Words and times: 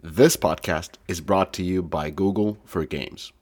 This 0.00 0.36
podcast 0.36 0.90
is 1.08 1.20
brought 1.20 1.52
to 1.54 1.64
you 1.64 1.82
by 1.82 2.10
Google 2.10 2.56
for 2.64 2.84
Games. 2.84 3.32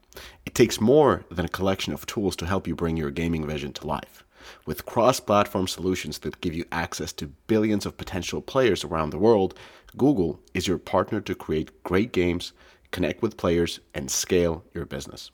It 0.47 0.55
takes 0.55 0.81
more 0.81 1.27
than 1.31 1.45
a 1.45 1.51
collection 1.51 1.93
of 1.93 2.07
tools 2.07 2.35
to 2.37 2.47
help 2.47 2.67
you 2.67 2.75
bring 2.75 2.97
your 2.97 3.11
gaming 3.11 3.47
vision 3.47 3.75
to 3.75 3.87
life. 3.87 4.25
With 4.65 4.87
cross 4.87 5.21
platform 5.21 5.69
solutions 5.69 6.21
that 6.21 6.41
give 6.41 6.55
you 6.55 6.65
access 6.73 7.13
to 7.15 7.35
billions 7.47 7.85
of 7.85 7.99
potential 7.99 8.41
players 8.41 8.85
around 8.85 9.11
the 9.11 9.19
world, 9.19 9.53
Google 9.99 10.41
is 10.55 10.67
your 10.67 10.79
partner 10.79 11.21
to 11.21 11.35
create 11.35 11.83
great 11.83 12.11
games, 12.11 12.55
connect 12.91 13.21
with 13.21 13.37
players, 13.37 13.81
and 13.93 14.11
scale 14.11 14.65
your 14.73 14.87
business. 14.87 15.31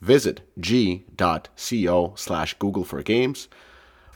Visit 0.00 0.42
g.co 0.60 2.12
slash 2.14 2.54
Google 2.60 2.84
for 2.84 3.02
Games 3.02 3.48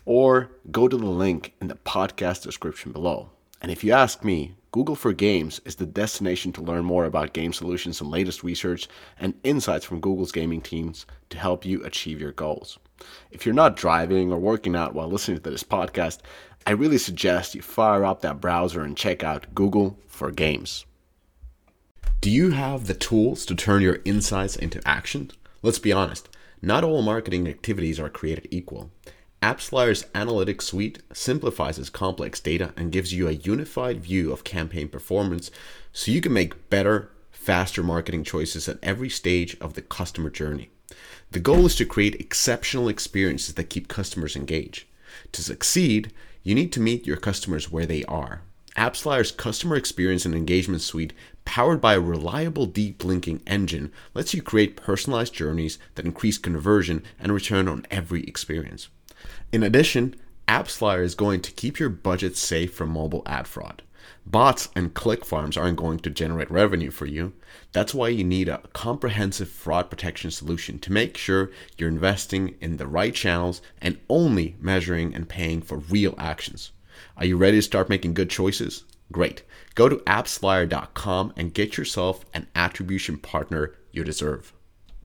or 0.05 0.53
go 0.71 0.87
to 0.87 0.97
the 0.97 1.05
link 1.05 1.55
in 1.61 1.67
the 1.67 1.75
podcast 1.75 2.45
description 2.45 2.93
below. 2.93 3.31
And 3.61 3.73
if 3.73 3.83
you 3.83 3.93
ask 3.93 4.23
me, 4.23 4.55
Google 4.71 4.97
for 4.97 5.15
Games 5.15 5.63
is 5.65 5.77
the 5.77 5.87
destination 5.87 6.53
to 6.53 6.63
learn 6.63 6.85
more 6.85 7.07
about 7.07 7.33
game 7.33 7.55
solutions 7.55 8.03
and 8.03 8.11
latest 8.11 8.43
research 8.43 8.87
and 9.19 9.33
insights 9.43 9.87
from 9.87 10.01
Google's 10.01 10.31
gaming 10.31 10.61
teams 10.61 11.07
to 11.31 11.39
help 11.39 11.65
you 11.65 11.83
achieve 11.85 12.21
your 12.21 12.33
goals. 12.33 12.79
If 13.31 13.47
you're 13.47 13.55
not 13.55 13.77
driving 13.77 14.31
or 14.31 14.39
working 14.39 14.77
out 14.77 14.95
while 14.95 15.09
listening 15.09 15.41
to 15.41 15.51
this 15.51 15.63
podcast, 15.63 16.19
I 16.67 16.73
really 16.73 16.99
suggest 16.99 17.55
you 17.55 17.63
fire 17.63 18.05
up 18.05 18.21
that 18.21 18.43
browser 18.43 18.83
and 18.83 18.95
check 18.95 19.25
out 19.25 19.55
Google 19.55 19.99
for 20.07 20.31
Games. 20.31 20.85
Do 22.21 22.31
you 22.31 22.51
have 22.51 22.87
the 22.87 22.95
tools 22.95 23.47
to 23.47 23.55
turn 23.55 23.81
your 23.81 24.01
insights 24.05 24.55
into 24.55 24.87
action? 24.87 25.31
Let's 25.63 25.79
be 25.79 25.93
honest, 25.93 26.29
not 26.61 26.85
all 26.85 27.01
marketing 27.01 27.49
activities 27.49 27.99
are 27.99 28.11
created 28.11 28.49
equal. 28.51 28.91
AppsFlyer's 29.41 30.03
analytics 30.17 30.63
suite 30.63 31.01
simplifies 31.13 31.91
complex 31.91 32.41
data 32.41 32.73
and 32.77 32.91
gives 32.91 33.15
you 33.15 33.29
a 33.29 33.33
unified 33.33 34.01
view 34.01 34.33
of 34.33 34.43
campaign 34.43 34.89
performance 34.89 35.53
so 35.93 36.11
you 36.11 36.21
can 36.21 36.33
make 36.33 36.69
better, 36.71 37.13
faster 37.31 37.85
marketing 37.85 38.25
choices 38.25 38.69
at 38.69 38.79
every 38.83 39.09
stage 39.09 39.57
of 39.61 39.75
the 39.75 39.83
customer 39.83 40.29
journey. 40.29 40.71
The 41.31 41.39
goal 41.39 41.67
is 41.67 41.77
to 41.77 41.85
create 41.85 42.17
exceptional 42.17 42.89
experiences 42.89 43.55
that 43.55 43.71
keep 43.71 43.87
customers 43.87 44.35
engaged. 44.35 44.87
To 45.33 45.43
succeed, 45.43 46.13
you 46.43 46.57
need 46.57 46.73
to 46.73 46.81
meet 46.81 47.07
your 47.07 47.17
customers 47.17 47.71
where 47.71 47.87
they 47.87 48.05
are. 48.07 48.43
AppsFlyer's 48.77 49.31
customer 49.31 49.77
experience 49.77 50.25
and 50.25 50.35
engagement 50.35 50.83
suite, 50.83 51.13
powered 51.45 51.81
by 51.81 51.95
a 51.95 52.01
reliable 52.01 52.67
deep 52.67 53.05
linking 53.05 53.43
engine, 53.47 53.93
lets 54.15 54.35
you 54.35 54.43
create 54.43 54.77
personalized 54.77 55.35
journeys 55.35 55.79
that 55.95 56.07
increase 56.07 56.39
conversion 56.39 57.05
and 57.21 57.33
return 57.33 57.69
on 57.69 57.87
every 57.91 58.25
experience. 58.25 58.89
In 59.51 59.63
addition, 59.63 60.15
AppsFlyer 60.47 61.03
is 61.03 61.15
going 61.15 61.41
to 61.41 61.53
keep 61.53 61.79
your 61.79 61.89
budget 61.89 62.37
safe 62.37 62.75
from 62.75 62.91
mobile 62.91 63.23
ad 63.25 63.49
fraud. 63.49 63.83
Bots 64.27 64.69
and 64.77 64.93
click 64.93 65.25
farms 65.25 65.57
aren't 65.57 65.79
going 65.79 66.01
to 66.01 66.11
generate 66.11 66.51
revenue 66.51 66.91
for 66.91 67.07
you. 67.07 67.33
That's 67.73 67.95
why 67.95 68.09
you 68.09 68.25
need 68.25 68.51
a 68.51 68.61
comprehensive 68.75 69.49
fraud 69.49 69.89
protection 69.89 70.31
solution 70.31 70.79
to 70.81 70.93
make 70.93 71.17
sure 71.17 71.51
you're 71.79 71.89
investing 71.89 72.57
in 72.61 72.77
the 72.77 72.87
right 72.87 73.15
channels 73.15 73.63
and 73.81 73.99
only 74.11 74.55
measuring 74.61 75.15
and 75.15 75.27
paying 75.27 75.63
for 75.63 75.79
real 75.79 76.15
actions. 76.19 76.73
Are 77.17 77.25
you 77.25 77.39
ready 77.39 77.57
to 77.57 77.63
start 77.63 77.89
making 77.89 78.13
good 78.13 78.29
choices? 78.29 78.85
Great. 79.11 79.45
Go 79.75 79.89
to 79.89 79.97
appsflyer.com 79.97 81.33
and 81.39 81.55
get 81.55 81.79
yourself 81.79 82.27
an 82.35 82.49
attribution 82.55 83.17
partner 83.17 83.75
you 83.93 84.05
deserve. 84.05 84.53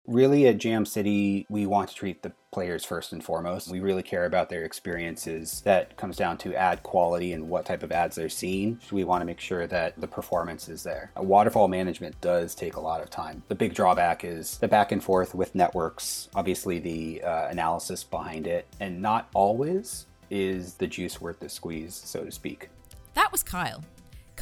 Really, 0.06 0.48
at 0.48 0.58
Jam 0.58 0.86
City, 0.86 1.46
we 1.50 1.66
want 1.66 1.90
to 1.90 1.96
treat 1.96 2.24
the 2.24 2.34
players 2.52 2.84
first 2.84 3.14
and 3.14 3.24
foremost. 3.24 3.72
We 3.72 3.80
really 3.80 4.04
care 4.04 4.26
about 4.26 4.50
their 4.50 4.66
experiences. 4.66 5.62
That 5.62 5.96
comes 5.96 6.18
down 6.18 6.38
to 6.40 6.54
ad 6.54 6.84
quality 6.84 7.32
and 7.32 7.48
what 7.48 7.66
type 7.66 7.84
of 7.84 7.92
ads 7.94 8.18
they're 8.18 8.28
seeing. 8.28 8.80
We 8.92 9.06
want 9.06 9.22
to 9.22 9.26
make 9.26 9.40
sure 9.40 9.66
that 9.66 10.00
the 10.00 10.08
performance 10.08 10.68
is 10.68 10.84
there. 10.84 11.12
Waterfall 11.16 11.70
management 11.70 12.20
does 12.20 12.54
take 12.54 12.76
a 12.76 12.82
lot 12.82 13.02
of 13.02 13.10
time. 13.10 13.44
The 13.48 13.56
big 13.56 13.74
drawback 13.74 14.26
is 14.26 14.58
the 14.58 14.68
back 14.68 14.92
and 14.92 15.02
forth 15.02 15.34
with 15.34 15.56
networks, 15.56 16.28
obviously, 16.36 16.80
the 16.80 17.24
uh, 17.24 17.48
analysis 17.48 18.04
behind 18.04 18.46
it, 18.46 18.68
and 18.82 19.02
not 19.02 19.30
always 19.34 20.08
is 20.30 20.74
the 20.76 20.88
juice 20.88 21.22
worth 21.22 21.40
the 21.40 21.48
squeeze, 21.48 21.96
so 21.96 22.26
to 22.26 22.32
speak. 22.32 22.70
That 23.14 23.32
was 23.32 23.42
Kyle. 23.42 23.84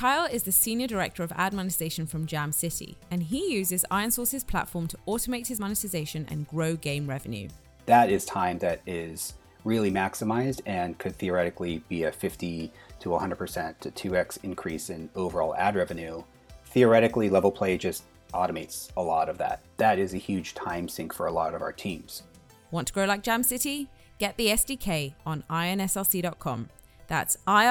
Kyle 0.01 0.25
is 0.25 0.41
the 0.41 0.51
Senior 0.51 0.87
Director 0.87 1.21
of 1.21 1.31
Ad 1.35 1.53
Monetization 1.53 2.07
from 2.07 2.25
Jam 2.25 2.51
City, 2.51 2.97
and 3.11 3.21
he 3.21 3.53
uses 3.53 3.85
IronSource's 3.91 4.43
platform 4.43 4.87
to 4.87 4.97
automate 5.07 5.45
his 5.45 5.59
monetization 5.59 6.25
and 6.31 6.47
grow 6.47 6.75
game 6.75 7.07
revenue. 7.07 7.47
That 7.85 8.09
is 8.09 8.25
time 8.25 8.57
that 8.57 8.81
is 8.87 9.35
really 9.63 9.91
maximized 9.91 10.61
and 10.65 10.97
could 10.97 11.15
theoretically 11.15 11.83
be 11.87 12.05
a 12.05 12.11
50 12.11 12.73
to 12.99 13.09
100% 13.09 13.77
to 13.77 13.91
2x 13.91 14.39
increase 14.41 14.89
in 14.89 15.07
overall 15.15 15.53
ad 15.53 15.75
revenue. 15.75 16.23
Theoretically, 16.65 17.29
Level 17.29 17.51
Play 17.51 17.77
just 17.77 18.05
automates 18.33 18.89
a 18.97 19.03
lot 19.03 19.29
of 19.29 19.37
that. 19.37 19.61
That 19.77 19.99
is 19.99 20.15
a 20.15 20.17
huge 20.17 20.55
time 20.55 20.89
sink 20.89 21.13
for 21.13 21.27
a 21.27 21.31
lot 21.31 21.53
of 21.53 21.61
our 21.61 21.71
teams. 21.71 22.23
Want 22.71 22.87
to 22.87 22.93
grow 22.93 23.05
like 23.05 23.21
Jam 23.21 23.43
City? 23.43 23.87
Get 24.17 24.35
the 24.37 24.47
SDK 24.47 25.13
on 25.27 25.43
ironsrc.com. 25.47 26.69
That's 27.05 27.37
I 27.45 27.67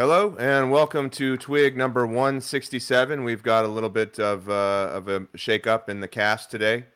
Hello 0.00 0.34
and 0.40 0.70
welcome 0.70 1.10
to 1.10 1.36
Twig 1.36 1.76
number 1.76 2.06
167. 2.06 3.22
We've 3.22 3.42
got 3.42 3.66
a 3.66 3.68
little 3.68 3.90
bit 3.90 4.18
of, 4.18 4.48
uh, 4.48 4.88
of 4.94 5.08
a 5.08 5.26
shake-up 5.34 5.90
in 5.90 6.00
the 6.00 6.08
cast 6.08 6.50
today. 6.50 6.86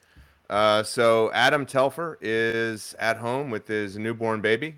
Uh, 0.48 0.82
so 0.82 1.31
Adam 1.32 1.66
Telfer 1.66 2.16
is 2.22 2.97
at 2.98 3.19
home 3.19 3.50
with 3.50 3.69
his 3.69 3.98
newborn 3.98 4.41
baby. 4.41 4.76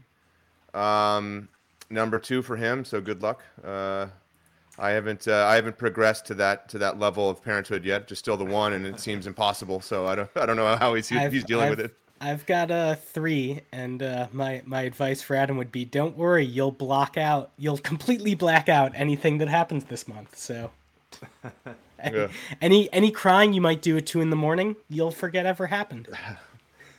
Um, 0.75 1.49
number 1.89 2.19
two 2.19 2.43
for 2.43 2.57
him. 2.57 2.85
So 2.85 3.01
good 3.01 3.23
luck. 3.23 3.45
Uh, 3.65 4.09
I 4.77 4.91
haven't 4.91 5.29
uh, 5.29 5.47
I 5.47 5.55
haven't 5.55 5.79
progressed 5.79 6.27
to 6.27 6.35
that 6.35 6.69
to 6.71 6.79
that 6.79 6.99
level 6.99 7.31
of 7.31 7.45
parenthood 7.45 7.85
yet. 7.85 8.09
Just 8.09 8.23
still 8.23 8.37
the 8.37 8.45
one, 8.45 8.73
and 8.73 8.85
it 8.85 8.99
seems 8.99 9.29
impossible. 9.29 9.81
So 9.81 10.05
I 10.05 10.17
don't 10.17 10.31
I 10.35 10.47
don't 10.47 10.57
know 10.57 10.75
how 10.75 10.95
he's 10.95 11.09
he's 11.09 11.45
dealing 11.45 11.67
I've, 11.67 11.77
with 11.77 11.81
it. 11.81 11.95
I've 12.21 12.47
got 12.47 12.71
a 12.71 12.75
uh, 12.75 12.95
three, 12.95 13.61
and 13.73 14.03
uh, 14.03 14.29
my 14.33 14.63
my 14.65 14.83
advice 14.83 15.23
for 15.23 15.37
Adam 15.37 15.57
would 15.57 15.73
be: 15.73 15.85
don't 15.85 16.17
worry, 16.17 16.45
you'll 16.45 16.73
block 16.73 17.17
out, 17.17 17.51
you'll 17.59 17.79
completely 17.79 18.35
black 18.35 18.69
out 18.69 18.93
anything 18.95 19.39
that 19.39 19.49
happens 19.49 19.85
this 19.85 20.09
month. 20.09 20.37
So, 20.37 20.71
any, 22.01 22.17
yeah. 22.17 22.29
any 22.61 22.93
any 22.93 23.11
crying 23.11 23.53
you 23.53 23.61
might 23.61 23.83
do 23.83 23.97
at 23.97 24.07
two 24.07 24.21
in 24.21 24.31
the 24.31 24.37
morning, 24.37 24.77
you'll 24.89 25.11
forget 25.11 25.47
ever 25.47 25.67
happened. 25.67 26.09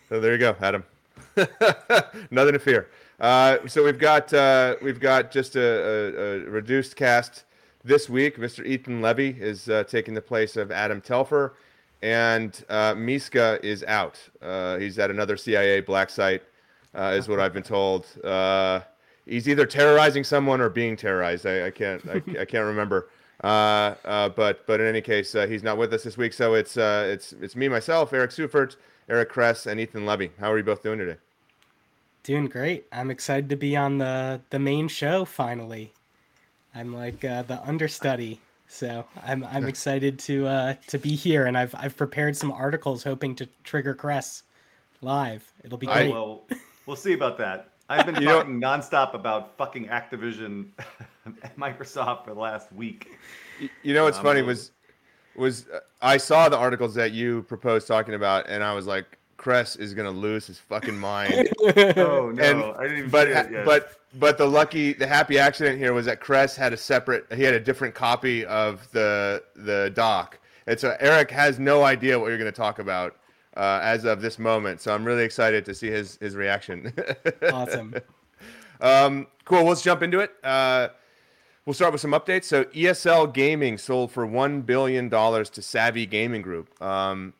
So 0.09 0.21
there 0.21 0.31
you 0.31 0.37
go, 0.37 0.55
Adam. 0.61 0.85
Nothing 2.31 2.53
to 2.53 2.59
fear. 2.59 2.89
Uh, 3.19 3.57
so 3.67 3.83
we've 3.83 3.99
got 3.99 4.31
uh, 4.33 4.75
we've 4.81 5.01
got 5.01 5.31
just 5.31 5.57
a, 5.57 5.61
a, 5.61 6.45
a, 6.45 6.49
reduced 6.49 6.95
cast 6.95 7.43
this 7.83 8.09
week. 8.09 8.37
Mr. 8.37 8.65
Ethan 8.65 9.01
Levy 9.01 9.35
is 9.37 9.67
uh, 9.67 9.83
taking 9.83 10.13
the 10.13 10.21
place 10.21 10.55
of 10.55 10.71
Adam 10.71 11.01
Telfer 11.01 11.55
and 12.01 12.63
uh, 12.69 12.93
Mishka 12.95 13.59
is 13.63 13.83
out. 13.85 14.19
Uh, 14.41 14.77
he's 14.77 14.99
at 14.99 15.09
another 15.09 15.37
CIA 15.37 15.81
black 15.81 16.09
site, 16.09 16.43
uh, 16.95 17.13
is 17.15 17.27
what 17.27 17.39
I've 17.39 17.53
been 17.53 17.63
told. 17.63 18.05
Uh, 18.23 18.81
he's 19.25 19.47
either 19.49 19.65
terrorizing 19.65 20.23
someone 20.23 20.61
or 20.61 20.69
being 20.69 20.95
terrorized. 20.95 21.45
I, 21.45 21.67
I 21.67 21.71
can't 21.71 22.07
I, 22.07 22.21
I, 22.41 22.45
can't 22.45 22.65
remember. 22.65 23.09
Uh, 23.43 23.93
uh, 24.03 24.27
but 24.29 24.65
but 24.65 24.81
in 24.81 24.87
any 24.87 24.99
case, 24.99 25.33
he's 25.33 25.61
not 25.61 25.77
with 25.77 25.93
us 25.93 26.01
this 26.01 26.17
week. 26.17 26.33
So 26.33 26.55
it's 26.55 26.75
it's 26.75 27.33
it's 27.33 27.55
me 27.55 27.67
myself, 27.67 28.11
Eric 28.11 28.31
Seufert, 28.31 28.77
Eric 29.07 29.29
Kress, 29.29 29.67
and 29.67 29.79
Ethan 29.79 30.07
Levy. 30.07 30.31
How 30.39 30.51
are 30.51 30.57
you 30.57 30.63
both 30.63 30.81
doing 30.81 30.97
today? 30.97 31.17
Doing 32.23 32.47
great. 32.47 32.87
I'm 32.91 33.11
excited 33.11 33.47
to 33.51 33.55
be 33.55 33.77
on 33.77 33.99
the 33.99 34.41
the 34.49 34.57
main 34.57 34.87
show 34.87 35.23
finally. 35.23 35.93
I'm 36.73 36.95
like 36.95 37.19
the 37.19 37.61
understudy 37.63 38.41
so 38.67 39.05
I'm 39.23 39.43
I'm 39.45 39.67
excited 39.67 40.19
to 40.19 40.47
uh, 40.47 40.73
to 40.87 40.97
be 40.97 41.15
here, 41.15 41.45
and 41.45 41.57
I've 41.57 41.73
I've 41.75 41.95
prepared 41.95 42.35
some 42.35 42.51
articles 42.51 43.03
hoping 43.03 43.35
to 43.35 43.47
trigger 43.63 43.93
Kress 43.93 44.43
live. 45.01 45.51
It'll 45.63 45.77
be 45.77 45.87
great. 45.87 46.09
I, 46.09 46.09
well, 46.09 46.45
we'll 46.85 46.95
see 46.95 47.13
about 47.13 47.37
that. 47.37 47.69
I've 47.89 48.05
been 48.05 48.15
talking 48.23 48.59
know, 48.59 48.67
nonstop 48.67 49.13
about 49.13 49.57
fucking 49.57 49.87
Activision, 49.87 50.67
Microsoft 51.57 52.25
for 52.25 52.33
the 52.33 52.39
last 52.39 52.71
week. 52.73 53.17
You 53.83 53.93
know 53.93 54.03
what's 54.03 54.17
um, 54.17 54.23
funny 54.23 54.41
was 54.41 54.71
was 55.35 55.67
uh, 55.73 55.79
I 56.01 56.17
saw 56.17 56.49
the 56.49 56.57
articles 56.57 56.93
that 56.95 57.11
you 57.11 57.43
proposed 57.43 57.87
talking 57.87 58.15
about, 58.15 58.49
and 58.49 58.63
I 58.63 58.73
was 58.73 58.85
like, 58.85 59.16
Kress 59.37 59.75
is 59.75 59.93
gonna 59.93 60.11
lose 60.11 60.47
his 60.47 60.59
fucking 60.59 60.97
mind. 60.97 61.49
oh 61.97 62.31
no, 62.31 62.43
and, 62.43 62.63
I 62.63 62.83
didn't 62.83 62.97
even 62.97 63.09
but 63.09 63.29
but 63.65 63.91
but 64.15 64.37
the 64.37 64.45
lucky 64.45 64.93
the 64.93 65.07
happy 65.07 65.39
accident 65.39 65.77
here 65.77 65.93
was 65.93 66.05
that 66.07 66.19
Kress 66.19 66.55
had 66.55 66.73
a 66.73 66.77
separate 66.77 67.25
he 67.33 67.43
had 67.43 67.53
a 67.53 67.59
different 67.59 67.95
copy 67.95 68.45
of 68.45 68.89
the 68.91 69.43
the 69.55 69.91
doc. 69.93 70.39
And 70.65 70.77
so 70.77 70.97
Eric 70.99 71.31
has 71.31 71.59
no 71.59 71.83
idea 71.83 72.19
what 72.19 72.27
you're 72.27 72.37
gonna 72.37 72.51
talk 72.51 72.79
about 72.79 73.15
uh, 73.55 73.79
as 73.81 74.03
of 74.05 74.21
this 74.21 74.37
moment. 74.37 74.81
So 74.81 74.93
I'm 74.93 75.05
really 75.05 75.23
excited 75.23 75.63
to 75.65 75.73
see 75.73 75.87
his 75.87 76.17
his 76.17 76.35
reaction. 76.35 76.93
awesome. 77.51 77.93
Um, 78.81 79.27
cool. 79.45 79.63
Let's 79.63 79.81
jump 79.81 80.03
into 80.03 80.19
it. 80.19 80.31
Uh, 80.43 80.89
We'll 81.67 81.73
start 81.73 81.91
with 81.91 81.99
some 81.99 82.11
updates. 82.11 82.45
So 82.45 82.63
ESL 82.63 83.33
Gaming 83.33 83.77
sold 83.77 84.09
for 84.09 84.25
one 84.25 84.61
billion 84.61 85.09
dollars 85.09 85.49
to 85.49 85.61
Savvy 85.61 86.05
Gaming 86.05 86.41
Group. 86.41 86.81
Um, 86.81 87.33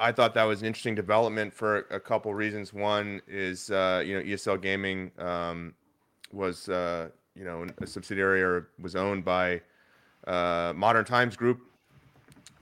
I 0.00 0.12
thought 0.12 0.34
that 0.34 0.44
was 0.44 0.60
an 0.60 0.66
interesting 0.66 0.94
development 0.94 1.52
for 1.52 1.78
a 1.90 1.98
couple 1.98 2.32
reasons. 2.32 2.72
One 2.72 3.20
is 3.26 3.70
uh, 3.70 4.02
you 4.06 4.14
know 4.14 4.22
ESL 4.22 4.60
Gaming 4.60 5.10
um, 5.18 5.74
was 6.32 6.68
uh, 6.68 7.08
you 7.34 7.44
know 7.44 7.66
a 7.78 7.86
subsidiary 7.86 8.42
or 8.42 8.68
was 8.80 8.94
owned 8.94 9.24
by 9.24 9.60
uh, 10.26 10.72
Modern 10.76 11.04
Times 11.04 11.36
Group, 11.36 11.62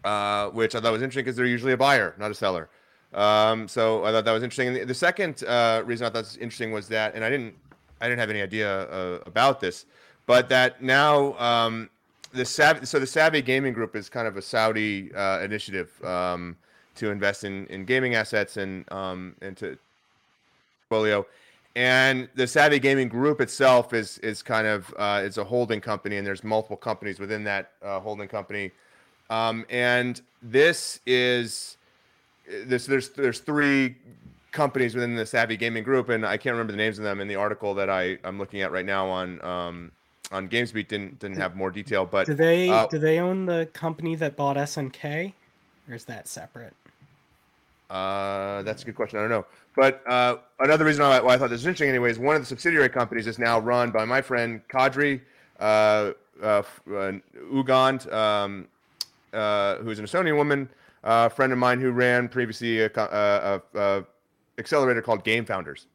uh, 0.05 0.49
which 0.49 0.75
I 0.75 0.81
thought 0.81 0.93
was 0.93 1.03
interesting 1.03 1.25
because 1.25 1.37
they're 1.37 1.47
usually 1.47 1.73
a 1.73 1.77
buyer, 1.77 2.15
not 2.19 2.31
a 2.31 2.35
seller. 2.35 2.71
Um, 3.13 3.69
so 3.69 4.05
I 4.05 4.13
thought 4.13 4.25
that 4.25 4.33
was 4.33 4.43
interesting. 4.43 4.69
And 4.69 4.77
the, 4.77 4.85
the 4.85 4.95
second 4.95 5.45
uh, 5.45 5.83
reason 5.85 6.07
I 6.07 6.11
thought 6.11 6.25
was 6.25 6.37
interesting 6.39 6.73
was 6.73 6.89
that, 6.89 7.15
and 7.15 7.25
I 7.25 7.31
didn't, 7.31 7.55
I 8.01 8.09
didn't 8.09 8.21
have 8.21 8.31
any 8.31 8.43
idea 8.43 8.83
uh, 8.85 9.21
about 9.27 9.61
this, 9.61 9.85
but 10.25 10.49
that 10.49 10.83
now 10.83 11.39
um, 11.39 11.91
the 12.33 12.45
Savvy, 12.45 12.87
so 12.87 12.99
the 12.99 13.07
Savvy 13.07 13.43
Gaming 13.43 13.75
Group 13.75 13.95
is 13.95 14.09
kind 14.09 14.27
of 14.27 14.39
a 14.39 14.43
Saudi 14.43 15.11
initiative 15.43 16.03
um, 16.03 16.57
to 16.97 17.11
invest 17.11 17.45
in 17.45 17.67
in 17.67 17.85
gaming 17.85 18.15
assets 18.15 18.57
and 18.57 18.91
um, 18.93 19.35
and 19.41 19.57
to 19.59 19.79
portfolio. 20.89 21.27
And 21.75 22.29
the 22.35 22.47
Savvy 22.47 22.79
Gaming 22.79 23.09
Group 23.09 23.41
itself 23.41 23.93
is 23.93 24.19
is 24.19 24.43
kind 24.43 24.67
of 24.67 24.93
uh, 24.97 25.23
it's 25.25 25.37
a 25.37 25.45
holding 25.45 25.81
company, 25.81 26.17
and 26.17 26.27
there's 26.27 26.43
multiple 26.43 26.77
companies 26.77 27.19
within 27.19 27.45
that 27.45 27.73
uh, 27.83 28.01
holding 28.01 28.29
company. 28.29 28.71
Um, 29.29 29.67
and 29.69 30.21
this 30.43 31.01
is 31.05 31.77
this 32.49 32.87
there's 32.87 33.11
there's 33.11 33.41
three 33.41 33.97
companies 34.53 34.95
within 34.95 35.17
the 35.17 35.27
Savvy 35.27 35.59
Gaming 35.59 35.85
Group, 35.85 36.09
and 36.09 36.25
I 36.25 36.39
can't 36.39 36.55
remember 36.55 36.73
the 36.73 36.79
names 36.79 36.99
of 36.99 37.05
them 37.05 37.21
in 37.21 37.29
the 37.29 37.37
article 37.37 37.75
that 37.75 37.91
I 37.91 38.17
I'm 38.25 38.39
looking 38.39 38.63
at 38.63 38.73
right 38.73 38.87
now 38.87 39.09
on 39.09 39.45
um, 39.45 39.93
on 40.33 40.49
GamesBeat 40.49 40.89
didn't 40.89 41.19
didn't 41.19 41.37
have 41.37 41.57
more 41.57 41.71
detail, 41.71 42.07
but 42.07 42.27
Do 42.27 42.33
they 42.33 42.71
uh, 42.71 42.87
do 42.87 42.99
they 42.99 43.19
own 43.19 43.45
the 43.45 43.69
company 43.75 44.15
that 44.15 44.35
bought 44.35 44.57
SNK, 44.57 45.35
or 45.91 45.95
is 45.95 46.07
that 46.07 46.27
separate? 46.27 46.73
Uh, 47.89 48.63
that's 48.63 48.83
a 48.83 48.87
good 48.87 48.97
question. 48.97 49.19
I 49.19 49.23
don't 49.23 49.31
know. 49.31 49.47
But 49.77 50.03
uh, 50.09 50.37
another 50.61 50.85
reason 50.85 51.05
why, 51.05 51.21
why 51.21 51.35
I 51.35 51.39
thought 51.39 51.51
this 51.51 51.61
was 51.61 51.67
interesting, 51.67 51.91
anyway, 51.91 52.11
is 52.11 52.19
one 52.19 52.35
of 52.35 52.43
the 52.43 52.47
subsidiary 52.47 52.89
companies 52.89 53.27
is 53.27 53.39
now 53.39 53.59
run 53.59 53.91
by 53.91 54.05
my 54.05 54.21
friend 54.23 54.61
Kadri 54.69 55.21
uh, 55.61 56.13
uh, 56.43 56.63
uh, 56.89 57.13
Ugand, 57.53 58.13
um, 58.13 58.67
uh, 59.33 59.77
who's 59.77 59.99
an 59.99 60.07
Estonian 60.07 60.37
woman, 60.37 60.69
uh, 61.05 61.29
a 61.31 61.35
friend 61.35 61.53
of 61.53 61.59
mine 61.59 61.81
who 61.81 61.93
ran 61.93 62.29
previously 62.29 62.81
a, 62.81 62.91
a, 62.97 63.63
a 63.75 64.05
accelerator 64.59 65.03
called 65.03 65.23
Game 65.25 65.45
Founders. 65.45 65.87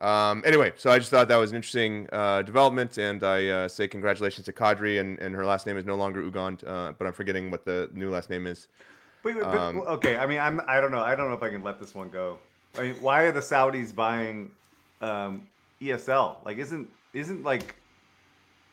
Um, 0.00 0.42
anyway, 0.44 0.72
so 0.76 0.90
I 0.90 0.98
just 0.98 1.10
thought 1.10 1.28
that 1.28 1.36
was 1.36 1.50
an 1.50 1.56
interesting 1.56 2.08
uh, 2.12 2.42
development, 2.42 2.98
and 2.98 3.22
I 3.22 3.46
uh, 3.46 3.68
say 3.68 3.88
congratulations 3.88 4.44
to 4.46 4.52
Kadri, 4.52 5.00
and, 5.00 5.18
and 5.20 5.34
her 5.34 5.46
last 5.46 5.66
name 5.66 5.78
is 5.78 5.86
no 5.86 5.94
longer 5.94 6.22
Ugand, 6.22 6.66
uh, 6.66 6.92
but 6.98 7.06
I'm 7.06 7.12
forgetting 7.12 7.50
what 7.50 7.64
the 7.64 7.88
new 7.94 8.10
last 8.10 8.28
name 8.28 8.46
is. 8.46 8.66
Wait, 9.24 9.36
but, 9.40 9.56
Um, 9.56 9.78
okay. 9.80 10.16
I 10.16 10.26
mean, 10.26 10.38
I'm. 10.38 10.60
I 10.68 10.80
don't 10.80 10.90
know. 10.92 11.00
I 11.00 11.16
don't 11.16 11.28
know 11.28 11.34
if 11.34 11.42
I 11.42 11.48
can 11.48 11.62
let 11.62 11.80
this 11.80 11.94
one 11.94 12.10
go. 12.10 12.38
I 12.78 12.82
mean, 12.82 12.94
why 13.00 13.22
are 13.22 13.32
the 13.32 13.40
Saudis 13.40 13.94
buying 13.94 14.50
um, 15.00 15.46
ESL? 15.80 16.44
Like, 16.44 16.58
isn't 16.58 16.88
isn't 17.14 17.42
like, 17.42 17.74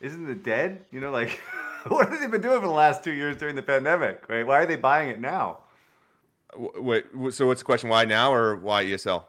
isn't 0.02 0.30
it 0.30 0.44
dead? 0.44 0.84
You 0.92 1.00
know, 1.00 1.12
like, 1.12 1.40
what 1.88 2.10
have 2.10 2.20
they 2.20 2.28
been 2.28 2.42
doing 2.42 2.60
for 2.60 2.68
the 2.68 2.74
last 2.74 3.04
two 3.04 3.14
years 3.14 3.38
during 3.38 3.56
the 3.56 3.64
pandemic? 3.64 4.28
Right? 4.28 4.46
Why 4.46 4.60
are 4.60 4.66
they 4.66 4.76
buying 4.76 5.10
it 5.10 5.20
now? 5.20 5.60
Wait, 6.58 7.06
so 7.32 7.48
what's 7.48 7.62
the 7.62 7.66
question? 7.66 7.90
Why 7.90 8.04
now 8.04 8.34
or 8.34 8.58
why 8.58 8.84
ESL? 8.84 9.24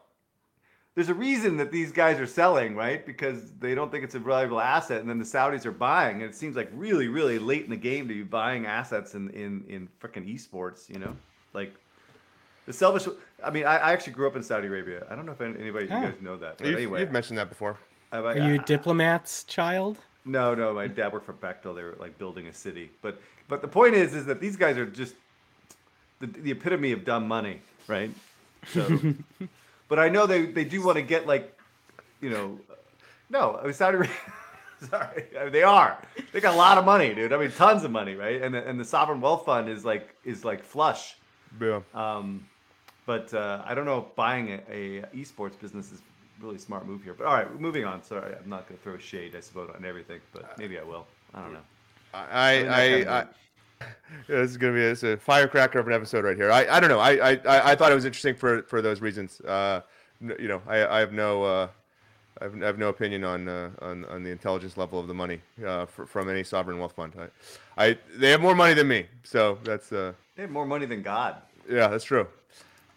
There's 0.95 1.09
a 1.09 1.13
reason 1.13 1.57
that 1.57 1.71
these 1.71 1.91
guys 1.91 2.19
are 2.19 2.27
selling, 2.27 2.75
right? 2.75 3.03
Because 3.03 3.51
they 3.59 3.73
don't 3.73 3.89
think 3.91 4.03
it's 4.03 4.13
a 4.13 4.19
valuable 4.19 4.61
asset, 4.61 5.01
and 5.01 5.09
then 5.09 5.17
the 5.17 5.25
Saudis 5.25 5.65
are 5.65 5.71
buying. 5.71 6.17
And 6.21 6.29
it 6.29 6.35
seems 6.35 6.55
like 6.55 6.69
really, 6.73 7.07
really 7.07 7.39
late 7.39 7.63
in 7.63 7.71
the 7.71 7.75
game 7.77 8.07
to 8.07 8.13
be 8.13 8.21
buying 8.23 8.67
assets 8.67 9.15
in 9.15 9.29
in 9.31 9.63
in 9.67 9.89
freaking 10.01 10.31
esports. 10.31 10.87
You 10.89 10.99
know, 10.99 11.15
like 11.53 11.73
the 12.67 12.73
selfish. 12.73 13.07
I 13.43 13.49
mean, 13.49 13.65
I, 13.65 13.77
I 13.77 13.91
actually 13.91 14.13
grew 14.13 14.27
up 14.27 14.35
in 14.35 14.43
Saudi 14.43 14.67
Arabia. 14.67 15.05
I 15.09 15.15
don't 15.15 15.25
know 15.25 15.31
if 15.31 15.41
anybody 15.41 15.87
Oh. 15.89 15.97
you 15.99 16.05
guys 16.05 16.13
know 16.21 16.37
that. 16.37 16.59
But 16.59 16.67
You've, 16.67 16.77
anyway, 16.77 16.99
you've 17.01 17.11
mentioned 17.11 17.39
that 17.39 17.49
before. 17.49 17.77
I- 18.11 18.17
Are 18.19 18.27
I- 18.27 18.35
you 18.35 18.53
a 18.55 18.61
I- 18.61 18.63
diplomat's 18.65 19.43
child? 19.45 19.97
no, 20.25 20.53
no, 20.55 20.73
my 20.73 20.87
dad 20.87 21.11
worked 21.11 21.25
for 21.25 21.33
Bechtel. 21.33 21.75
They 21.75 21.81
were 21.83 21.95
like 21.99 22.17
building 22.19 22.45
a 22.47 22.53
city. 22.53 22.91
But 23.01 23.19
but 23.47 23.61
the 23.63 23.67
point 23.67 23.95
is, 23.95 24.13
is 24.13 24.25
that 24.27 24.39
these 24.39 24.55
guys 24.55 24.77
are 24.77 24.85
just 24.85 25.15
the, 26.19 26.27
the 26.27 26.51
epitome 26.51 26.91
of 26.91 27.03
dumb 27.03 27.27
money, 27.27 27.61
right? 27.87 28.11
So, 28.67 28.81
but 29.87 29.99
I 29.99 30.09
know 30.09 30.25
they 30.25 30.45
they 30.45 30.63
do 30.65 30.81
want 30.81 30.97
to 30.97 31.01
get 31.01 31.27
like, 31.27 31.57
you 32.21 32.29
know, 32.29 32.59
no, 33.29 33.57
I 33.57 33.63
mean 33.65 33.73
Saudi 33.73 33.97
Arabia. 33.97 34.15
Sorry, 34.89 35.23
I 35.39 35.43
mean, 35.45 35.53
they 35.53 35.63
are. 35.63 35.97
They 36.33 36.41
got 36.41 36.55
a 36.55 36.57
lot 36.57 36.77
of 36.77 36.83
money, 36.83 37.13
dude. 37.13 37.31
I 37.31 37.37
mean, 37.37 37.51
tons 37.51 37.85
of 37.85 37.91
money, 37.91 38.15
right? 38.15 38.41
And 38.41 38.53
the, 38.53 38.67
and 38.67 38.77
the 38.77 38.83
sovereign 38.83 39.21
wealth 39.21 39.45
fund 39.45 39.69
is 39.69 39.85
like 39.85 40.13
is 40.25 40.43
like 40.43 40.63
flush. 40.63 41.15
Yeah. 41.61 41.81
Um, 41.93 42.45
but 43.05 43.33
uh, 43.33 43.61
I 43.65 43.73
don't 43.73 43.85
know 43.85 43.99
if 43.99 44.15
buying 44.15 44.49
a, 44.49 44.61
a 44.69 45.01
esports 45.13 45.59
business 45.59 45.91
is 45.91 46.01
really 46.41 46.55
a 46.55 46.59
smart 46.59 46.85
move 46.85 47.03
here. 47.03 47.13
But 47.13 47.27
all 47.27 47.33
right, 47.33 47.59
moving 47.59 47.85
on. 47.85 48.03
Sorry, 48.03 48.33
I'm 48.35 48.49
not 48.49 48.67
going 48.67 48.77
to 48.77 48.83
throw 48.83 48.97
shade, 48.97 49.35
I 49.35 49.39
suppose, 49.39 49.69
on 49.75 49.85
everything, 49.85 50.19
but 50.31 50.57
maybe 50.57 50.77
I 50.79 50.83
will. 50.83 51.05
I 51.33 51.41
don't 51.41 51.53
know. 51.53 51.59
I, 52.13 52.57
mean, 52.57 52.69
I, 52.69 52.75
I, 52.75 52.81
I 52.81 52.81
of- 52.83 53.07
yeah, 53.07 53.25
this 54.27 54.51
is 54.51 54.57
gonna 54.57 54.73
be 54.73 54.83
a, 54.85 55.13
a 55.13 55.17
firecracker 55.17 55.79
of 55.79 55.87
an 55.87 55.93
episode 55.93 56.25
right 56.25 56.37
here. 56.37 56.51
I, 56.51 56.67
I 56.67 56.79
don't 56.79 56.89
know. 56.89 56.99
I, 56.99 57.33
I, 57.33 57.71
I 57.71 57.75
thought 57.75 57.91
it 57.91 57.95
was 57.95 58.05
interesting 58.05 58.35
for, 58.35 58.63
for 58.63 58.81
those 58.81 59.01
reasons. 59.01 59.41
Uh, 59.41 59.81
you 60.39 60.47
know, 60.47 60.61
I, 60.67 60.85
I 60.85 60.99
have 60.99 61.11
no, 61.13 61.43
uh, 61.43 61.67
I 62.41 62.45
have, 62.45 62.63
I 62.63 62.65
have 62.65 62.77
no 62.77 62.89
opinion 62.89 63.23
on, 63.23 63.47
uh, 63.47 63.69
on, 63.81 64.05
on 64.05 64.23
the 64.23 64.29
intelligence 64.31 64.77
level 64.77 64.99
of 64.99 65.07
the 65.07 65.13
money 65.13 65.41
uh, 65.65 65.85
fr- 65.85 66.05
from 66.05 66.29
any 66.29 66.43
sovereign 66.43 66.79
wealth 66.79 66.93
fund. 66.93 67.13
I, 67.77 67.85
I, 67.85 67.97
they 68.15 68.29
have 68.31 68.41
more 68.41 68.55
money 68.55 68.73
than 68.73 68.87
me, 68.87 69.05
so 69.23 69.57
that's, 69.63 69.91
uh, 69.91 70.13
They 70.35 70.43
have 70.43 70.51
more 70.51 70.65
money 70.65 70.85
than 70.85 71.01
God. 71.01 71.41
yeah, 71.69 71.87
that's 71.87 72.03
true. 72.05 72.27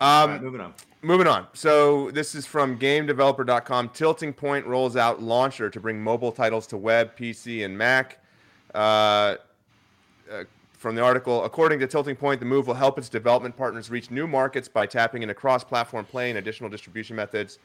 Um, 0.01 0.31
right, 0.31 0.43
moving 0.43 0.61
on. 0.61 0.75
Moving 1.03 1.27
on. 1.27 1.47
So 1.55 2.11
this 2.11 2.35
is 2.35 2.47
from 2.47 2.79
GameDeveloper.com. 2.79 3.91
Tilting 3.91 4.33
Point 4.33 4.67
rolls 4.67 4.97
out 4.97 5.23
launcher 5.23 5.71
to 5.71 5.81
bring 5.81 6.03
mobile 6.03 6.33
titles 6.33 6.67
to 6.69 6.77
web, 6.77 7.17
PC, 7.17 7.65
and 7.65 7.77
Mac. 7.77 8.19
Uh, 8.75 9.37
uh, 10.31 10.45
from 10.77 10.95
the 10.95 11.03
article, 11.03 11.45
according 11.45 11.79
to 11.81 11.87
Tilting 11.87 12.17
Point, 12.17 12.41
the 12.41 12.47
move 12.47 12.67
will 12.67 12.75
help 12.75 12.99
its 12.99 13.09
development 13.09 13.57
partners 13.57 13.91
reach 13.91 14.11
new 14.11 14.27
markets 14.27 14.69
by 14.69 14.87
tapping 14.87 15.23
into 15.23 15.35
cross-platform 15.35 16.05
play 16.05 16.29
and 16.29 16.39
additional 16.39 16.69
distribution 16.69 17.17
methods. 17.17 17.59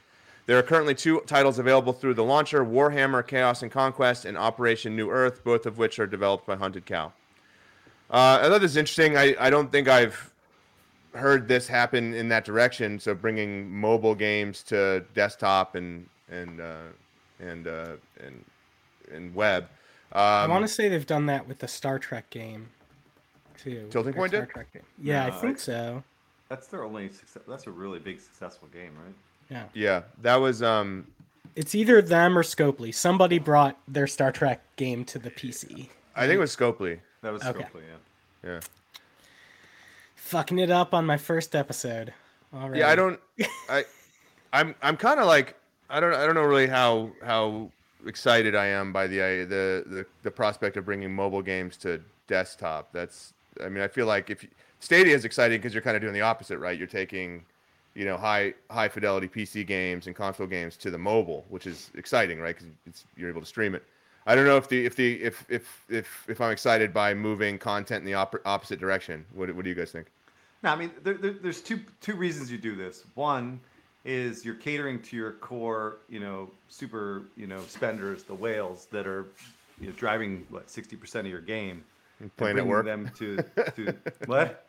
There 0.46 0.58
are 0.58 0.64
currently 0.64 0.96
two 0.96 1.22
titles 1.28 1.60
available 1.60 1.94
through 1.94 2.16
the 2.16 2.24
launcher: 2.24 2.66
Warhammer 2.66 3.26
Chaos 3.26 3.62
and 3.62 3.72
Conquest 3.72 4.26
and 4.26 4.38
Operation 4.38 4.96
New 4.96 5.10
Earth, 5.10 5.44
both 5.44 5.66
of 5.66 5.78
which 5.78 6.00
are 6.00 6.08
developed 6.08 6.48
by 6.48 6.56
Hunted 6.56 6.86
Cow. 6.86 7.14
Uh, 8.10 8.40
I 8.42 8.50
thought 8.50 8.62
this 8.62 8.72
is 8.72 8.78
interesting. 8.78 9.16
I, 9.16 9.36
I 9.40 9.50
don't 9.50 9.72
think 9.72 9.88
I've 9.88 10.32
heard 11.14 11.48
this 11.48 11.68
happen 11.68 12.14
in 12.14 12.30
that 12.30 12.46
direction. 12.46 13.00
So 13.00 13.14
bringing 13.14 13.70
mobile 13.70 14.16
games 14.16 14.64
to 14.64 15.06
desktop 15.14 15.76
and 15.76 16.08
and 16.30 16.60
uh, 16.60 16.78
and 17.40 17.68
uh, 17.68 17.96
and 18.24 18.44
and 19.14 19.36
web. 19.36 19.66
Um, 20.14 20.22
I 20.22 20.48
want 20.48 20.64
to 20.66 20.74
say 20.74 20.90
they've 20.90 21.06
done 21.06 21.28
that 21.28 21.48
with 21.48 21.60
the 21.60 21.68
Star 21.68 22.00
Trek 22.00 22.30
game, 22.30 22.70
too. 23.64 23.88
Tilting 23.90 24.14
Point 24.14 24.32
Star 24.32 24.46
did? 24.46 24.50
Trek 24.52 24.74
game. 24.74 24.84
Yeah, 25.02 25.28
I 25.28 25.32
think 25.32 25.60
so. 25.60 26.04
That's 26.50 26.68
their 26.68 26.84
only 26.84 27.10
success. 27.10 27.44
That's 27.48 27.68
a 27.68 27.72
really 27.72 28.00
big 28.00 28.20
successful 28.20 28.68
game, 28.74 28.92
right? 29.04 29.14
Yeah. 29.50 29.64
yeah, 29.74 30.02
that 30.22 30.36
was 30.38 30.62
um, 30.64 31.08
It's 31.56 31.76
either 31.76 32.02
them 32.02 32.38
or 32.38 32.44
Scopely. 32.44 32.94
Somebody 32.94 33.38
brought 33.40 33.78
their 33.88 34.08
Star 34.08 34.32
Trek 34.32 34.62
game 34.78 35.04
to 35.06 35.20
the 35.20 35.30
PC. 35.30 35.88
I 36.16 36.22
think 36.28 36.38
it 36.38 36.40
was 36.40 36.56
Scopely. 36.56 37.00
That 37.22 37.32
was 37.34 37.44
Okay. 37.44 37.60
Scopely, 37.64 37.82
yeah. 38.44 38.50
Yeah, 38.52 38.60
Fucking 40.16 40.60
it 40.60 40.70
up 40.72 40.94
on 40.94 41.06
my 41.06 41.18
first 41.18 41.56
episode. 41.56 42.14
All 42.54 42.70
right. 42.70 42.80
yeah. 42.80 42.90
I 42.90 42.96
don't. 42.96 43.20
I 43.70 43.86
I'm 44.54 44.76
I'm 44.82 44.98
kind 44.98 45.20
of 45.20 45.26
like 45.28 45.56
I 45.90 46.00
don't 46.00 46.14
I 46.14 46.26
don't 46.26 46.36
know 46.36 46.44
really 46.44 46.68
how 46.68 47.12
how 47.24 47.70
excited 48.06 48.56
I 48.56 48.68
am 48.68 48.92
by 48.94 49.08
the 49.08 49.22
i- 49.22 49.46
the 49.46 49.84
the 49.86 50.06
the 50.24 50.32
prospect 50.32 50.76
of 50.78 50.86
bringing 50.86 51.14
mobile 51.14 51.42
games 51.42 51.78
to 51.78 52.02
desktop. 52.28 52.92
That's 52.94 53.34
I 53.64 53.70
mean 53.70 53.84
I 53.84 53.88
feel 53.88 54.06
like 54.06 54.30
if 54.30 54.44
you, 54.44 54.50
Stadia 54.80 55.16
is 55.16 55.26
exciting 55.26 55.60
because 55.60 55.74
you're 55.74 55.84
kind 55.84 55.96
of 55.96 56.02
doing 56.02 56.14
the 56.14 56.22
opposite, 56.22 56.60
right? 56.60 56.78
You're 56.78 56.88
taking 56.88 57.46
you 57.96 58.06
know 58.06 58.18
high 58.18 58.54
high 58.70 58.90
fidelity 58.90 59.28
PC 59.28 59.66
games 59.66 60.08
and 60.08 60.16
console 60.16 60.48
games 60.48 60.78
to 60.78 60.92
the 60.92 60.98
mobile, 60.98 61.46
which 61.50 61.68
is 61.68 61.92
exciting, 61.96 62.40
right? 62.40 62.56
Because 62.84 63.06
you're 63.16 63.30
able 63.30 63.42
to 63.42 63.48
stream 63.48 63.76
it. 63.76 63.84
I 64.26 64.36
don't 64.36 64.46
know 64.46 64.58
if 64.58 64.70
the 64.70 64.86
if 64.86 64.96
the 64.96 65.22
if 65.22 65.46
if 65.50 65.86
if 65.90 66.26
if 66.30 66.42
I'm 66.42 66.52
excited 66.52 66.94
by 66.94 67.14
moving 67.14 67.58
content 67.58 68.02
in 68.02 68.06
the 68.06 68.14
op- 68.14 68.42
opposite 68.46 68.80
direction. 68.80 69.26
What 69.34 69.54
what 69.56 69.64
do 69.64 69.70
you 69.70 69.76
guys 69.76 69.92
think? 69.92 70.08
No, 70.64 70.70
I 70.72 70.76
mean, 70.76 70.92
there, 71.04 71.16
there, 71.16 71.32
there's 71.34 71.62
two 71.62 71.80
two 72.02 72.16
reasons 72.16 72.52
you 72.52 72.58
do 72.58 72.76
this. 72.76 73.04
One 73.16 73.60
is 74.06 74.46
you're 74.46 74.56
catering 74.56 75.02
to 75.02 75.16
your 75.16 75.34
core, 75.34 75.98
you 76.10 76.20
know, 76.20 76.50
super, 76.70 77.24
you 77.36 77.48
know, 77.48 77.62
spenders, 77.68 78.24
the 78.24 78.34
whales 78.34 78.88
that 78.92 79.06
are, 79.06 79.28
you 79.80 79.88
know, 79.88 79.94
driving 79.94 80.46
what 80.50 80.70
sixty 80.70 80.96
percent 80.96 81.26
of 81.26 81.32
your 81.32 81.42
game. 81.42 81.84
And 82.22 82.36
Playing 82.38 82.58
at 82.60 82.66
work? 82.68 82.86
them 82.86 83.10
to 83.18 83.38
to 83.76 83.96
what? 84.26 84.66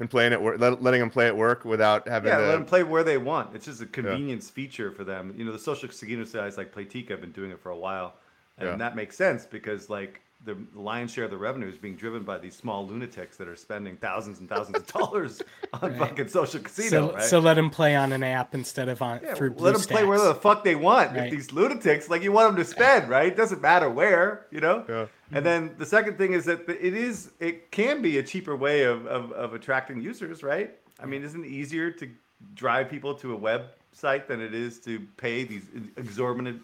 And 0.00 0.08
playing 0.08 0.32
at 0.32 0.40
work, 0.40 0.58
let, 0.58 0.82
letting 0.82 1.00
them 1.00 1.10
play 1.10 1.26
at 1.26 1.36
work 1.36 1.64
without 1.66 2.08
having 2.08 2.30
Yeah, 2.30 2.38
to. 2.38 2.46
let 2.46 2.52
them 2.52 2.64
play 2.64 2.82
where 2.82 3.04
they 3.04 3.18
want. 3.18 3.54
It's 3.54 3.66
just 3.66 3.82
a 3.82 3.86
convenience 3.86 4.48
feature 4.48 4.90
for 4.90 5.04
them. 5.04 5.34
You 5.36 5.44
know, 5.44 5.52
the 5.52 5.58
social 5.58 5.86
casino 5.88 6.24
sites 6.24 6.56
like 6.56 6.72
Playtika 6.74 7.10
have 7.10 7.20
been 7.20 7.32
doing 7.32 7.50
it 7.50 7.60
for 7.60 7.70
a 7.70 7.76
while. 7.76 8.14
and 8.58 8.68
Yeah. 8.68 8.76
that 8.76 8.96
makes 8.96 9.16
sense 9.16 9.44
because 9.44 9.90
like 9.90 10.22
the 10.44 10.56
lion's 10.74 11.12
share 11.12 11.24
of 11.24 11.30
the 11.30 11.36
revenue 11.36 11.68
is 11.68 11.76
being 11.76 11.96
driven 11.96 12.22
by 12.22 12.38
these 12.38 12.54
small 12.54 12.86
lunatics 12.86 13.36
that 13.36 13.48
are 13.48 13.56
spending 13.56 13.96
thousands 13.96 14.38
and 14.38 14.48
thousands 14.48 14.76
of 14.76 14.86
dollars 14.86 15.42
on 15.72 15.90
Right. 15.90 15.98
fucking 15.98 16.28
social 16.28 16.60
casino. 16.60 16.88
So, 17.08 17.14
right? 17.14 17.22
so 17.24 17.38
let 17.40 17.54
them 17.54 17.70
play 17.70 17.96
on 17.96 18.12
an 18.12 18.22
app 18.22 18.54
instead 18.54 18.88
of 18.88 19.02
on 19.02 19.20
Yeah, 19.24 19.34
through 19.34 19.54
let 19.56 19.72
them 19.74 19.82
play 19.82 20.04
wherever 20.04 20.28
the 20.28 20.34
fuck 20.34 20.62
they 20.62 20.76
want. 20.76 21.12
Right. 21.16 21.24
If 21.24 21.30
these 21.32 21.52
lunatics, 21.52 22.08
like 22.08 22.22
you 22.22 22.30
want 22.32 22.48
them 22.54 22.64
to 22.64 22.70
spend, 22.70 23.08
right? 23.08 23.26
It 23.26 23.36
doesn't 23.36 23.60
matter 23.60 23.90
where, 23.90 24.46
you 24.52 24.60
know. 24.60 24.84
Yeah. 24.88 25.06
And 25.32 25.44
then 25.44 25.74
the 25.78 25.86
second 25.86 26.16
thing 26.18 26.32
is 26.34 26.44
that 26.44 26.68
it 26.68 26.94
is, 26.94 27.30
it 27.40 27.72
can 27.72 28.00
be 28.00 28.18
a 28.18 28.22
cheaper 28.22 28.54
way 28.54 28.84
of, 28.84 29.04
of, 29.06 29.32
of 29.32 29.54
attracting 29.54 30.00
users, 30.00 30.42
right? 30.44 30.76
I 31.00 31.06
mean, 31.06 31.24
isn't 31.24 31.44
it 31.44 31.48
easier 31.48 31.90
to 31.90 32.08
drive 32.54 32.88
people 32.88 33.14
to 33.14 33.34
a 33.34 33.38
website 33.38 34.28
than 34.28 34.40
it 34.40 34.54
is 34.54 34.78
to 34.80 35.00
pay 35.16 35.42
these 35.42 35.64
exorbitant 35.96 36.62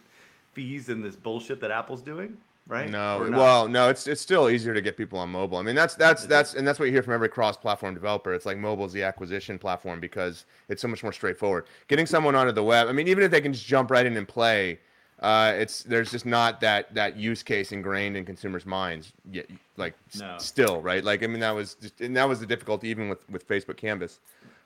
fees 0.53 0.89
and 0.89 1.03
this 1.05 1.17
bullshit 1.17 1.61
that 1.63 1.71
Apple's 1.73 2.03
doing, 2.03 2.37
right? 2.67 2.89
No, 2.89 3.29
well, 3.31 3.69
no, 3.69 3.89
it's 3.89 4.07
it's 4.07 4.21
still 4.21 4.49
easier 4.49 4.75
to 4.75 4.81
get 4.81 4.97
people 4.97 5.19
on 5.19 5.29
mobile. 5.31 5.59
I 5.59 5.63
mean, 5.63 5.75
that's 5.75 5.95
that's 5.95 6.27
that's 6.27 6.55
and 6.55 6.67
that's 6.67 6.79
what 6.79 6.87
you 6.87 6.93
hear 6.93 7.03
from 7.03 7.15
every 7.15 7.29
cross-platform 7.29 7.95
developer. 7.95 8.35
It's 8.35 8.47
like 8.47 8.59
mobile's 8.59 8.93
the 8.93 9.03
acquisition 9.03 9.59
platform 9.59 10.01
because 10.01 10.45
it's 10.69 10.83
so 10.83 10.89
much 10.89 11.03
more 11.03 11.13
straightforward. 11.13 11.67
Getting 11.89 12.07
someone 12.07 12.35
onto 12.35 12.53
the 12.53 12.65
web. 12.65 12.89
I 12.89 12.93
mean, 12.93 13.09
even 13.09 13.25
if 13.25 13.31
they 13.31 13.41
can 13.41 13.53
just 13.53 13.67
jump 13.67 13.91
right 13.91 14.07
in 14.07 14.17
and 14.17 14.27
play, 14.27 14.79
uh, 15.21 15.53
it's 15.57 15.83
there's 15.83 16.11
just 16.11 16.27
not 16.27 16.61
that 16.61 16.95
that 16.95 17.17
use 17.17 17.43
case 17.43 17.73
ingrained 17.73 18.17
in 18.17 18.25
consumers' 18.25 18.67
minds 18.67 19.13
yet. 19.31 19.47
Like 19.77 19.95
s- 20.15 20.45
still, 20.45 20.81
right? 20.81 21.03
Like 21.05 21.23
I 21.23 21.27
mean, 21.27 21.41
that 21.41 21.55
was 21.55 21.75
just, 21.75 22.01
and 22.01 22.17
that 22.17 22.29
was 22.29 22.41
the 22.41 22.47
difficulty 22.47 22.89
even 22.89 23.09
with 23.09 23.29
with 23.31 23.47
Facebook 23.47 23.77
Canvas. 23.77 24.21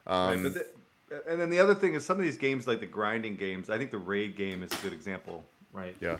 Um, 0.06 0.44
the, 0.44 0.66
and 1.28 1.40
then 1.40 1.50
the 1.50 1.60
other 1.60 1.74
thing 1.74 1.94
is 1.94 2.04
some 2.04 2.18
of 2.18 2.24
these 2.24 2.36
games, 2.36 2.66
like 2.66 2.80
the 2.80 2.86
grinding 2.86 3.36
games. 3.36 3.70
I 3.70 3.78
think 3.78 3.90
the 3.90 3.98
raid 3.98 4.36
game 4.36 4.62
is 4.62 4.72
a 4.72 4.76
good 4.76 4.92
example, 4.92 5.44
right? 5.72 5.96
yeah. 6.00 6.16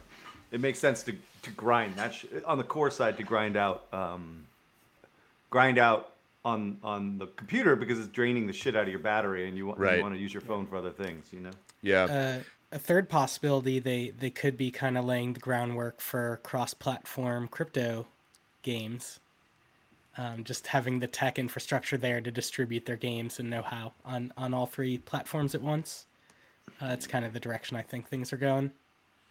it 0.53 0.61
makes 0.61 0.79
sense 0.79 1.03
to 1.05 1.15
to 1.47 1.51
grind 1.53 1.97
that 1.97 2.15
sh- 2.15 2.27
on 2.45 2.59
the 2.59 2.65
core 2.65 2.91
side 2.91 3.17
to 3.17 3.23
grind 3.23 3.57
out 3.57 3.85
um, 3.93 4.45
grind 5.51 5.79
out 5.79 6.13
on 6.45 6.79
on 6.83 7.19
the 7.19 7.27
computer 7.29 7.75
because 7.77 7.99
it's 7.99 8.09
draining 8.09 8.47
the 8.47 8.53
shit 8.53 8.77
out 8.77 8.83
of 8.85 8.89
your 8.89 8.99
battery 8.99 9.49
and 9.49 9.57
you 9.57 9.67
want 9.67 9.79
Right. 9.79 9.97
you 9.97 10.03
want 10.03 10.15
to 10.15 10.21
use 10.21 10.33
your 10.35 10.41
phone 10.43 10.67
for 10.67 10.77
other 10.77 10.91
things 10.93 11.27
you 11.33 11.41
know 11.41 11.51
Yeah. 11.83 12.05
Uh, 12.05 12.43
a 12.73 12.79
third 12.79 13.09
possibility 13.09 13.79
they 13.79 14.11
they 14.11 14.31
could 14.31 14.57
be 14.57 14.71
kind 14.71 14.99
of 14.99 15.05
laying 15.05 15.33
the 15.33 15.41
groundwork 15.41 16.01
for 16.01 16.41
cross-platform 16.43 17.49
crypto 17.49 18.07
games. 18.63 19.21
Um, 20.19 20.45
just 20.45 20.67
having 20.67 20.99
the 20.99 21.07
tech 21.07 21.39
infrastructure 21.39 21.99
there 21.99 22.23
to 22.23 22.31
distribute 22.31 22.87
their 22.87 22.97
games 22.97 23.39
and 23.39 23.51
know-how 23.51 23.93
on 24.05 24.33
on 24.37 24.55
all 24.55 24.67
three 24.67 24.99
platforms 24.99 25.55
at 25.55 25.61
once. 25.63 26.07
Uh, 26.81 26.89
that's 26.89 27.07
kind 27.07 27.25
of 27.25 27.33
the 27.33 27.39
direction 27.41 27.77
I 27.77 27.83
think 27.83 28.09
things 28.09 28.33
are 28.33 28.37
going. 28.39 28.73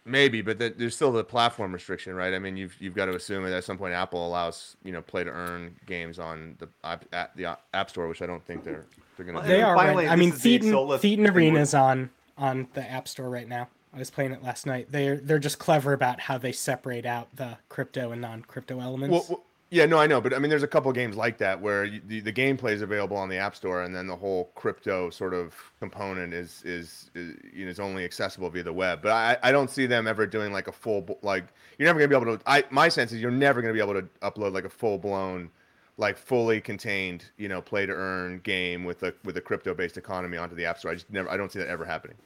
Maybe, 0.06 0.40
but 0.40 0.58
the, 0.58 0.72
there's 0.76 0.94
still 0.94 1.10
the 1.10 1.24
platform 1.24 1.72
restriction, 1.72 2.14
right? 2.14 2.32
I 2.32 2.38
mean, 2.38 2.56
you've 2.56 2.80
you've 2.80 2.94
got 2.94 3.06
to 3.06 3.16
assume 3.16 3.42
that 3.44 3.52
at 3.52 3.64
some 3.64 3.76
point 3.76 3.92
Apple 3.92 4.26
allows 4.26 4.76
you 4.84 4.92
know 4.92 5.02
play 5.02 5.24
to 5.24 5.30
earn 5.30 5.74
games 5.86 6.18
on 6.18 6.56
the 6.58 6.68
app, 6.84 7.34
the 7.36 7.58
App 7.74 7.90
Store, 7.90 8.06
which 8.08 8.22
I 8.22 8.26
don't 8.26 8.44
think 8.44 8.62
they're 8.64 8.86
they're 9.16 9.26
gonna. 9.26 9.38
Well, 9.38 9.46
do. 9.46 9.52
They 9.52 9.62
are. 9.62 9.76
finally, 9.76 10.06
right. 10.06 10.12
I 10.12 10.16
mean, 10.16 10.30
is 10.32 10.40
the 10.40 10.58
Thetan, 10.58 10.72
Thetan 11.00 11.34
Arena 11.34 11.54
where- 11.54 11.62
is 11.62 11.74
on 11.74 12.10
on 12.38 12.68
the 12.74 12.88
App 12.88 13.08
Store 13.08 13.28
right 13.28 13.48
now. 13.48 13.68
I 13.94 13.98
was 13.98 14.10
playing 14.10 14.32
it 14.32 14.42
last 14.42 14.66
night. 14.66 14.88
They're 14.90 15.16
they're 15.16 15.38
just 15.38 15.58
clever 15.58 15.92
about 15.94 16.20
how 16.20 16.36
they 16.36 16.52
separate 16.52 17.06
out 17.06 17.34
the 17.34 17.56
crypto 17.70 18.12
and 18.12 18.20
non-crypto 18.20 18.78
elements. 18.78 19.12
Well, 19.12 19.26
well, 19.28 19.45
yeah, 19.70 19.84
no, 19.84 19.98
I 19.98 20.06
know, 20.06 20.20
but 20.20 20.32
I 20.32 20.38
mean, 20.38 20.48
there's 20.48 20.62
a 20.62 20.68
couple 20.68 20.92
games 20.92 21.16
like 21.16 21.38
that 21.38 21.60
where 21.60 21.84
you, 21.84 22.00
the, 22.06 22.20
the 22.20 22.32
gameplay 22.32 22.72
is 22.72 22.82
available 22.82 23.16
on 23.16 23.28
the 23.28 23.36
App 23.36 23.56
Store, 23.56 23.82
and 23.82 23.94
then 23.94 24.06
the 24.06 24.14
whole 24.14 24.52
crypto 24.54 25.10
sort 25.10 25.34
of 25.34 25.54
component 25.80 26.32
is 26.32 26.62
is, 26.64 27.10
is 27.16 27.36
you 27.52 27.64
know 27.64 27.70
is 27.70 27.80
only 27.80 28.04
accessible 28.04 28.48
via 28.48 28.62
the 28.62 28.72
web. 28.72 29.02
But 29.02 29.12
I, 29.12 29.36
I 29.42 29.52
don't 29.52 29.68
see 29.68 29.86
them 29.86 30.06
ever 30.06 30.24
doing 30.24 30.52
like 30.52 30.68
a 30.68 30.72
full 30.72 31.18
like 31.22 31.48
you're 31.78 31.86
never 31.86 31.98
gonna 31.98 32.08
be 32.08 32.14
able 32.14 32.38
to. 32.38 32.44
I 32.46 32.64
my 32.70 32.88
sense 32.88 33.10
is 33.10 33.20
you're 33.20 33.32
never 33.32 33.60
gonna 33.60 33.74
be 33.74 33.80
able 33.80 33.94
to 33.94 34.02
upload 34.22 34.52
like 34.52 34.64
a 34.64 34.70
full 34.70 34.98
blown 34.98 35.50
like 35.98 36.16
fully 36.16 36.60
contained 36.60 37.24
you 37.36 37.48
know 37.48 37.60
play 37.60 37.86
to 37.86 37.92
earn 37.92 38.38
game 38.40 38.84
with 38.84 39.02
a 39.02 39.12
with 39.24 39.36
a 39.36 39.40
crypto 39.40 39.74
based 39.74 39.96
economy 39.96 40.36
onto 40.36 40.54
the 40.54 40.64
App 40.64 40.78
Store. 40.78 40.92
I 40.92 40.94
just 40.94 41.10
never 41.10 41.28
I 41.28 41.36
don't 41.36 41.50
see 41.50 41.58
that 41.58 41.68
ever 41.68 41.84
happening. 41.84 42.16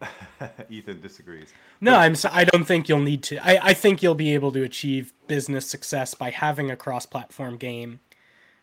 ethan 0.70 1.00
disagrees 1.00 1.52
No, 1.80 1.94
I'm. 1.96 2.14
I 2.30 2.44
don't 2.44 2.64
think 2.64 2.88
you'll 2.88 3.00
need 3.00 3.22
to. 3.24 3.38
I, 3.44 3.68
I 3.70 3.74
think 3.74 4.02
you'll 4.02 4.14
be 4.14 4.34
able 4.34 4.52
to 4.52 4.62
achieve 4.62 5.12
business 5.26 5.66
success 5.66 6.14
by 6.14 6.30
having 6.30 6.70
a 6.70 6.76
cross-platform 6.76 7.56
game, 7.56 8.00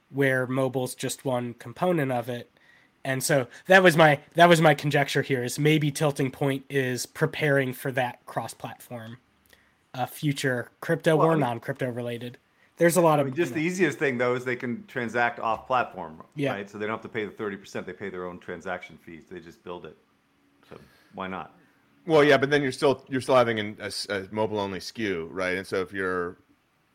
where 0.09 0.47
mobile's 0.47 0.95
just 0.95 1.25
one 1.25 1.53
component 1.55 2.11
of 2.11 2.29
it, 2.29 2.49
and 3.03 3.23
so 3.23 3.47
that 3.67 3.83
was 3.83 3.97
my 3.97 4.19
that 4.35 4.47
was 4.49 4.61
my 4.61 4.73
conjecture 4.73 5.21
here. 5.21 5.43
Is 5.43 5.59
maybe 5.59 5.91
Tilting 5.91 6.31
Point 6.31 6.63
is 6.69 7.05
preparing 7.05 7.73
for 7.73 7.91
that 7.91 8.25
cross-platform, 8.25 9.17
uh, 9.93 10.05
future 10.05 10.71
crypto 10.81 11.17
Well, 11.17 11.27
I 11.27 11.31
or 11.31 11.33
mean- 11.33 11.41
non-crypto 11.41 11.89
related. 11.89 12.37
There's 12.77 12.97
a 12.97 13.01
lot 13.01 13.19
I 13.19 13.21
of 13.21 13.27
mean, 13.27 13.35
just 13.35 13.51
you 13.51 13.61
the 13.61 13.61
easiest 13.61 13.97
thing 13.99 14.17
though 14.17 14.35
is 14.35 14.43
they 14.43 14.57
can 14.57 14.85
transact 14.87 15.39
off 15.39 15.65
platform 15.65 16.21
Yeah. 16.35 16.51
right 16.51 16.69
so 16.69 16.77
they 16.77 16.85
don't 16.85 16.95
have 16.95 17.01
to 17.03 17.07
pay 17.07 17.23
the 17.23 17.31
30% 17.31 17.85
they 17.85 17.93
pay 17.93 18.09
their 18.09 18.25
own 18.25 18.37
transaction 18.37 18.97
fees 19.01 19.23
they 19.31 19.39
just 19.39 19.63
build 19.63 19.85
it 19.85 19.95
why 21.15 21.27
not 21.27 21.55
Well, 22.05 22.23
yeah, 22.23 22.37
but 22.37 22.49
then 22.51 22.61
you're 22.61 22.71
still 22.71 23.03
you're 23.09 23.21
still 23.21 23.35
having 23.35 23.59
an, 23.59 23.77
a, 23.79 23.91
a 24.09 24.27
mobile 24.31 24.59
only 24.59 24.79
SKU, 24.79 25.27
right? 25.31 25.57
And 25.57 25.65
so 25.65 25.81
if 25.81 25.91
you're, 25.91 26.37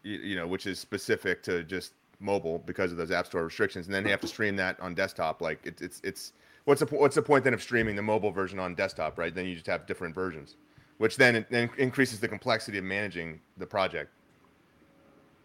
you, 0.05 0.19
you 0.19 0.37
know, 0.37 0.47
which 0.47 0.67
is 0.67 0.79
specific 0.79 1.43
to 1.45 1.65
just 1.65 1.95
mobile 2.21 2.59
because 2.61 2.93
of 2.93 2.99
those 2.99 3.11
app 3.11 3.27
store 3.27 3.45
restrictions, 3.45 3.87
and 3.87 3.95
then 3.95 4.05
you 4.05 4.11
have 4.11 4.21
to 4.21 4.29
stream 4.29 4.55
that 4.57 4.79
on 4.81 4.95
desktop. 4.95 5.43
Like 5.43 5.67
it, 5.67 5.81
it's 5.83 6.01
it's 6.05 6.33
what's 6.65 6.81
the 6.81 6.87
what's 6.87 7.17
the 7.17 7.23
point 7.23 7.45
then 7.45 7.55
of 7.55 7.63
streaming 7.63 7.97
the 7.97 8.03
mobile 8.03 8.31
version 8.31 8.59
on 8.59 8.75
desktop, 8.75 9.19
right? 9.19 9.35
Then 9.35 9.47
you 9.47 9.55
just 9.55 9.67
have 9.67 9.87
different 9.87 10.15
versions, 10.15 10.57
which 10.99 11.17
then 11.17 11.45
then 11.51 11.71
increases 11.79 12.21
the 12.21 12.29
complexity 12.29 12.79
of 12.79 12.85
managing 12.85 13.41
the 13.57 13.67
project. 13.67 14.13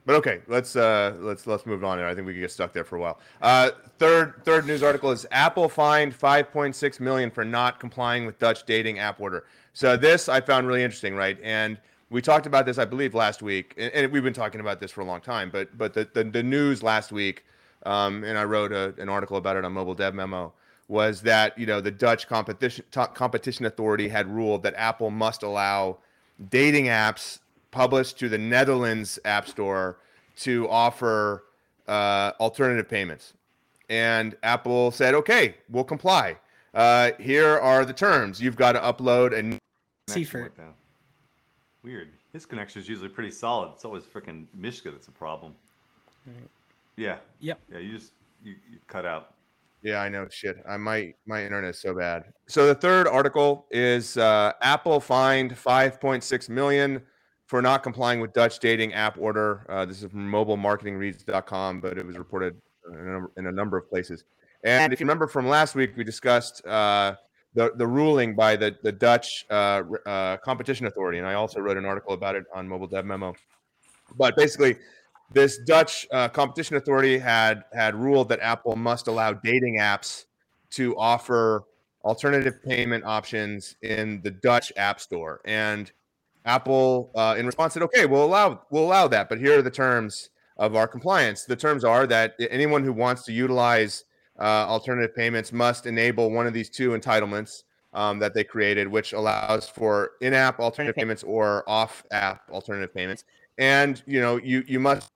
But 0.05 0.15
okay, 0.17 0.41
let's 0.47 0.75
uh, 0.75 1.15
let's 1.19 1.47
let's 1.47 1.65
move 1.65 1.83
on. 1.83 1.97
There, 1.97 2.07
I 2.07 2.13
think 2.13 2.27
we 2.27 2.33
could 2.33 2.41
get 2.41 2.51
stuck 2.51 2.73
there 2.73 2.83
for 2.83 2.97
a 2.97 2.99
while. 2.99 3.19
Uh, 3.41 3.71
third 3.97 4.35
third 4.43 4.67
news 4.67 4.83
article 4.83 5.11
is 5.11 5.25
Apple 5.31 5.67
fined 5.67 6.17
5.6 6.17 6.99
million 6.99 7.31
for 7.31 7.43
not 7.43 7.79
complying 7.79 8.25
with 8.25 8.37
Dutch 8.37 8.65
dating 8.65 8.99
app 8.99 9.19
order. 9.19 9.45
So 9.73 9.97
this 9.97 10.29
I 10.29 10.41
found 10.41 10.67
really 10.67 10.83
interesting, 10.83 11.15
right? 11.15 11.39
And 11.41 11.79
we 12.11 12.21
talked 12.21 12.45
about 12.45 12.67
this, 12.67 12.77
I 12.77 12.85
believe, 12.85 13.15
last 13.15 13.41
week, 13.41 13.73
and, 13.77 14.11
we've 14.11 14.23
been 14.23 14.31
talking 14.31 14.61
about 14.61 14.79
this 14.79 14.91
for 14.91 15.01
a 15.01 15.05
long 15.05 15.21
time. 15.21 15.49
But 15.49 15.75
but 15.75 15.93
the 15.93 16.07
the, 16.13 16.23
the 16.23 16.43
news 16.43 16.83
last 16.83 17.11
week, 17.11 17.43
um, 17.85 18.23
and 18.23 18.37
I 18.37 18.43
wrote 18.43 18.71
a, 18.71 18.93
an 18.99 19.09
article 19.09 19.37
about 19.37 19.57
it 19.57 19.65
on 19.65 19.73
Mobile 19.73 19.95
Dev 19.95 20.13
Memo, 20.13 20.53
was 20.87 21.21
that 21.23 21.57
you 21.57 21.65
know 21.65 21.81
the 21.81 21.89
Dutch 21.91 22.27
competition 22.27 22.85
competition 22.91 23.65
authority 23.65 24.07
had 24.07 24.27
ruled 24.27 24.61
that 24.63 24.75
Apple 24.77 25.09
must 25.09 25.41
allow 25.41 25.97
dating 26.49 26.85
apps 26.85 27.39
published 27.79 28.17
to 28.17 28.29
the 28.29 28.37
Netherlands 28.37 29.19
App 29.25 29.47
Store 29.49 29.97
to 30.37 30.67
offer 30.69 31.43
uh, 31.87 32.31
alternative 32.39 32.89
payments. 32.89 33.33
And 33.89 34.35
Apple 34.43 34.91
said, 34.91 35.13
okay, 35.13 35.55
we'll 35.69 35.83
comply. 35.83 36.37
Uh, 36.73 37.11
here 37.19 37.59
are 37.59 37.83
the 37.85 37.93
terms. 37.93 38.41
You've 38.41 38.55
got 38.55 38.71
to 38.71 38.79
upload 38.79 39.37
and. 39.37 39.59
Connection 40.07 40.39
Seufert. 40.41 40.51
weird 41.83 42.09
his 42.31 42.45
connection 42.45 42.79
is 42.79 42.87
usually 42.87 43.09
pretty 43.09 43.31
solid 43.31 43.71
it's 43.73 43.83
always 43.85 44.03
freaking 44.03 44.45
Mishka 44.53 44.91
that's 44.91 45.07
a 45.07 45.11
problem 45.11 45.55
yeah 46.95 47.17
Yep. 47.39 47.59
yeah 47.71 47.79
you 47.79 47.91
just 47.97 48.11
you, 48.43 48.53
you 48.71 48.77
cut 48.87 49.03
out 49.07 49.33
Yeah, 49.81 50.01
I 50.01 50.09
know. 50.09 50.27
Shit, 50.29 50.57
I 50.69 50.77
might 50.77 51.15
my 51.25 51.43
internet's 51.43 51.79
so 51.81 51.95
bad. 51.95 52.25
So 52.47 52.67
the 52.67 52.75
third 52.75 53.07
article 53.07 53.65
is 53.71 54.15
uh, 54.17 54.51
Apple 54.61 54.99
fined 54.99 55.51
5.6 55.55 56.49
million 56.49 57.01
for 57.45 57.61
not 57.61 57.83
complying 57.83 58.19
with 58.19 58.33
Dutch 58.33 58.59
dating 58.59 58.93
app 58.93 59.17
order. 59.19 59.65
Uh, 59.69 59.85
this 59.85 60.01
is 60.01 60.11
from 60.11 60.31
mobilemarketingreads.com, 60.31 61.79
but 61.79 61.97
it 61.97 62.05
was 62.05 62.17
reported 62.17 62.55
in 62.91 62.97
a, 62.97 63.03
number, 63.03 63.31
in 63.37 63.47
a 63.47 63.51
number 63.51 63.77
of 63.77 63.89
places. 63.89 64.23
And 64.63 64.91
if 64.91 64.99
you 64.99 65.05
remember 65.05 65.27
from 65.27 65.47
last 65.47 65.75
week, 65.75 65.95
we 65.95 66.03
discussed 66.03 66.65
uh, 66.65 67.15
the 67.53 67.71
the 67.75 67.85
ruling 67.85 68.35
by 68.35 68.55
the 68.55 68.75
the 68.81 68.91
Dutch 68.91 69.45
uh, 69.49 69.83
uh, 70.05 70.37
competition 70.37 70.87
authority, 70.87 71.19
and 71.19 71.27
I 71.27 71.35
also 71.35 71.59
wrote 71.59 71.77
an 71.77 71.85
article 71.85 72.13
about 72.13 72.35
it 72.35 72.45
on 72.53 72.67
Mobile 72.67 72.87
Dev 72.87 73.05
Memo. 73.05 73.35
But 74.17 74.35
basically, 74.35 74.77
this 75.31 75.59
Dutch 75.59 76.07
uh, 76.11 76.29
competition 76.29 76.77
authority 76.77 77.19
had 77.19 77.63
had 77.73 77.95
ruled 77.95 78.29
that 78.29 78.39
Apple 78.41 78.75
must 78.75 79.07
allow 79.07 79.33
dating 79.33 79.77
apps 79.77 80.25
to 80.71 80.97
offer 80.97 81.63
alternative 82.03 82.61
payment 82.63 83.03
options 83.03 83.75
in 83.83 84.21
the 84.23 84.31
Dutch 84.31 84.73
App 84.77 84.99
Store, 84.99 85.41
and 85.45 85.91
Apple, 86.45 87.11
uh, 87.15 87.35
in 87.37 87.45
response, 87.45 87.73
said, 87.73 87.83
"Okay, 87.83 88.05
we'll 88.05 88.23
allow 88.23 88.61
we'll 88.69 88.83
allow 88.85 89.07
that, 89.07 89.29
but 89.29 89.39
here 89.39 89.59
are 89.59 89.61
the 89.61 89.71
terms 89.71 90.29
of 90.57 90.75
our 90.75 90.87
compliance. 90.87 91.43
The 91.45 91.55
terms 91.55 91.83
are 91.83 92.07
that 92.07 92.35
anyone 92.39 92.83
who 92.83 92.93
wants 92.93 93.23
to 93.23 93.33
utilize 93.33 94.05
uh, 94.39 94.65
alternative 94.67 95.15
payments 95.15 95.51
must 95.51 95.85
enable 95.85 96.31
one 96.31 96.47
of 96.47 96.53
these 96.53 96.69
two 96.69 96.91
entitlements." 96.91 97.63
Um, 97.93 98.19
that 98.19 98.33
they 98.33 98.43
created, 98.43 98.89
which 98.89 99.13
allows 99.13 99.69
for 99.69 100.11
in-app 100.19 100.59
alternative 100.59 100.97
payments 100.97 101.23
or 101.23 101.63
off-app 101.65 102.41
alternative 102.49 102.93
payments, 102.93 103.23
and 103.57 104.03
you 104.05 104.19
know 104.19 104.35
you 104.35 104.65
you 104.67 104.81
must 104.81 105.09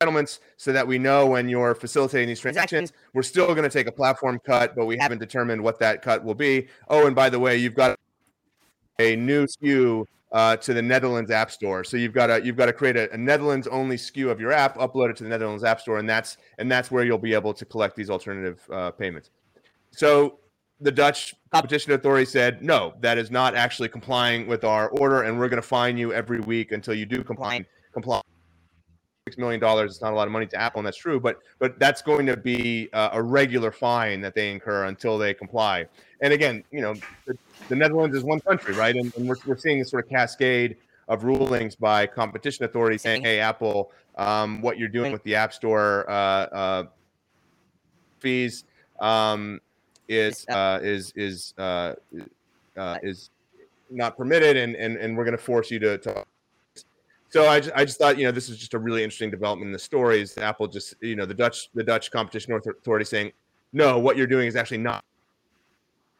entitlements 0.00 0.38
so 0.56 0.72
that 0.72 0.86
we 0.86 0.98
know 0.98 1.26
when 1.26 1.48
you're 1.48 1.74
facilitating 1.74 2.28
these 2.28 2.40
transactions, 2.40 2.92
we're 3.14 3.22
still 3.22 3.46
going 3.48 3.62
to 3.62 3.70
take 3.70 3.86
a 3.86 3.92
platform 3.92 4.40
cut, 4.44 4.74
but 4.76 4.86
we 4.86 4.96
haven't 4.96 5.18
determined 5.18 5.62
what 5.62 5.78
that 5.78 6.02
cut 6.02 6.24
will 6.24 6.34
be. 6.34 6.68
Oh, 6.88 7.06
and 7.06 7.16
by 7.16 7.28
the 7.28 7.38
way, 7.38 7.56
you've 7.56 7.74
got 7.74 7.98
a 8.98 9.16
new 9.16 9.46
SKU 9.46 10.04
uh, 10.32 10.56
to 10.56 10.74
the 10.74 10.82
Netherlands 10.82 11.30
App 11.30 11.50
Store. 11.50 11.84
So 11.84 11.96
you've 11.96 12.12
got 12.12 12.26
to 12.26 12.44
you've 12.44 12.56
got 12.56 12.66
to 12.66 12.72
create 12.72 12.96
a, 12.96 13.12
a 13.12 13.16
Netherlands 13.16 13.66
only 13.66 13.96
SKU 13.96 14.30
of 14.30 14.40
your 14.40 14.52
app, 14.52 14.76
upload 14.76 15.10
it 15.10 15.16
to 15.16 15.24
the 15.24 15.28
Netherlands 15.28 15.64
App 15.64 15.80
Store, 15.80 15.98
and 15.98 16.08
that's 16.08 16.36
and 16.58 16.70
that's 16.70 16.90
where 16.90 17.04
you'll 17.04 17.18
be 17.18 17.34
able 17.34 17.54
to 17.54 17.64
collect 17.64 17.96
these 17.96 18.10
alternative 18.10 18.60
uh, 18.72 18.90
payments. 18.90 19.30
So 19.90 20.38
the 20.80 20.92
Dutch 20.92 21.34
competition 21.50 21.92
authority 21.92 22.24
said, 22.24 22.62
no, 22.62 22.94
that 23.00 23.18
is 23.18 23.30
not 23.30 23.54
actually 23.54 23.88
complying 23.88 24.46
with 24.46 24.64
our 24.64 24.90
order, 24.90 25.22
and 25.22 25.38
we're 25.38 25.48
going 25.48 25.60
to 25.60 25.66
fine 25.66 25.96
you 25.96 26.12
every 26.12 26.40
week 26.40 26.72
until 26.72 26.94
you 26.94 27.06
do 27.06 27.24
comply. 27.24 27.66
Comply. 27.92 28.20
Million 29.36 29.60
dollars 29.60 29.96
is 29.96 30.00
not 30.00 30.12
a 30.12 30.16
lot 30.16 30.26
of 30.26 30.32
money 30.32 30.46
to 30.46 30.56
Apple, 30.56 30.78
and 30.78 30.86
that's 30.86 30.96
true. 30.96 31.20
But 31.20 31.40
but 31.58 31.78
that's 31.78 32.00
going 32.00 32.26
to 32.26 32.36
be 32.36 32.88
uh, 32.92 33.10
a 33.12 33.22
regular 33.22 33.72
fine 33.72 34.20
that 34.20 34.34
they 34.34 34.50
incur 34.50 34.84
until 34.84 35.18
they 35.18 35.34
comply. 35.34 35.86
And 36.20 36.32
again, 36.32 36.64
you 36.70 36.80
know, 36.80 36.94
the, 37.26 37.36
the 37.68 37.76
Netherlands 37.76 38.16
is 38.16 38.24
one 38.24 38.40
country, 38.40 38.74
right? 38.74 38.96
And, 38.96 39.14
and, 39.16 39.28
we're 39.28 39.36
we're 39.46 39.58
seeing 39.58 39.78
this 39.78 39.90
sort 39.90 40.04
of 40.04 40.10
cascade 40.10 40.76
of 41.08 41.24
rulings 41.24 41.74
by 41.74 42.06
competition 42.06 42.64
authorities 42.64 43.02
saying, 43.02 43.22
"Hey, 43.22 43.40
Apple, 43.40 43.92
um, 44.16 44.62
what 44.62 44.78
you're 44.78 44.88
doing 44.88 45.12
with 45.12 45.22
the 45.24 45.34
App 45.34 45.52
Store 45.52 46.08
uh, 46.08 46.12
uh, 46.12 46.84
fees." 48.20 48.64
Um, 49.00 49.60
is 50.08 50.46
uh, 50.48 50.80
is 50.82 51.12
is 51.14 51.54
uh, 51.58 51.94
uh, 52.76 52.98
is 53.02 53.30
not 53.90 54.16
permitted, 54.16 54.56
and 54.56 54.74
and 54.74 54.96
and 54.96 55.16
we're 55.16 55.24
going 55.24 55.36
to 55.36 55.42
force 55.42 55.70
you 55.70 55.78
to. 55.80 55.98
to 55.98 56.24
so 57.30 57.48
I 57.48 57.60
just, 57.60 57.74
I 57.74 57.84
just 57.84 57.98
thought 57.98 58.18
you 58.18 58.24
know 58.24 58.32
this 58.32 58.48
is 58.48 58.58
just 58.58 58.74
a 58.74 58.78
really 58.78 59.02
interesting 59.02 59.30
development 59.30 59.68
in 59.68 59.72
the 59.72 59.78
story. 59.78 60.20
Is 60.20 60.36
Apple 60.38 60.66
just 60.66 60.94
you 61.00 61.16
know 61.16 61.26
the 61.26 61.34
Dutch 61.34 61.70
the 61.74 61.84
Dutch 61.84 62.10
competition 62.10 62.52
authority 62.52 63.04
saying 63.04 63.32
no, 63.72 63.98
what 63.98 64.16
you're 64.16 64.26
doing 64.26 64.46
is 64.46 64.56
actually 64.56 64.78
not. 64.78 65.04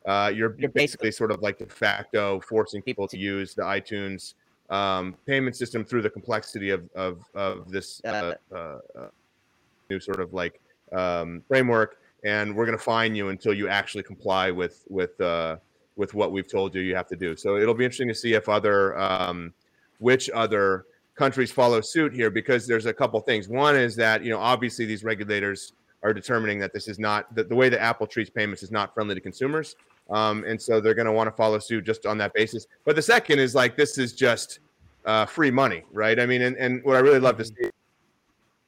Uh, 0.06 0.32
you're, 0.34 0.54
you're 0.58 0.70
basically 0.70 1.10
sort 1.10 1.30
of 1.30 1.42
like 1.42 1.58
de 1.58 1.66
facto 1.66 2.40
forcing 2.40 2.80
people 2.80 3.06
to 3.06 3.18
use 3.18 3.54
the 3.54 3.62
iTunes 3.62 4.34
um, 4.70 5.14
payment 5.26 5.56
system 5.56 5.84
through 5.84 6.02
the 6.02 6.10
complexity 6.10 6.70
of 6.70 6.88
of 6.94 7.24
of 7.34 7.70
this 7.70 8.00
uh, 8.04 8.34
uh, 8.52 8.56
uh 8.56 9.08
new 9.90 10.00
sort 10.00 10.20
of 10.20 10.32
like 10.32 10.60
um, 10.92 11.42
framework 11.48 11.98
and 12.24 12.54
we're 12.54 12.66
going 12.66 12.76
to 12.76 12.82
fine 12.82 13.14
you 13.14 13.28
until 13.28 13.54
you 13.54 13.68
actually 13.68 14.02
comply 14.02 14.50
with 14.50 14.84
with 14.88 15.20
uh, 15.20 15.56
with 15.96 16.14
what 16.14 16.32
we've 16.32 16.48
told 16.48 16.74
you 16.74 16.80
you 16.80 16.94
have 16.94 17.08
to 17.08 17.16
do. 17.16 17.36
So 17.36 17.56
it'll 17.56 17.74
be 17.74 17.84
interesting 17.84 18.08
to 18.08 18.14
see 18.14 18.34
if 18.34 18.48
other 18.48 18.98
um, 18.98 19.52
which 19.98 20.30
other 20.30 20.86
countries 21.18 21.50
follow 21.50 21.80
suit 21.80 22.14
here 22.14 22.30
because 22.30 22.66
there's 22.66 22.86
a 22.86 22.92
couple 22.92 23.20
things. 23.20 23.48
One 23.48 23.76
is 23.76 23.96
that 23.96 24.22
you 24.22 24.30
know 24.30 24.38
obviously 24.38 24.86
these 24.86 25.02
regulators 25.02 25.72
are 26.04 26.14
determining 26.14 26.60
that 26.60 26.72
this 26.72 26.86
is 26.86 26.98
not 26.98 27.34
that 27.34 27.48
the 27.48 27.56
way 27.56 27.68
that 27.68 27.82
Apple 27.82 28.06
treats 28.06 28.30
payments 28.30 28.62
is 28.62 28.70
not 28.70 28.94
friendly 28.94 29.16
to 29.16 29.20
consumers, 29.20 29.74
um, 30.10 30.44
and 30.46 30.60
so 30.60 30.80
they're 30.80 30.94
going 30.94 31.06
to 31.06 31.12
want 31.12 31.26
to 31.26 31.36
follow 31.36 31.58
suit 31.58 31.84
just 31.84 32.06
on 32.06 32.16
that 32.18 32.32
basis. 32.34 32.66
But 32.84 32.94
the 32.94 33.02
second 33.02 33.40
is 33.40 33.54
like 33.54 33.76
this 33.76 33.98
is 33.98 34.12
just 34.12 34.60
uh, 35.04 35.26
free 35.26 35.50
money, 35.50 35.82
right? 35.92 36.20
I 36.20 36.26
mean, 36.26 36.42
and, 36.42 36.56
and 36.56 36.82
what 36.84 36.96
I 36.96 37.00
really 37.00 37.18
love 37.18 37.36
to 37.38 37.44
see 37.44 37.70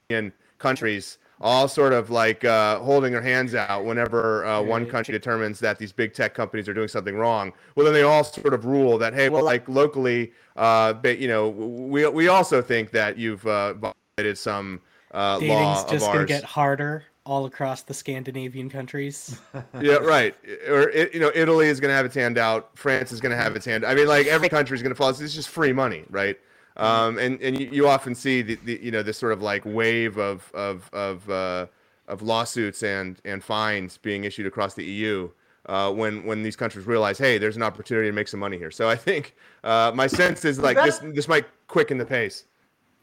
in 0.09 0.33
countries 0.59 1.19
all 1.41 1.69
sort 1.69 1.93
of 1.93 2.11
like 2.11 2.45
uh, 2.45 2.79
holding 2.81 3.13
their 3.13 3.23
hands 3.23 3.55
out 3.55 3.85
whenever 3.85 4.45
uh, 4.45 4.61
one 4.61 4.87
country 4.87 5.13
determines 5.13 5.59
that 5.61 5.79
these 5.79 5.93
big 5.93 6.13
tech 6.13 6.35
companies 6.35 6.69
are 6.69 6.75
doing 6.75 6.89
something 6.89 7.17
wrong. 7.17 7.53
Well, 7.75 7.85
then 7.85 7.95
they 7.95 8.03
all 8.03 8.25
sort 8.25 8.53
of 8.53 8.67
rule 8.67 8.99
that 8.99 9.15
hey, 9.15 9.29
well, 9.29 9.45
like 9.45 9.69
locally, 9.69 10.33
uh, 10.57 10.93
but 10.93 11.19
you 11.19 11.29
know, 11.29 11.49
we 11.49 12.07
we 12.09 12.29
also 12.29 12.61
think 12.61 12.91
that 12.91 13.17
you've 13.17 13.47
uh, 13.47 13.75
violated 13.75 14.37
some 14.37 14.81
uh, 15.13 15.39
law 15.43 15.89
just 15.89 16.07
gonna 16.07 16.27
get 16.27 16.45
harder 16.45 17.05
all 17.25 17.47
across 17.47 17.83
the 17.83 17.95
Scandinavian 17.95 18.69
countries. 18.69 19.39
yeah, 19.81 19.95
right. 19.95 20.35
Or 20.69 20.91
you 20.91 21.21
know, 21.21 21.31
Italy 21.35 21.69
is 21.69 21.81
going 21.81 21.91
to 21.91 21.95
have 21.95 22.07
its 22.07 22.15
hand 22.15 22.39
out. 22.39 22.71
France 22.77 23.13
is 23.13 23.21
going 23.21 23.31
to 23.31 23.37
have 23.37 23.55
its 23.57 23.65
hand. 23.65 23.85
I 23.85 23.95
mean, 23.95 24.09
like 24.09 24.27
every 24.27 24.49
country 24.49 24.75
is 24.75 24.83
going 24.83 24.91
to 24.91 24.97
follow. 24.97 25.13
This 25.13 25.21
is 25.21 25.35
just 25.35 25.49
free 25.49 25.73
money, 25.73 26.05
right? 26.11 26.39
Um, 26.81 27.19
and 27.19 27.41
and 27.43 27.61
you, 27.61 27.69
you 27.71 27.89
often 27.89 28.15
see 28.15 28.41
the, 28.41 28.55
the, 28.65 28.81
you 28.83 28.91
know 28.91 29.03
this 29.03 29.19
sort 29.19 29.33
of 29.33 29.43
like 29.43 29.63
wave 29.65 30.17
of 30.17 30.51
of 30.55 30.89
of 30.93 31.29
uh, 31.29 31.67
of 32.09 32.23
lawsuits 32.23 32.83
and 32.83 33.21
and 33.25 33.45
fines 33.45 33.99
being 33.99 34.25
issued 34.25 34.47
across 34.47 34.75
the 34.75 34.85
EU 34.85 35.31
uh, 35.67 35.93
when 35.93 36.25
when 36.25 36.43
these 36.43 36.57
countries 36.57 36.87
realize, 36.87 37.19
hey, 37.19 37.39
there's 37.39 37.57
an 37.57 37.63
opportunity 37.63 38.09
to 38.09 38.13
make 38.13 38.29
some 38.29 38.41
money 38.41 38.57
here. 38.57 38.71
So 38.71 38.89
I 38.89 38.97
think 38.97 39.37
uh, 39.63 39.93
my 39.95 40.07
sense 40.07 40.45
is 40.45 40.59
like 40.59 40.77
this 40.77 40.99
this 40.99 41.29
might 41.29 41.47
quicken 41.69 41.99
the 41.99 42.07
pace. 42.07 42.45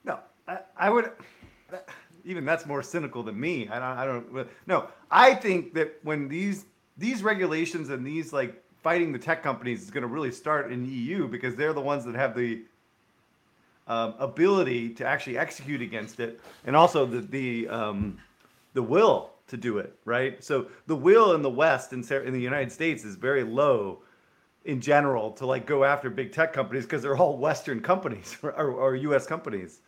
No, 0.04 0.20
I, 0.48 0.60
I 0.78 0.90
would. 0.90 1.12
Even 2.26 2.44
that's 2.44 2.66
more 2.66 2.84
cynical 2.84 3.24
than 3.24 3.40
me. 3.40 3.70
I 3.70 3.80
don't. 3.80 3.98
I 3.98 4.06
don't. 4.06 4.48
No, 4.66 4.88
I 5.12 5.36
think 5.36 5.74
that 5.76 6.00
when 6.04 6.28
these 6.28 6.66
these 6.98 7.22
regulations 7.22 7.90
and 7.90 8.06
these 8.06 8.34
like 8.34 8.64
fighting 8.82 9.14
the 9.14 9.20
tech 9.20 9.44
companies 9.44 9.84
is 9.84 9.92
going 9.92 10.02
to 10.02 10.08
really 10.08 10.32
start 10.32 10.72
in 10.72 10.86
EU 10.86 11.28
because 11.28 11.56
they're 11.56 11.74
the 11.74 11.82
ones 11.82 12.04
that 12.06 12.16
have 12.16 12.36
the 12.36 12.64
um, 13.88 14.14
ability 14.20 14.90
to 14.96 15.06
actually 15.06 15.38
execute 15.38 15.82
against 15.82 16.20
it, 16.20 16.40
and 16.66 16.76
also 16.76 17.06
the 17.06 17.22
the 17.22 17.68
um, 17.70 18.18
the 18.74 18.84
will 18.84 19.32
to 19.48 19.58
do 19.58 19.78
it. 19.78 19.96
Right. 20.06 20.44
So 20.44 20.68
the 20.88 20.96
will 20.96 21.34
in 21.34 21.42
the 21.42 21.50
West 21.50 21.94
in 21.94 22.00
in 22.00 22.34
the 22.34 22.42
United 22.42 22.72
States 22.72 23.04
is 23.04 23.16
very 23.16 23.44
low 23.44 24.00
in 24.68 24.82
general 24.82 25.32
to 25.32 25.46
like 25.46 25.66
go 25.66 25.86
after 25.86 26.10
big 26.10 26.34
tech 26.34 26.52
companies 26.52 26.84
because 26.84 27.02
they're 27.02 27.18
all 27.18 27.38
Western 27.38 27.80
companies 27.80 28.38
or, 28.44 28.52
or, 28.52 28.96
U.S. 28.96 29.26
companies. 29.26 29.80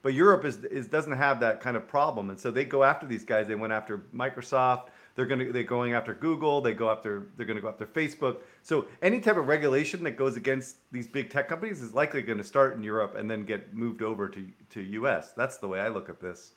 But 0.00 0.14
Europe 0.14 0.44
is, 0.44 0.58
is 0.64 0.86
doesn't 0.86 1.12
have 1.12 1.40
that 1.40 1.60
kind 1.60 1.76
of 1.76 1.88
problem, 1.88 2.30
and 2.30 2.38
so 2.38 2.52
they 2.52 2.64
go 2.64 2.84
after 2.84 3.04
these 3.04 3.24
guys. 3.24 3.48
They 3.48 3.56
went 3.56 3.72
after 3.72 3.98
Microsoft. 4.14 4.86
They're 5.18 5.26
gonna 5.26 5.50
they're 5.50 5.64
going 5.64 5.94
after 5.94 6.14
Google. 6.14 6.60
They 6.60 6.74
go 6.74 6.90
after 6.90 7.26
they're 7.36 7.44
gonna 7.44 7.60
go 7.60 7.68
after 7.68 7.86
Facebook. 7.86 8.36
So 8.62 8.86
any 9.02 9.18
type 9.18 9.36
of 9.36 9.48
regulation 9.48 10.04
that 10.04 10.12
goes 10.12 10.36
against 10.36 10.76
these 10.92 11.08
big 11.08 11.28
tech 11.28 11.48
companies 11.48 11.82
is 11.82 11.92
likely 11.92 12.22
going 12.22 12.38
to 12.38 12.44
start 12.44 12.76
in 12.76 12.84
Europe 12.84 13.16
and 13.16 13.28
then 13.28 13.44
get 13.44 13.74
moved 13.74 14.00
over 14.00 14.28
to 14.28 14.46
to 14.70 14.80
US. 14.80 15.32
That's 15.36 15.56
the 15.56 15.66
way 15.66 15.80
I 15.80 15.88
look 15.88 16.08
at 16.08 16.20
this. 16.20 16.52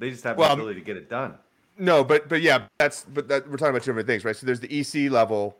They 0.00 0.10
just 0.10 0.24
have 0.24 0.36
well, 0.36 0.48
the 0.48 0.54
ability 0.54 0.80
to 0.80 0.84
get 0.84 0.96
it 0.96 1.08
done. 1.08 1.36
No, 1.78 2.02
but 2.02 2.28
but 2.28 2.42
yeah, 2.42 2.66
that's 2.76 3.04
but 3.04 3.28
that 3.28 3.48
we're 3.48 3.56
talking 3.56 3.70
about 3.70 3.84
two 3.84 3.92
different 3.92 4.08
things, 4.08 4.24
right? 4.24 4.34
So 4.34 4.46
there's 4.46 4.58
the 4.58 4.80
EC 4.80 5.08
level, 5.08 5.56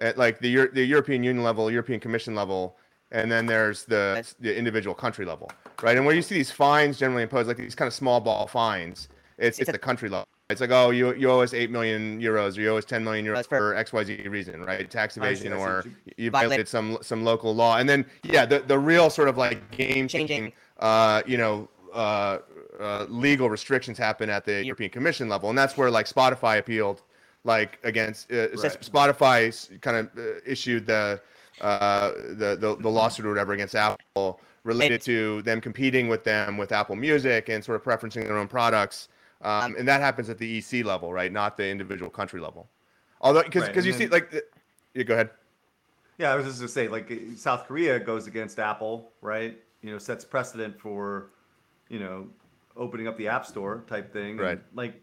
at 0.00 0.18
like 0.18 0.40
the 0.40 0.66
the 0.72 0.84
European 0.84 1.22
Union 1.22 1.44
level, 1.44 1.70
European 1.70 2.00
Commission 2.00 2.34
level, 2.34 2.76
and 3.12 3.30
then 3.30 3.46
there's 3.46 3.84
the 3.84 4.26
the 4.40 4.58
individual 4.58 4.96
country 4.96 5.24
level, 5.24 5.48
right? 5.80 5.96
And 5.96 6.04
where 6.04 6.16
you 6.16 6.22
see 6.22 6.34
these 6.34 6.50
fines 6.50 6.98
generally 6.98 7.22
imposed, 7.22 7.46
like 7.46 7.56
these 7.56 7.76
kind 7.76 7.86
of 7.86 7.94
small 7.94 8.20
ball 8.20 8.48
fines, 8.48 9.08
it's 9.38 9.60
it's, 9.60 9.68
it's 9.68 9.70
the 9.70 9.78
country 9.78 10.08
level. 10.08 10.26
It's 10.50 10.60
like, 10.60 10.70
oh, 10.70 10.90
you 10.90 11.14
you 11.14 11.30
owe 11.30 11.40
us 11.40 11.54
eight 11.54 11.70
million 11.70 12.20
euros, 12.20 12.58
or 12.58 12.60
you 12.60 12.70
owe 12.70 12.76
us 12.76 12.84
ten 12.84 13.02
million 13.02 13.24
euros 13.24 13.48
for 13.48 13.74
X 13.74 13.94
Y 13.94 14.04
Z 14.04 14.28
reason, 14.28 14.62
right? 14.62 14.90
Tax 14.90 15.16
evasion, 15.16 15.52
see, 15.52 15.58
or 15.58 15.84
you 16.18 16.30
violated 16.30 16.68
some 16.68 16.98
some 17.00 17.24
local 17.24 17.54
law, 17.54 17.78
and 17.78 17.88
then 17.88 18.04
yeah, 18.24 18.44
the 18.44 18.58
the 18.58 18.78
real 18.78 19.08
sort 19.08 19.28
of 19.28 19.38
like 19.38 19.70
game 19.70 20.06
changing, 20.06 20.52
uh, 20.80 21.22
you 21.26 21.38
know, 21.38 21.70
uh, 21.94 22.40
uh, 22.78 23.06
legal 23.08 23.48
restrictions 23.48 23.96
happen 23.96 24.28
at 24.28 24.44
the 24.44 24.62
European 24.62 24.90
Commission 24.90 25.30
level, 25.30 25.48
and 25.48 25.56
that's 25.56 25.78
where 25.78 25.90
like 25.90 26.04
Spotify 26.04 26.58
appealed, 26.58 27.00
like 27.44 27.78
against 27.82 28.30
uh, 28.30 28.50
right. 28.50 28.78
Spotify 28.82 29.80
kind 29.80 29.96
of 29.96 30.10
uh, 30.18 30.40
issued 30.44 30.84
the, 30.86 31.22
uh, 31.62 32.10
the 32.10 32.54
the 32.60 32.76
the 32.78 32.90
lawsuit 32.90 33.24
or 33.24 33.30
whatever 33.30 33.54
against 33.54 33.74
Apple 33.74 34.40
related 34.64 35.00
to 35.02 35.40
them 35.42 35.58
competing 35.58 36.08
with 36.08 36.22
them 36.24 36.58
with 36.58 36.70
Apple 36.70 36.96
Music 36.96 37.48
and 37.48 37.64
sort 37.64 37.76
of 37.76 37.82
preferencing 37.82 38.24
their 38.26 38.36
own 38.36 38.48
products. 38.48 39.08
Um, 39.44 39.76
and 39.78 39.86
that 39.86 40.00
happens 40.00 40.30
at 40.30 40.38
the 40.38 40.58
EC 40.58 40.84
level, 40.84 41.12
right? 41.12 41.30
Not 41.30 41.56
the 41.56 41.68
individual 41.68 42.10
country 42.10 42.40
level. 42.40 42.70
Although, 43.20 43.42
because 43.42 43.68
because 43.68 43.84
right. 43.84 43.86
you 43.86 43.92
then, 43.92 44.00
see, 44.00 44.08
like, 44.08 44.44
yeah, 44.94 45.02
go 45.02 45.14
ahead. 45.14 45.30
Yeah, 46.18 46.32
I 46.32 46.36
was 46.36 46.46
just 46.46 46.58
gonna 46.58 46.68
say, 46.68 46.88
like, 46.88 47.12
South 47.36 47.66
Korea 47.66 48.00
goes 48.00 48.26
against 48.26 48.58
Apple, 48.58 49.12
right? 49.20 49.58
You 49.82 49.92
know, 49.92 49.98
sets 49.98 50.24
precedent 50.24 50.80
for, 50.80 51.30
you 51.88 51.98
know, 51.98 52.28
opening 52.76 53.06
up 53.06 53.18
the 53.18 53.28
App 53.28 53.44
Store 53.44 53.84
type 53.86 54.12
thing. 54.12 54.38
Right. 54.38 54.52
And, 54.52 54.60
like, 54.74 55.02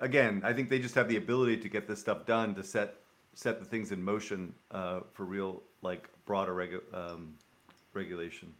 again, 0.00 0.40
I 0.44 0.52
think 0.52 0.70
they 0.70 0.78
just 0.78 0.94
have 0.94 1.08
the 1.08 1.16
ability 1.16 1.56
to 1.58 1.68
get 1.68 1.88
this 1.88 2.00
stuff 2.00 2.26
done 2.26 2.54
to 2.54 2.62
set 2.62 2.96
set 3.34 3.58
the 3.58 3.64
things 3.64 3.90
in 3.90 4.00
motion 4.00 4.54
uh, 4.70 5.00
for 5.12 5.24
real, 5.24 5.62
like, 5.82 6.08
broader 6.24 6.54
regu- 6.54 6.94
um, 6.94 7.34
regulation. 7.92 8.54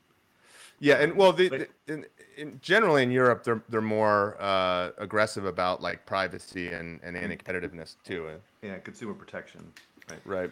Yeah, 0.84 0.96
and 0.96 1.16
well, 1.16 1.32
the, 1.32 1.48
the 1.48 1.68
in, 1.88 2.04
in, 2.36 2.60
generally 2.60 3.02
in 3.02 3.10
Europe, 3.10 3.42
they're 3.42 3.62
they're 3.70 3.80
more 3.80 4.36
uh, 4.38 4.90
aggressive 4.98 5.46
about 5.46 5.80
like 5.80 6.04
privacy 6.04 6.68
and 6.68 7.00
and 7.02 7.16
mm. 7.16 7.22
anti-competitiveness 7.22 7.96
too. 8.04 8.28
Yeah, 8.60 8.76
consumer 8.80 9.14
protection. 9.14 9.72
Right. 10.10 10.20
Right. 10.26 10.50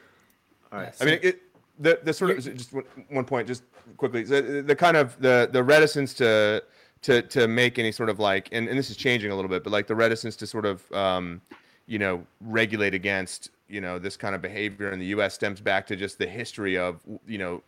All 0.73 0.79
right. 0.79 0.95
I 1.03 1.05
mean, 1.05 1.19
it, 1.23 1.43
the 1.79 2.01
the 2.03 2.15
sort 2.15 2.31
of 2.31 2.43
just 2.43 2.73
one 3.11 3.27
point, 3.27 3.47
just 3.47 3.65
quickly, 3.99 4.23
the, 4.23 4.65
the 4.67 4.75
kind 4.75 4.97
of 4.97 5.21
the 5.21 5.51
the 5.53 5.63
reticence 5.63 6.15
to 6.15 6.65
to 7.03 7.21
to 7.21 7.47
make 7.47 7.79
any 7.79 7.93
sort 7.93 8.09
of 8.09 8.19
like, 8.19 8.49
and, 8.53 8.69
and 8.69 8.79
this 8.79 8.89
is 8.89 8.97
changing 8.97 9.33
a 9.33 9.35
little 9.35 9.51
bit, 9.51 9.63
but 9.63 9.71
like 9.71 9.87
the 9.87 9.95
reticence 9.95 10.35
to 10.37 10.47
sort 10.47 10.65
of 10.65 10.91
um, 10.93 11.43
you 11.87 11.99
know 11.99 12.25
regulate 12.41 12.95
against 12.95 13.51
you 13.69 13.83
know 13.83 13.99
this 13.99 14.17
kind 14.17 14.35
of 14.35 14.41
behavior 14.41 14.93
in 14.93 14.99
the 14.99 15.07
U.S. 15.07 15.35
stems 15.35 15.61
back 15.61 15.87
to 15.89 15.95
just 15.95 16.17
the 16.17 16.27
history 16.27 16.79
of 16.79 17.01
you 17.27 17.37
know 17.37 17.63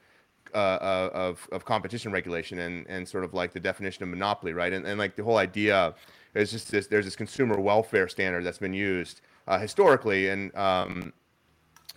uh, 0.54 0.58
uh, 0.58 1.10
of 1.12 1.48
of 1.52 1.64
competition 1.64 2.12
regulation 2.12 2.60
and 2.60 2.86
and 2.88 3.06
sort 3.08 3.24
of 3.24 3.34
like 3.34 3.52
the 3.52 3.60
definition 3.60 4.02
of 4.04 4.08
monopoly, 4.08 4.52
right? 4.52 4.72
And 4.72 4.86
and 4.86 4.98
like 4.98 5.16
the 5.16 5.24
whole 5.24 5.38
idea 5.38 5.94
is 6.34 6.50
just 6.50 6.70
this. 6.70 6.86
There's 6.86 7.04
this 7.04 7.16
consumer 7.16 7.60
welfare 7.60 8.08
standard 8.08 8.44
that's 8.44 8.58
been 8.58 8.74
used 8.74 9.20
uh, 9.48 9.58
historically, 9.58 10.28
and 10.28 10.54
um, 10.56 11.12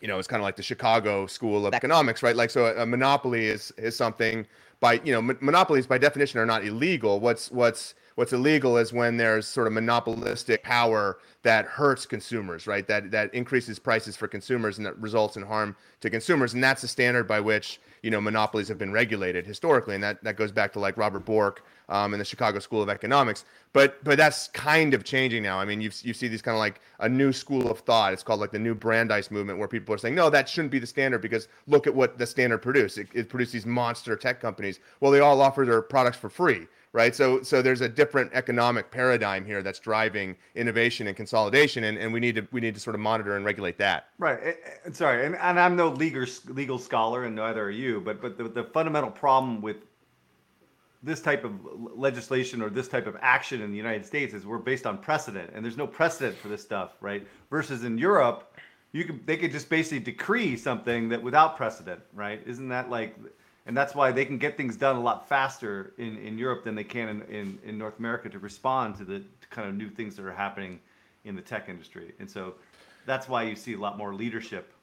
you 0.02 0.08
know, 0.08 0.20
it's 0.20 0.28
kind 0.28 0.42
of 0.42 0.44
like 0.44 0.56
the 0.56 0.64
Chicago 0.64 1.26
School 1.28 1.66
of 1.66 1.74
Economics, 1.74 2.22
right? 2.22 2.36
Like, 2.36 2.50
so 2.50 2.66
a, 2.66 2.84
a 2.84 2.86
monopoly 2.86 3.48
is 3.48 3.72
is 3.78 3.96
something 3.96 4.46
by 4.80 5.02
you 5.04 5.12
know 5.12 5.22
mon- 5.22 5.38
monopolies 5.42 5.88
by 5.88 5.98
definition 5.98 6.40
are 6.40 6.46
not 6.46 6.66
illegal. 6.66 7.20
What's 7.20 7.52
what's 7.52 7.96
what's 8.16 8.34
illegal 8.34 8.78
is 8.78 8.94
when 8.94 9.18
there's 9.18 9.48
sort 9.48 9.68
of 9.68 9.74
monopolistic 9.74 10.64
power 10.64 11.20
that 11.44 11.66
hurts 11.66 12.06
consumers, 12.06 12.68
right? 12.68 12.88
That 12.88 13.12
that 13.12 13.34
increases 13.34 13.80
prices 13.80 14.16
for 14.16 14.28
consumers 14.28 14.78
and 14.78 14.86
that 14.86 14.98
results 15.00 15.38
in 15.38 15.44
harm 15.44 15.76
to 16.02 16.10
consumers, 16.10 16.54
and 16.54 16.64
that's 16.64 16.82
the 16.82 16.88
standard 16.88 17.28
by 17.28 17.40
which 17.40 17.80
you 18.04 18.12
know 18.12 18.22
monopolies 18.22 18.68
have 18.68 18.78
been 18.78 18.92
regulated 18.92 19.46
historically, 19.46 19.96
and 19.96 20.04
that 20.04 20.24
that 20.24 20.36
goes 20.36 20.52
back 20.52 20.74
to 20.74 20.80
like 20.80 20.98
Robert 20.98 21.26
Bork 21.26 21.64
um, 21.90 22.14
in 22.14 22.20
the 22.20 22.26
Chicago 22.26 22.60
School 22.60 22.82
of 22.82 22.90
Economics. 22.90 23.46
But 23.74 24.04
but 24.04 24.18
that's 24.18 24.48
kind 24.50 24.94
of 24.94 25.04
changing 25.04 25.44
now. 25.44 25.60
I 25.60 25.66
mean, 25.66 25.82
you 25.82 25.92
you 26.02 26.14
see 26.14 26.28
these 26.28 26.42
kind 26.42 26.56
of 26.56 26.60
like 26.60 26.82
a 27.00 27.10
new 27.10 27.32
school 27.32 27.70
of 27.70 27.80
thought. 27.80 28.14
It's 28.14 28.24
called 28.24 28.40
like 28.40 28.52
the 28.52 28.60
new 28.60 28.76
Brandeis 28.76 29.30
movement, 29.30 29.60
where 29.60 29.68
people 29.68 29.94
are 29.94 29.98
saying, 29.98 30.16
no, 30.16 30.30
that 30.30 30.50
shouldn't 30.50 30.72
be 30.72 30.80
the 30.80 30.88
standard 30.88 31.22
because 31.22 31.48
look 31.68 31.88
at 31.88 31.94
what 31.94 32.18
the 32.18 32.26
standard 32.26 32.60
produced. 32.60 32.98
It, 32.98 33.08
it 33.14 33.30
produced 33.30 33.54
these 33.54 33.66
monster 33.66 34.16
tech 34.16 34.40
companies. 34.40 34.80
Well, 35.00 35.12
they 35.12 35.20
all 35.20 35.42
offer 35.42 35.66
their 35.66 35.82
products 35.82 36.18
for 36.18 36.30
free 36.30 36.68
right? 36.94 37.14
So 37.16 37.44
so 37.44 37.62
there's 37.62 37.82
a 37.82 37.90
different 37.90 38.32
economic 38.34 38.90
paradigm 38.90 39.46
here 39.46 39.62
that's 39.62 39.80
driving 39.80 40.36
innovation 40.56 41.08
and 41.08 41.16
consolidation, 41.16 41.84
and, 41.84 41.98
and 41.98 42.12
we 42.12 42.20
need 42.20 42.36
to 42.36 42.48
we 42.52 42.60
need 42.60 42.74
to 42.74 42.80
sort 42.80 42.96
of 42.96 43.02
monitor 43.02 43.36
and 43.36 43.46
regulate 43.46 43.78
that. 43.78 44.08
Right. 44.18 44.58
Sorry, 44.92 45.26
and, 45.26 45.36
and 45.36 45.60
I'm 45.60 45.76
no 45.76 45.90
legal 45.90 46.26
legal 46.48 46.80
scholar, 46.80 47.26
and 47.26 47.36
neither 47.36 47.64
are 47.64 47.70
you. 47.70 48.02
But 48.02 48.22
but 48.22 48.38
the, 48.38 48.46
the 48.46 48.64
fundamental 48.64 49.12
problem 49.12 49.62
with 49.62 49.78
this 51.08 51.22
type 51.22 51.46
of 51.46 51.54
legislation 51.96 52.62
or 52.62 52.70
this 52.70 52.90
type 52.90 53.08
of 53.08 53.16
action 53.22 53.62
in 53.62 53.72
the 53.72 53.78
United 53.78 54.06
States 54.06 54.34
is 54.34 54.46
we're 54.46 54.58
based 54.58 54.86
on 54.86 54.98
precedent, 54.98 55.50
and 55.54 55.64
there's 55.64 55.78
no 55.78 55.88
precedent 55.88 56.38
for 56.38 56.50
this 56.50 56.62
stuff, 56.62 56.92
right? 57.00 57.26
Versus 57.50 57.86
in 57.86 57.98
Europe, 57.98 58.54
you 58.92 59.06
could 59.06 59.26
they 59.26 59.38
could 59.38 59.52
just 59.52 59.70
basically 59.70 60.00
decree 60.00 60.58
something 60.58 61.10
that 61.10 61.24
without 61.24 61.56
precedent, 61.56 62.02
right? 62.14 62.42
Isn't 62.46 62.68
that 62.70 62.90
like, 62.90 63.16
and 63.66 63.76
that's 63.76 63.96
why 63.96 64.12
they 64.12 64.26
can 64.26 64.38
get 64.38 64.58
things 64.58 64.76
done 64.76 64.98
a 64.98 65.02
lot 65.02 65.28
faster 65.30 65.94
in, 65.98 66.18
in 66.18 66.38
Europe 66.38 66.66
than 66.66 66.76
they 66.76 66.84
can 66.84 67.08
in, 67.10 67.22
in, 67.24 67.60
in 67.64 67.78
North 67.78 67.98
America 68.00 68.30
to 68.30 68.40
respond 68.40 68.98
to 68.98 69.06
the 69.06 69.24
kind 69.50 69.70
of 69.70 69.76
new 69.76 69.90
things 69.90 70.16
that 70.18 70.26
are 70.26 70.34
happening 70.34 70.80
in 71.24 71.36
the 71.36 71.42
tech 71.42 71.70
industry, 71.70 72.14
and 72.20 72.30
so 72.30 72.56
that's 73.06 73.30
why 73.30 73.44
you 73.44 73.56
see 73.56 73.74
a 73.74 73.80
lot 73.80 73.98
more 73.98 74.14
leadership 74.14 74.74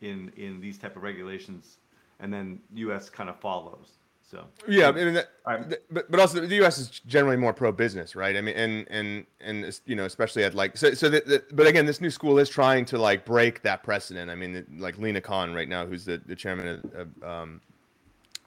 in 0.00 0.32
in 0.36 0.58
these 0.58 0.78
type 0.78 0.96
of 0.96 1.02
regulations, 1.02 1.76
and 2.18 2.32
then 2.32 2.60
U.S. 2.74 3.10
kind 3.10 3.28
of 3.28 3.38
follows. 3.38 3.99
So 4.30 4.46
yeah, 4.68 4.88
I 4.88 4.92
mean, 4.92 5.14
that, 5.14 5.30
right. 5.44 5.76
but 5.90 6.08
but 6.08 6.20
also 6.20 6.46
the 6.46 6.54
U.S. 6.56 6.78
is 6.78 7.00
generally 7.04 7.36
more 7.36 7.52
pro 7.52 7.72
business, 7.72 8.14
right? 8.14 8.36
I 8.36 8.40
mean, 8.40 8.54
and 8.54 8.86
and 8.88 9.26
and 9.40 9.80
you 9.86 9.96
know, 9.96 10.04
especially 10.04 10.44
at 10.44 10.54
like 10.54 10.76
so 10.76 10.94
so. 10.94 11.08
The, 11.08 11.20
the, 11.26 11.44
but 11.52 11.66
again, 11.66 11.84
this 11.84 12.00
new 12.00 12.10
school 12.10 12.38
is 12.38 12.48
trying 12.48 12.84
to 12.86 12.98
like 12.98 13.24
break 13.24 13.62
that 13.62 13.82
precedent. 13.82 14.30
I 14.30 14.36
mean, 14.36 14.64
like 14.78 14.98
Lina 14.98 15.20
Khan 15.20 15.52
right 15.52 15.68
now, 15.68 15.84
who's 15.84 16.04
the 16.04 16.22
the 16.24 16.36
chairman 16.36 16.68
of, 16.68 16.94
of 16.94 17.28
um, 17.28 17.60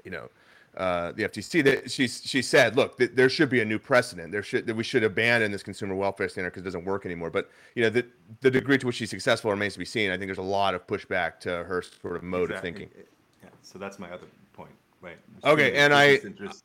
you 0.06 0.12
know, 0.12 0.30
uh, 0.78 1.12
the 1.12 1.24
FTC, 1.24 1.62
that 1.66 1.92
she 1.92 2.08
she 2.08 2.42
said, 2.42 2.78
look, 2.78 2.98
th- 2.98 3.12
there 3.14 3.28
should 3.28 3.50
be 3.50 3.60
a 3.60 3.66
new 3.66 3.78
precedent. 3.78 4.32
There 4.32 4.42
should 4.42 4.66
that 4.68 4.76
we 4.76 4.86
should 4.86 5.04
abandon 5.04 5.52
this 5.52 5.64
consumer 5.64 5.96
welfare 5.96 6.30
standard 6.30 6.52
because 6.52 6.62
it 6.62 6.66
doesn't 6.66 6.86
work 6.86 7.06
anymore. 7.06 7.30
But 7.30 7.50
you 7.76 7.84
know, 7.84 7.90
the 7.90 8.06
the 8.40 8.50
degree 8.50 8.78
to 8.78 8.88
which 8.88 8.96
she's 8.96 9.10
successful 9.10 9.52
remains 9.52 9.74
to 9.74 9.80
be 9.80 9.86
seen. 9.86 10.12
I 10.12 10.18
think 10.18 10.30
there's 10.30 10.38
a 10.38 10.42
lot 10.42 10.76
of 10.76 10.88
pushback 10.88 11.42
to 11.42 11.66
her 11.66 11.84
sort 12.02 12.16
of 12.16 12.24
mode 12.24 12.52
of 12.52 12.62
thinking. 12.62 12.90
Yeah, 13.44 13.50
so 13.62 13.78
that's 13.78 14.00
my 14.00 14.10
other 14.10 14.28
right? 15.04 15.18
Okay, 15.44 15.76
and 15.76 15.94
I- 15.94 16.16
interest- 16.16 16.64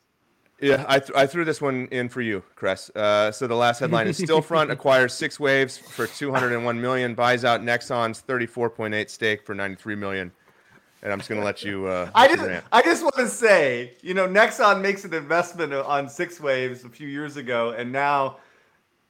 Yeah, 0.61 0.85
I, 0.89 0.99
th- 0.99 1.13
I 1.17 1.27
threw 1.27 1.45
this 1.45 1.61
one 1.61 1.87
in 1.93 2.09
for 2.09 2.21
you, 2.21 2.43
Kress. 2.57 2.91
Uh, 2.91 3.31
so 3.31 3.47
the 3.47 3.55
last 3.55 3.79
headline 3.79 4.09
is 4.09 4.19
Stillfront 4.19 4.71
acquires 4.73 5.13
Six 5.15 5.39
Waves 5.39 5.79
for 5.79 6.07
201 6.07 6.81
million, 6.81 7.15
buys 7.15 7.45
out 7.45 7.63
Nexon's 7.63 8.23
34.8 8.23 9.09
stake 9.09 9.47
for 9.47 9.55
93 9.55 9.95
million. 9.95 10.33
And 11.01 11.13
I'm 11.13 11.21
just 11.21 11.29
gonna 11.29 11.45
let 11.45 11.63
you. 11.63 11.87
Uh, 11.87 12.11
I 12.13 12.27
just, 12.27 12.43
rant. 12.43 12.65
I 12.73 12.83
just 12.83 13.05
want 13.05 13.15
to 13.17 13.29
say, 13.29 13.97
you 14.03 14.15
know, 14.15 14.27
Nexon 14.27 14.81
makes 14.81 15.05
an 15.05 15.15
investment 15.15 15.73
on 15.73 16.09
Six 16.09 16.41
Waves 16.41 16.83
a 16.85 16.89
few 16.89 17.07
years 17.07 17.37
ago, 17.37 17.71
and 17.71 17.93
now 17.93 18.39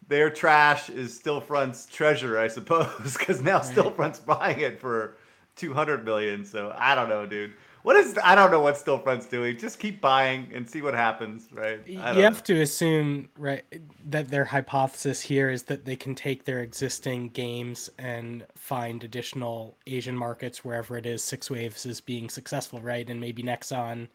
their 0.06 0.28
trash 0.28 0.90
is 0.90 1.18
Stillfront's 1.18 1.86
treasure, 1.86 2.38
I 2.38 2.48
suppose, 2.48 3.16
because 3.18 3.40
now 3.40 3.60
Stillfront's 3.60 4.20
buying 4.20 4.60
it 4.60 4.78
for 4.78 5.16
200 5.56 6.04
million. 6.04 6.44
So 6.44 6.74
I 6.76 6.94
don't 6.94 7.08
know, 7.08 7.24
dude. 7.24 7.54
What 7.88 7.96
is? 7.96 8.18
I 8.22 8.34
don't 8.34 8.50
know 8.50 8.60
what 8.60 8.74
Stillfront's 8.74 9.24
doing. 9.24 9.56
Just 9.56 9.78
keep 9.78 10.02
buying 10.02 10.52
and 10.52 10.68
see 10.68 10.82
what 10.82 10.92
happens, 10.92 11.48
right? 11.50 11.80
You 11.86 11.96
don't 11.96 12.16
have 12.18 12.42
to 12.42 12.60
assume 12.60 13.30
right 13.38 13.64
that 14.10 14.28
their 14.28 14.44
hypothesis 14.44 15.22
here 15.22 15.48
is 15.48 15.62
that 15.62 15.86
they 15.86 15.96
can 15.96 16.14
take 16.14 16.44
their 16.44 16.60
existing 16.60 17.30
games 17.30 17.88
and 17.98 18.44
find 18.56 19.04
additional 19.04 19.78
asian 19.86 20.14
markets 20.14 20.62
wherever 20.62 20.98
it 20.98 21.06
is 21.06 21.24
six 21.24 21.50
waves 21.50 21.86
is 21.86 22.00
being 22.00 22.28
successful 22.28 22.78
right 22.80 23.08
and 23.08 23.18
maybe 23.18 23.42
nexon 23.42 24.06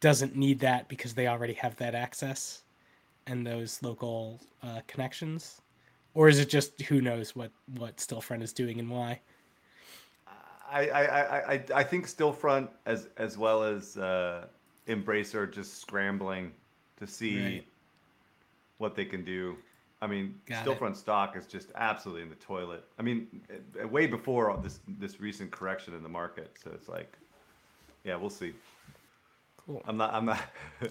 doesn't 0.00 0.36
need 0.36 0.60
that 0.60 0.88
because 0.88 1.12
they 1.12 1.26
already 1.26 1.54
have 1.54 1.74
that 1.76 1.94
access 1.94 2.62
and 3.26 3.44
those 3.44 3.82
local 3.82 4.40
uh, 4.62 4.80
connections 4.86 5.60
or 6.14 6.28
is 6.28 6.38
it 6.38 6.48
just 6.48 6.80
who 6.82 7.00
knows 7.00 7.34
what 7.34 7.50
what 7.78 7.96
stillfront 7.96 8.42
is 8.42 8.52
doing 8.52 8.78
and 8.78 8.88
why 8.88 9.20
I, 10.70 10.88
I, 10.88 11.02
I, 11.02 11.52
I, 11.54 11.64
I 11.76 11.82
think 11.82 12.06
Stillfront 12.06 12.68
as 12.86 13.08
as 13.16 13.38
well 13.38 13.62
as 13.62 13.96
uh, 13.96 14.46
Embracer 14.88 15.36
are 15.36 15.46
just 15.46 15.80
scrambling 15.80 16.52
to 16.98 17.06
see 17.06 17.40
Right. 17.42 17.66
what 18.78 18.94
they 18.94 19.04
can 19.04 19.24
do. 19.24 19.56
I 20.00 20.06
mean, 20.06 20.34
Got 20.46 20.66
it. 20.66 20.70
Stillfront 20.78 20.96
stock 20.96 21.36
is 21.36 21.46
just 21.46 21.72
absolutely 21.74 22.22
in 22.22 22.28
the 22.28 22.36
toilet. 22.36 22.84
I 22.98 23.02
mean, 23.02 23.26
eh, 23.80 23.84
way 23.84 24.06
before 24.06 24.58
this 24.62 24.80
this 24.98 25.20
recent 25.20 25.50
correction 25.50 25.94
in 25.94 26.02
the 26.02 26.08
market. 26.08 26.52
So 26.62 26.70
it's 26.72 26.88
like, 26.88 27.16
yeah, 28.04 28.16
we'll 28.16 28.30
see. 28.30 28.52
Cool. 29.66 29.82
I'm 29.86 29.96
not. 29.96 30.14
I'm 30.14 30.24
not. 30.24 30.40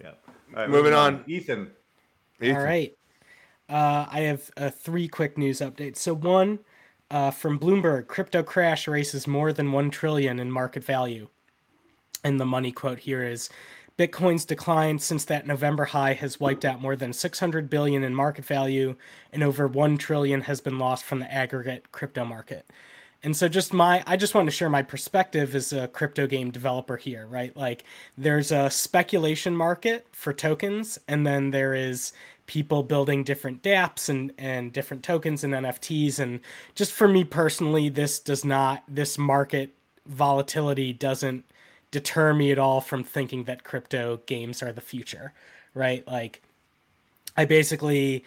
yeah. 0.00 0.12
All 0.54 0.60
right, 0.62 0.70
Moving 0.70 0.94
on. 0.94 1.22
Ethan. 1.26 1.70
Ethan. 2.40 2.56
All 2.56 2.62
right. 2.62 2.96
Uh, 3.68 4.06
I 4.08 4.20
have 4.20 4.50
uh, 4.56 4.70
three 4.70 5.08
quick 5.08 5.36
news 5.36 5.58
updates. 5.60 5.96
So 5.96 6.14
one 6.14 6.60
uh, 7.10 7.30
from 7.30 7.58
Bloomberg: 7.58 8.06
crypto 8.06 8.42
crash 8.42 8.88
races 8.88 9.26
more 9.26 9.52
than 9.52 9.72
one 9.72 9.90
trillion 9.90 10.38
in 10.38 10.50
market 10.50 10.84
value. 10.84 11.28
And 12.24 12.40
the 12.40 12.44
money 12.44 12.72
quote 12.72 13.00
here 13.00 13.22
is: 13.22 13.48
Bitcoin's 13.98 14.44
decline 14.44 14.98
since 14.98 15.24
that 15.24 15.46
November 15.46 15.86
high 15.86 16.12
has 16.12 16.38
wiped 16.38 16.64
out 16.64 16.82
more 16.82 16.96
than 16.96 17.12
600 17.12 17.70
billion 17.70 18.04
in 18.04 18.14
market 18.14 18.44
value, 18.44 18.96
and 19.32 19.42
over 19.42 19.66
one 19.66 19.96
trillion 19.96 20.42
has 20.42 20.60
been 20.60 20.78
lost 20.78 21.04
from 21.04 21.20
the 21.20 21.32
aggregate 21.32 21.92
crypto 21.92 22.24
market. 22.24 22.66
And 23.22 23.36
so 23.36 23.48
just 23.48 23.72
my 23.72 24.04
I 24.06 24.16
just 24.16 24.34
want 24.34 24.46
to 24.46 24.52
share 24.52 24.68
my 24.68 24.82
perspective 24.82 25.54
as 25.54 25.72
a 25.72 25.88
crypto 25.88 26.26
game 26.26 26.50
developer 26.50 26.96
here, 26.96 27.26
right? 27.26 27.56
Like 27.56 27.84
there's 28.16 28.52
a 28.52 28.70
speculation 28.70 29.56
market 29.56 30.06
for 30.12 30.32
tokens 30.32 30.98
and 31.08 31.26
then 31.26 31.50
there 31.50 31.74
is 31.74 32.12
people 32.46 32.82
building 32.82 33.24
different 33.24 33.62
dApps 33.62 34.08
and 34.08 34.32
and 34.38 34.72
different 34.72 35.02
tokens 35.02 35.44
and 35.44 35.52
NFTs 35.52 36.18
and 36.18 36.40
just 36.74 36.92
for 36.92 37.08
me 37.08 37.24
personally 37.24 37.88
this 37.88 38.18
does 38.18 38.44
not 38.44 38.82
this 38.88 39.18
market 39.18 39.74
volatility 40.06 40.92
doesn't 40.92 41.44
deter 41.90 42.34
me 42.34 42.50
at 42.52 42.58
all 42.58 42.80
from 42.80 43.04
thinking 43.04 43.44
that 43.44 43.64
crypto 43.64 44.20
games 44.26 44.62
are 44.62 44.72
the 44.72 44.80
future, 44.80 45.32
right? 45.74 46.06
Like 46.06 46.42
I 47.36 47.44
basically 47.44 48.24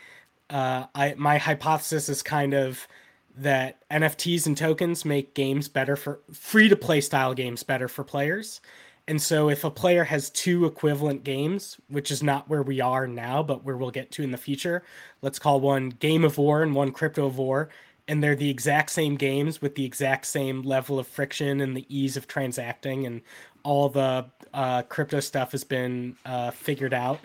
uh, 0.49 0.85
I 0.95 1.15
my 1.17 1.37
hypothesis 1.37 2.09
is 2.09 2.23
kind 2.23 2.53
of 2.53 2.87
that 3.37 3.87
NFTs 3.89 4.47
and 4.47 4.57
tokens 4.57 5.05
make 5.05 5.33
games 5.33 5.67
better 5.67 5.95
for 5.95 6.19
free 6.33 6.67
to 6.67 6.75
play 6.75 6.99
style 6.99 7.33
games 7.33 7.63
better 7.63 7.87
for 7.87 8.03
players. 8.03 8.59
And 9.09 9.19
so 9.19 9.49
if 9.49 9.63
a 9.63 9.71
player 9.71 10.03
has 10.03 10.29
two 10.29 10.65
equivalent 10.65 11.23
games, 11.23 11.77
which 11.87 12.11
is 12.11 12.21
not 12.21 12.47
where 12.47 12.61
we 12.61 12.79
are 12.79 13.07
now, 13.07 13.41
but 13.41 13.65
where 13.65 13.75
we'll 13.75 13.89
get 13.89 14.11
to 14.11 14.21
in 14.21 14.29
the 14.29 14.37
future, 14.37 14.83
let's 15.23 15.39
call 15.39 15.59
one 15.59 15.89
Game 15.89 16.23
of 16.23 16.37
War 16.37 16.61
and 16.61 16.75
one 16.75 16.91
Crypto 16.91 17.25
of 17.25 17.39
War, 17.39 17.69
and 18.07 18.21
they're 18.21 18.35
the 18.35 18.51
exact 18.51 18.91
same 18.91 19.15
games 19.15 19.63
with 19.63 19.73
the 19.73 19.83
exact 19.83 20.27
same 20.27 20.61
level 20.61 20.99
of 20.99 21.07
friction 21.07 21.59
and 21.59 21.75
the 21.75 21.87
ease 21.89 22.17
of 22.17 22.27
transacting 22.27 23.07
and 23.07 23.21
all 23.63 23.89
the 23.89 24.27
uh, 24.53 24.83
crypto 24.83 25.19
stuff 25.19 25.53
has 25.53 25.63
been 25.63 26.15
uh, 26.27 26.51
figured 26.51 26.93
out. 26.93 27.19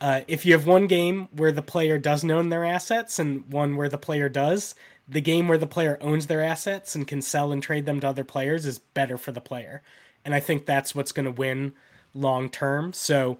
Uh, 0.00 0.22
if 0.26 0.44
you 0.44 0.52
have 0.52 0.66
one 0.66 0.88
game 0.88 1.28
where 1.36 1.52
the 1.52 1.62
player 1.62 1.98
doesn't 1.98 2.32
own 2.32 2.48
their 2.48 2.64
assets 2.64 3.20
and 3.20 3.48
one 3.52 3.76
where 3.76 3.88
the 3.88 3.96
player 3.96 4.28
does, 4.28 4.74
the 5.08 5.20
game 5.20 5.46
where 5.46 5.58
the 5.58 5.68
player 5.68 5.98
owns 6.00 6.26
their 6.26 6.42
assets 6.42 6.96
and 6.96 7.06
can 7.06 7.22
sell 7.22 7.52
and 7.52 7.62
trade 7.62 7.86
them 7.86 8.00
to 8.00 8.08
other 8.08 8.24
players 8.24 8.66
is 8.66 8.80
better 8.80 9.16
for 9.16 9.30
the 9.30 9.40
player. 9.40 9.82
And 10.24 10.34
I 10.34 10.40
think 10.40 10.66
that's 10.66 10.94
what's 10.94 11.12
going 11.12 11.26
to 11.26 11.32
win 11.32 11.72
long 12.14 12.48
term. 12.50 12.92
So 12.92 13.38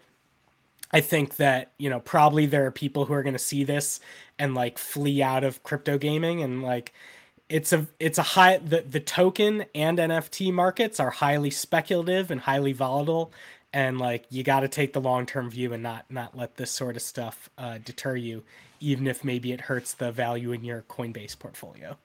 I 0.90 1.00
think 1.00 1.36
that, 1.36 1.72
you 1.78 1.88
know, 1.88 2.00
probably 2.00 2.46
there 2.46 2.66
are 2.66 2.70
people 2.70 3.06
who 3.06 3.14
are 3.14 3.22
going 3.22 3.34
to 3.34 3.38
see 3.38 3.64
this 3.64 4.00
and 4.38 4.54
like 4.54 4.78
flee 4.78 5.22
out 5.22 5.44
of 5.44 5.62
crypto 5.62 5.98
gaming 5.98 6.42
and 6.42 6.62
like 6.62 6.92
it's 7.48 7.72
a 7.72 7.86
it's 8.00 8.18
a 8.18 8.22
high 8.22 8.58
the, 8.58 8.82
the 8.82 9.00
token 9.00 9.66
and 9.74 9.98
NFT 9.98 10.52
markets 10.52 10.98
are 10.98 11.10
highly 11.10 11.50
speculative 11.50 12.30
and 12.30 12.40
highly 12.40 12.72
volatile 12.72 13.32
and 13.72 13.98
like 13.98 14.24
you 14.30 14.42
got 14.42 14.60
to 14.60 14.68
take 14.68 14.92
the 14.92 15.00
long-term 15.00 15.50
view 15.50 15.72
and 15.72 15.82
not 15.82 16.06
not 16.10 16.36
let 16.36 16.56
this 16.56 16.70
sort 16.70 16.96
of 16.96 17.02
stuff 17.02 17.50
uh, 17.58 17.78
deter 17.84 18.16
you 18.16 18.42
even 18.80 19.06
if 19.06 19.22
maybe 19.22 19.52
it 19.52 19.62
hurts 19.62 19.94
the 19.94 20.10
value 20.10 20.50
in 20.52 20.64
your 20.64 20.82
Coinbase 20.82 21.38
portfolio. 21.38 21.96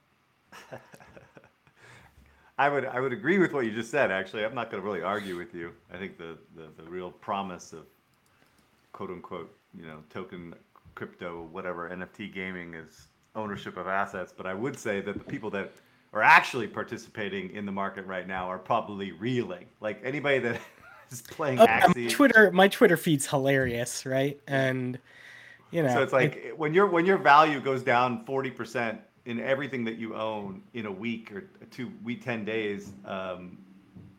I 2.58 2.68
would 2.68 2.84
I 2.86 3.00
would 3.00 3.12
agree 3.12 3.38
with 3.38 3.52
what 3.52 3.64
you 3.64 3.70
just 3.72 3.90
said. 3.90 4.10
Actually, 4.10 4.44
I'm 4.44 4.54
not 4.54 4.70
going 4.70 4.82
to 4.82 4.88
really 4.88 5.02
argue 5.02 5.36
with 5.36 5.54
you. 5.54 5.72
I 5.92 5.96
think 5.96 6.18
the, 6.18 6.36
the 6.56 6.68
the 6.82 6.88
real 6.90 7.10
promise 7.10 7.72
of 7.72 7.86
quote 8.92 9.10
unquote 9.10 9.54
you 9.78 9.86
know 9.86 9.98
token 10.10 10.54
crypto 10.94 11.48
whatever 11.52 11.88
NFT 11.88 12.32
gaming 12.34 12.74
is 12.74 13.08
ownership 13.36 13.76
of 13.76 13.86
assets. 13.86 14.32
But 14.36 14.46
I 14.46 14.54
would 14.54 14.76
say 14.78 15.00
that 15.02 15.18
the 15.18 15.24
people 15.24 15.50
that 15.50 15.72
are 16.12 16.22
actually 16.22 16.66
participating 16.66 17.50
in 17.54 17.66
the 17.66 17.72
market 17.72 18.04
right 18.06 18.26
now 18.26 18.46
are 18.48 18.58
probably 18.58 19.12
reeling. 19.12 19.66
Like 19.80 20.00
anybody 20.02 20.38
that 20.40 20.60
is 21.10 21.22
playing 21.22 21.60
Oh, 21.60 21.66
Axie. 21.66 22.06
my 22.06 22.10
Twitter, 22.10 22.50
my 22.50 22.66
Twitter 22.68 22.96
feed's 22.96 23.26
hilarious, 23.26 24.04
right? 24.04 24.40
And 24.48 24.98
you 25.70 25.82
know, 25.82 25.90
So 25.94 26.02
it's 26.02 26.12
it- 26.12 26.16
like 26.16 26.54
when 26.56 26.74
your 26.74 26.86
when 26.86 27.06
your 27.06 27.18
value 27.18 27.60
goes 27.60 27.82
down 27.84 28.24
forty 28.24 28.50
percent 28.50 29.00
in 29.28 29.38
everything 29.40 29.84
that 29.84 29.98
you 29.98 30.14
own 30.16 30.62
in 30.72 30.86
a 30.86 30.90
week 30.90 31.30
or 31.32 31.42
two 31.70 31.92
week 32.02 32.24
ten 32.24 32.44
days, 32.46 32.90
um, 33.04 33.58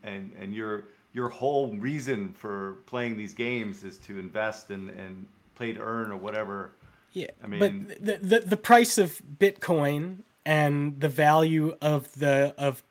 and 0.04 0.32
and 0.38 0.54
your 0.54 0.84
your 1.12 1.28
whole 1.28 1.74
reason 1.76 2.32
for 2.32 2.76
playing 2.86 3.16
these 3.16 3.34
games 3.34 3.82
is 3.82 3.98
to 3.98 4.18
invest 4.18 4.70
and 4.70 4.88
and 4.90 5.26
play 5.56 5.72
to 5.72 5.80
earn 5.80 6.12
or 6.12 6.16
whatever. 6.16 6.76
Yeah, 7.12 7.26
I 7.42 7.48
mean- 7.48 7.86
but 7.88 8.04
the, 8.04 8.18
the 8.26 8.40
the 8.46 8.56
price 8.56 8.98
of 8.98 9.20
Bitcoin 9.38 10.20
and 10.46 11.00
the 11.00 11.08
value 11.08 11.76
of 11.82 12.12
the 12.12 12.54
of 12.56 12.84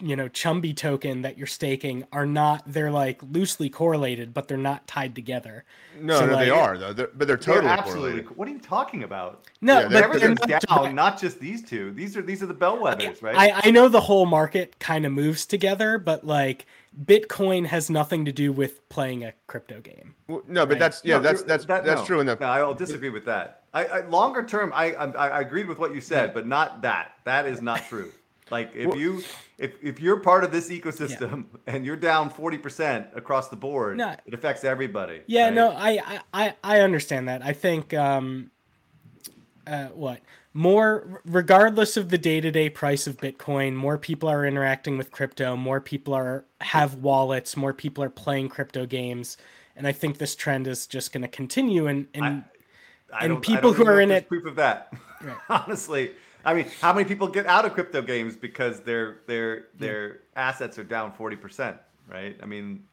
you 0.00 0.16
know 0.16 0.28
Chumby 0.28 0.76
token 0.76 1.22
that 1.22 1.38
you're 1.38 1.46
staking 1.46 2.04
are 2.12 2.26
not 2.26 2.62
they're 2.66 2.90
like 2.90 3.20
loosely 3.22 3.68
correlated, 3.70 4.34
but 4.34 4.48
they're 4.48 4.56
not 4.58 4.86
tied 4.86 5.14
together. 5.14 5.64
No, 6.00 6.18
So, 6.18 6.26
no, 6.26 6.36
they 6.36 6.50
are 6.50 6.76
though. 6.76 6.92
They're, 6.92 7.06
but 7.14 7.28
they're 7.28 7.36
They're 7.36 7.54
totally 7.54 7.68
absolutely. 7.72 8.02
correlated. 8.22 8.36
What 8.36 8.48
are 8.48 8.50
you 8.50 8.58
talking 8.58 9.04
about? 9.04 9.44
No, 9.60 9.74
Yeah, 9.74 9.82
but 9.82 9.88
they're- 9.90 10.00
they're 10.00 10.04
Everything's 10.08 10.40
not 10.48 10.48
down, 10.68 10.78
direct- 10.78 10.94
not 10.94 11.20
just 11.20 11.38
these 11.38 11.62
two. 11.62 11.92
These 11.92 12.16
are 12.16 12.22
these 12.22 12.42
are 12.42 12.46
the 12.46 12.54
bellwethers, 12.54 13.22
right? 13.22 13.36
I, 13.36 13.68
I 13.68 13.70
know 13.70 13.88
the 13.88 14.00
whole 14.00 14.26
market 14.26 14.78
kind 14.80 15.06
of 15.06 15.12
moves 15.12 15.46
together, 15.46 15.98
but 15.98 16.24
like 16.26 16.66
Bitcoin 17.04 17.66
has 17.66 17.90
nothing 17.90 18.24
to 18.24 18.32
do 18.32 18.52
with 18.52 18.88
playing 18.88 19.24
a 19.24 19.32
crypto 19.46 19.80
game. 19.80 20.14
Well, 20.28 20.42
No, 20.48 20.64
but 20.66 20.74
Right. 20.74 20.78
that's 20.80 21.02
yeah, 21.04 21.16
No, 21.16 21.22
that's 21.22 21.42
that's 21.42 21.64
that- 21.66 21.84
that's 21.84 22.00
no. 22.02 22.06
true. 22.06 22.20
enough 22.20 22.40
No, 22.40 22.46
I'll 22.46 22.74
disagree 22.74 23.10
with 23.10 23.24
that. 23.26 23.62
I, 23.72 23.84
I 23.86 24.00
longer 24.06 24.44
term, 24.44 24.72
I, 24.74 24.92
I 24.94 25.06
I 25.28 25.40
agreed 25.40 25.66
with 25.68 25.78
what 25.78 25.94
you 25.94 26.00
said, 26.00 26.32
but 26.34 26.46
not 26.46 26.82
that. 26.82 27.12
That 27.24 27.46
is 27.46 27.60
not 27.62 27.82
true. 27.88 28.10
Like 28.50 28.72
if 28.74 28.94
you 28.94 29.22
if 29.58 29.72
if 29.82 30.00
you're 30.00 30.20
part 30.20 30.44
of 30.44 30.52
this 30.52 30.68
ecosystem 30.68 31.46
and 31.66 31.84
you're 31.86 31.96
down 31.96 32.28
forty 32.28 32.58
percent 32.58 33.06
across 33.14 33.48
the 33.48 33.56
board, 33.56 33.96
No. 33.96 34.14
it 34.26 34.34
affects 34.34 34.64
everybody. 34.64 35.22
Yeah, 35.26 35.46
right? 35.46 35.54
no, 35.54 35.70
I, 35.70 36.20
I- 36.34 36.54
I, 36.62 36.80
understand 36.80 37.28
that. 37.28 37.42
I 37.42 37.52
think, 37.54 37.94
um, 37.94 38.50
uh, 39.66 39.86
what 39.86 40.20
more, 40.52 41.20
regardless 41.24 41.96
of 41.96 42.10
the 42.10 42.18
day-to-day 42.18 42.70
price 42.70 43.06
of 43.08 43.16
Bitcoin, 43.16 43.74
more 43.74 43.98
people 43.98 44.28
are 44.28 44.44
interacting 44.46 44.96
with 44.98 45.10
crypto. 45.10 45.56
More 45.56 45.80
people 45.80 46.12
are 46.14 46.44
have 46.60 46.96
wallets. 46.96 47.56
More 47.56 47.72
people 47.72 48.04
are 48.04 48.10
playing 48.10 48.50
crypto 48.50 48.84
games, 48.86 49.36
and 49.74 49.86
I 49.86 49.92
think 49.92 50.18
this 50.18 50.36
trend 50.36 50.66
is 50.68 50.86
just 50.86 51.12
going 51.12 51.22
to 51.22 51.28
continue. 51.28 51.86
And 51.86 52.06
and 52.14 52.44
I 53.12 53.24
and 53.24 53.32
I 53.32 53.36
people 53.40 53.72
don't 53.72 53.86
who 53.86 53.86
are 53.90 54.00
in 54.02 54.10
it- 54.10 54.28
proof 54.28 54.44
of 54.44 54.56
that. 54.56 54.92
Honestly, 55.48 56.12
I 56.44 56.54
mean, 56.54 56.66
how 56.80 56.92
many 56.92 57.06
people 57.08 57.28
get 57.28 57.46
out 57.46 57.64
of 57.64 57.72
crypto 57.74 58.02
games 58.02 58.36
because 58.36 58.80
their 58.80 59.18
their 59.26 59.66
their 59.78 60.20
assets 60.36 60.78
are 60.78 60.84
down 60.84 61.12
forty 61.12 61.36
percent, 61.36 61.76
right? 62.08 62.36
I 62.42 62.46
mean, 62.46 62.84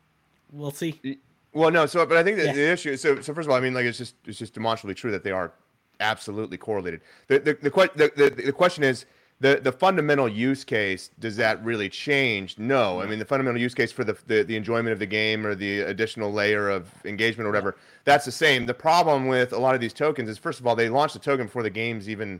we'll 0.52 0.72
see. 0.72 1.20
Well, 1.54 1.70
no. 1.72 1.86
So, 1.86 2.06
but 2.06 2.18
I 2.18 2.24
think 2.24 2.38
that 2.38 2.48
Yeah. 2.48 2.54
the 2.54 2.72
issue. 2.72 2.96
So, 2.98 3.20
so 3.22 3.34
first 3.34 3.48
of 3.48 3.52
all, 3.52 3.58
I 3.58 3.62
mean, 3.62 3.74
like 3.74 3.86
it's 3.86 3.98
just 3.98 4.16
it's 4.26 4.40
just 4.40 4.54
demonstrably 4.54 4.96
true 4.96 5.12
that 5.12 5.24
they 5.24 5.32
are 5.32 5.52
absolutely 6.00 6.58
correlated. 6.58 7.02
The 7.28 7.40
the 7.40 7.54
the, 7.62 7.72
que- 7.72 7.90
the, 7.96 8.12
the, 8.16 8.44
the 8.46 8.54
question 8.54 8.84
is 8.84 9.06
the 9.42 9.60
the 9.62 9.72
fundamental 9.72 10.30
use 10.30 10.64
case. 10.64 11.10
Does 11.20 11.36
that 11.36 11.62
really 11.64 11.90
change? 11.90 12.58
No. 12.58 13.02
I 13.02 13.06
mean, 13.06 13.20
the 13.20 13.26
fundamental 13.26 13.60
use 13.60 13.74
case 13.74 13.92
for 13.92 14.04
the, 14.06 14.18
the 14.28 14.44
the 14.44 14.56
enjoyment 14.56 14.94
of 14.94 15.00
the 15.00 15.06
game 15.06 15.46
or 15.46 15.56
the 15.56 15.82
additional 15.82 16.32
layer 16.32 16.70
of 16.70 16.90
engagement 17.06 17.48
or 17.48 17.50
whatever, 17.50 17.76
that's 18.06 18.24
the 18.24 18.32
same. 18.32 18.66
The 18.66 18.74
problem 18.74 19.28
with 19.28 19.52
a 19.52 19.58
lot 19.60 19.76
of 19.76 19.82
these 19.82 19.94
tokens 19.94 20.30
is, 20.30 20.38
first 20.38 20.60
of 20.62 20.68
all, 20.68 20.76
they 20.76 20.88
launched 20.88 21.16
the 21.16 21.20
token 21.20 21.48
before 21.48 21.64
the 21.64 21.70
game's 21.70 22.08
even 22.08 22.40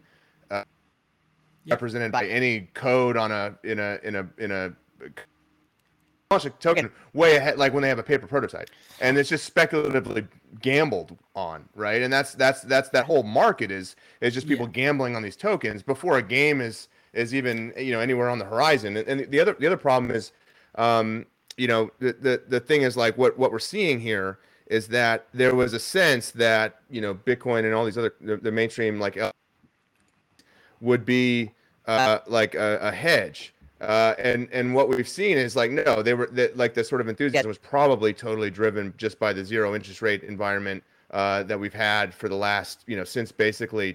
uh, 1.70 1.74
represented 1.76 2.12
by 2.12 2.26
any 2.26 2.62
code 2.74 3.18
on 3.18 3.32
a 3.32 3.56
in 3.64 3.80
a 3.80 4.00
in 4.04 4.16
a 4.16 4.28
in 4.38 4.52
a 4.52 4.74
launch 6.32 6.46
a 6.46 6.50
token 6.50 6.90
way 7.14 7.36
ahead, 7.36 7.58
like 7.58 7.74
when 7.74 7.84
they 7.84 7.90
have 7.90 8.00
a 8.00 8.04
paper 8.04 8.26
prototype, 8.26 8.70
and 9.00 9.18
it's 9.18 9.30
just 9.30 9.46
speculatively 9.46 10.26
gambled 10.62 11.18
on, 11.36 11.68
right? 11.76 12.02
And 12.02 12.12
that's 12.12 12.34
that's 12.34 12.62
that's 12.62 12.90
that 12.90 13.06
whole 13.06 13.24
market 13.24 13.70
is 13.72 13.96
is 14.22 14.34
just 14.34 14.48
people 14.48 14.68
gambling 14.68 15.16
on 15.16 15.22
these 15.22 15.36
tokens 15.36 15.84
before 15.84 16.18
a 16.18 16.24
game 16.24 16.62
is 16.62 16.88
is 17.14 17.36
even 17.36 17.74
you 17.78 17.92
know 17.92 18.00
anywhere 18.00 18.30
on 18.30 18.40
the 18.40 18.46
horizon. 18.46 18.98
And, 18.98 19.08
and 19.08 19.32
the 19.32 19.40
other 19.40 19.56
the 19.60 19.68
other 19.68 19.78
problem 19.78 20.12
is, 20.12 20.32
um, 20.76 21.26
you 21.58 21.68
know, 21.68 21.92
the, 22.00 22.14
the 22.14 22.44
the 22.48 22.60
thing 22.60 22.82
is 22.82 22.98
like 22.98 23.18
what 23.18 23.38
what 23.38 23.52
we're 23.52 23.60
seeing 23.60 24.00
here 24.00 24.40
is 24.68 24.88
that 24.88 25.28
there 25.34 25.54
was 25.54 25.74
a 25.74 25.80
sense 25.80 26.32
that 26.32 26.80
you 26.90 27.02
know 27.02 27.14
Bitcoin 27.14 27.66
and 27.66 27.74
all 27.74 27.86
these 27.86 27.98
other 27.98 28.14
the, 28.22 28.38
the 28.38 28.52
mainstream 28.52 29.00
like 29.00 29.18
would 30.82 31.06
be 31.06 31.52
uh, 31.86 32.20
like 32.28 32.56
a, 32.56 32.78
a 32.82 32.92
hedge. 32.92 33.54
Uh, 33.80 34.14
and 34.20 34.48
and 34.52 34.76
what 34.76 34.88
we've 34.88 35.08
seen 35.08 35.38
is 35.38 35.56
like 35.56 35.72
no, 35.72 36.04
they 36.04 36.14
were 36.14 36.28
that 36.28 36.56
like 36.56 36.76
the 36.76 36.84
sort 36.84 37.02
of 37.02 37.08
enthusiasm 37.08 37.48
was 37.48 37.58
probably 37.58 38.14
totally 38.14 38.52
driven 38.52 38.94
just 38.98 39.18
by 39.18 39.34
the 39.34 39.44
zero 39.44 39.74
interest 39.74 40.04
rate 40.04 40.22
environment 40.24 40.84
uh, 41.10 41.42
that 41.44 41.60
we've 41.60 41.74
had 41.74 42.14
for 42.14 42.30
the 42.30 42.36
last 42.36 42.84
you 42.86 42.96
know 42.96 43.04
since 43.04 43.32
basically 43.32 43.94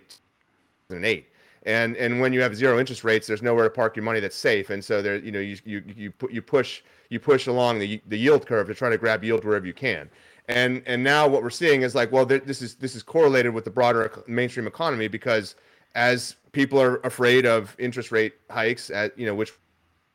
2008. 0.88 1.28
And 1.66 1.96
and 1.96 2.20
when 2.20 2.32
you 2.32 2.40
have 2.40 2.54
zero 2.56 2.78
interest 2.80 3.04
rates, 3.04 3.26
there's 3.26 3.42
nowhere 3.42 3.64
to 3.64 3.70
park 3.70 3.96
your 3.96 4.04
money 4.04 4.20
that's 4.20 4.36
safe, 4.36 4.70
and 4.70 4.84
so 4.84 5.02
there 5.02 5.16
you 5.16 5.32
know 5.32 5.40
you 5.40 5.56
you 5.64 5.82
you 5.96 6.10
put 6.10 6.32
you 6.32 6.42
push 6.42 6.82
you 7.08 7.20
push 7.20 7.46
along 7.46 7.78
the 7.78 8.00
the 8.08 8.18
yield 8.18 8.46
curve 8.46 8.66
to 8.68 8.74
try 8.74 8.88
to 8.88 8.98
grab 8.98 9.24
yield 9.24 9.44
wherever 9.44 9.66
you 9.66 9.74
can. 9.74 10.08
And 10.48 10.82
and 10.86 11.02
now 11.02 11.26
what 11.26 11.42
we're 11.42 11.50
seeing 11.50 11.82
is 11.82 11.94
like 11.94 12.12
well 12.12 12.24
th- 12.24 12.44
this 12.44 12.62
is 12.62 12.76
this 12.76 12.94
is 12.94 13.02
correlated 13.02 13.52
with 13.52 13.64
the 13.64 13.70
broader 13.70 14.22
mainstream 14.28 14.66
economy 14.66 15.08
because 15.08 15.56
as 15.96 16.36
people 16.56 16.80
are 16.80 16.96
afraid 17.04 17.44
of 17.46 17.76
interest 17.78 18.10
rate 18.10 18.32
hikes 18.50 18.90
at 18.90 19.16
you 19.18 19.26
know 19.26 19.34
which 19.34 19.52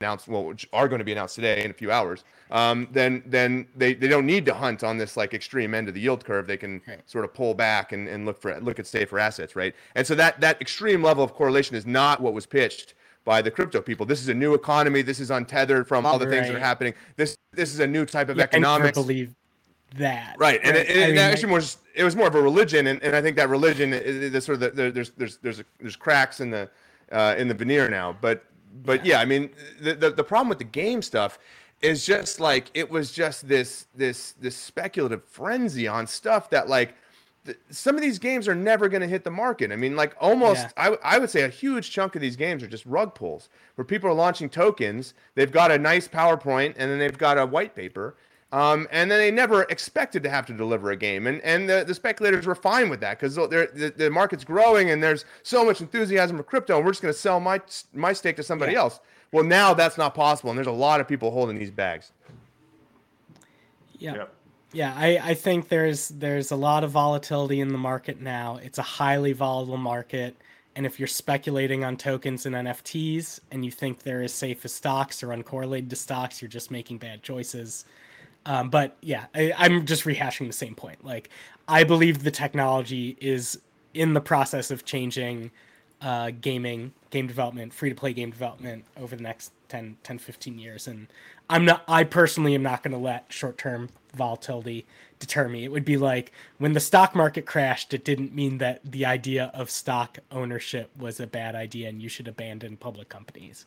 announced 0.02 0.28
well 0.28 0.44
which 0.44 0.68
are 0.74 0.88
going 0.88 0.98
to 0.98 1.06
be 1.06 1.12
announced 1.12 1.36
today 1.36 1.64
in 1.64 1.70
a 1.70 1.74
few 1.74 1.92
hours 1.92 2.24
um, 2.50 2.88
then 2.92 3.22
then 3.28 3.68
they, 3.76 3.94
they 3.94 4.08
don't 4.08 4.26
need 4.26 4.44
to 4.48 4.54
hunt 4.54 4.84
on 4.84 4.98
this 4.98 5.16
like 5.16 5.34
extreme 5.34 5.74
end 5.74 5.88
of 5.88 5.94
the 5.94 6.02
yield 6.02 6.26
curve. 6.26 6.48
They 6.48 6.58
can 6.58 6.82
Right. 6.88 7.00
sort 7.06 7.24
of 7.24 7.34
pull 7.34 7.54
back 7.54 7.94
and, 7.94 8.10
and 8.10 8.26
look 8.26 8.42
for 8.42 8.60
look 8.60 8.78
at 8.80 8.88
safer 8.88 9.20
assets 9.20 9.56
right? 9.56 9.74
And 9.96 10.06
so 10.06 10.16
that 10.16 10.42
that 10.42 10.60
extreme 10.60 11.02
level 11.02 11.24
of 11.24 11.34
correlation 11.34 11.76
is 11.78 11.86
not 11.86 12.20
what 12.20 12.34
was 12.34 12.46
pitched 12.46 12.96
by 13.24 13.42
the 13.42 13.52
crypto 13.52 13.80
people. 13.82 14.06
This 14.06 14.20
is 14.20 14.28
a 14.28 14.34
new 14.34 14.54
economy. 14.54 15.02
This 15.04 15.20
is 15.20 15.30
untethered 15.32 15.88
from 15.88 16.06
all 16.06 16.18
the 16.20 16.26
things 16.26 16.48
that 16.48 16.56
are 16.56 16.60
happening. 16.60 16.94
This 17.16 17.38
this 17.54 17.74
is 17.74 17.80
a 17.80 17.88
new 17.88 18.06
type 18.06 18.28
of 18.28 18.36
Yeah, 18.38 18.44
economics 18.44 18.98
believe 18.98 19.34
that. 19.98 20.36
right 20.40 20.60
and 20.64 20.76
it, 20.78 20.90
I 20.90 20.94
mean, 21.08 21.16
that 21.16 21.26
like- 21.28 21.34
actually 21.34 21.54
was 21.54 21.78
it 21.96 22.04
was 22.04 22.16
more 22.16 22.28
of 22.28 22.36
a 22.36 22.42
religion 22.42 22.88
and, 22.88 23.02
and 23.04 23.16
i 23.16 23.22
think 23.22 23.36
that 23.38 23.50
religion 23.50 23.94
is, 23.94 24.34
is 24.34 24.46
sort 24.46 24.62
of 24.62 24.76
the, 24.76 24.84
the, 24.84 24.92
there's 24.92 25.12
there's 25.12 25.38
there's 25.38 25.62
there's 25.80 25.96
cracks 25.96 26.40
in 26.40 26.50
the 26.50 26.70
uh, 27.12 27.36
in 27.38 27.48
the 27.50 27.54
veneer 27.54 27.90
now 27.90 28.16
but 28.22 28.46
but 28.86 29.06
yeah, 29.06 29.20
i 29.20 29.26
mean 29.26 29.50
the, 29.82 29.94
the 29.94 30.12
the 30.12 30.24
problem 30.24 30.48
with 30.48 30.58
the 30.60 30.64
game 30.64 31.02
stuff 31.02 31.38
is 31.82 32.06
just 32.06 32.40
like 32.40 32.72
it 32.74 32.90
was 32.90 33.12
just 33.12 33.48
this 33.48 33.88
this 33.96 34.34
this 34.40 34.56
speculative 34.56 35.24
frenzy 35.26 35.88
on 35.88 36.08
stuff 36.08 36.50
that 36.52 36.70
like 36.70 36.96
th- 37.46 37.58
some 37.70 37.96
of 37.96 38.02
these 38.02 38.18
games 38.20 38.48
are 38.48 38.56
never 38.56 38.88
going 38.88 39.02
to 39.02 39.08
hit 39.08 39.24
the 39.24 39.32
market. 39.32 39.72
I 39.72 39.76
mean, 39.76 39.96
like 39.96 40.16
almost, 40.22 40.62
Yeah. 40.62 40.70
I, 40.78 40.84
w- 40.86 41.02
I 41.04 41.18
would 41.18 41.30
say 41.32 41.42
a 41.42 41.48
huge 41.50 41.90
chunk 41.92 42.16
of 42.16 42.22
these 42.22 42.36
games 42.36 42.62
are 42.62 42.68
just 42.68 42.86
rug 42.86 43.16
pulls 43.16 43.50
where 43.76 43.84
people 43.84 44.10
are 44.10 44.14
launching 44.14 44.48
tokens. 44.48 45.16
They've 45.34 45.52
got 45.52 45.72
a 45.72 45.78
nice 45.80 46.08
PowerPoint 46.08 46.76
and 46.78 46.92
then 46.92 47.00
they've 47.00 47.18
got 47.18 47.38
a 47.40 47.46
white 47.46 47.76
paper. 47.76 48.16
Um, 48.52 48.88
and 48.92 49.10
then 49.10 49.20
they 49.20 49.32
never 49.32 49.64
expected 49.64 50.24
to 50.24 50.30
have 50.30 50.46
to 50.48 50.54
deliver 50.54 50.92
a 50.92 50.98
game. 50.98 51.26
And, 51.26 51.42
and 51.42 51.70
the, 51.70 51.86
the 51.88 51.94
speculators 51.94 52.46
were 52.46 52.56
fine 52.56 52.90
with 52.90 53.00
that 53.00 53.18
because 53.18 53.36
the, 53.36 53.94
the 53.96 54.10
market's 54.10 54.44
growing 54.44 54.90
and 54.90 55.02
there's 55.02 55.24
so 55.44 55.64
much 55.64 55.80
enthusiasm 55.80 56.36
for 56.36 56.44
crypto. 56.44 56.76
And 56.76 56.86
we're 56.86 56.92
just 56.92 57.02
going 57.02 57.14
to 57.14 57.20
sell 57.20 57.40
my, 57.40 57.62
my 57.94 58.12
stake 58.12 58.36
to 58.36 58.44
somebody 58.44 58.74
Yeah. 58.74 58.80
else. 58.80 59.00
Well, 59.32 59.46
now 59.46 59.74
that's 59.74 59.98
not 59.98 60.14
possible. 60.14 60.50
And 60.50 60.58
there's 60.58 60.68
a 60.68 60.72
lot 60.72 61.00
of 61.00 61.08
people 61.08 61.32
holding 61.32 61.58
these 61.58 61.72
bags. 61.72 62.12
Yeah. 63.98 64.16
Yep. 64.16 64.34
Yeah, 64.74 64.94
I, 64.96 65.18
I 65.22 65.34
think 65.34 65.68
there's 65.68 66.08
there's 66.10 66.52
a 66.52 66.56
lot 66.56 66.86
of 66.86 66.92
volatility 66.92 67.60
in 67.60 67.70
the 67.70 67.78
market 67.78 68.22
now. 68.22 68.58
It's 68.64 68.78
a 68.78 68.84
highly 68.84 69.34
volatile 69.34 69.76
market. 69.78 70.36
And 70.78 70.86
if 70.86 70.98
you're 70.98 71.08
speculating 71.08 71.84
on 71.84 71.98
tokens 71.98 72.46
and 72.46 72.56
NFTs 72.56 73.42
and 73.52 73.66
you 73.66 73.72
think 73.72 74.04
they're 74.04 74.22
as 74.24 74.34
safe 74.34 74.64
as 74.64 74.74
stocks 74.74 75.22
or 75.24 75.28
uncorrelated 75.28 75.90
to 75.90 75.98
stocks, 75.98 76.42
you're 76.42 76.48
just 76.50 76.72
making 76.72 77.00
bad 77.00 77.22
choices. 77.22 77.84
Um, 78.46 78.70
but 78.70 78.98
yeah, 79.02 79.26
I, 79.36 79.54
I'm 79.58 79.86
just 79.86 80.04
rehashing 80.04 80.48
the 80.48 80.54
same 80.54 80.76
point. 80.76 81.06
Like, 81.06 81.30
I 81.68 81.84
believe 81.84 82.24
the 82.24 82.32
technology 82.32 83.18
is 83.22 83.60
in 83.94 84.14
the 84.14 84.22
process 84.22 84.72
of 84.72 84.86
changing 84.86 85.52
uh, 86.02 86.32
gaming, 86.42 86.94
game 87.12 87.28
development, 87.28 87.74
free 87.74 87.90
to 87.90 87.96
play 87.96 88.14
game 88.14 88.32
development 88.32 88.86
over 88.98 89.16
the 89.16 89.22
next 89.22 89.52
10, 89.70 89.98
10, 90.04 90.18
15 90.18 90.58
years. 90.58 90.88
And 90.88 91.08
I'm 91.50 91.66
not, 91.66 91.84
I 91.88 92.04
personally 92.04 92.56
am 92.56 92.64
not 92.64 92.82
going 92.82 92.94
to 92.94 92.98
let 92.98 93.32
short 93.32 93.58
term 93.58 93.90
volatility 94.16 94.86
deter 95.20 95.48
me. 95.48 95.64
It 95.64 95.72
would 95.72 95.86
be 95.86 95.98
like 95.98 96.32
when 96.58 96.74
the 96.74 96.80
stock 96.80 97.16
market 97.16 97.46
crashed, 97.46 97.94
it 97.94 98.04
didn't 98.04 98.34
mean 98.34 98.58
that 98.58 98.82
the 98.84 99.06
idea 99.06 99.52
of 99.54 99.70
stock 99.70 100.18
ownership 100.32 100.90
was 100.98 101.20
a 101.20 101.28
bad 101.28 101.56
idea 101.56 101.90
and 101.90 102.02
you 102.02 102.10
should 102.10 102.28
abandon 102.28 102.78
public 102.78 103.08
companies. 103.08 103.66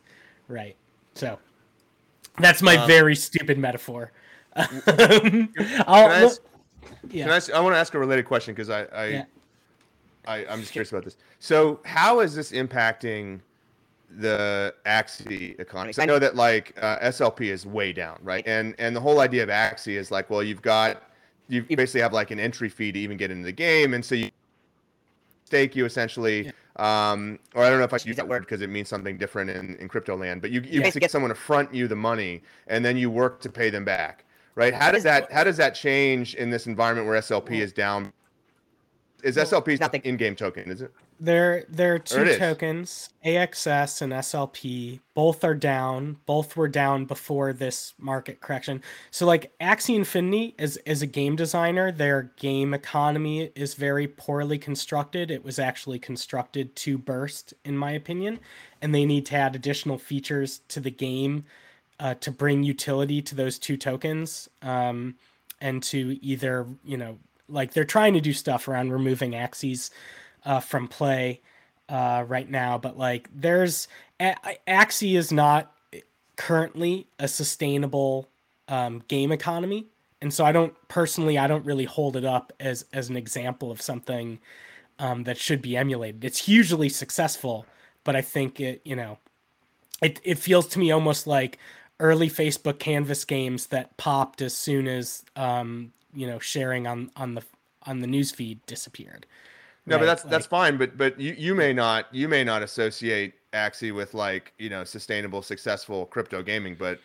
Right. 0.48 0.76
So, 1.14 1.38
That's 2.38 2.62
my 2.62 2.76
Um, 2.76 2.88
very 2.88 3.14
stupid 3.14 3.58
metaphor. 3.58 4.10
I'll, 4.56 4.72
Can 4.86 5.48
I 5.86 6.00
ask, 6.22 6.40
yeah. 7.10 7.24
can 7.24 7.32
I, 7.32 7.36
ask- 7.36 7.52
I 7.52 7.60
want 7.60 7.74
to 7.74 7.78
ask 7.78 7.94
a 7.94 7.98
related 7.98 8.24
question 8.24 8.54
because 8.54 8.70
I, 8.70 8.84
I, 8.84 9.06
Yeah. 9.06 9.24
I, 10.26 10.46
I'm 10.46 10.60
just 10.60 10.72
curious 10.72 10.90
about 10.90 11.04
this. 11.04 11.16
So, 11.38 11.80
how 11.84 12.20
is 12.20 12.34
this 12.34 12.52
impacting 12.52 13.40
the 14.10 14.74
Axie 14.86 15.58
economy? 15.60 15.92
I 15.98 16.06
know 16.06 16.18
that 16.18 16.34
like 16.36 16.74
uh, 16.80 16.98
SLP 17.00 17.42
is 17.50 17.66
way 17.66 17.92
down, 17.92 18.18
right? 18.22 18.46
And 18.46 18.74
and 18.78 18.96
the 18.96 19.00
whole 19.00 19.20
idea 19.20 19.42
of 19.42 19.50
Axie 19.50 19.98
is 19.98 20.10
like, 20.10 20.30
well, 20.30 20.42
you've 20.42 20.62
got 20.62 21.02
you 21.48 21.62
basically 21.62 22.00
have 22.00 22.14
like 22.14 22.30
an 22.30 22.40
entry 22.40 22.70
fee 22.70 22.90
to 22.92 22.98
even 22.98 23.16
get 23.18 23.30
into 23.30 23.44
the 23.44 23.52
game, 23.52 23.92
and 23.92 24.02
so 24.04 24.14
you 24.14 24.30
stake 25.44 25.76
you 25.76 25.84
essentially. 25.84 26.50
Um, 26.76 27.38
or 27.54 27.62
I 27.62 27.70
don't 27.70 27.78
know 27.78 27.84
if 27.84 27.94
I 27.94 27.98
should 27.98 28.08
use 28.08 28.16
that 28.16 28.26
word 28.26 28.40
because 28.40 28.60
it 28.60 28.68
means 28.68 28.88
something 28.88 29.16
different 29.16 29.48
in, 29.48 29.76
in 29.76 29.88
crypto 29.88 30.16
land, 30.16 30.42
but 30.42 30.50
you, 30.50 30.60
you 30.62 30.80
basically 30.80 31.02
get 31.02 31.12
someone 31.12 31.28
to 31.28 31.34
front 31.36 31.72
you 31.72 31.86
the 31.86 31.94
money 31.94 32.42
and 32.66 32.84
then 32.84 32.96
you 32.96 33.10
work 33.10 33.40
to 33.42 33.48
pay 33.48 33.70
them 33.70 33.84
back, 33.84 34.24
right? 34.54 34.74
How 34.74 34.90
does 34.90 35.02
that 35.04 35.30
how 35.32 35.44
does 35.44 35.56
that 35.56 35.74
change 35.74 36.34
in 36.34 36.50
this 36.50 36.66
environment 36.66 37.06
where 37.06 37.20
SLP 37.20 37.44
mm-hmm. 37.44 37.54
is 37.54 37.72
down? 37.72 38.12
Is 39.22 39.36
SLP 39.36 39.80
not 39.80 39.90
the 39.90 40.06
in-game 40.06 40.36
token? 40.36 40.70
Is 40.70 40.82
it? 40.82 40.92
There, 41.20 41.64
there 41.68 41.94
are 41.94 41.98
two 41.98 42.36
tokens, 42.36 43.10
AXS 43.24 44.02
and 44.02 44.12
SLP. 44.12 45.00
Both 45.14 45.44
are 45.44 45.54
down. 45.54 46.18
Both 46.26 46.56
were 46.56 46.68
down 46.68 47.04
before 47.04 47.52
this 47.52 47.94
market 47.98 48.40
correction. 48.40 48.82
So, 49.10 49.24
like 49.24 49.52
Axie 49.60 49.94
Infinity, 49.94 50.54
as 50.58 50.76
as 50.86 51.02
a 51.02 51.06
game 51.06 51.36
designer, 51.36 51.92
their 51.92 52.32
game 52.36 52.74
economy 52.74 53.50
is 53.54 53.74
very 53.74 54.08
poorly 54.08 54.58
constructed. 54.58 55.30
It 55.30 55.44
was 55.44 55.58
actually 55.58 56.00
constructed 56.00 56.74
to 56.76 56.98
burst, 56.98 57.54
in 57.64 57.78
my 57.78 57.92
opinion, 57.92 58.40
and 58.82 58.94
they 58.94 59.06
need 59.06 59.24
to 59.26 59.36
add 59.36 59.54
additional 59.54 59.98
features 59.98 60.60
to 60.68 60.80
the 60.80 60.90
game 60.90 61.44
uh, 62.00 62.14
to 62.14 62.30
bring 62.30 62.62
utility 62.62 63.22
to 63.22 63.34
those 63.34 63.58
two 63.58 63.76
tokens, 63.76 64.48
um, 64.62 65.14
and 65.60 65.82
to 65.84 66.18
either 66.22 66.66
you 66.84 66.96
know, 66.96 67.18
like 67.48 67.72
they're 67.72 67.84
trying 67.84 68.14
to 68.14 68.20
do 68.20 68.32
stuff 68.32 68.68
around 68.68 68.92
removing 68.92 69.32
Axies 69.32 69.90
uh, 70.44 70.60
from 70.60 70.88
play 70.88 71.40
uh, 71.88 72.24
right 72.26 72.50
now, 72.50 72.78
but 72.78 72.98
like 72.98 73.28
there's 73.34 73.88
A- 74.20 74.36
Axie 74.66 75.16
is 75.16 75.32
not 75.32 75.72
currently 76.36 77.06
a 77.18 77.28
sustainable 77.28 78.28
um, 78.68 79.02
game 79.08 79.32
economy, 79.32 79.86
and 80.20 80.32
so 80.32 80.44
I 80.44 80.52
don't 80.52 80.74
personally 80.88 81.38
I 81.38 81.46
don't 81.46 81.64
really 81.64 81.84
hold 81.84 82.16
it 82.16 82.24
up 82.24 82.52
as 82.60 82.84
as 82.92 83.08
an 83.08 83.16
example 83.16 83.70
of 83.70 83.80
something 83.80 84.38
um, 84.98 85.24
that 85.24 85.38
should 85.38 85.62
be 85.62 85.76
emulated. 85.76 86.24
It's 86.24 86.38
hugely 86.38 86.88
successful, 86.88 87.66
but 88.04 88.16
I 88.16 88.22
think 88.22 88.60
it 88.60 88.80
you 88.84 88.96
know 88.96 89.18
it 90.02 90.20
it 90.24 90.38
feels 90.38 90.66
to 90.68 90.78
me 90.78 90.90
almost 90.90 91.26
like 91.26 91.58
early 92.00 92.28
Facebook 92.28 92.78
Canvas 92.78 93.24
games 93.24 93.66
that 93.68 93.96
popped 93.96 94.42
as 94.42 94.54
soon 94.56 94.86
as 94.88 95.22
um, 95.36 95.92
you 96.14 96.26
know 96.26 96.38
sharing 96.38 96.86
on 96.86 97.10
on 97.16 97.34
the 97.34 97.42
on 97.84 98.00
the 98.00 98.06
news 98.06 98.30
feed 98.30 98.64
disappeared. 98.66 99.26
No, 99.86 99.96
but 99.96 100.00
right? 100.00 100.06
that's 100.06 100.22
that's 100.22 100.44
Like- 100.44 100.50
fine. 100.50 100.76
But 100.76 100.96
but 100.96 101.18
you 101.20 101.34
you 101.36 101.54
may 101.54 101.72
not 101.72 102.12
you 102.14 102.28
may 102.28 102.44
not 102.44 102.62
associate 102.62 103.34
Axie 103.52 103.94
with 103.94 104.14
like 104.14 104.52
you 104.58 104.68
know 104.70 104.84
sustainable 104.84 105.42
successful 105.42 106.06
crypto 106.06 106.42
gaming, 106.42 106.74
but 106.74 106.98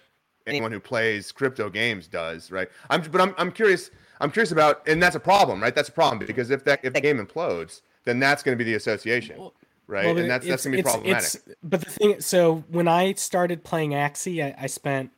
anyone 0.47 0.71
who 0.71 0.80
plays 0.80 1.32
crypto 1.32 1.69
games 1.69 2.08
does, 2.08 2.52
right? 2.52 2.69
I'm 2.89 3.02
but 3.02 3.21
I'm 3.21 3.36
I'm 3.38 3.52
curious 3.52 3.91
I'm 4.21 4.32
curious 4.32 4.52
about 4.52 4.88
and 4.88 5.02
that's 5.04 5.15
a 5.15 5.19
problem, 5.19 5.62
right? 5.62 5.75
That's 5.75 5.89
a 5.89 5.93
problem 5.93 6.25
because 6.25 6.49
if 6.49 6.63
that 6.65 6.80
if 6.84 6.93
the 6.93 7.02
game 7.02 7.23
implodes, 7.23 7.82
then 8.06 8.19
that's 8.19 8.41
going 8.43 8.58
to 8.58 8.63
be 8.63 8.69
the 8.69 8.75
association, 8.75 9.52
right? 9.89 10.06
Well, 10.06 10.17
and 10.17 10.30
that's 10.30 10.45
that's 10.47 10.63
going 10.63 10.78
to 10.78 10.78
be 10.78 10.80
it's- 10.80 10.93
problematic. 10.95 11.25
it's- 11.36 11.56
but 11.63 11.82
the 11.82 11.89
thing, 11.89 12.12
is 12.12 12.25
so 12.25 12.63
when 12.69 12.88
I 12.88 13.13
started 13.13 13.63
playing 13.63 13.91
Axie, 13.91 14.43
I, 14.43 14.63
I 14.63 14.67
spent 14.67 15.12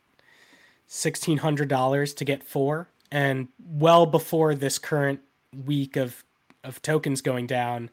sixteen 0.86 1.38
hundred 1.38 1.68
dollars 1.68 2.14
to 2.14 2.24
get 2.24 2.42
four, 2.42 2.88
and 3.10 3.48
well 3.64 4.06
before 4.06 4.54
this 4.54 4.78
current 4.78 5.20
week 5.66 5.96
of 5.96 6.24
of 6.64 6.80
tokens 6.82 7.20
going 7.22 7.46
down, 7.46 7.90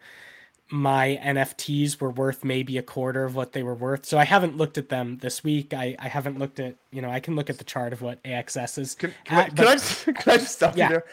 my 0.70 1.20
NFTs 1.24 2.00
were 2.00 2.12
worth 2.12 2.44
maybe 2.44 2.78
a 2.78 2.84
quarter 2.84 3.24
of 3.26 3.36
what 3.36 3.54
they 3.54 3.64
were 3.64 3.74
worth. 3.74 4.06
So 4.06 4.18
I 4.18 4.26
haven't 4.26 4.58
looked 4.58 4.78
at 4.78 4.90
them 4.90 5.18
this 5.18 5.44
week. 5.44 5.74
I, 5.74 5.96
I 5.98 6.08
haven't 6.08 6.38
looked 6.40 6.60
at 6.60 6.76
you 6.92 7.02
know 7.02 7.10
I 7.10 7.20
can 7.20 7.36
look 7.36 7.50
at 7.50 7.58
the 7.58 7.64
chart 7.64 7.94
of 7.94 8.02
what 8.02 8.22
AXS 8.24 8.78
is. 8.80 8.96
Can, 8.96 9.14
can, 9.26 9.38
I, 9.38 9.42
at, 9.44 9.56
can 9.56 9.68
I 9.68 9.72
just 9.74 10.06
can 10.06 10.16
I 10.34 10.38
just 10.38 10.54
stop 10.56 10.78
Yeah. 10.78 10.86
you 10.86 10.90
there? 10.94 11.04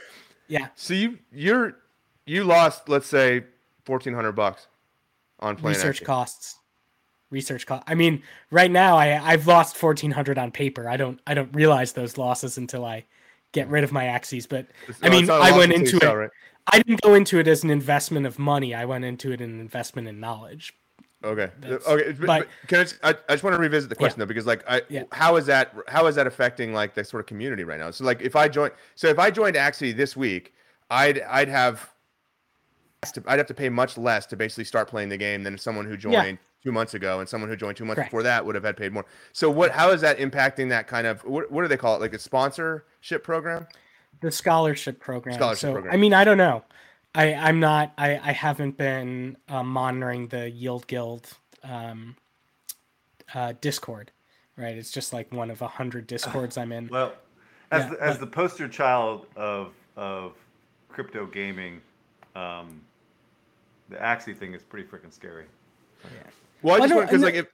yeah. 0.49 0.69
So 0.75 0.95
you 0.95 1.19
you're 1.33 1.77
you 2.27 2.45
lost 2.45 2.89
let's 2.89 3.07
say 3.07 3.45
fourteen 3.85 4.15
hundred 4.15 4.33
bucks 4.33 4.67
on 5.41 5.57
playing 5.57 5.77
research 5.77 6.01
Axie. 6.01 6.07
costs 6.07 6.59
research 7.31 7.67
cost 7.67 7.83
i 7.87 7.95
mean 7.95 8.23
right 8.51 8.71
now 8.71 8.97
i 8.97 9.19
i've 9.33 9.47
lost 9.47 9.81
1400 9.83 10.39
on 10.39 10.51
paper 10.51 10.89
i 10.89 10.97
don't 10.97 11.21
i 11.27 11.35
don't 11.35 11.53
realize 11.55 11.93
those 11.93 12.17
losses 12.17 12.57
until 12.57 12.85
i 12.85 13.05
get 13.53 13.69
rid 13.69 13.83
of 13.85 13.93
my 13.93 14.05
Axies 14.05 14.49
but 14.49 14.67
i 15.03 15.09
mean 15.09 15.21
it's 15.21 15.29
not 15.29 15.41
a 15.41 15.45
i 15.45 15.57
went 15.57 15.73
into 15.73 15.97
it 15.97 16.05
right? 16.05 16.31
i 16.73 16.79
didn't 16.79 17.01
go 17.01 17.15
into 17.15 17.39
it 17.39 17.49
as 17.49 17.65
an 17.65 17.71
investment 17.71 18.27
of 18.27 18.39
money 18.39 18.75
i 18.75 18.85
went 18.85 19.05
into 19.05 19.33
it 19.33 19.41
an 19.41 19.61
investment 19.61 20.07
in 20.09 20.21
knowledge 20.21 20.73
Okay. 21.25 21.51
That's- 21.61 21.87
Okay. 21.87 22.13
But, 22.13 22.27
but- 22.27 22.49
can 22.69 22.81
I, 22.81 22.83
just, 22.85 22.97
I, 23.03 23.09
I 23.29 23.33
just 23.33 23.43
want 23.43 23.57
to 23.57 23.61
revisit 23.61 23.89
the 23.89 23.97
question 23.97 24.21
though, 24.21 24.27
because 24.27 24.47
like, 24.47 24.63
I, 24.69 24.83
Yeah. 24.89 25.05
how 25.13 25.37
is 25.37 25.47
that, 25.47 25.75
how 25.89 26.07
is 26.07 26.15
that 26.17 26.27
affecting 26.27 26.73
like 26.73 26.95
the 26.95 27.03
sort 27.03 27.21
of 27.21 27.27
community 27.27 27.65
right 27.65 27.79
now? 27.81 27.91
So 27.91 28.05
like, 28.05 28.21
if 28.21 28.37
I 28.37 28.49
join, 28.49 28.71
so 28.95 29.09
if 29.09 29.19
I 29.19 29.31
joined 29.31 29.57
Axie 29.57 29.97
this 29.97 30.17
week, 30.17 30.55
I'd, 30.91 31.21
I'd 31.23 31.49
have, 31.49 31.91
I'd 33.27 33.39
have 33.39 33.47
to 33.49 33.55
pay 33.55 33.69
much 33.69 33.97
less 33.99 34.27
to 34.27 34.37
basically 34.37 34.65
start 34.65 34.89
playing 34.89 35.09
the 35.09 35.17
game 35.17 35.43
than 35.43 35.57
someone 35.59 35.85
who 35.87 35.97
joined 35.97 36.15
Yeah. 36.15 36.37
two 36.63 36.73
months 36.73 36.95
ago, 36.95 37.21
and 37.21 37.29
someone 37.29 37.49
who 37.51 37.57
joined 37.57 37.77
two 37.77 37.85
months 37.85 37.97
Correct. 37.99 38.11
before 38.11 38.23
that 38.25 38.45
would 38.45 38.55
have 38.55 38.65
had 38.65 38.77
paid 38.77 38.93
more. 38.93 39.05
So 39.33 39.51
what, 39.51 39.71
how 39.73 39.91
is 39.91 40.01
that 40.03 40.19
impacting 40.19 40.69
that 40.71 40.87
kind 40.87 41.07
of, 41.07 41.23
what, 41.25 41.51
what 41.51 41.63
do 41.63 41.69
they 41.69 41.77
call 41.77 41.95
it? 41.97 42.01
Like 42.01 42.15
a 42.15 42.19
sponsorship 42.19 43.23
program? 43.25 43.67
the 44.23 44.31
scholarship 44.31 44.99
program 44.99 45.35
Scholarship 45.37 45.61
so 45.61 45.73
program. 45.75 45.93
i 45.93 45.99
mean 45.99 46.15
i 46.15 46.25
don't 46.25 46.39
know 46.39 46.65
i 47.15 47.35
i'm 47.35 47.61
not 47.61 47.93
i 47.99 48.19
i 48.25 48.33
haven't 48.33 48.79
been 48.79 49.37
uh, 49.51 49.63
monitoring 49.63 50.27
the 50.29 50.49
yield 50.49 50.87
guild 50.87 51.29
um 51.63 52.17
uh 53.35 53.53
discord 53.61 54.11
right 54.57 54.79
it's 54.79 54.91
just 54.91 55.13
like 55.13 55.31
one 55.35 55.51
of 55.51 55.61
a 55.61 55.69
hundred 55.69 56.07
discords 56.15 56.57
i'm 56.57 56.73
in 56.73 56.89
Well, 56.89 57.13
as 57.71 57.83
Yeah, 57.85 57.91
the, 57.91 58.03
as 58.03 58.15
but- 58.15 58.21
the 58.21 58.27
poster 58.29 58.69
child 58.69 59.27
of 59.37 59.73
of 59.99 60.33
crypto 60.89 61.27
gaming, 61.27 61.83
um, 62.35 62.81
the 63.89 63.97
Axie 63.97 64.37
thing 64.37 64.55
is 64.55 64.63
pretty 64.63 64.87
freaking 64.89 65.13
scary. 65.13 65.45
Yeah. 66.05 66.11
Well, 66.63 66.77
I 66.77 66.79
just 66.81 66.91
no, 66.91 66.97
want 66.97 67.09
because 67.11 67.23
like 67.23 67.35
if, 67.35 67.47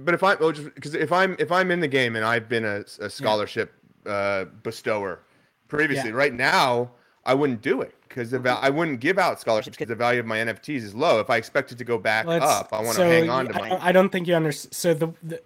but 0.00 0.14
if 0.14 0.22
I 0.22 0.34
oh, 0.36 0.52
just 0.52 0.74
because 0.74 0.94
if 0.94 1.12
I'm 1.12 1.36
if 1.38 1.50
I'm 1.52 1.70
in 1.70 1.80
the 1.80 1.88
game 1.88 2.16
and 2.16 2.24
I've 2.24 2.48
been 2.48 2.64
a, 2.64 2.84
a 3.00 3.10
scholarship 3.10 3.72
uh, 4.06 4.44
bestower 4.62 5.20
previously, 5.68 6.10
Yeah. 6.10 6.16
right 6.16 6.32
now 6.34 6.90
I 7.24 7.34
wouldn't 7.34 7.62
do 7.62 7.80
it 7.82 7.94
because 8.08 8.30
the 8.30 8.38
val- 8.38 8.58
I 8.62 8.70
wouldn't 8.70 9.00
give 9.00 9.18
out 9.18 9.40
scholarships 9.40 9.76
because 9.76 9.88
the 9.88 9.94
value 9.94 10.20
of 10.20 10.26
my 10.26 10.38
NFTs 10.38 10.82
is 10.82 10.94
low. 10.94 11.20
If 11.20 11.30
I 11.30 11.36
expect 11.36 11.70
it 11.72 11.78
to 11.78 11.84
go 11.84 11.98
back 11.98 12.26
Well, 12.26 12.36
it's- 12.36 12.50
up, 12.50 12.72
I 12.72 12.76
want 12.78 12.90
to 12.90 12.94
so 12.94 13.08
hang 13.08 13.28
on 13.30 13.46
you- 13.46 13.52
to 13.52 13.58
I 13.58 13.62
my. 13.62 13.68
don't, 13.68 13.84
I 13.84 13.92
don't 13.92 14.08
think 14.10 14.26
you 14.28 14.34
understand. 14.34 14.74
So 14.74 14.94
the, 14.94 15.12
the 15.22 15.40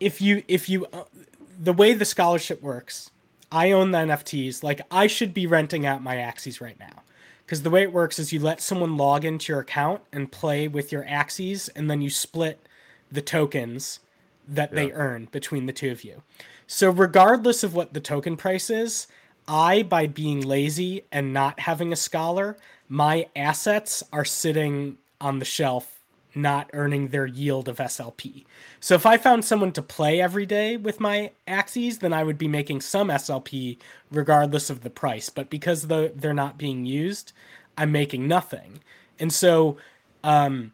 if 0.00 0.20
you 0.20 0.42
if 0.48 0.68
you 0.68 0.86
uh, 0.92 1.04
the 1.60 1.72
way 1.72 1.92
the 1.94 2.04
scholarship 2.04 2.62
works, 2.62 3.10
I 3.50 3.72
own 3.72 3.90
the 3.90 3.98
NFTs. 3.98 4.62
Like 4.62 4.80
I 4.90 5.06
should 5.06 5.34
be 5.34 5.46
renting 5.46 5.84
out 5.86 6.02
my 6.02 6.16
Axies 6.16 6.60
right 6.60 6.78
now, 6.78 7.02
because 7.48 7.62
the 7.62 7.70
way 7.70 7.80
it 7.80 7.94
works 7.94 8.18
is 8.18 8.30
you 8.30 8.40
let 8.40 8.60
someone 8.60 8.98
log 8.98 9.24
into 9.24 9.50
your 9.50 9.60
account 9.60 10.02
and 10.12 10.30
play 10.30 10.68
with 10.68 10.92
your 10.92 11.04
Axies, 11.04 11.70
and 11.74 11.90
then 11.90 12.02
you 12.02 12.10
split 12.10 12.60
the 13.10 13.22
tokens 13.22 14.00
that 14.46 14.70
they 14.72 14.92
earn 14.92 15.28
between 15.32 15.64
the 15.64 15.72
two 15.72 15.90
of 15.90 16.04
you. 16.04 16.22
So 16.66 16.90
regardless 16.90 17.64
of 17.64 17.74
what 17.74 17.94
the 17.94 18.02
token 18.02 18.36
price 18.36 18.68
is, 18.68 19.06
I 19.48 19.82
by 19.82 20.06
being 20.06 20.42
lazy 20.42 21.04
and 21.10 21.32
not 21.32 21.60
having 21.60 21.90
a 21.90 21.96
scholar, 21.96 22.58
my 22.86 23.28
assets 23.34 24.02
are 24.12 24.26
sitting 24.26 24.98
on 25.18 25.38
the 25.38 25.46
shelf 25.46 25.97
not 26.38 26.70
earning 26.72 27.08
their 27.08 27.26
yield 27.26 27.68
of 27.68 27.78
SLP. 27.78 28.44
So 28.80 28.94
if 28.94 29.04
I 29.06 29.18
found 29.18 29.44
someone 29.44 29.72
to 29.72 29.82
play 29.82 30.20
every 30.20 30.46
day 30.46 30.76
with 30.76 31.00
my 31.00 31.32
Axies, 31.46 31.98
then 32.00 32.12
I 32.14 32.24
would 32.24 32.38
be 32.38 32.48
making 32.48 32.80
some 32.80 33.08
SLP 33.08 33.78
regardless 34.10 34.70
of 34.70 34.82
the 34.82 34.90
price. 34.90 35.28
But 35.28 35.50
because 35.50 35.88
the, 35.88 36.12
they're 36.14 36.34
not 36.34 36.56
being 36.58 36.86
used, 36.86 37.32
I'm 37.76 37.92
making 37.92 38.28
nothing. 38.28 38.80
And 39.18 39.32
so 39.32 39.76
um, 40.24 40.72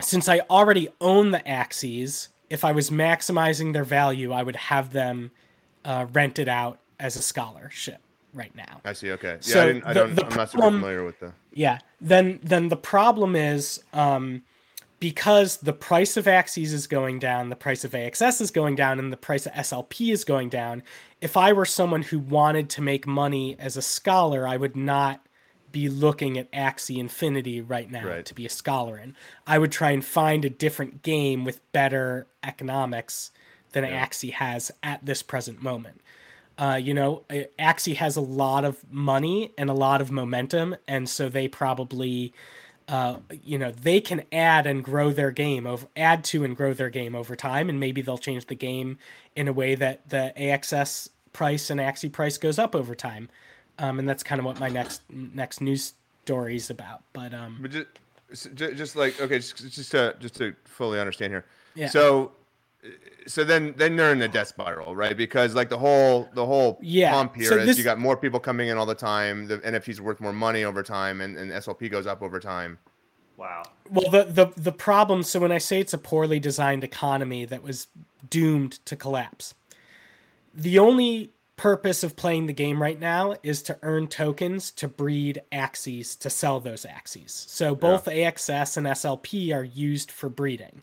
since 0.00 0.28
I 0.28 0.40
already 0.50 0.88
own 1.00 1.30
the 1.30 1.40
Axies, 1.40 2.28
if 2.50 2.64
I 2.64 2.72
was 2.72 2.90
maximizing 2.90 3.72
their 3.72 3.84
value, 3.84 4.32
I 4.32 4.42
would 4.42 4.56
have 4.56 4.92
them 4.92 5.30
uh, 5.84 6.06
rented 6.12 6.48
out 6.48 6.78
as 7.00 7.16
a 7.16 7.22
scholarship 7.22 8.00
right 8.34 8.54
now. 8.54 8.80
I 8.84 8.92
see. 8.92 9.10
Okay. 9.12 9.34
Yeah, 9.34 9.38
So 9.40 9.62
I, 9.62 9.66
didn't, 9.66 9.84
I 9.84 9.92
the- 9.92 10.00
don't. 10.00 10.14
the 10.16 10.26
I'm 10.26 10.36
not 10.36 10.50
super 10.50 10.64
familiar 10.64 11.04
with 11.04 11.20
the. 11.20 11.32
Yeah. 11.52 11.78
Then 12.00 12.40
then 12.42 12.68
the 12.68 12.76
problem 12.76 13.34
is 13.36 13.82
um, 13.92 14.42
because 15.00 15.58
the 15.58 15.72
price 15.72 16.16
of 16.16 16.24
Axies 16.24 16.72
is 16.72 16.86
going 16.86 17.18
down, 17.18 17.50
the 17.50 17.56
price 17.56 17.84
of 17.84 17.92
AXS 17.92 18.40
is 18.40 18.50
going 18.50 18.74
down, 18.74 18.98
and 18.98 19.12
the 19.12 19.16
price 19.16 19.46
of 19.46 19.52
SLP 19.52 20.12
is 20.12 20.24
going 20.24 20.48
down. 20.48 20.82
If 21.20 21.36
I 21.36 21.52
were 21.52 21.64
someone 21.64 22.02
who 22.02 22.18
wanted 22.18 22.68
to 22.70 22.82
make 22.82 23.06
money 23.06 23.56
as 23.58 23.76
a 23.76 23.82
scholar, 23.82 24.46
I 24.46 24.56
would 24.56 24.76
not 24.76 25.24
be 25.70 25.88
looking 25.88 26.38
at 26.38 26.50
Axie 26.50 26.98
Infinity 26.98 27.60
right 27.60 27.90
now 27.90 28.06
Right. 28.06 28.24
to 28.24 28.34
be 28.34 28.46
a 28.46 28.50
scholar 28.50 28.98
in. 28.98 29.14
I 29.46 29.58
would 29.58 29.70
try 29.70 29.90
and 29.90 30.04
find 30.04 30.44
a 30.44 30.50
different 30.50 31.02
game 31.02 31.44
with 31.44 31.60
better 31.72 32.26
economics 32.42 33.30
than 33.72 33.84
Axie 33.84 34.32
has 34.32 34.70
at 34.82 35.04
this 35.04 35.22
present 35.22 35.62
moment. 35.62 36.00
Uh, 36.56 36.80
you 36.82 36.92
know, 36.94 37.22
Axie 37.58 37.94
has 37.96 38.16
a 38.16 38.20
lot 38.20 38.64
of 38.64 38.78
money 38.90 39.52
and 39.56 39.70
a 39.70 39.74
lot 39.74 40.00
of 40.00 40.10
momentum, 40.10 40.74
and 40.88 41.08
so 41.08 41.28
they 41.28 41.46
probably, 41.46 42.32
uh, 42.88 43.16
you 43.44 43.58
know, 43.58 43.70
they 43.70 44.00
can 44.00 44.22
add 44.32 44.66
and 44.66 44.82
grow 44.82 45.12
their 45.12 45.30
game 45.30 45.66
over, 45.66 45.86
add 45.96 46.24
to 46.24 46.42
and 46.42 46.56
grow 46.56 46.72
their 46.72 46.88
game 46.88 47.14
over 47.14 47.36
time, 47.36 47.68
and 47.68 47.78
maybe 47.78 48.00
they'll 48.00 48.16
change 48.18 48.46
the 48.46 48.54
game 48.54 48.98
in 49.36 49.46
a 49.46 49.52
way 49.52 49.74
that 49.74 50.08
the 50.08 50.32
AXS 50.36 51.10
price 51.34 51.68
and 51.68 51.80
Axie 51.80 52.10
price 52.10 52.38
goes 52.38 52.58
up 52.58 52.74
over 52.74 52.94
time, 52.94 53.28
um, 53.78 53.98
and 53.98 54.08
that's 54.08 54.22
kind 54.22 54.38
of 54.38 54.46
what 54.46 54.58
my 54.58 54.68
next 54.68 55.02
next 55.10 55.60
news 55.60 55.92
story 56.24 56.56
is 56.56 56.70
about. 56.70 57.02
But 57.12 57.34
um, 57.34 57.58
But 57.60 57.86
just, 58.30 58.54
just 58.54 58.96
like 58.96 59.20
okay, 59.20 59.38
just 59.38 59.56
just 59.56 59.90
to 59.90 60.16
just 60.18 60.36
to 60.36 60.54
fully 60.64 60.98
understand 60.98 61.32
here. 61.32 61.44
Yeah. 61.74 61.88
So, 61.88 62.32
so 63.26 63.44
then 63.44 63.74
then 63.76 63.96
they're 63.96 64.12
in 64.12 64.22
a 64.22 64.28
death 64.28 64.48
spiral, 64.48 64.94
right? 64.94 65.16
Because 65.16 65.54
like 65.54 65.68
the 65.68 65.78
whole 65.78 66.28
the 66.34 66.46
whole 66.46 66.78
Yeah, 66.80 67.12
pump 67.12 67.34
here 67.36 67.44
is 67.44 67.48
so 67.48 67.66
this- 67.66 67.78
you 67.78 67.84
got 67.84 67.98
more 67.98 68.16
people 68.16 68.40
coming 68.40 68.68
in 68.68 68.78
all 68.78 68.86
the 68.86 68.94
time. 68.94 69.46
The 69.46 69.58
NFTs 69.58 70.00
worth 70.00 70.20
more 70.20 70.32
money 70.32 70.64
over 70.64 70.82
time, 70.82 71.20
and, 71.20 71.36
and 71.36 71.50
SLP 71.50 71.90
goes 71.90 72.06
up 72.06 72.22
over 72.22 72.38
time. 72.40 72.78
Wow. 73.36 73.62
Well, 73.90 74.10
the, 74.10 74.24
the 74.24 74.60
the 74.60 74.72
problem. 74.72 75.22
So 75.22 75.40
when 75.40 75.52
I 75.52 75.58
say 75.58 75.80
it's 75.80 75.94
a 75.94 75.98
poorly 75.98 76.40
designed 76.40 76.84
economy 76.84 77.44
that 77.44 77.62
was 77.62 77.88
doomed 78.30 78.84
to 78.86 78.96
collapse, 78.96 79.54
the 80.54 80.78
only 80.78 81.30
purpose 81.56 82.04
of 82.04 82.16
playing 82.16 82.46
the 82.46 82.52
game 82.52 82.80
right 82.80 82.98
now 83.00 83.34
is 83.42 83.62
to 83.62 83.76
earn 83.82 84.06
tokens 84.06 84.70
to 84.70 84.86
breed 84.88 85.42
Axies 85.52 86.16
to 86.20 86.30
sell 86.30 86.60
those 86.60 86.86
Axies. 86.86 87.30
So 87.30 87.74
both 87.74 88.06
AXS 88.06 88.76
and 88.76 88.86
SLP 88.86 89.52
are 89.54 89.64
used 89.64 90.10
for 90.10 90.28
breeding. 90.28 90.82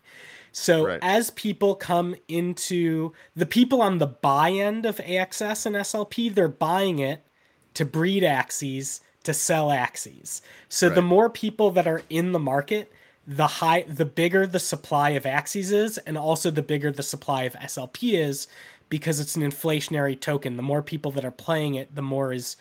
So 0.57 0.85
Right. 0.85 0.99
as 1.01 1.31
people 1.31 1.75
come 1.75 2.15
into 2.29 3.11
the 3.35 3.45
people 3.45 3.81
on 3.81 3.97
the 3.97 4.07
buy 4.07 4.51
end 4.51 4.85
of 4.85 5.01
AXS 5.01 5.65
and 5.65 5.75
SLP, 5.75 6.29
they're 6.29 6.47
buying 6.47 6.99
it 6.99 7.25
to 7.73 7.83
breed 7.83 8.23
Axies 8.23 9.01
to 9.25 9.33
sell 9.33 9.67
Axies. 9.67 10.39
So 10.69 10.89
the 10.89 11.01
more 11.01 11.29
people 11.29 11.71
that 11.71 11.87
are 11.87 12.03
in 12.09 12.31
the 12.31 12.39
market, 12.39 12.89
the 13.27 13.47
high 13.47 13.81
the 13.81 14.05
bigger 14.05 14.47
the 14.47 14.59
supply 14.59 15.09
of 15.09 15.23
Axies 15.23 15.73
is 15.73 15.97
and 15.97 16.17
also 16.17 16.49
the 16.49 16.61
bigger 16.61 16.89
the 16.89 17.03
supply 17.03 17.43
of 17.43 17.53
SLP 17.55 18.13
is 18.13 18.47
because 18.87 19.19
it's 19.19 19.35
an 19.35 19.41
inflationary 19.41 20.17
token. 20.17 20.55
The 20.55 20.63
more 20.63 20.81
people 20.81 21.11
that 21.11 21.25
are 21.25 21.31
playing 21.31 21.75
it, 21.75 21.93
the 21.93 22.01
more 22.01 22.31
is 22.31 22.55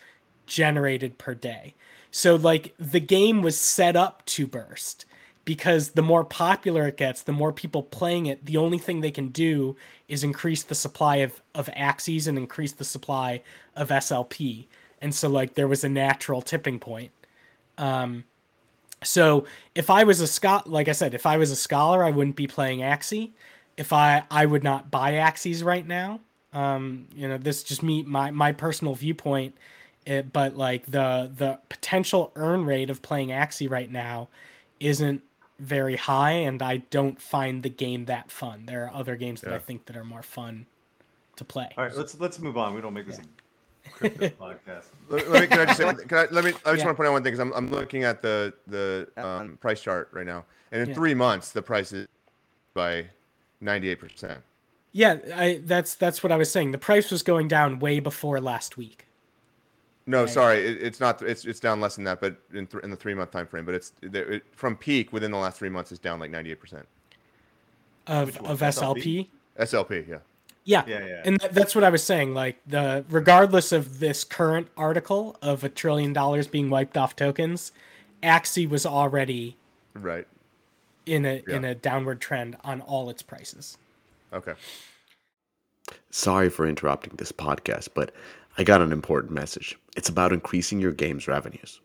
generated 0.47 1.17
per 1.17 1.33
day. 1.33 1.75
So 2.11 2.35
like 2.35 2.73
the 2.77 2.99
game 2.99 3.41
was 3.41 3.57
set 3.57 3.95
up 3.95 4.25
to 4.25 4.47
burst 4.47 5.05
because 5.45 5.91
the 5.91 6.01
more 6.01 6.25
popular 6.25 6.87
it 6.87 6.97
gets, 6.97 7.21
the 7.21 7.31
more 7.31 7.53
people 7.53 7.83
playing 7.83 8.25
it, 8.25 8.45
the 8.45 8.57
only 8.57 8.79
thing 8.79 9.01
they 9.01 9.11
can 9.11 9.29
do 9.29 9.75
is 10.07 10.23
increase 10.23 10.63
the 10.63 10.75
supply 10.75 11.17
of, 11.17 11.39
of 11.53 11.67
Axies 11.67 12.27
and 12.27 12.37
increase 12.37 12.73
the 12.73 12.83
supply 12.83 13.41
of 13.75 13.89
SLP. 13.89 14.65
And 15.01 15.13
so 15.13 15.29
like 15.29 15.53
there 15.53 15.67
was 15.67 15.83
a 15.83 15.89
natural 15.89 16.41
tipping 16.41 16.79
point. 16.79 17.11
Um 17.77 18.25
so 19.03 19.45
if 19.75 19.91
I 19.91 20.03
was 20.03 20.19
a 20.19 20.27
Scot 20.27 20.67
like 20.67 20.87
I 20.87 20.93
said, 20.93 21.13
if 21.13 21.27
I 21.27 21.37
was 21.37 21.51
a 21.51 21.55
scholar, 21.55 22.03
I 22.03 22.09
wouldn't 22.09 22.35
be 22.35 22.47
playing 22.47 22.79
Axie. 22.79 23.31
If 23.77 23.93
I 23.93 24.23
I 24.31 24.47
would 24.47 24.63
not 24.63 24.89
buy 24.89 25.13
Axies 25.13 25.63
right 25.63 25.87
now. 25.87 26.21
Um, 26.53 27.07
you 27.13 27.27
know, 27.27 27.37
this 27.37 27.57
is 27.57 27.63
just 27.63 27.83
me 27.83 28.01
my 28.01 28.31
my 28.31 28.51
personal 28.51 28.95
viewpoint. 28.95 29.55
It, 30.05 30.31
but 30.31 30.55
like 30.55 30.85
the 30.85 31.31
the 31.35 31.59
potential 31.69 32.31
earn 32.35 32.65
rate 32.65 32.89
of 32.89 33.01
playing 33.01 33.29
Axie 33.29 33.69
right 33.69 33.91
now 33.91 34.29
isn't 34.79 35.21
very 35.59 35.95
high, 35.95 36.31
and 36.31 36.61
I 36.61 36.77
don't 36.77 37.21
find 37.21 37.63
the 37.63 37.69
game 37.69 38.05
that 38.05 38.31
fun. 38.31 38.65
There 38.65 38.85
are 38.85 38.93
other 38.93 39.15
games 39.15 39.41
that 39.41 39.53
I 39.53 39.59
think 39.59 39.85
that 39.85 39.95
are 39.95 40.03
more 40.03 40.23
fun 40.23 40.65
to 41.37 41.45
play. 41.45 41.69
All 41.77 41.85
right, 41.85 41.95
let's 41.95 42.19
let's 42.19 42.39
move 42.39 42.57
on. 42.57 42.73
We 42.73 42.81
don't 42.81 42.93
make 42.93 43.07
this 43.07 43.19
a 43.19 43.89
crypto 43.89 44.27
podcast. 44.41 44.85
Let, 45.09 45.29
let 45.29 45.41
me, 45.41 45.47
can 45.47 45.59
I 45.59 45.65
just 45.65 45.77
say, 45.77 45.93
can 46.07 46.17
I, 46.17 46.27
let 46.31 46.43
me, 46.43 46.51
I 46.65 46.71
just 46.71 46.79
Yeah. 46.79 46.85
want 46.85 46.89
to 46.89 46.93
point 46.95 47.07
out 47.07 47.11
one 47.13 47.23
thing 47.23 47.33
because 47.33 47.39
I'm, 47.39 47.53
I'm 47.53 47.69
looking 47.71 48.03
at 48.03 48.21
the 48.21 48.53
the 48.67 49.07
um, 49.17 49.57
price 49.61 49.81
chart 49.81 50.09
right 50.11 50.25
now, 50.25 50.45
and 50.71 50.81
in 50.81 50.89
Yeah. 50.89 50.95
three 50.95 51.13
months 51.13 51.51
the 51.51 51.61
price 51.61 51.91
is 51.93 52.07
by 52.73 53.07
98 53.61 53.95
percent. 53.99 54.39
Yeah, 54.91 55.17
I 55.35 55.61
that's 55.63 55.95
that's 55.95 56.23
what 56.23 56.31
I 56.31 56.37
was 56.37 56.51
saying. 56.51 56.71
The 56.71 56.77
price 56.77 57.11
was 57.11 57.21
going 57.23 57.47
down 57.47 57.79
way 57.79 57.99
before 57.99 58.39
last 58.41 58.77
week. 58.77 59.04
No, 60.07 60.21
Right. 60.21 60.29
sorry, 60.29 60.57
it, 60.65 60.83
it's 60.83 60.99
not. 60.99 61.21
It's 61.23 61.45
it's 61.45 61.59
down 61.59 61.81
less 61.81 61.95
than 61.95 62.03
that, 62.05 62.21
but 62.21 62.35
in 62.53 62.67
th- 62.67 62.83
in 62.83 62.91
the 62.91 62.95
three 62.95 63.13
month 63.15 63.31
time 63.31 63.47
frame. 63.47 63.65
But 63.65 63.75
it's 63.75 63.91
it, 64.01 64.15
it, 64.15 64.43
from 64.55 64.75
peak 64.75 65.11
within 65.11 65.31
the 65.31 65.37
last 65.37 65.57
three 65.57 65.69
months 65.69 65.91
is 65.91 65.97
down 65.99 66.19
like 66.19 66.29
98 66.29 66.59
percent. 66.59 66.87
Of 68.07 68.37
of 68.45 68.59
SLP? 68.59 68.97
SLP. 68.99 69.27
SLP, 69.59 70.07
yeah. 70.07 70.17
Yeah. 70.63 70.83
Yeah, 70.87 71.05
yeah. 71.05 71.21
And 71.25 71.39
th- 71.39 71.51
that's 71.53 71.73
what 71.75 71.83
I 71.83 71.89
was 71.89 72.03
saying. 72.03 72.33
Like 72.35 72.57
the 72.67 73.03
regardless 73.09 73.71
of 73.71 73.99
this 73.99 74.23
current 74.23 74.67
article 74.77 75.37
of 75.41 75.63
a 75.63 75.69
trillion 75.69 76.13
dollars 76.13 76.47
being 76.47 76.69
wiped 76.69 76.97
off 76.97 77.15
tokens, 77.15 77.71
Axie 78.21 78.69
was 78.69 78.85
already 78.85 79.57
Right. 79.95 80.27
in 81.07 81.25
a 81.25 81.41
in 81.47 81.63
a 81.65 81.73
downward 81.73 82.21
trend 82.21 82.57
on 82.63 82.81
all 82.81 83.09
its 83.09 83.23
prices. 83.23 83.77
Okay. 84.33 84.53
Sorry 86.11 86.49
for 86.49 86.67
interrupting 86.67 87.13
this 87.17 87.31
podcast, 87.31 87.89
but 87.93 88.11
I 88.57 88.63
got 88.63 88.79
an 88.79 88.93
important 88.93 89.33
message. 89.33 89.77
It's 89.97 90.07
about 90.07 90.31
increasing 90.31 90.79
your 90.79 90.93
game's 90.93 91.27
revenues. 91.27 91.81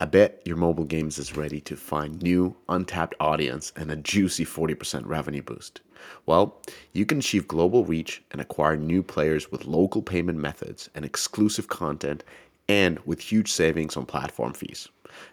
I 0.00 0.06
bet 0.06 0.40
your 0.46 0.56
mobile 0.56 0.86
games 0.86 1.18
is 1.18 1.36
ready 1.36 1.60
to 1.60 1.76
find 1.76 2.22
new, 2.22 2.56
untapped 2.66 3.14
audience 3.20 3.74
and 3.76 3.90
a 3.90 3.96
juicy 3.96 4.46
40% 4.46 5.02
revenue 5.04 5.42
boost. 5.42 5.82
Well, 6.24 6.62
you 6.94 7.04
can 7.04 7.18
achieve 7.18 7.46
global 7.46 7.84
reach 7.84 8.22
and 8.30 8.40
acquire 8.40 8.78
new 8.78 9.02
players 9.02 9.52
with 9.52 9.66
local 9.66 10.00
payment 10.00 10.38
methods 10.38 10.88
and 10.94 11.04
exclusive 11.04 11.68
content 11.68 12.24
and 12.68 12.98
with 13.04 13.20
huge 13.20 13.50
savings 13.50 13.96
on 13.96 14.06
platform 14.06 14.52
fees. 14.52 14.88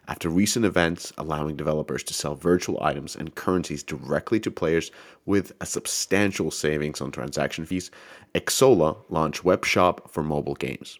After 0.07 0.29
recent 0.29 0.65
events 0.65 1.11
allowing 1.17 1.55
developers 1.55 2.03
to 2.03 2.13
sell 2.13 2.35
virtual 2.35 2.81
items 2.83 3.15
and 3.15 3.33
currencies 3.33 3.81
directly 3.81 4.39
to 4.41 4.51
players 4.51 4.91
with 5.25 5.53
a 5.59 5.65
substantial 5.65 6.51
savings 6.51 7.01
on 7.01 7.11
transaction 7.11 7.65
fees, 7.65 7.89
Xsolla 8.35 8.97
launched 9.09 9.43
Webshop 9.43 10.09
for 10.09 10.21
mobile 10.21 10.55
games. 10.55 10.99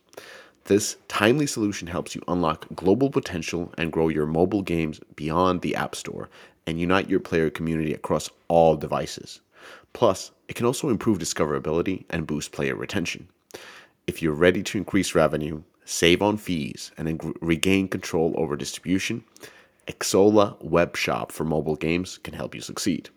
This 0.65 0.97
timely 1.07 1.47
solution 1.47 1.87
helps 1.87 2.15
you 2.15 2.21
unlock 2.27 2.67
global 2.75 3.09
potential 3.09 3.73
and 3.77 3.91
grow 3.91 4.09
your 4.09 4.27
mobile 4.27 4.61
games 4.61 4.99
beyond 5.15 5.61
the 5.61 5.75
App 5.75 5.95
Store 5.95 6.29
and 6.67 6.79
unite 6.79 7.09
your 7.09 7.19
player 7.19 7.49
community 7.49 7.93
across 7.93 8.29
all 8.47 8.75
devices. 8.75 9.41
Plus, 9.93 10.31
it 10.47 10.55
can 10.55 10.65
also 10.65 10.89
improve 10.89 11.17
discoverability 11.17 12.05
and 12.09 12.27
boost 12.27 12.51
player 12.51 12.75
retention. 12.75 13.27
If 14.07 14.21
you're 14.21 14.33
ready 14.33 14.63
to 14.63 14.77
increase 14.77 15.15
revenue, 15.15 15.63
save 15.91 16.21
on 16.21 16.37
fees, 16.37 16.91
and 16.97 17.09
ing- 17.09 17.35
regain 17.41 17.87
control 17.87 18.33
over 18.37 18.55
distribution, 18.55 19.23
Xsolla 19.87 20.61
Web 20.63 20.95
Shop 20.95 21.31
for 21.31 21.43
mobile 21.43 21.75
games 21.75 22.17
can 22.19 22.33
help 22.33 22.55
you 22.55 22.61
succeed. 22.61 23.09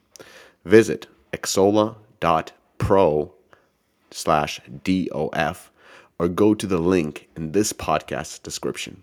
Visit 0.64 1.07
xsolla.pro 1.33 3.33
slash 4.11 4.61
DOF 4.83 5.70
or 6.18 6.29
go 6.29 6.55
to 6.55 6.66
the 6.66 6.79
link 6.79 7.29
in 7.37 7.53
this 7.53 7.72
podcast 7.72 8.43
description. 8.43 9.03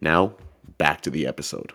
Now, 0.00 0.34
back 0.78 1.00
to 1.02 1.10
the 1.10 1.26
episode. 1.26 1.72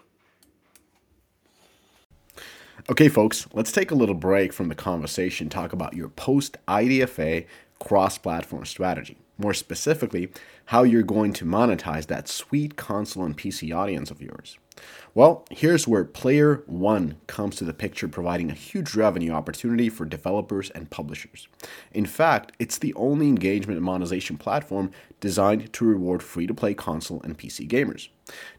Okay, 2.90 3.10
folks, 3.10 3.48
let's 3.54 3.72
take 3.72 3.90
a 3.90 3.96
little 3.96 4.16
break 4.16 4.54
from 4.54 4.70
the 4.70 4.76
conversation, 4.76 5.50
talk 5.50 5.74
about 5.74 5.96
your 5.96 6.10
post 6.10 6.58
IDFA 6.68 7.48
cross 7.80 8.20
platform 8.20 8.66
strategy. 8.66 9.18
More 9.38 9.54
specifically, 9.54 10.30
how 10.66 10.84
you're 10.84 11.04
going 11.04 11.34
to 11.34 11.46
monetize 11.46 12.08
that 12.08 12.28
sweet 12.28 12.76
console 12.76 13.26
and 13.26 13.38
PC 13.38 13.76
audience 13.76 14.12
of 14.12 14.22
yours. 14.22 14.58
Well, 15.14 15.46
here's 15.50 15.88
where 15.88 16.04
PlayerWON 16.04 17.16
comes 17.28 17.56
to 17.58 17.64
the 17.64 17.74
picture, 17.74 18.08
providing 18.08 18.52
a 18.52 18.56
huge 18.56 18.96
revenue 18.96 19.32
opportunity 19.32 19.90
for 19.90 20.06
developers 20.06 20.70
and 20.72 20.90
publishers. 20.90 21.48
In 21.94 22.06
fact, 22.06 22.52
it's 22.60 22.78
the 22.78 22.94
only 22.96 23.28
engagement 23.28 23.78
and 23.78 23.86
monetization 23.86 24.38
platform 24.38 24.92
designed 25.22 25.72
to 25.74 25.86
reward 25.86 26.22
free 26.22 26.48
to 26.48 26.54
play 26.54 26.74
console 26.74 27.22
and 27.24 27.38
PC 27.38 27.68
gamers. 27.68 28.10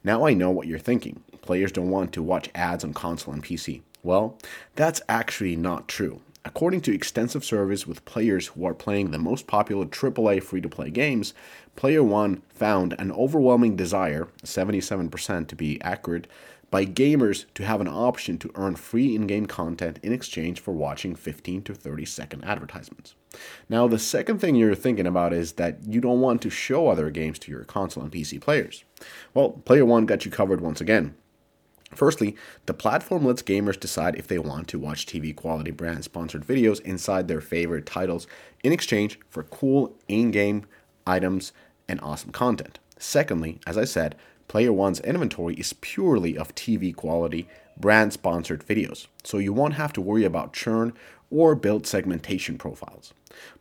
Now 0.03 0.27
I 0.27 0.33
know 0.33 0.51
what 0.51 0.67
you're 0.67 0.79
thinking 0.79 1.23
players 1.43 1.73
don't 1.73 1.91
want 1.91 2.13
to 2.13 2.23
watch 2.23 2.51
ads 2.55 2.83
on 2.83 2.93
console 2.93 3.33
and 3.33 3.43
PC. 3.43 3.81
Well, 4.03 4.37
that's 4.75 5.01
actually 5.09 5.57
not 5.57 5.89
true. 5.89 6.21
According 6.47 6.83
to 6.83 6.95
extensive 6.95 7.45
surveys 7.45 7.89
with 7.89 8.05
players 8.05 8.47
who 8.47 8.65
are 8.67 8.73
playing 8.73 9.11
the 9.11 9.19
most 9.19 9.49
popular 9.49 9.85
AAA 9.85 10.41
free 10.41 10.61
to 10.61 10.69
play 10.69 10.91
games, 10.91 11.35
PlayerWON 11.77 12.41
found 12.49 12.95
an 13.01 13.11
overwhelming 13.11 13.75
desire, 13.75 14.29
77% 14.45 15.49
to 15.49 15.57
be 15.57 15.83
accurate, 15.83 16.29
by 16.71 16.87
gamers 16.87 17.47
to 17.55 17.65
have 17.65 17.81
an 17.81 17.89
option 17.89 18.39
to 18.39 18.53
earn 18.55 18.77
free 18.77 19.17
in 19.17 19.27
game 19.27 19.47
content 19.47 19.99
in 20.05 20.13
exchange 20.13 20.61
for 20.61 20.73
watching 20.73 21.17
15 21.17 21.63
to 21.63 21.75
30 21.75 22.05
second 22.05 22.45
advertisements. 22.45 23.17
Now, 23.69 23.89
the 23.89 23.99
second 23.99 24.39
thing 24.39 24.55
you're 24.55 24.77
thinking 24.77 25.07
about 25.07 25.33
is 25.33 25.55
that 25.55 25.79
you 25.85 26.01
don't 26.01 26.21
want 26.21 26.43
to 26.43 26.51
show 26.51 26.87
other 26.89 27.11
games 27.11 27.41
to 27.41 27.51
your 27.51 27.65
console 27.65 28.05
and 28.05 28.13
PC 28.13 28.41
players. 28.41 28.85
Well, 29.35 29.61
PlayerWON 29.65 30.07
got 30.07 30.25
you 30.25 30.31
covered 30.31 30.61
once 30.61 30.81
again. 30.81 31.17
Firstly, 31.97 32.37
the 32.67 32.75
platform 32.75 33.25
lets 33.25 33.43
gamers 33.43 33.81
decide 33.81 34.17
if 34.17 34.29
they 34.29 34.39
want 34.39 34.69
to 34.69 34.79
watch 34.79 35.07
TV 35.07 35.35
quality 35.35 35.71
brand 35.71 36.05
sponsored 36.05 36.47
videos 36.47 36.81
inside 36.81 37.27
their 37.27 37.41
favorite 37.41 37.87
titles 37.87 38.27
in 38.63 38.73
exchange 38.73 39.19
for 39.31 39.43
cool 39.45 39.97
in 40.07 40.31
game 40.31 40.67
items 41.07 41.53
and 41.89 42.01
awesome 42.01 42.31
content. 42.31 42.79
Secondly, 42.99 43.61
as 43.67 43.79
I 43.79 43.85
said, 43.85 44.15
PlayerWON's 44.49 45.01
inventory 45.01 45.55
is 45.55 45.73
purely 45.73 46.39
of 46.39 46.55
TV 46.55 46.95
quality 46.95 47.49
brand 47.77 48.13
sponsored 48.13 48.65
videos, 48.65 49.07
so 49.25 49.39
you 49.39 49.53
won't 49.53 49.75
have 49.75 49.93
to 49.95 50.01
worry 50.01 50.25
about 50.25 50.53
churn 50.53 50.93
or 51.31 51.55
build 51.55 51.87
segmentation 51.87 52.57
profiles. 52.59 53.13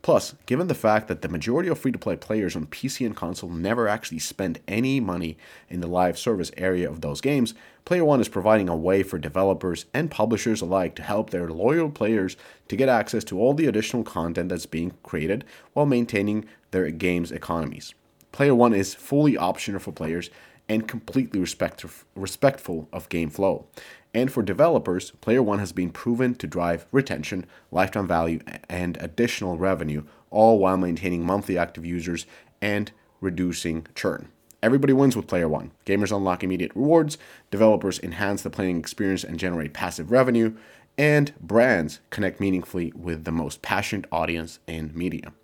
Plus, 0.02 0.34
given 0.46 0.68
the 0.68 0.74
fact 0.74 1.08
that 1.08 1.22
the 1.22 1.28
majority 1.28 1.68
of 1.68 1.78
free 1.78 1.92
to 1.92 1.98
play 1.98 2.16
players 2.16 2.56
on 2.56 2.66
PC 2.66 3.04
and 3.04 3.16
console 3.16 3.50
never 3.50 3.88
actually 3.88 4.18
spend 4.18 4.60
any 4.66 5.00
money 5.00 5.36
in 5.68 5.80
the 5.80 5.86
live 5.86 6.18
service 6.18 6.50
area 6.56 6.88
of 6.88 7.00
those 7.00 7.20
games, 7.20 7.54
PlayerWON 7.84 8.20
is 8.20 8.28
providing 8.28 8.68
a 8.68 8.76
way 8.76 9.02
for 9.02 9.18
developers 9.18 9.86
and 9.92 10.10
publishers 10.10 10.60
alike 10.60 10.94
to 10.96 11.02
help 11.02 11.30
their 11.30 11.48
loyal 11.48 11.90
players 11.90 12.36
to 12.68 12.76
get 12.76 12.88
access 12.88 13.24
to 13.24 13.38
all 13.38 13.54
the 13.54 13.66
additional 13.66 14.02
content 14.02 14.48
that's 14.48 14.66
being 14.66 14.92
created 15.02 15.44
while 15.72 15.86
maintaining 15.86 16.44
their 16.70 16.90
game's 16.90 17.32
economies. 17.32 17.94
PlayerWON 18.32 18.76
is 18.76 18.94
fully 18.94 19.36
optional 19.36 19.80
for 19.80 19.92
players 19.92 20.30
and 20.68 20.88
completely 20.88 21.40
respect- 21.40 21.84
respectful 22.14 22.88
of 22.92 23.08
game 23.08 23.30
flow. 23.30 23.66
And 24.12 24.32
for 24.32 24.42
developers, 24.42 25.12
PlayerWON 25.22 25.58
has 25.58 25.72
been 25.72 25.90
proven 25.90 26.34
to 26.36 26.46
drive 26.46 26.86
retention, 26.90 27.46
lifetime 27.70 28.08
value, 28.08 28.40
and 28.68 28.96
additional 29.00 29.58
revenue, 29.58 30.04
all 30.30 30.58
while 30.58 30.76
maintaining 30.76 31.24
monthly 31.24 31.58
active 31.58 31.84
users 31.84 32.26
and 32.62 32.90
reducing 33.20 33.86
churn. 33.94 34.28
Everybody 34.62 34.94
wins 34.94 35.16
with 35.16 35.26
PlayerWON. 35.26 35.70
Gamers 35.84 36.16
unlock 36.16 36.42
immediate 36.42 36.72
rewards, 36.74 37.18
developers 37.50 37.98
enhance 38.00 38.42
the 38.42 38.50
playing 38.50 38.78
experience 38.78 39.22
and 39.22 39.38
generate 39.38 39.74
passive 39.74 40.10
revenue, 40.10 40.56
and 40.98 41.38
brands 41.38 42.00
connect 42.10 42.40
meaningfully 42.40 42.90
with 42.96 43.24
the 43.24 43.32
most 43.32 43.60
passionate 43.60 44.06
audience 44.10 44.60
in 44.66 44.92
media. 44.94 45.34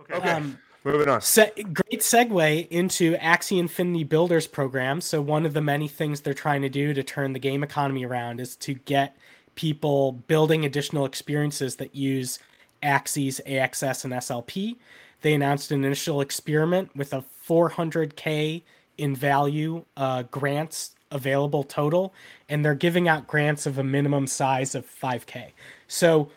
Okay. 0.00 0.14
okay. 0.14 0.30
Um, 0.30 0.58
Moving 0.84 1.08
on. 1.08 1.20
Se- 1.20 1.52
great 1.74 2.00
segue 2.00 2.68
into 2.68 3.14
Axie 3.16 3.58
Infinity 3.58 4.04
Builders 4.04 4.46
program. 4.46 5.00
So 5.02 5.20
one 5.20 5.44
of 5.44 5.52
the 5.52 5.60
many 5.60 5.88
things 5.88 6.20
they're 6.20 6.32
trying 6.32 6.62
to 6.62 6.70
do 6.70 6.94
to 6.94 7.02
turn 7.02 7.34
the 7.34 7.38
game 7.38 7.62
economy 7.62 8.06
around 8.06 8.40
is 8.40 8.56
to 8.56 8.74
get 8.74 9.14
people 9.56 10.12
building 10.12 10.64
additional 10.64 11.04
experiences 11.04 11.76
that 11.76 11.94
use 11.94 12.38
Axie's 12.82 13.42
AXS 13.46 14.04
and 14.04 14.14
SLP. 14.14 14.76
They 15.20 15.34
announced 15.34 15.70
an 15.70 15.84
initial 15.84 16.22
experiment 16.22 16.96
with 16.96 17.12
a 17.12 17.24
400k 17.46 18.62
in 18.96 19.14
value 19.14 19.84
uh, 19.98 20.22
grants 20.22 20.94
available 21.10 21.64
total, 21.64 22.14
and 22.48 22.64
they're 22.64 22.74
giving 22.74 23.08
out 23.08 23.26
grants 23.26 23.66
of 23.66 23.78
a 23.78 23.84
minimum 23.84 24.26
size 24.26 24.74
of 24.74 24.86
5K. 24.86 25.50
So 25.88 26.30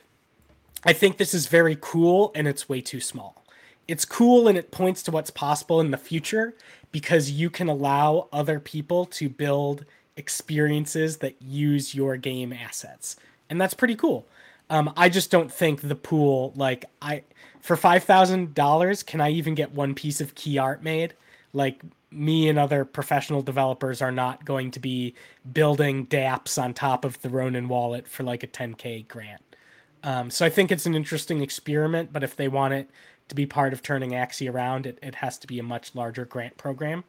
I 0.85 0.93
think 0.93 1.17
this 1.17 1.33
is 1.33 1.47
very 1.47 1.77
cool, 1.79 2.31
and 2.35 2.47
it's 2.47 2.67
way 2.67 2.81
too 2.81 2.99
small. 2.99 3.43
It's 3.87 4.05
cool 4.05 4.47
and 4.47 4.57
it 4.57 4.71
points 4.71 5.03
to 5.03 5.11
what's 5.11 5.29
possible 5.29 5.81
in 5.81 5.91
the 5.91 5.97
future 5.97 6.55
because 6.91 7.31
you 7.31 7.49
can 7.49 7.67
allow 7.67 8.29
other 8.31 8.59
people 8.59 9.05
to 9.07 9.27
build 9.27 9.85
experiences 10.15 11.17
that 11.17 11.41
use 11.41 11.93
your 11.93 12.17
game 12.17 12.53
assets. 12.53 13.17
And 13.49 13.59
that's 13.59 13.73
pretty 13.73 13.95
cool. 13.95 14.25
Um, 14.69 14.93
I 14.95 15.09
just 15.09 15.31
don't 15.31 15.51
think 15.51 15.81
the 15.81 15.95
pool, 15.95 16.53
like, 16.55 16.85
I 17.01 17.23
for 17.59 17.75
five 17.75 18.03
thousand 18.03 18.53
dollars, 18.53 19.03
can 19.03 19.21
I 19.21 19.31
even 19.31 19.55
get 19.55 19.73
one 19.73 19.93
piece 19.95 20.21
of 20.21 20.35
key 20.35 20.57
art 20.57 20.81
made? 20.81 21.13
Like, 21.51 21.81
me 22.13 22.47
and 22.47 22.59
other 22.59 22.85
professional 22.85 23.41
developers 23.41 24.01
are 24.01 24.11
not 24.11 24.45
going 24.45 24.71
to 24.71 24.79
be 24.79 25.15
building 25.51 26.05
dApps 26.07 26.61
on 26.61 26.73
top 26.73 27.05
of 27.05 27.21
the 27.21 27.29
Ronin 27.29 27.67
wallet 27.67 28.07
for 28.07 28.23
like 28.23 28.43
a 28.43 28.47
10k 28.47 29.07
grant. 29.07 29.41
Um, 30.03 30.29
so 30.29 30.45
I 30.45 30.49
think 30.49 30.71
it's 30.71 30.85
an 30.85 30.95
interesting 30.95 31.41
experiment, 31.41 32.11
but 32.11 32.23
if 32.23 32.35
they 32.35 32.47
want 32.47 32.73
it 32.73 32.89
to 33.29 33.35
be 33.35 33.45
part 33.45 33.73
of 33.73 33.81
turning 33.81 34.11
Axie 34.11 34.51
around, 34.51 34.85
it, 34.85 34.99
it 35.01 35.15
has 35.15 35.37
to 35.39 35.47
be 35.47 35.59
a 35.59 35.63
much 35.63 35.95
larger 35.95 36.25
grant 36.25 36.57
program, 36.57 37.03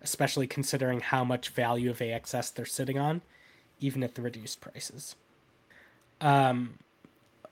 especially 0.00 0.46
considering 0.46 1.00
how 1.00 1.24
much 1.24 1.48
value 1.50 1.90
of 1.90 1.98
AXS 1.98 2.54
they're 2.54 2.66
sitting 2.66 2.98
on, 2.98 3.20
even 3.80 4.02
at 4.02 4.14
the 4.14 4.22
reduced 4.22 4.60
prices. 4.60 5.16
Um, 6.20 6.78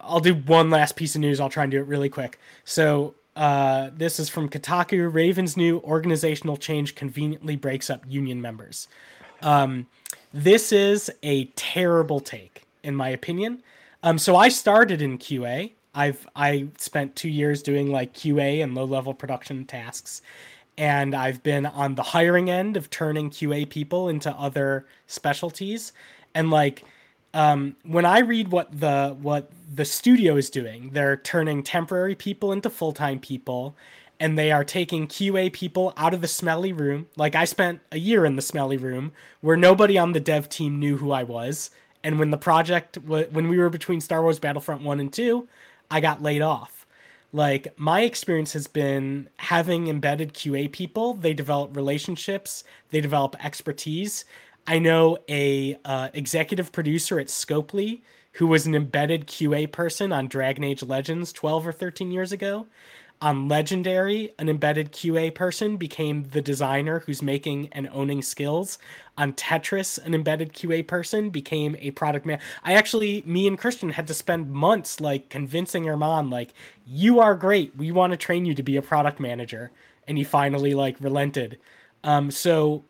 I'll 0.01 0.21
do 0.21 0.35
one 0.35 0.71
last 0.71 0.97
piece 0.97 1.15
of 1.15 1.21
news. 1.21 1.41
I'll 1.41 1.51
try 1.51 1.65
and 1.65 1.71
do 1.71 1.79
it 1.79 1.87
really 1.87 2.09
quick. 2.09 2.39
So 2.65 3.15
uh, 3.37 3.91
this 3.97 4.21
is 4.21 4.29
from 4.29 4.49
Kotaku. 4.49 5.13
Raven's 5.13 5.57
new 5.57 5.79
organizational 5.81 6.57
change 6.57 6.95
conveniently 6.95 7.57
breaks 7.57 7.89
up 7.89 8.05
union 8.07 8.41
members. 8.41 8.89
Um, 9.41 9.87
this 10.33 10.73
is 10.73 11.11
a 11.23 11.47
terrible 11.57 12.21
take, 12.21 12.65
in 12.83 12.95
my 12.95 13.09
opinion. 13.09 13.63
Um, 14.03 14.19
so 14.19 14.37
I 14.37 14.49
started 14.49 15.01
in 15.01 15.19
QA. 15.19 15.73
I've 15.95 16.27
I 16.35 16.69
spent 16.79 17.17
two 17.17 17.29
years 17.29 17.63
doing 17.63 17.91
like 17.91 18.15
QA 18.15 18.63
and 18.63 18.75
low 18.75 18.85
level 18.85 19.15
production 19.15 19.65
tasks, 19.67 20.23
and 20.79 21.15
I've 21.15 21.43
been 21.43 21.67
on 21.67 21.95
the 21.95 22.03
hiring 22.03 22.51
end 22.51 22.77
of 22.77 22.89
turning 22.91 23.31
QA 23.31 23.69
people 23.69 24.09
into 24.09 24.31
other 24.33 24.87
specialties, 25.07 25.93
and 26.35 26.51
like 26.51 26.85
um, 27.35 27.77
when 27.85 28.05
I 28.05 28.21
read 28.21 28.49
what 28.49 28.79
the 28.79 29.17
what 29.21 29.51
the 29.75 29.85
studio 29.85 30.37
is 30.37 30.51
doing, 30.51 30.91
they're 30.93 31.17
turning 31.17 31.63
temporary 31.63 32.15
people 32.15 32.53
into 32.53 32.69
full 32.69 32.93
time 32.93 33.19
people, 33.19 33.75
and 34.21 34.39
they 34.39 34.53
are 34.53 34.65
taking 34.65 35.07
QA 35.07 35.53
people 35.53 35.95
out 35.97 36.15
of 36.15 36.21
the 36.21 36.29
smelly 36.29 36.73
room. 36.73 37.07
Like 37.17 37.35
I 37.35 37.45
spent 37.45 37.81
a 37.91 37.99
year 37.99 38.27
in 38.27 38.37
the 38.37 38.43
smelly 38.43 38.77
room 38.77 39.13
where 39.41 39.57
nobody 39.57 39.97
on 39.97 40.13
the 40.13 40.21
dev 40.21 40.49
team 40.49 40.79
knew 40.79 40.99
who 40.99 41.11
I 41.11 41.23
was, 41.23 41.71
and 42.05 42.19
when 42.19 42.31
the 42.31 42.39
project 42.39 42.99
when 42.99 43.49
we 43.49 43.59
were 43.59 43.71
between 43.71 44.01
Star 44.01 44.23
Wars 44.23 44.39
Battlefront 44.39 44.83
one 44.83 45.01
and 45.01 45.13
two, 45.13 45.49
I 45.91 46.01
got 46.01 46.23
laid 46.23 46.43
off. 46.43 46.87
Like 47.33 47.73
my 47.79 48.03
experience 48.03 48.53
has 48.53 48.67
been 48.67 49.31
having 49.39 49.89
embedded 49.89 50.35
QA 50.35 50.71
people. 50.71 51.15
They 51.15 51.33
develop 51.33 51.75
relationships, 51.75 52.65
they 52.91 53.01
develop 53.01 53.43
expertise, 53.43 54.27
I 54.67 54.79
know 54.79 55.19
a 55.29 55.79
uh, 55.85 56.09
executive 56.15 56.73
producer 56.73 57.19
at 57.19 57.27
Scopely 57.27 58.03
who 58.33 58.47
was 58.47 58.67
an 58.67 58.75
embedded 58.75 59.27
QA 59.27 59.71
person 59.71 60.13
on 60.13 60.29
Dragon 60.29 60.65
Age 60.65 60.83
Legends 60.83 61.33
12 61.33 61.67
or 61.67 61.73
13 61.73 62.11
years 62.11 62.33
ago. 62.33 62.67
On 63.21 63.47
Legendary, 63.47 64.33
an 64.41 64.49
embedded 64.49 64.93
QA 64.93 65.33
person 65.33 65.77
became 65.77 66.25
the 66.25 66.43
designer 66.43 67.01
who's 67.01 67.23
making 67.23 67.69
and 67.71 67.89
owning 67.93 68.21
skills. 68.21 68.79
On 69.17 69.33
Tetris, 69.35 70.05
an 70.05 70.13
embedded 70.13 70.53
QA 70.55 70.85
person 70.85 71.31
became 71.31 71.77
a 71.79 71.93
product 71.93 72.27
man. 72.27 72.41
I 72.65 72.75
actually, 72.75 73.23
me 73.25 73.47
and 73.47 73.57
Christian 73.57 73.91
had 73.91 74.09
to 74.09 74.15
spend 74.15 74.51
months 74.51 75.01
like 75.01 75.29
convincing 75.29 75.85
Herman, 75.85 76.31
like, 76.31 76.53
you 76.85 77.21
are 77.21 77.37
great. 77.37 77.77
We 77.77 77.93
want 77.93 78.13
to 78.13 78.17
train 78.17 78.45
you 78.45 78.55
to 78.55 78.63
be 78.63 78.77
a 78.77 78.83
product 78.83 79.21
manager. 79.21 79.71
And 80.09 80.19
he 80.19 80.25
finally 80.25 80.75
like 80.75 80.97
relented. 80.99 81.59
Um, 82.03 82.33
so 82.33 82.83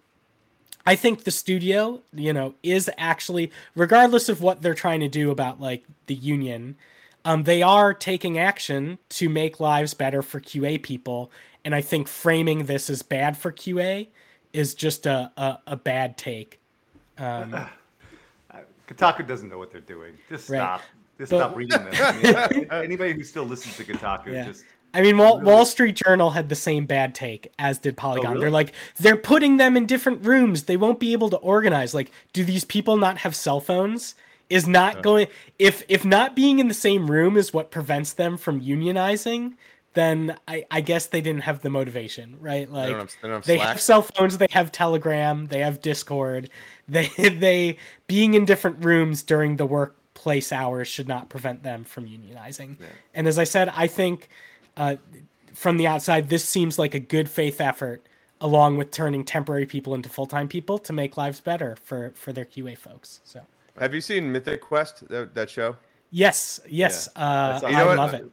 I 0.84 0.96
think 0.96 1.24
the 1.24 1.30
studio, 1.30 2.02
you 2.12 2.32
know, 2.32 2.54
is 2.62 2.90
actually, 2.98 3.52
regardless 3.76 4.28
of 4.28 4.40
what 4.40 4.62
they're 4.62 4.74
trying 4.74 5.00
to 5.00 5.08
do 5.08 5.30
about 5.30 5.60
like 5.60 5.84
the 6.06 6.14
union, 6.14 6.76
um, 7.24 7.44
they 7.44 7.62
are 7.62 7.94
taking 7.94 8.38
action 8.38 8.98
to 9.10 9.28
make 9.28 9.60
lives 9.60 9.94
better 9.94 10.22
for 10.22 10.40
QA 10.40 10.82
people. 10.82 11.30
And 11.64 11.74
I 11.74 11.80
think 11.80 12.08
framing 12.08 12.64
this 12.66 12.90
as 12.90 13.02
bad 13.02 13.36
for 13.36 13.52
QA 13.52 14.08
is 14.52 14.74
just 14.74 15.06
a, 15.06 15.30
a, 15.36 15.58
a 15.68 15.76
bad 15.76 16.16
take. 16.16 16.60
Um, 17.18 17.54
Kotaku 18.88 19.26
doesn't 19.26 19.48
know 19.48 19.58
what 19.58 19.70
they're 19.70 19.80
doing. 19.80 20.14
Just 20.28 20.50
right. 20.50 20.58
stop. 20.58 20.82
Just 21.18 21.30
but, 21.30 21.38
stop 21.38 21.56
reading 21.56 21.84
this. 21.84 22.00
I 22.00 22.48
mean, 22.48 22.66
anybody 22.70 23.12
who 23.12 23.22
still 23.22 23.44
listens 23.44 23.76
to 23.76 23.84
Kotaku, 23.84 24.32
yeah. 24.32 24.44
just 24.44 24.64
I 24.94 25.00
mean, 25.00 25.18
Wall, 25.18 25.38
really? 25.38 25.52
Wall 25.52 25.64
Street 25.64 25.96
Journal 25.96 26.30
had 26.30 26.48
the 26.48 26.54
same 26.54 26.86
bad 26.86 27.14
take 27.14 27.52
as 27.58 27.78
did 27.78 27.96
Polygon. 27.96 28.26
Oh, 28.26 28.30
really? 28.30 28.40
They're 28.40 28.50
like, 28.50 28.72
they're 28.98 29.16
putting 29.16 29.56
them 29.56 29.76
in 29.76 29.86
different 29.86 30.24
rooms. 30.26 30.64
They 30.64 30.76
won't 30.76 31.00
be 31.00 31.12
able 31.12 31.30
to 31.30 31.36
organize. 31.38 31.94
Like, 31.94 32.10
do 32.32 32.44
these 32.44 32.64
people 32.64 32.96
not 32.96 33.18
have 33.18 33.34
cell 33.34 33.60
phones? 33.60 34.14
Is 34.50 34.68
not 34.68 35.02
going 35.02 35.28
if 35.58 35.82
if 35.88 36.04
not 36.04 36.36
being 36.36 36.58
in 36.58 36.68
the 36.68 36.74
same 36.74 37.10
room 37.10 37.38
is 37.38 37.54
what 37.54 37.70
prevents 37.70 38.12
them 38.12 38.36
from 38.36 38.60
unionizing, 38.60 39.54
then 39.94 40.36
I, 40.46 40.64
I 40.70 40.80
guess 40.80 41.06
they 41.06 41.20
didn't 41.20 41.42
have 41.42 41.62
the 41.62 41.70
motivation, 41.70 42.36
right? 42.38 42.70
Like 42.70 42.88
they, 42.88 42.92
have, 42.92 43.16
they, 43.22 43.28
have 43.28 43.44
they 43.44 43.58
have 43.58 43.80
cell 43.80 44.02
phones, 44.02 44.38
they 44.38 44.48
have 44.50 44.72
Telegram, 44.72 45.46
they 45.46 45.60
have 45.60 45.80
Discord. 45.80 46.50
They 46.88 47.06
they 47.16 47.78
being 48.08 48.34
in 48.34 48.44
different 48.44 48.84
rooms 48.84 49.22
during 49.22 49.56
the 49.56 49.64
workplace 49.64 50.52
hours 50.52 50.88
should 50.88 51.06
not 51.08 51.30
prevent 51.30 51.62
them 51.62 51.84
from 51.84 52.06
unionizing. 52.06 52.76
Yeah. 52.78 52.88
And 53.14 53.28
as 53.28 53.38
I 53.38 53.44
said, 53.44 53.72
I 53.74 53.86
think 53.86 54.28
uh, 54.76 54.96
from 55.54 55.76
the 55.76 55.86
outside, 55.86 56.28
this 56.28 56.44
seems 56.48 56.78
like 56.78 56.94
a 56.94 57.00
good 57.00 57.28
faith 57.28 57.60
effort, 57.60 58.06
along 58.40 58.76
with 58.78 58.90
turning 58.90 59.24
temporary 59.24 59.66
people 59.66 59.94
into 59.94 60.08
full 60.08 60.26
time 60.26 60.48
people 60.48 60.78
to 60.78 60.92
make 60.92 61.16
lives 61.16 61.40
better 61.40 61.76
for 61.84 62.12
for 62.14 62.32
their 62.32 62.44
QA 62.44 62.76
folks. 62.76 63.20
So 63.24 63.40
Have 63.78 63.94
you 63.94 64.00
seen 64.00 64.30
Mythic 64.32 64.60
Quest? 64.60 65.06
That, 65.08 65.34
that 65.34 65.50
show? 65.50 65.76
Yes, 66.10 66.60
yes. 66.68 67.08
Uh, 67.16 67.52
That's- 67.60 67.62
You 67.70 67.76
know 67.78 67.84
I 67.84 67.86
what? 67.86 67.96
love 67.98 68.14
it. 68.14 68.24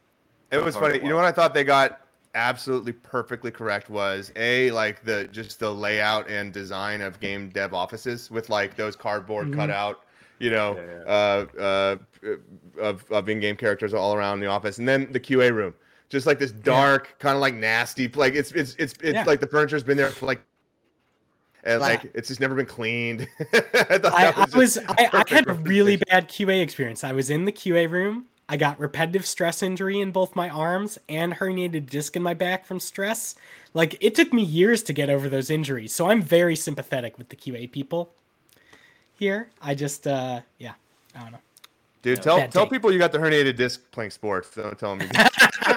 It 0.52 0.62
was 0.64 0.74
funny. 0.76 0.98
You 0.98 1.08
know 1.10 1.16
what 1.16 1.24
I 1.24 1.32
thought 1.32 1.54
they 1.54 1.64
got 1.64 2.00
absolutely 2.34 2.92
perfectly 2.92 3.50
correct 3.50 3.90
was 3.90 4.32
a 4.36 4.70
like 4.72 5.02
the 5.04 5.24
just 5.32 5.58
the 5.60 5.72
layout 5.72 6.28
and 6.30 6.52
design 6.52 7.00
of 7.00 7.18
game 7.20 7.48
dev 7.50 7.72
offices 7.74 8.30
with 8.30 8.48
like 8.48 8.76
those 8.76 8.94
cardboard 8.96 9.48
Mhm. 9.48 9.54
cutout, 9.56 10.04
you 10.38 10.50
know, 10.50 10.76
Yeah, 10.76 11.12
uh, 11.12 11.46
uh, 11.60 11.96
of 12.80 13.04
of 13.10 13.28
in-game 13.28 13.56
characters 13.56 13.94
all 13.94 14.14
around 14.14 14.40
the 14.40 14.46
office, 14.46 14.78
and 14.78 14.88
then 14.88 15.10
the 15.12 15.20
QA 15.20 15.50
room, 15.52 15.74
just 16.10 16.26
like 16.26 16.38
this 16.38 16.52
dark, 16.52 17.16
kind 17.18 17.34
of 17.34 17.40
like 17.40 17.54
nasty, 17.54 18.06
like 18.08 18.34
it's 18.34 18.52
it's 18.52 18.74
it's 18.78 18.92
it's 19.00 19.14
Yeah. 19.14 19.24
like 19.24 19.40
the 19.40 19.46
furniture's 19.46 19.82
been 19.82 19.96
there 19.96 20.10
for 20.10 20.26
like. 20.26 20.42
And 21.62 21.78
Wow. 21.80 21.88
like 21.88 22.10
it's 22.14 22.28
just 22.28 22.40
never 22.40 22.54
been 22.54 22.64
cleaned. 22.66 23.28
I, 23.40 23.44
I, 23.90 23.98
that 23.98 24.34
I 24.54 24.56
was 24.56 24.78
I, 24.78 25.10
I 25.12 25.24
had 25.28 25.46
a 25.48 25.52
really 25.52 25.96
bad 25.96 26.28
QA 26.28 26.62
experience. 26.62 27.04
I 27.04 27.12
was 27.12 27.28
in 27.30 27.44
the 27.44 27.52
QA 27.52 27.88
room. 27.90 28.26
I 28.48 28.56
got 28.56 28.80
repetitive 28.80 29.26
stress 29.26 29.62
injury 29.62 30.00
in 30.00 30.10
both 30.10 30.34
my 30.34 30.48
arms 30.48 30.98
and 31.08 31.34
herniated 31.34 31.88
disc 31.90 32.16
in 32.16 32.22
my 32.22 32.32
back 32.34 32.64
from 32.66 32.80
stress. 32.80 33.34
Like 33.74 33.96
it 34.00 34.14
took 34.14 34.32
me 34.32 34.42
years 34.42 34.82
to 34.84 34.92
get 34.94 35.10
over 35.10 35.28
those 35.28 35.50
injuries. 35.50 35.94
So 35.94 36.08
I'm 36.10 36.22
very 36.22 36.56
sympathetic 36.56 37.16
with 37.18 37.28
the 37.28 37.36
QA 37.36 37.70
people 37.70 38.10
here. 39.14 39.50
I 39.60 39.74
just 39.74 40.06
uh 40.06 40.40
yeah, 40.58 40.72
I 41.14 41.20
don't 41.20 41.32
know. 41.32 41.38
Dude, 42.02 42.22
tell 42.22 42.38
tell 42.48 42.64
take. 42.64 42.70
people 42.70 42.90
you 42.90 42.98
got 42.98 43.12
the 43.12 43.18
herniated 43.18 43.56
disc 43.56 43.82
playing 43.92 44.12
sports. 44.12 44.54
Don't 44.54 44.78
tell 44.78 44.96
them 44.96 45.06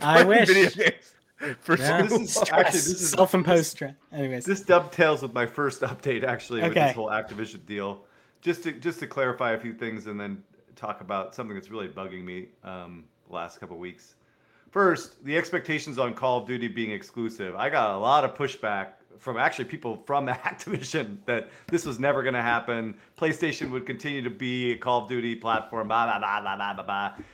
I 0.00 0.24
wish. 0.24 0.48
video 0.48 0.70
games 0.70 1.12
for 1.60 1.76
Yeah. 1.76 2.06
so 2.08 2.18
This 2.18 2.30
is- 2.30 2.36
long. 2.36 2.60
actually, 2.60 2.64
Stress, 2.70 2.72
this 2.72 2.86
is- 3.00 3.10
self-imposed 3.10 3.66
stress. 3.66 3.94
Anyways, 4.12 4.44
This 4.44 4.60
dovetails 4.60 5.22
with 5.22 5.32
my 5.32 5.46
first 5.46 5.82
update, 5.82 6.24
actually, 6.24 6.62
with 6.62 6.74
this 6.74 6.94
whole 6.94 7.08
Activision 7.08 7.64
deal. 7.66 8.04
Just 8.40 8.62
to 8.64 8.72
just 8.72 9.00
to 9.00 9.06
clarify 9.06 9.52
a 9.52 9.58
few 9.58 9.74
things, 9.74 10.06
and 10.06 10.18
then 10.20 10.42
talk 10.76 11.00
about 11.00 11.34
something 11.34 11.54
that's 11.56 11.70
really 11.70 11.88
bugging 11.88 12.22
me 12.24 12.46
um, 12.64 13.04
the 13.28 13.34
last 13.34 13.58
couple 13.58 13.76
weeks. 13.78 14.14
First, 14.70 15.24
the 15.24 15.36
expectations 15.36 15.98
on 15.98 16.14
Call 16.14 16.38
of 16.38 16.46
Duty 16.46 16.68
being 16.68 16.90
exclusive. 16.92 17.56
I 17.56 17.68
got 17.70 17.94
a 17.94 17.98
lot 17.98 18.22
of 18.24 18.34
pushback 18.34 18.88
from 19.18 19.36
actually 19.38 19.64
people 19.64 19.96
from 20.06 20.26
Activision 20.28 21.16
that 21.26 21.48
this 21.66 21.84
was 21.84 21.98
never 21.98 22.22
going 22.22 22.34
to 22.34 22.42
happen. 22.42 22.94
PlayStation 23.18 23.70
would 23.70 23.86
continue 23.86 24.22
to 24.22 24.30
be 24.30 24.72
a 24.72 24.76
Call 24.76 25.02
of 25.02 25.08
Duty 25.08 25.34
platform. 25.34 25.88
Blah 25.88 26.06
blah 26.06 26.18
blah 26.20 26.40
blah 26.40 26.56
blah 26.56 26.74
blah. 26.74 26.84
blah. 26.84 27.24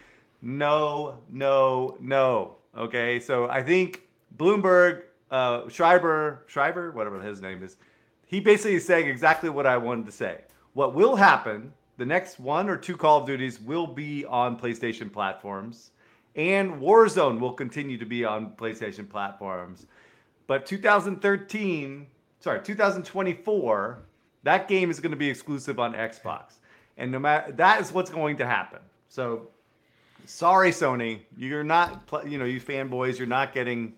No, 0.45 1.21
no, 1.31 1.97
no. 2.01 2.57
Okay, 2.77 3.19
so 3.19 3.49
I 3.49 3.63
think 3.63 4.03
Bloomberg, 4.37 5.05
uh, 5.31 5.71
Schreiber, 5.71 6.45
Schreiber, 6.49 6.93
whatever 6.93 7.19
his 7.23 7.41
name 7.41 7.63
is, 7.63 7.79
he 8.27 8.41
basically 8.41 8.75
is 8.75 8.87
saying 8.87 9.09
exactly 9.09 9.49
what 9.49 9.67
I 9.67 9.79
wanted 9.79 10.05
to 10.05 10.13
say. 10.13 10.43
What 10.75 10.95
will 10.95 11.17
happen? 11.17 11.73
The 11.97 12.05
next 12.05 12.39
one 12.39 12.69
or 12.69 12.77
two 12.77 12.95
Call 12.95 13.21
of 13.23 13.27
Duties 13.27 13.59
will 13.59 13.87
be 13.87 14.27
on 14.27 14.59
PlayStation 14.59 15.11
platforms, 15.11 15.93
and 16.37 16.73
Warzone 16.73 17.41
will 17.41 17.55
continue 17.55 17.97
to 17.97 18.05
be 18.05 18.23
on 18.27 18.51
PlayStation 18.51 19.09
platforms. 19.09 19.87
But 20.47 20.67
2013, 20.67 22.07
sorry, 22.41 22.61
2024, 22.61 24.03
that 24.43 24.69
game 24.69 24.91
is 24.91 25.01
going 25.01 25.13
to 25.13 25.17
be 25.17 25.31
exclusive 25.31 25.79
on 25.79 25.95
Xbox, 25.95 26.59
and 26.99 27.11
no 27.11 27.19
matter 27.19 27.51
that 27.53 27.81
is 27.81 27.93
what's 27.93 28.11
going 28.11 28.37
to 28.37 28.47
happen. 28.47 28.81
So 29.09 29.49
sorry 30.27 30.71
sony. 30.71 31.21
You're 31.37 31.65
not 31.65 32.09
you 32.27 32.39
know 32.39 32.45
you 32.45 32.61
fanboys 32.61 33.19
you're 33.19 33.27
not 33.27 33.53
getting 33.53 33.95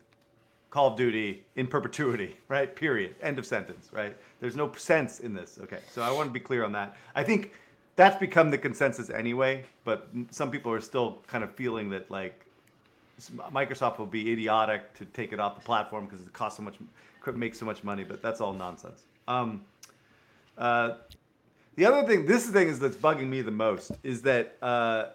call 0.71 0.89
of 0.89 0.97
duty 0.97 1.45
in 1.57 1.67
perpetuity 1.67 2.37
right? 2.49 2.75
Period. 2.75 3.15
End 3.23 3.39
of 3.39 3.47
sentence 3.47 3.89
right? 3.93 4.17
There's 4.41 4.57
no 4.57 4.73
sense 4.73 5.21
in 5.21 5.35
this. 5.35 5.59
Okay. 5.63 5.81
So 5.91 6.03
i 6.03 6.11
want 6.11 6.29
to 6.29 6.33
be 6.33 6.41
clear 6.41 6.65
on 6.65 6.73
that. 6.73 6.97
I 7.15 7.23
think 7.23 7.53
that's 7.97 8.19
become 8.19 8.51
the 8.51 8.59
consensus 8.59 9.09
anyway 9.09 9.65
but 9.85 10.09
some 10.31 10.51
people 10.51 10.71
are 10.71 10.83
still 10.83 11.23
kind 11.27 11.43
of 11.43 11.55
feeling 11.55 11.89
that 11.89 12.11
like 12.11 12.45
microsoft 13.51 13.99
will 13.99 14.05
be 14.05 14.31
idiotic 14.31 14.93
to 14.93 15.07
take 15.07 15.33
it 15.33 15.41
off 15.41 15.55
the 15.55 15.65
platform 15.65 16.05
because 16.05 16.21
it 16.21 16.33
costs 16.35 16.59
so 16.59 16.63
much 16.63 16.75
could 17.21 17.37
make 17.37 17.55
so 17.55 17.65
much 17.65 17.83
money 17.83 18.05
but 18.05 18.21
that's 18.21 18.41
all 18.41 18.53
nonsense. 18.53 19.05
Um, 19.29 19.65
uh, 20.59 20.95
the 21.77 21.85
other 21.85 22.07
thing, 22.07 22.27
this 22.27 22.49
thing 22.49 22.69
is 22.69 22.79
that's 22.79 22.97
bugging 22.97 23.29
me 23.29 23.43
the 23.43 23.51
most 23.51 23.93
is 24.03 24.23
that 24.23 24.57
uh, 24.63 25.07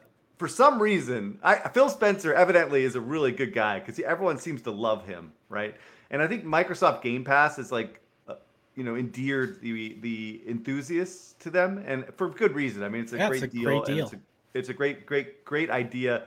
for 0.42 0.48
some 0.48 0.82
reason, 0.82 1.38
I, 1.44 1.70
Phil 1.70 1.88
Spencer 1.88 2.34
evidently 2.34 2.84
is 2.84 2.96
a 2.96 3.00
really 3.02 3.32
good 3.32 3.54
guy 3.54 3.80
because 3.80 4.00
everyone 4.00 4.40
seems 4.40 4.64
to 4.64 4.72
love 4.72 5.06
him, 5.06 5.34
right? 5.50 5.76
And 6.10 6.20
I 6.20 6.28
think 6.28 6.46
Microsoft 6.46 7.04
Game 7.04 7.24
Pass 7.24 7.60
is 7.60 7.72
like, 7.72 8.02
uh, 8.28 8.34
you 8.74 8.84
know, 8.84 8.96
endeared 8.96 9.62
the 9.62 10.00
the 10.02 10.42
enthusiasts 10.48 11.34
to 11.42 11.52
them, 11.52 11.84
and 11.86 12.06
for 12.18 12.28
good 12.30 12.56
reason. 12.56 12.82
I 12.82 12.90
mean, 12.90 13.04
it's 13.04 13.14
a 13.14 13.20
Yeah, 13.20 13.28
great 13.28 13.42
it's 13.44 13.44
a 13.44 13.48
deal. 13.48 13.64
great 13.64 13.86
deal. 13.86 14.06
It's 14.06 14.14
a, 14.14 14.20
it's 14.56 14.70
a 14.70 14.74
great, 14.74 15.06
great, 15.06 15.46
great 15.46 15.70
idea, 15.70 16.24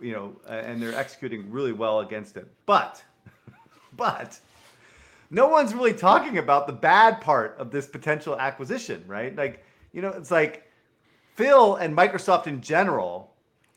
you 0.00 0.10
know, 0.12 0.34
uh, 0.48 0.54
and 0.54 0.82
they're 0.82 0.96
executing 0.96 1.48
really 1.48 1.72
well 1.72 2.00
against 2.00 2.36
it. 2.36 2.48
But, 2.66 3.00
but 3.96 4.40
no 5.30 5.46
one's 5.46 5.72
really 5.72 5.94
talking 5.94 6.38
about 6.38 6.66
the 6.66 6.72
bad 6.72 7.20
part 7.20 7.56
of 7.58 7.70
this 7.70 7.86
potential 7.86 8.36
acquisition, 8.36 9.04
right? 9.06 9.36
Like, 9.36 9.64
you 9.92 10.02
know, 10.02 10.08
it's 10.10 10.32
like 10.32 10.68
Phil 11.36 11.76
and 11.76 11.96
Microsoft 11.96 12.48
in 12.48 12.60
general 12.60 13.31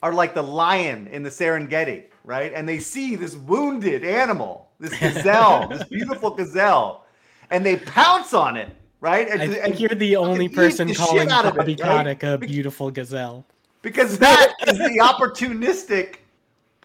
are 0.06 0.14
like 0.14 0.36
the 0.36 0.44
lion 0.44 1.08
in 1.08 1.24
the 1.24 1.32
Serengeti, 1.32 2.04
right? 2.24 2.54
And 2.54 2.70
they 2.70 2.78
see 2.78 3.16
this 3.16 3.36
wounded 3.36 4.06
animal, 4.06 4.70
this 4.80 4.96
gazelle, 5.00 5.68
this 5.68 5.84
beautiful 5.86 6.30
gazelle, 6.30 7.08
and 7.50 7.66
they 7.66 7.78
pounce 7.78 8.32
on 8.32 8.56
it, 8.56 8.70
right? 9.02 9.28
And, 9.28 9.42
I 9.42 9.48
think 9.48 9.66
and 9.66 9.80
you're 9.80 9.90
the 9.90 10.16
only 10.16 10.48
person 10.48 10.90
the 10.90 10.94
calling 10.94 11.28
it, 11.28 11.82
right? 11.82 12.24
A 12.24 12.38
beautiful 12.38 12.92
gazelle. 12.92 13.48
because 13.82 14.20
that 14.20 14.54
is 14.68 14.78
the 14.78 15.00
opportunistic 15.02 16.18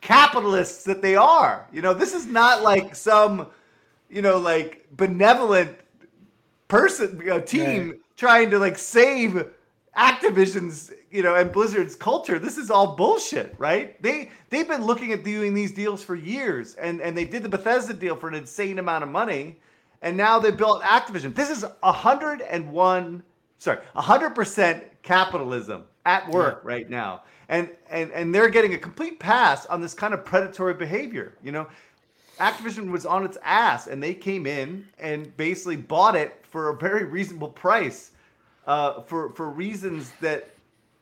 capitalists 0.00 0.84
that 0.84 1.02
they 1.02 1.14
are. 1.14 1.66
You 1.74 1.82
know, 1.82 1.92
this 1.92 2.14
is 2.14 2.24
not 2.24 2.62
like 2.62 2.94
some, 2.94 3.48
you 4.08 4.22
know, 4.22 4.38
like 4.38 4.86
benevolent 4.92 5.76
person, 6.68 7.18
you 7.18 7.26
know, 7.26 7.40
team 7.40 8.00
trying 8.16 8.48
to 8.48 8.58
like 8.58 8.78
save 8.78 9.44
Activision's, 9.96 10.92
you 11.10 11.22
know, 11.22 11.34
and 11.34 11.50
Blizzard's 11.50 11.96
culture. 11.96 12.38
This 12.38 12.58
is 12.58 12.70
all 12.70 12.94
bullshit, 12.94 13.54
right? 13.58 14.00
They 14.02 14.30
they've 14.48 14.68
been 14.68 14.84
looking 14.84 15.12
at 15.12 15.24
doing 15.24 15.52
these 15.52 15.72
deals 15.72 16.02
for 16.02 16.14
years, 16.14 16.74
and 16.76 17.00
and 17.00 17.16
they 17.16 17.24
did 17.24 17.42
the 17.42 17.48
Bethesda 17.48 17.92
deal 17.92 18.14
for 18.14 18.28
an 18.28 18.34
insane 18.34 18.78
amount 18.78 19.02
of 19.02 19.10
money, 19.10 19.58
and 20.02 20.16
now 20.16 20.38
they 20.38 20.52
built 20.52 20.82
Activision. 20.82 21.34
This 21.34 21.50
is 21.50 21.64
a 21.82 21.92
hundred 21.92 22.42
and 22.42 22.70
one, 22.70 23.22
sorry, 23.58 23.78
a 23.96 24.02
hundred 24.02 24.34
percent 24.34 24.84
capitalism 25.02 25.84
at 26.06 26.28
work 26.30 26.60
right 26.62 26.88
now, 26.88 27.22
and 27.48 27.68
and 27.88 28.12
and 28.12 28.32
they're 28.32 28.48
getting 28.48 28.74
a 28.74 28.78
complete 28.78 29.18
pass 29.18 29.66
on 29.66 29.80
this 29.80 29.92
kind 29.92 30.14
of 30.14 30.24
predatory 30.24 30.74
behavior. 30.74 31.34
You 31.42 31.50
know, 31.50 31.66
Activision 32.38 32.92
was 32.92 33.04
on 33.04 33.24
its 33.24 33.38
ass, 33.42 33.88
and 33.88 34.00
they 34.00 34.14
came 34.14 34.46
in 34.46 34.86
and 35.00 35.36
basically 35.36 35.76
bought 35.76 36.14
it 36.14 36.44
for 36.48 36.70
a 36.70 36.76
very 36.76 37.04
reasonable 37.04 37.48
price, 37.48 38.12
uh, 38.66 39.02
for 39.02 39.30
for 39.34 39.50
reasons 39.50 40.12
that 40.20 40.50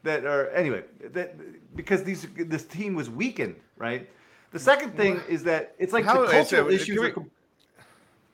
that 0.02 0.24
are 0.24 0.48
anyway 0.50 0.82
that 1.12 1.34
because 1.76 2.02
these 2.04 2.26
this 2.36 2.64
team 2.64 2.94
was 2.94 3.11
weakened, 3.11 3.56
right? 3.76 4.09
The 4.52 4.59
second 4.59 4.96
thing 4.96 5.20
is 5.28 5.42
that 5.44 5.74
it's 5.78 5.92
like 5.92 6.04
How- 6.04 6.14
the 6.14 6.20
wait, 6.22 6.28
so, 6.30 6.34
cultural 6.36 6.64
can 6.66 6.74
issues. 6.74 6.98
we- 6.98 7.06
are 7.06 7.11
com- 7.12 7.30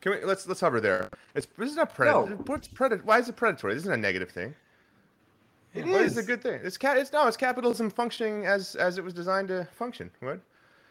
Can 0.00 0.12
we 0.12 0.24
let's 0.24 0.46
let's 0.46 0.60
hover 0.60 0.80
there? 0.80 1.08
It's 1.34 1.46
this 1.58 1.70
is 1.70 1.76
not 1.76 1.94
predator. 1.94 2.30
No. 2.30 2.36
What's 2.46 2.68
predator? 2.68 3.02
Why 3.04 3.18
is 3.18 3.28
it 3.28 3.36
predatory? 3.36 3.74
This 3.74 3.84
isn't 3.84 3.94
a 3.94 3.96
negative 3.96 4.30
thing. 4.30 4.54
It 5.74 5.86
What 5.86 6.02
is 6.02 6.12
is. 6.12 6.18
a 6.18 6.22
good 6.22 6.40
thing? 6.42 6.60
It's 6.62 6.76
cat. 6.76 6.98
It's 6.98 7.12
no. 7.12 7.26
It's 7.26 7.36
capitalism 7.36 7.90
functioning 7.90 8.46
as 8.46 8.76
as 8.76 8.96
it 8.98 9.02
was 9.02 9.12
designed 9.14 9.48
to 9.48 9.66
function. 9.72 10.10
What? 10.20 10.38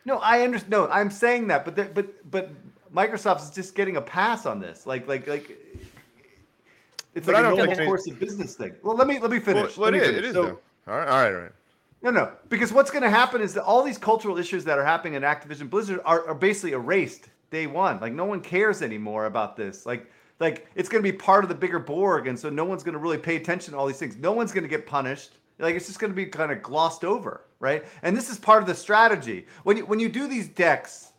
No, 0.04 0.18
I 0.18 0.42
understand. 0.42 0.72
No, 0.72 0.88
I'm 0.90 1.10
saying 1.10 1.48
that, 1.48 1.64
but 1.64 1.76
there, 1.78 1.90
but 1.94 2.30
but 2.30 2.50
Microsoft 2.94 3.44
is 3.44 3.52
just 3.52 3.76
getting 3.76 3.96
a 3.96 4.02
pass 4.02 4.46
on 4.46 4.60
this. 4.60 4.86
Like 4.86 5.08
like 5.08 5.28
like. 5.28 5.58
It's 7.16 7.26
But 7.26 7.36
like 7.36 7.44
I 7.44 7.48
a 7.48 7.50
don't 7.50 7.58
normal 7.58 7.76
think- 7.76 7.88
course 7.88 8.08
of 8.10 8.20
business 8.20 8.56
thing. 8.56 8.74
Well, 8.82 8.96
let 8.96 9.08
me 9.08 9.20
let 9.20 9.30
me 9.32 9.40
finish. 9.40 9.78
well, 9.78 9.92
Let 9.92 9.96
it 9.96 9.98
me 9.98 10.04
is. 10.04 10.08
finish. 10.10 10.20
It 10.20 10.26
is 10.30 10.34
So- 10.34 10.60
All 10.88 10.98
right. 10.98 11.08
All 11.08 11.18
right. 11.22 11.34
All 11.34 11.42
right. 11.42 11.52
No, 12.02 12.12
no, 12.12 12.32
because 12.50 12.74
what's 12.74 12.92
going 12.92 13.04
to 13.04 13.10
happen 13.10 13.40
is 13.42 13.54
that 13.54 13.64
all 13.64 13.82
these 13.82 13.98
cultural 13.98 14.38
issues 14.38 14.66
that 14.66 14.78
are 14.78 14.84
happening 14.84 15.14
in 15.14 15.22
Activision 15.24 15.70
Blizzard 15.70 16.02
are, 16.04 16.28
are 16.28 16.36
basically 16.36 16.74
erased 16.74 17.30
day 17.50 17.66
one. 17.66 17.98
Like 18.02 18.12
no 18.12 18.26
one 18.26 18.42
cares 18.42 18.82
anymore 18.82 19.26
about 19.28 19.56
this. 19.56 19.86
Like 19.86 20.12
like 20.42 20.68
it's 20.76 20.90
going 20.90 21.02
to 21.02 21.10
be 21.10 21.16
part 21.18 21.46
of 21.46 21.50
the 21.50 21.56
bigger 21.56 21.80
Borg, 21.80 22.28
and 22.28 22.38
so 22.38 22.50
no 22.50 22.66
one's 22.66 22.84
going 22.84 22.94
to 22.94 23.00
really 23.00 23.18
pay 23.18 23.38
attention 23.38 23.72
to 23.74 23.78
all 23.78 23.86
these 23.86 24.00
things. 24.00 24.18
No 24.18 24.34
one's 24.34 24.52
going 24.52 24.64
to 24.64 24.68
get 24.70 24.86
punished. 24.86 25.38
Like 25.60 25.76
it's 25.76 25.86
just 25.88 26.00
going 26.00 26.12
to 26.12 26.16
be 26.16 26.26
kind 26.26 26.52
of 26.52 26.62
glossed 26.62 27.06
over, 27.06 27.46
right? 27.62 27.86
And 28.02 28.18
this 28.18 28.30
is 28.30 28.38
part 28.38 28.62
of 28.62 28.68
the 28.68 28.76
strategy. 28.76 29.46
When 29.64 29.78
you 29.78 29.86
when 29.86 30.00
you 30.02 30.10
do 30.10 30.28
these 30.28 30.50
decks, 30.50 31.13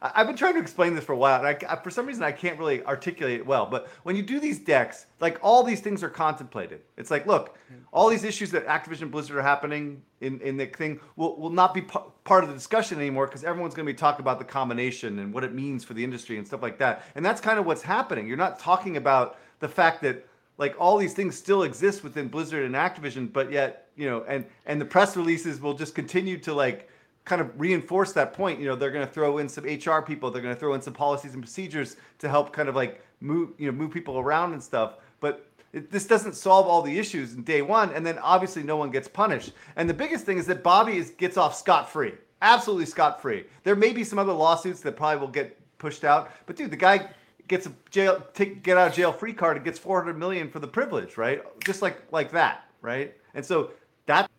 I've 0.00 0.26
been 0.26 0.36
trying 0.36 0.54
to 0.54 0.60
explain 0.60 0.94
this 0.94 1.04
for 1.04 1.12
a 1.12 1.16
while, 1.16 1.44
and 1.44 1.64
I, 1.68 1.76
for 1.76 1.90
some 1.90 2.06
reason 2.06 2.22
I 2.22 2.32
can't 2.32 2.58
really 2.58 2.84
articulate 2.84 3.40
it 3.40 3.46
well. 3.46 3.66
But 3.66 3.88
when 4.04 4.16
you 4.16 4.22
do 4.22 4.38
these 4.38 4.58
decks, 4.58 5.06
like 5.20 5.38
all 5.42 5.62
these 5.62 5.80
things 5.80 6.02
are 6.02 6.08
contemplated. 6.08 6.80
It's 6.96 7.10
like, 7.10 7.26
look, 7.26 7.56
all 7.92 8.08
these 8.08 8.24
issues 8.24 8.50
that 8.52 8.66
Activision 8.66 9.10
Blizzard 9.10 9.36
are 9.36 9.42
happening 9.42 10.02
in, 10.20 10.40
in 10.40 10.56
the 10.56 10.66
thing 10.66 11.00
will, 11.16 11.36
will 11.36 11.50
not 11.50 11.74
be 11.74 11.82
p- 11.82 11.98
part 12.24 12.44
of 12.44 12.50
the 12.50 12.54
discussion 12.54 12.98
anymore 12.98 13.26
because 13.26 13.44
everyone's 13.44 13.74
going 13.74 13.86
to 13.86 13.92
be 13.92 13.96
talking 13.96 14.20
about 14.20 14.38
the 14.38 14.44
combination 14.44 15.18
and 15.18 15.32
what 15.32 15.44
it 15.44 15.52
means 15.52 15.84
for 15.84 15.94
the 15.94 16.04
industry 16.04 16.38
and 16.38 16.46
stuff 16.46 16.62
like 16.62 16.78
that. 16.78 17.04
And 17.14 17.24
that's 17.24 17.40
kind 17.40 17.58
of 17.58 17.66
what's 17.66 17.82
happening. 17.82 18.26
You're 18.26 18.36
not 18.36 18.58
talking 18.58 18.96
about 18.96 19.38
the 19.60 19.68
fact 19.68 20.02
that 20.02 20.26
like 20.58 20.74
all 20.78 20.98
these 20.98 21.14
things 21.14 21.36
still 21.36 21.62
exist 21.62 22.02
within 22.02 22.28
Blizzard 22.28 22.64
and 22.64 22.74
Activision, 22.74 23.32
but 23.32 23.50
yet 23.50 23.88
you 23.96 24.08
know, 24.08 24.24
and 24.28 24.44
and 24.66 24.80
the 24.80 24.84
press 24.84 25.16
releases 25.16 25.60
will 25.60 25.74
just 25.74 25.94
continue 25.94 26.38
to 26.38 26.54
like 26.54 26.88
kind 27.28 27.42
of 27.42 27.60
reinforce 27.60 28.12
that 28.14 28.32
point. 28.32 28.58
You 28.58 28.66
know, 28.66 28.74
they're 28.74 28.90
going 28.90 29.06
to 29.06 29.12
throw 29.12 29.38
in 29.38 29.48
some 29.48 29.64
HR 29.64 30.00
people, 30.00 30.30
they're 30.30 30.42
going 30.42 30.54
to 30.54 30.58
throw 30.58 30.74
in 30.74 30.80
some 30.80 30.94
policies 30.94 31.34
and 31.34 31.42
procedures 31.42 31.96
to 32.18 32.28
help 32.28 32.52
kind 32.52 32.68
of 32.68 32.74
like 32.74 33.02
move 33.20 33.50
you 33.58 33.70
know 33.70 33.76
move 33.76 33.92
people 33.92 34.18
around 34.18 34.54
and 34.54 34.62
stuff. 34.62 34.94
But 35.20 35.46
it, 35.72 35.90
this 35.90 36.06
doesn't 36.06 36.34
solve 36.34 36.66
all 36.66 36.80
the 36.80 36.98
issues 36.98 37.34
in 37.34 37.42
day 37.42 37.60
one, 37.60 37.92
and 37.92 38.04
then 38.04 38.18
obviously 38.18 38.62
no 38.62 38.76
one 38.76 38.90
gets 38.90 39.06
punished. 39.06 39.52
And 39.76 39.88
the 39.88 39.94
biggest 39.94 40.24
thing 40.24 40.38
is 40.38 40.46
that 40.46 40.62
Bobby 40.62 40.96
is, 40.96 41.10
gets 41.10 41.36
off 41.36 41.54
scot 41.54 41.90
free, 41.92 42.14
absolutely 42.40 42.86
scot 42.86 43.20
free. 43.20 43.44
There 43.62 43.76
may 43.76 43.92
be 43.92 44.04
some 44.04 44.18
other 44.18 44.32
lawsuits 44.32 44.80
that 44.80 44.96
probably 44.96 45.20
will 45.20 45.28
get 45.28 45.58
pushed 45.78 46.04
out, 46.04 46.32
but 46.46 46.56
dude, 46.56 46.70
the 46.70 46.76
guy 46.76 47.08
gets 47.46 47.66
a 47.66 47.72
jail 47.90 48.26
take 48.34 48.62
get 48.62 48.76
out 48.78 48.88
of 48.88 48.94
jail 48.94 49.12
free 49.12 49.32
card 49.32 49.56
and 49.56 49.64
gets 49.64 49.78
400 49.78 50.18
million 50.18 50.48
for 50.48 50.60
the 50.60 50.66
privilege, 50.66 51.18
right? 51.18 51.42
Just 51.64 51.82
like 51.82 52.02
like 52.10 52.30
that, 52.32 52.64
right? 52.80 53.14
And 53.34 53.44
so 53.44 53.70
that 54.06 54.30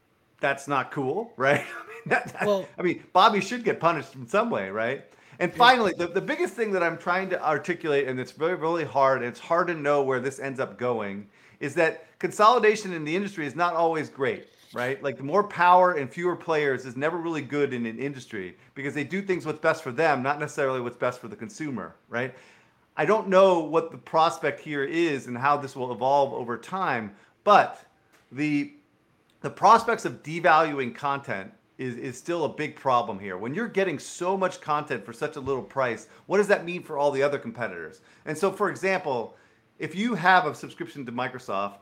that's 0.42 0.68
not 0.68 0.92
cool, 0.92 1.34
right? 1.38 1.62
I 1.62 1.88
mean, 1.88 2.02
that, 2.08 2.34
that, 2.34 2.46
Well- 2.46 2.68
I 2.78 2.82
mean, 2.82 3.04
Bobby 3.14 3.42
should 3.42 3.64
get 3.64 3.80
punished 3.80 4.16
in 4.16 4.28
some 4.28 4.50
way, 4.50 4.70
right? 4.70 5.04
And 5.42 5.54
finally, 5.54 5.94
the, 5.98 6.08
the 6.08 6.20
biggest 6.22 6.54
thing 6.54 6.74
that 6.74 6.84
I'm 6.84 6.98
trying 6.98 7.30
to 7.30 7.42
articulate, 7.42 8.10
and 8.10 8.20
it's 8.20 8.38
really, 8.38 8.56
really 8.56 8.84
hard, 8.84 9.20
and 9.22 9.28
it's 9.28 9.40
hard 9.40 9.68
to 9.68 9.74
know 9.74 10.04
where 10.04 10.20
this 10.20 10.38
ends 10.38 10.60
up 10.60 10.78
going, 10.78 11.30
is 11.62 11.74
that 11.76 12.08
consolidation 12.20 12.92
in 12.92 13.06
the 13.06 13.16
industry 13.16 13.46
is 13.46 13.56
not 13.56 13.74
always 13.74 14.10
great, 14.10 14.48
right? 14.74 15.02
Like 15.02 15.16
the 15.16 15.24
more 15.24 15.46
power 15.46 15.94
and 15.94 16.12
fewer 16.12 16.36
players 16.36 16.86
is 16.86 16.98
never 16.98 17.18
really 17.18 17.42
good 17.42 17.74
in 17.74 17.86
an 17.86 17.98
industry 18.00 18.58
because 18.76 18.94
they 18.94 19.06
do 19.06 19.22
things 19.22 19.46
what's 19.46 19.60
best 19.60 19.82
for 19.82 19.94
them, 19.94 20.22
not 20.22 20.42
necessarily 20.42 20.82
what's 20.82 20.98
best 20.98 21.22
for 21.22 21.30
the 21.30 21.38
consumer, 21.38 21.96
right? 22.10 22.36
I 22.98 23.06
don't 23.06 23.30
know 23.30 23.60
what 23.60 23.92
the 23.92 23.98
prospect 23.98 24.60
here 24.60 24.84
is 24.84 25.28
and 25.28 25.38
how 25.38 25.56
this 25.56 25.74
will 25.74 25.94
evolve 25.94 26.34
over 26.34 26.58
time, 26.58 27.16
but 27.46 27.82
the 28.34 28.74
the 29.42 29.50
prospects 29.50 30.06
of 30.06 30.22
devaluing 30.24 30.94
content 30.94 31.52
is, 31.78 31.96
is 31.96 32.18
still 32.18 32.44
a 32.44 32.50
big 32.50 32.76
problem 32.76 33.20
here. 33.20 33.38
When 33.38 33.54
you're 33.54 33.70
getting 33.70 33.98
so 33.98 34.36
much 34.36 34.60
content 34.60 35.06
for 35.06 35.14
such 35.14 35.38
a 35.38 35.40
little 35.40 35.64
price, 35.64 36.08
what 36.26 36.38
does 36.38 36.48
that 36.48 36.66
mean 36.66 36.84
for 36.84 36.98
all 36.98 37.10
the 37.10 37.24
other 37.24 37.40
competitors? 37.40 38.02
And 38.26 38.38
so, 38.38 38.52
for 38.52 38.70
example, 38.70 39.38
if 39.80 39.96
you 39.96 40.14
have 40.14 40.46
a 40.46 40.54
subscription 40.54 41.06
to 41.06 41.12
Microsoft 41.12 41.76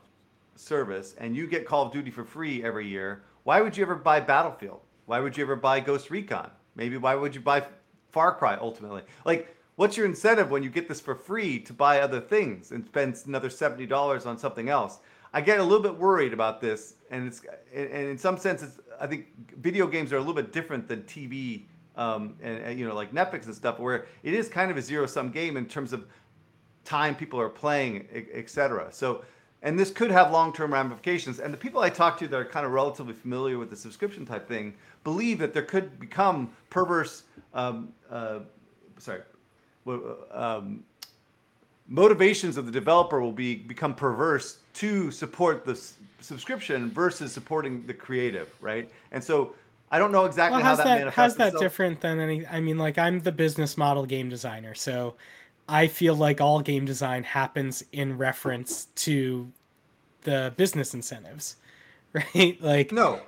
service 0.54 1.16
and 1.18 1.34
you 1.34 1.48
get 1.48 1.66
Call 1.66 1.86
of 1.86 1.92
Duty 1.92 2.12
for 2.12 2.24
free 2.24 2.62
every 2.62 2.86
year, 2.86 3.24
why 3.42 3.60
would 3.60 3.76
you 3.76 3.82
ever 3.82 3.96
buy 3.96 4.20
Battlefield? 4.20 4.80
Why 5.06 5.18
would 5.18 5.36
you 5.36 5.42
ever 5.42 5.56
buy 5.56 5.80
Ghost 5.80 6.10
Recon? 6.10 6.50
Maybe 6.76 6.96
why 6.96 7.16
would 7.16 7.34
you 7.34 7.40
buy 7.40 7.64
Far 8.12 8.34
Cry 8.36 8.56
ultimately? 8.60 9.02
Like, 9.24 9.56
what's 9.74 9.96
your 9.96 10.06
incentive 10.06 10.50
when 10.50 10.62
you 10.62 10.70
get 10.70 10.86
this 10.86 11.00
for 11.00 11.16
free 11.16 11.58
to 11.60 11.72
buy 11.72 12.00
other 12.00 12.20
things 12.20 12.70
and 12.70 12.86
spend 12.86 13.16
another 13.26 13.48
$70 13.48 14.26
on 14.26 14.38
something 14.38 14.68
else? 14.68 14.98
I 15.38 15.40
get 15.40 15.60
a 15.60 15.62
little 15.62 15.78
bit 15.78 15.96
worried 15.96 16.32
about 16.32 16.60
this, 16.60 16.94
and 17.12 17.28
it's 17.28 17.42
and 17.72 17.88
in 17.92 18.18
some 18.18 18.38
sense, 18.38 18.60
it's, 18.64 18.80
I 19.00 19.06
think 19.06 19.26
video 19.58 19.86
games 19.86 20.12
are 20.12 20.16
a 20.16 20.18
little 20.18 20.34
bit 20.34 20.52
different 20.52 20.88
than 20.88 21.04
TV, 21.04 21.62
um, 21.94 22.34
and, 22.42 22.58
and 22.58 22.76
you 22.76 22.88
know, 22.88 22.92
like 22.92 23.12
Netflix 23.14 23.46
and 23.46 23.54
stuff, 23.54 23.78
where 23.78 24.06
it 24.24 24.34
is 24.34 24.48
kind 24.48 24.68
of 24.68 24.76
a 24.76 24.82
zero 24.82 25.06
sum 25.06 25.30
game 25.30 25.56
in 25.56 25.66
terms 25.66 25.92
of 25.92 26.08
time 26.84 27.14
people 27.14 27.40
are 27.40 27.48
playing, 27.48 28.08
etc. 28.34 28.88
So, 28.90 29.24
and 29.62 29.78
this 29.78 29.92
could 29.92 30.10
have 30.10 30.32
long 30.32 30.52
term 30.52 30.72
ramifications. 30.72 31.38
And 31.38 31.54
the 31.54 31.58
people 31.58 31.82
I 31.82 31.90
talk 31.90 32.18
to 32.18 32.26
that 32.26 32.36
are 32.36 32.44
kind 32.44 32.66
of 32.66 32.72
relatively 32.72 33.14
familiar 33.14 33.58
with 33.58 33.70
the 33.70 33.76
subscription 33.76 34.26
type 34.26 34.48
thing 34.48 34.74
believe 35.04 35.38
that 35.38 35.54
there 35.54 35.62
could 35.62 36.00
become 36.00 36.50
perverse, 36.68 37.22
um, 37.54 37.92
uh, 38.10 38.40
sorry, 38.98 39.20
um, 40.32 40.82
motivations 41.86 42.56
of 42.56 42.66
the 42.66 42.72
developer 42.72 43.20
will 43.20 43.30
be 43.30 43.54
become 43.54 43.94
perverse 43.94 44.58
to 44.78 45.10
support 45.10 45.64
the 45.64 45.72
s- 45.72 45.94
subscription 46.20 46.90
versus 46.90 47.32
supporting 47.32 47.86
the 47.86 47.94
creative, 47.94 48.48
right? 48.60 48.90
And 49.12 49.22
so 49.22 49.54
I 49.90 49.98
don't 49.98 50.12
know 50.12 50.24
exactly 50.24 50.56
well, 50.58 50.64
how 50.64 50.76
that, 50.76 50.84
that, 50.84 50.98
manifests 50.98 51.16
how's 51.16 51.36
that 51.36 51.46
itself. 51.48 51.62
different 51.62 52.00
than 52.00 52.20
any? 52.20 52.46
I 52.46 52.60
mean, 52.60 52.78
like 52.78 52.98
I'm 52.98 53.20
the 53.20 53.32
business 53.32 53.76
model 53.76 54.06
game 54.06 54.28
designer, 54.28 54.74
so 54.74 55.14
I 55.68 55.86
feel 55.86 56.14
like 56.14 56.40
all 56.40 56.60
game 56.60 56.84
design 56.84 57.24
happens 57.24 57.84
in 57.92 58.16
reference 58.16 58.86
to 58.96 59.50
the 60.22 60.52
business 60.56 60.94
incentives, 60.94 61.56
right? 62.12 62.56
Like 62.60 62.92
No, 62.92 63.20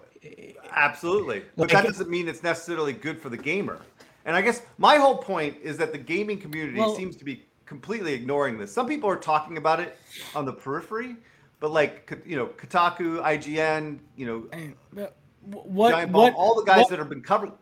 absolutely. 0.73 1.43
But 1.57 1.63
Like- 1.65 1.73
that 1.73 1.85
doesn't 1.87 2.11
mean 2.11 2.29
it's 2.29 2.43
necessarily 2.43 2.93
good 2.93 3.21
for 3.21 3.29
the 3.29 3.37
gamer. 3.37 3.81
And 4.27 4.37
I 4.37 4.43
guess 4.43 4.63
my 4.79 4.97
whole 4.97 5.17
point 5.17 5.57
is 5.63 5.77
that 5.79 5.93
the 5.93 5.99
gaming 5.99 6.39
community 6.39 6.79
Well- 6.79 6.95
seems 6.95 7.17
to 7.17 7.25
be 7.25 7.45
completely 7.67 8.13
ignoring 8.13 8.59
this. 8.59 8.73
Some 8.73 8.87
people 8.87 9.09
are 9.09 9.17
talking 9.17 9.57
about 9.57 9.81
it 9.81 9.97
on 10.35 10.45
the 10.45 10.53
periphery, 10.53 11.17
but 11.61 11.71
like 11.71 12.13
you 12.27 12.37
know, 12.37 12.47
Kotaku, 12.47 13.23
IGN, 13.23 13.99
you 14.17 14.27
know, 14.27 15.09
what 15.43 16.11
what 16.11 16.35
all 16.35 16.55
the 16.57 16.65
guys 16.65 16.79
what- 16.79 16.91
that 16.91 16.99
have 16.99 17.09
been 17.09 17.23
covered. 17.23 17.53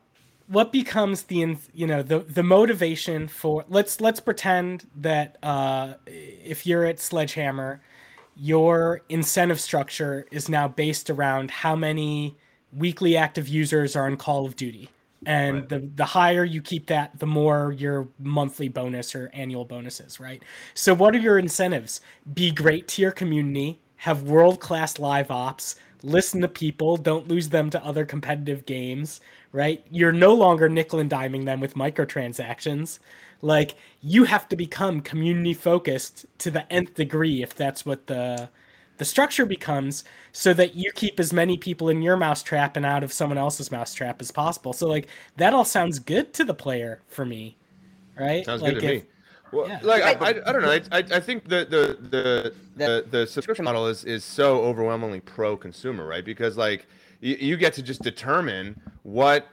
what 0.46 0.72
becomes 0.72 1.24
the 1.24 1.56
you 1.74 1.86
know 1.86 2.02
the 2.02 2.20
the 2.20 2.42
motivation 2.42 3.28
for 3.28 3.64
let's 3.68 4.00
let's 4.00 4.18
pretend 4.20 4.86
that 4.96 5.36
uh 5.42 5.94
if 6.06 6.66
you're 6.66 6.84
at 6.86 6.98
sledgehammer 6.98 7.80
your 8.34 9.02
incentive 9.08 9.60
structure 9.60 10.26
is 10.30 10.48
now 10.48 10.66
based 10.68 11.10
around 11.10 11.50
how 11.50 11.74
many 11.76 12.36
weekly 12.72 13.16
active 13.16 13.46
users 13.48 13.94
are 13.96 14.06
in 14.08 14.16
call 14.16 14.46
of 14.46 14.56
duty 14.56 14.88
and 15.26 15.54
Right. 15.56 15.68
the 15.68 15.78
the 15.96 16.04
higher 16.04 16.44
you 16.44 16.62
keep 16.62 16.86
that 16.86 17.18
the 17.18 17.26
more 17.26 17.72
your 17.72 18.08
monthly 18.18 18.68
bonus 18.68 19.14
or 19.14 19.30
annual 19.34 19.64
bonuses 19.64 20.18
right 20.20 20.42
so 20.74 20.94
what 20.94 21.14
are 21.14 21.18
your 21.18 21.38
incentives 21.38 22.00
be 22.34 22.50
great 22.50 22.88
to 22.88 23.02
your 23.02 23.10
community 23.12 23.80
have 23.98 24.22
world 24.24 24.60
class 24.60 24.98
live 24.98 25.30
ops 25.30 25.76
listen 26.02 26.40
to 26.40 26.48
people 26.48 26.96
don't 26.96 27.28
lose 27.28 27.48
them 27.48 27.70
to 27.70 27.84
other 27.84 28.04
competitive 28.04 28.64
games 28.66 29.20
right 29.52 29.84
you're 29.90 30.12
no 30.12 30.34
longer 30.34 30.68
nickel 30.68 30.98
and 30.98 31.10
diming 31.10 31.44
them 31.44 31.60
with 31.60 31.74
microtransactions 31.74 32.98
like 33.42 33.76
you 34.00 34.24
have 34.24 34.48
to 34.48 34.56
become 34.56 35.00
community 35.00 35.54
focused 35.54 36.26
to 36.38 36.50
the 36.50 36.70
nth 36.72 36.94
degree 36.94 37.42
if 37.42 37.54
that's 37.54 37.84
what 37.84 38.06
the 38.06 38.48
the 38.98 39.04
structure 39.04 39.46
becomes 39.46 40.04
so 40.32 40.52
that 40.52 40.74
you 40.74 40.92
keep 40.92 41.18
as 41.18 41.32
many 41.32 41.56
people 41.56 41.88
in 41.88 42.02
your 42.02 42.16
mousetrap 42.16 42.76
and 42.76 42.84
out 42.84 43.02
of 43.02 43.12
someone 43.12 43.38
else's 43.38 43.70
mousetrap 43.70 44.20
as 44.20 44.30
possible. 44.30 44.72
So 44.72 44.86
like 44.88 45.08
that 45.36 45.54
all 45.54 45.64
sounds 45.64 45.98
good 45.98 46.34
to 46.34 46.44
the 46.44 46.54
player 46.54 47.00
for 47.06 47.24
me, 47.24 47.56
right? 48.18 48.44
Sounds 48.44 48.60
like 48.60 48.74
good 48.74 48.80
to 48.80 48.86
if- 48.86 49.02
me. 49.02 49.08
Well, 49.52 49.68
yeah. 49.68 49.80
like 49.82 50.02
I, 50.02 50.12
I, 50.12 50.28
I 50.28 50.52
don't 50.52 50.62
know. 50.62 50.70
I, 50.70 50.82
I, 50.92 50.98
I 50.98 51.20
think 51.20 51.48
the 51.48 51.64
the, 51.64 51.98
the 52.10 52.54
the 52.76 53.06
the 53.10 53.26
subscription 53.26 53.64
model 53.64 53.86
is 53.86 54.04
is 54.04 54.24
so 54.24 54.60
overwhelmingly 54.62 55.20
pro 55.20 55.56
consumer, 55.56 56.06
right? 56.06 56.24
Because 56.24 56.56
like 56.56 56.86
you, 57.20 57.36
you 57.40 57.56
get 57.56 57.72
to 57.74 57.82
just 57.82 58.02
determine 58.02 58.80
what 59.02 59.46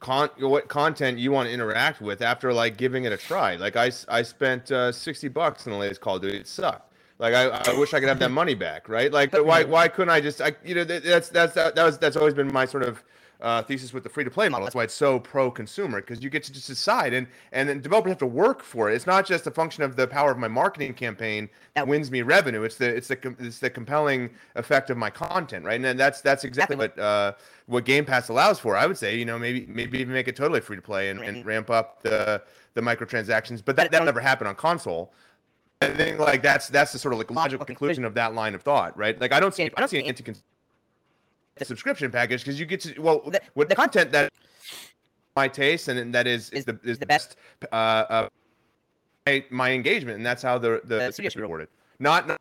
con 0.00 0.30
what 0.38 0.68
content 0.68 1.18
you 1.18 1.30
want 1.32 1.48
to 1.48 1.52
interact 1.52 2.00
with 2.00 2.22
after 2.22 2.52
like 2.52 2.76
giving 2.76 3.04
it 3.04 3.12
a 3.12 3.16
try. 3.16 3.56
Like 3.56 3.76
I 3.76 3.88
s- 3.88 4.06
I 4.08 4.22
spent 4.22 4.70
uh, 4.72 4.90
sixty 4.92 5.28
bucks 5.28 5.66
in 5.66 5.72
the 5.72 5.78
latest 5.78 6.00
Call 6.00 6.16
of 6.16 6.22
Duty. 6.22 6.38
It 6.38 6.48
sucked. 6.48 6.92
Like 7.18 7.34
I, 7.34 7.48
I 7.48 7.78
wish 7.78 7.94
I 7.94 8.00
could 8.00 8.08
have 8.08 8.18
that 8.18 8.30
money 8.30 8.54
back, 8.54 8.88
right? 8.88 9.10
Like 9.10 9.30
but 9.30 9.46
why 9.46 9.64
why 9.64 9.88
couldn't 9.88 10.10
I 10.10 10.20
just 10.20 10.40
I 10.40 10.54
you 10.64 10.74
know 10.74 10.84
that's 10.84 11.30
that's 11.30 11.54
that, 11.54 11.74
that 11.74 11.84
was 11.84 11.98
that's 11.98 12.16
always 12.16 12.34
been 12.34 12.52
my 12.52 12.66
sort 12.66 12.82
of 12.82 13.02
uh, 13.40 13.62
thesis 13.62 13.92
with 13.92 14.02
the 14.02 14.08
free 14.08 14.24
to 14.24 14.30
play 14.30 14.48
model. 14.48 14.64
That's 14.64 14.74
why 14.74 14.84
it's 14.84 14.94
so 14.94 15.18
pro 15.18 15.50
consumer 15.50 16.00
because 16.00 16.22
you 16.22 16.30
get 16.30 16.42
to 16.44 16.52
just 16.52 16.66
decide 16.66 17.12
and 17.12 17.26
and 17.52 17.68
then 17.68 17.80
developers 17.80 18.10
have 18.10 18.18
to 18.18 18.26
work 18.26 18.62
for 18.62 18.90
it. 18.90 18.94
It's 18.94 19.06
not 19.06 19.26
just 19.26 19.46
a 19.46 19.50
function 19.50 19.82
of 19.82 19.96
the 19.96 20.06
power 20.06 20.30
of 20.30 20.38
my 20.38 20.48
marketing 20.48 20.94
campaign 20.94 21.48
that 21.74 21.86
wins 21.86 22.10
me 22.10 22.22
revenue. 22.22 22.62
It's 22.62 22.76
the 22.76 22.94
it's 22.94 23.08
the 23.08 23.34
it's 23.38 23.58
the 23.58 23.70
compelling 23.70 24.30
effect 24.54 24.90
of 24.90 24.96
my 24.96 25.10
content, 25.10 25.64
right? 25.64 25.76
And 25.76 25.84
then 25.84 25.96
that's 25.96 26.20
that's 26.20 26.44
exactly 26.44 26.76
what 26.76 26.98
uh, 26.98 27.32
what 27.66 27.84
Game 27.84 28.04
Pass 28.04 28.28
allows 28.28 28.58
for. 28.58 28.76
I 28.76 28.86
would 28.86 28.98
say 28.98 29.16
you 29.16 29.24
know 29.24 29.38
maybe 29.38 29.66
maybe 29.68 29.98
even 29.98 30.12
make 30.14 30.28
it 30.28 30.36
totally 30.36 30.60
free 30.60 30.76
to 30.76 30.82
play 30.82 31.10
and, 31.10 31.20
and 31.20 31.44
ramp 31.44 31.70
up 31.70 32.02
the 32.02 32.42
the 32.74 32.80
microtransactions, 32.80 33.62
but 33.64 33.76
that 33.76 33.90
that'll 33.90 34.06
never 34.06 34.20
happen 34.20 34.46
on 34.46 34.54
console. 34.54 35.12
I 35.82 35.88
think 35.88 36.18
like 36.18 36.42
that's 36.42 36.68
that's 36.68 36.92
the 36.92 36.98
sort 36.98 37.12
of 37.12 37.18
like 37.18 37.30
logical 37.30 37.66
conclusion 37.66 38.04
of 38.04 38.14
that 38.14 38.34
line 38.34 38.54
of 38.54 38.62
thought, 38.62 38.96
right? 38.96 39.20
Like 39.20 39.32
I 39.32 39.40
don't 39.40 39.54
see 39.54 39.64
I 39.64 39.68
don't 39.80 39.88
see 39.88 39.98
an 39.98 40.06
anti 40.06 40.32
subscription 41.62 42.10
package 42.10 42.40
because 42.42 42.58
you 42.58 42.66
get 42.66 42.80
to 42.80 42.98
well 43.00 43.20
The- 43.20 43.40
with 43.54 43.68
the- 43.68 43.74
the 43.74 43.76
content 43.76 44.10
that 44.12 44.32
my 45.34 45.48
taste 45.48 45.88
and 45.88 46.14
that 46.14 46.26
is 46.26 46.50
is 46.50 46.64
the 46.64 46.78
is 46.82 46.98
the 46.98 47.06
best 47.06 47.36
uh, 47.72 47.74
uh 47.74 48.28
my, 49.26 49.44
my 49.50 49.70
engagement 49.72 50.16
and 50.16 50.24
that's 50.24 50.42
how 50.42 50.56
the 50.56 50.80
the, 50.84 50.96
The 50.96 51.06
the 51.06 51.12
studio 51.12 51.28
is 51.28 51.36
rewarded. 51.36 51.68
Not, 51.98 52.26
not 52.28 52.40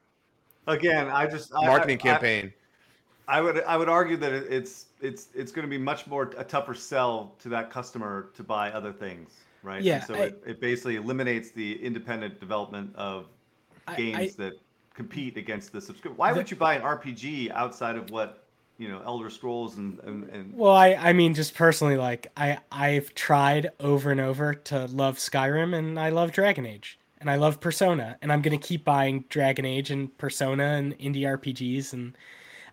Again, 0.68 1.08
I 1.10 1.28
just 1.28 1.52
marketing 1.54 2.00
I- 2.04 2.10
I- 2.10 2.12
campaign. 2.14 2.54
I 3.28 3.42
would 3.42 3.64
I 3.64 3.76
would 3.76 3.90
argue 3.90 4.18
that 4.18 4.32
it's 4.34 4.86
it's 5.02 5.28
it's 5.34 5.52
going 5.52 5.64
to 5.68 5.70
be 5.70 5.78
much 5.80 6.06
more 6.08 6.32
a 6.38 6.44
tougher 6.44 6.74
sell 6.76 7.34
to 7.40 7.50
that 7.50 7.70
customer 7.72 8.30
to 8.36 8.44
buy 8.44 8.72
other 8.72 8.94
things, 8.94 9.32
right? 9.66 9.78
And 9.78 9.86
Yeah, 9.86 10.04
so 10.06 10.14
I- 10.16 10.18
it, 10.26 10.44
it 10.46 10.62
basically 10.62 10.96
eliminates 10.96 11.52
the 11.52 11.84
independent 11.84 12.40
development 12.40 12.96
of 12.96 13.26
I- 13.88 13.96
games 13.96 14.36
I- 14.40 14.44
that 14.44 14.54
compete 14.94 15.36
against 15.38 15.72
the 15.74 15.82
subscription. 15.82 16.18
Why 16.18 16.32
The- 16.32 16.38
would 16.38 16.52
you 16.52 16.58
buy 16.58 16.76
an 16.76 16.82
RPG 16.84 17.52
outside 17.52 17.96
of 17.98 18.10
what 18.12 18.44
you 18.78 18.90
know 18.90 19.02
Elder 19.06 19.30
Scrolls 19.30 19.78
and 19.78 20.00
and, 20.00 20.30
and 20.30 20.54
Well, 20.54 20.74
I 20.76 20.94
I 20.96 21.14
mean 21.14 21.34
just 21.34 21.54
personally 21.56 21.96
like 21.98 22.28
I 22.38 22.60
I've 22.72 23.14
tried 23.16 23.72
over 23.80 24.12
and 24.12 24.20
over 24.22 24.54
to 24.54 24.86
love 24.88 25.18
Skyrim 25.18 25.74
and 25.76 26.00
I 26.00 26.10
love 26.10 26.32
Dragon 26.32 26.66
Age. 26.66 27.00
and 27.22 27.32
I 27.32 27.38
love 27.38 27.60
Persona, 27.60 28.18
and 28.22 28.32
I'm 28.32 28.42
gonna 28.42 28.58
keep 28.58 28.84
buying 28.84 29.24
Dragon 29.30 29.66
Age 29.66 29.90
and 29.90 30.16
Persona 30.18 30.64
and 30.64 30.98
indie 31.00 31.22
RPGs. 31.26 31.92
And 31.94 32.16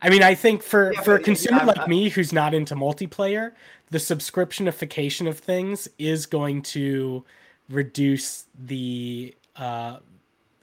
I 0.03 0.11
mean, 0.11 0.23
I 0.23 0.35
think 0.35 0.63
for 0.63 0.93
Yeah, 0.93 1.01
for 1.03 1.15
a 1.15 1.21
consumer 1.21 1.59
yeah, 1.59 1.65
like 1.65 1.79
I- 1.79 1.87
me 1.87 2.09
who's 2.09 2.33
not 2.33 2.55
into 2.55 2.75
multiplayer, 2.75 3.53
the 3.91 3.99
subscriptionification 3.99 5.29
of 5.29 5.39
things 5.39 5.89
is 5.99 6.27
going 6.27 6.63
to 6.63 7.25
reduce 7.69 8.47
the 8.67 9.35
uh, 9.57 9.99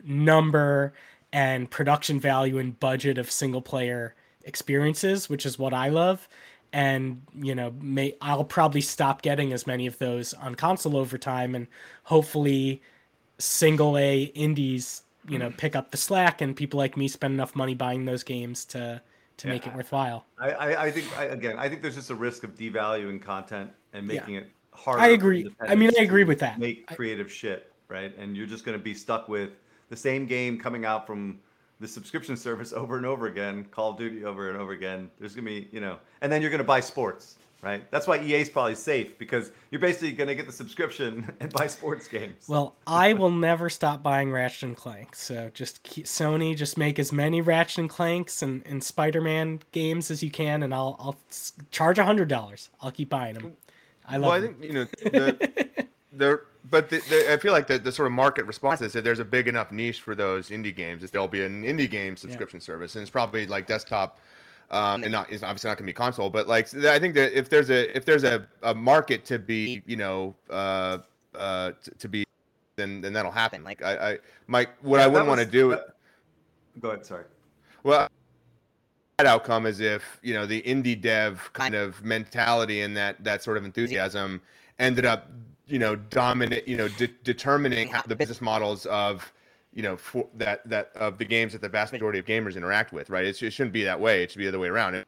number 0.04 0.94
and 1.32 1.70
production 1.70 2.20
value 2.20 2.58
and 2.58 2.80
budget 2.80 3.18
of 3.18 3.32
single 3.32 3.62
player 3.62 4.16
experiences, 4.44 5.30
which 5.30 5.46
is 5.46 5.58
what 5.58 5.74
I 5.74 5.90
love. 5.90 6.28
And 6.74 7.22
you 7.34 7.56
know, 7.56 7.74
may 7.82 8.16
I'll 8.22 8.44
probably 8.44 8.82
stop 8.82 9.22
getting 9.22 9.54
as 9.54 9.66
many 9.66 9.88
of 9.88 9.98
those 10.00 10.34
on 10.36 10.54
console 10.56 10.98
over 10.98 11.18
time, 11.18 11.56
and 11.56 11.68
hopefully, 12.04 12.82
single 13.40 13.98
A 13.98 14.24
indies, 14.36 15.02
you 15.28 15.40
know, 15.40 15.50
pick 15.50 15.76
up 15.76 15.90
the 15.92 15.98
slack, 15.98 16.42
and 16.42 16.56
people 16.56 16.78
like 16.78 16.96
me 16.98 17.08
spend 17.08 17.34
enough 17.34 17.56
money 17.56 17.74
buying 17.74 18.06
those 18.06 18.24
games 18.24 18.66
to 18.66 19.02
to 19.40 19.48
make 19.48 19.66
it 19.66 19.74
worthwhile. 19.76 20.26
I, 20.38 20.52
I, 20.52 20.84
I 20.86 20.92
think 20.92 21.18
I, 21.18 21.26
again, 21.26 21.58
I 21.58 21.68
think 21.70 21.82
there's 21.82 21.96
just 21.96 22.10
a 22.10 22.16
risk 22.16 22.44
of 22.44 22.56
devaluing 22.56 23.22
content 23.22 23.72
and 23.94 24.06
Yeah. 24.10 24.20
making 24.20 24.36
it 24.36 24.50
harder. 24.72 25.02
I 25.02 25.08
agree. 25.10 25.50
I 25.60 25.76
mean, 25.76 25.92
I 25.98 26.04
agree 26.04 26.24
with 26.24 26.40
that. 26.40 26.60
Make 26.60 26.86
I- 26.90 26.96
creative 26.96 27.32
shit, 27.32 27.72
right? 27.88 28.16
And 28.18 28.36
you're 28.38 28.46
just 28.48 28.66
going 28.66 28.78
to 28.78 28.84
be 28.84 28.94
stuck 28.94 29.28
with 29.30 29.52
the 29.90 29.96
same 29.96 30.26
game 30.26 30.60
coming 30.60 30.86
out 30.86 31.08
from 31.08 31.40
the 31.80 31.88
subscription 31.88 32.36
service 32.48 32.74
over 32.74 32.98
and 32.98 33.06
over 33.06 33.28
again, 33.28 33.66
Call 33.72 33.92
of 33.92 33.98
Duty 33.98 34.26
over 34.26 34.50
and 34.50 34.58
over 34.60 34.74
again. 34.74 35.10
There's 35.20 35.34
going 35.36 35.46
to 35.46 35.52
be, 35.62 35.70
you 35.72 35.80
know, 35.82 35.98
and 36.22 36.32
then 36.32 36.42
you're 36.42 36.52
going 36.52 36.60
to 36.60 36.64
buy 36.66 36.82
sports, 36.82 37.38
right? 37.62 37.90
That's 37.92 38.08
why 38.08 38.22
EA's 38.22 38.50
probably 38.50 38.76
safe 38.76 39.18
because 39.18 39.52
you're 39.72 39.82
basically 39.82 40.12
going 40.12 40.28
to 40.28 40.36
get 40.36 40.46
the 40.46 40.52
subscription 40.52 41.32
and 41.40 41.52
buy 41.52 41.68
sports 41.68 42.08
games. 42.08 42.48
Well, 42.48 42.76
I 42.88 43.14
will 43.14 43.32
never 43.32 43.70
stop 43.70 44.02
buying 44.02 44.32
Ratchet 44.32 44.64
and 44.64 44.78
Clank. 44.78 45.16
So 45.16 45.52
just 45.54 45.84
keep, 45.84 46.06
Sony, 46.06 46.56
just 46.56 46.78
make 46.78 47.00
as 47.00 47.12
many 47.12 47.42
Ratchet 47.42 47.80
and 47.80 47.90
Clanks 47.90 48.42
and, 48.42 48.66
and 48.66 48.84
Spider-Man 48.84 49.62
games 49.72 50.12
as 50.12 50.24
you 50.24 50.32
can, 50.32 50.64
and 50.64 50.74
I'll 50.74 50.96
I'll 51.00 51.18
charge 51.72 52.00
a 52.00 52.04
hundred 52.04 52.30
dollars. 52.30 52.70
I'll 52.82 52.92
keep 52.92 53.10
buying 53.10 53.36
them. 53.36 53.54
I 54.08 54.18
love 54.18 54.22
well, 54.22 54.32
I 54.32 54.40
them. 54.40 54.54
think 54.56 54.66
you 54.66 54.74
know 54.74 54.88
the, 55.04 55.80
the 56.14 56.42
but 56.70 56.90
the, 56.90 57.00
the, 57.10 57.34
I 57.34 57.38
feel 57.38 57.52
like 57.52 57.68
the, 57.68 57.80
the 57.80 57.92
sort 57.92 58.08
of 58.08 58.12
market 58.12 58.46
response 58.46 58.82
is 58.82 58.94
that 58.94 59.04
there's 59.04 59.20
a 59.20 59.26
big 59.26 59.48
enough 59.48 59.72
niche 59.72 60.02
for 60.02 60.16
those 60.16 60.50
indie 60.50 60.76
games 60.76 61.02
that 61.02 61.12
there'll 61.12 61.28
be 61.28 61.44
an 61.44 61.64
indie 61.64 61.90
game 61.90 62.16
subscription 62.16 62.60
service, 62.60 62.96
and 62.96 63.02
it's 63.02 63.12
probably 63.12 63.48
like 63.48 63.68
desktop, 63.68 64.20
um, 64.72 65.04
and 65.04 65.12
not 65.12 65.32
it's 65.32 65.44
obviously 65.44 65.70
not 65.70 65.78
gonna 65.78 65.86
be 65.88 65.94
console, 65.94 66.30
but 66.30 66.48
like 66.48 66.74
I 66.76 67.00
think 67.00 67.16
that 67.16 67.38
if 67.38 67.50
there's 67.50 67.70
a 67.70 67.96
if 67.96 68.06
there's 68.06 68.24
a, 68.24 68.48
a 68.64 68.74
market 68.74 69.26
to 69.26 69.40
be 69.40 69.82
you 69.86 69.96
know 69.96 70.36
uh 70.50 71.00
uh 71.36 71.72
to, 71.84 71.92
to 71.92 72.08
be 72.08 72.26
then 72.76 73.02
then 73.02 73.14
that'll 73.14 73.32
happen. 73.32 73.64
Like 73.64 73.82
I, 73.84 74.12
I 74.12 74.18
Mike, 74.48 74.70
what 74.82 74.98
Yeah, 75.00 75.06
I 75.06 75.08
wouldn't 75.08 75.28
want 75.28 75.40
to 75.42 75.46
do. 75.46 75.72
that- 75.72 75.96
Go 76.80 76.90
ahead. 76.90 77.06
Sorry. 77.06 77.26
Well, 77.84 78.08
that 79.18 79.26
outcome 79.28 79.66
is 79.66 79.80
if 79.82 80.20
you 80.24 80.34
know 80.34 80.46
the 80.46 80.62
indie 80.62 81.00
dev 81.00 81.50
kind 81.54 81.76
of 81.76 82.04
mentality 82.04 82.82
and 82.82 82.96
that 82.96 83.22
that 83.24 83.44
sort 83.44 83.58
of 83.58 83.66
enthusiasm 83.66 84.42
ended 84.78 85.06
up 85.06 85.30
you 85.68 85.78
know 85.80 85.96
dominate 85.96 86.68
you 86.68 86.78
know 86.78 86.88
de- 86.88 87.08
determining 87.24 87.90
how 87.90 88.02
the 88.04 88.16
business 88.16 88.40
models 88.42 88.86
of 88.86 89.34
you 89.80 89.84
know 89.84 89.96
for 89.96 90.28
that 90.36 90.68
that 90.68 90.92
of 90.96 91.18
the 91.18 91.24
games 91.24 91.54
that 91.54 91.62
the 91.62 91.70
vast 91.70 91.94
majority 91.94 92.20
of 92.20 92.26
gamers 92.26 92.58
interact 92.58 92.92
with 92.92 93.10
right 93.10 93.26
it's, 93.26 93.42
it 93.42 93.52
shouldn't 93.52 93.72
be 93.72 93.86
that 93.86 93.98
way 93.98 94.24
it 94.24 94.30
should 94.30 94.40
be 94.40 94.44
the 94.44 94.50
other 94.50 94.60
way 94.60 94.68
around 94.68 94.94
enough 94.94 95.06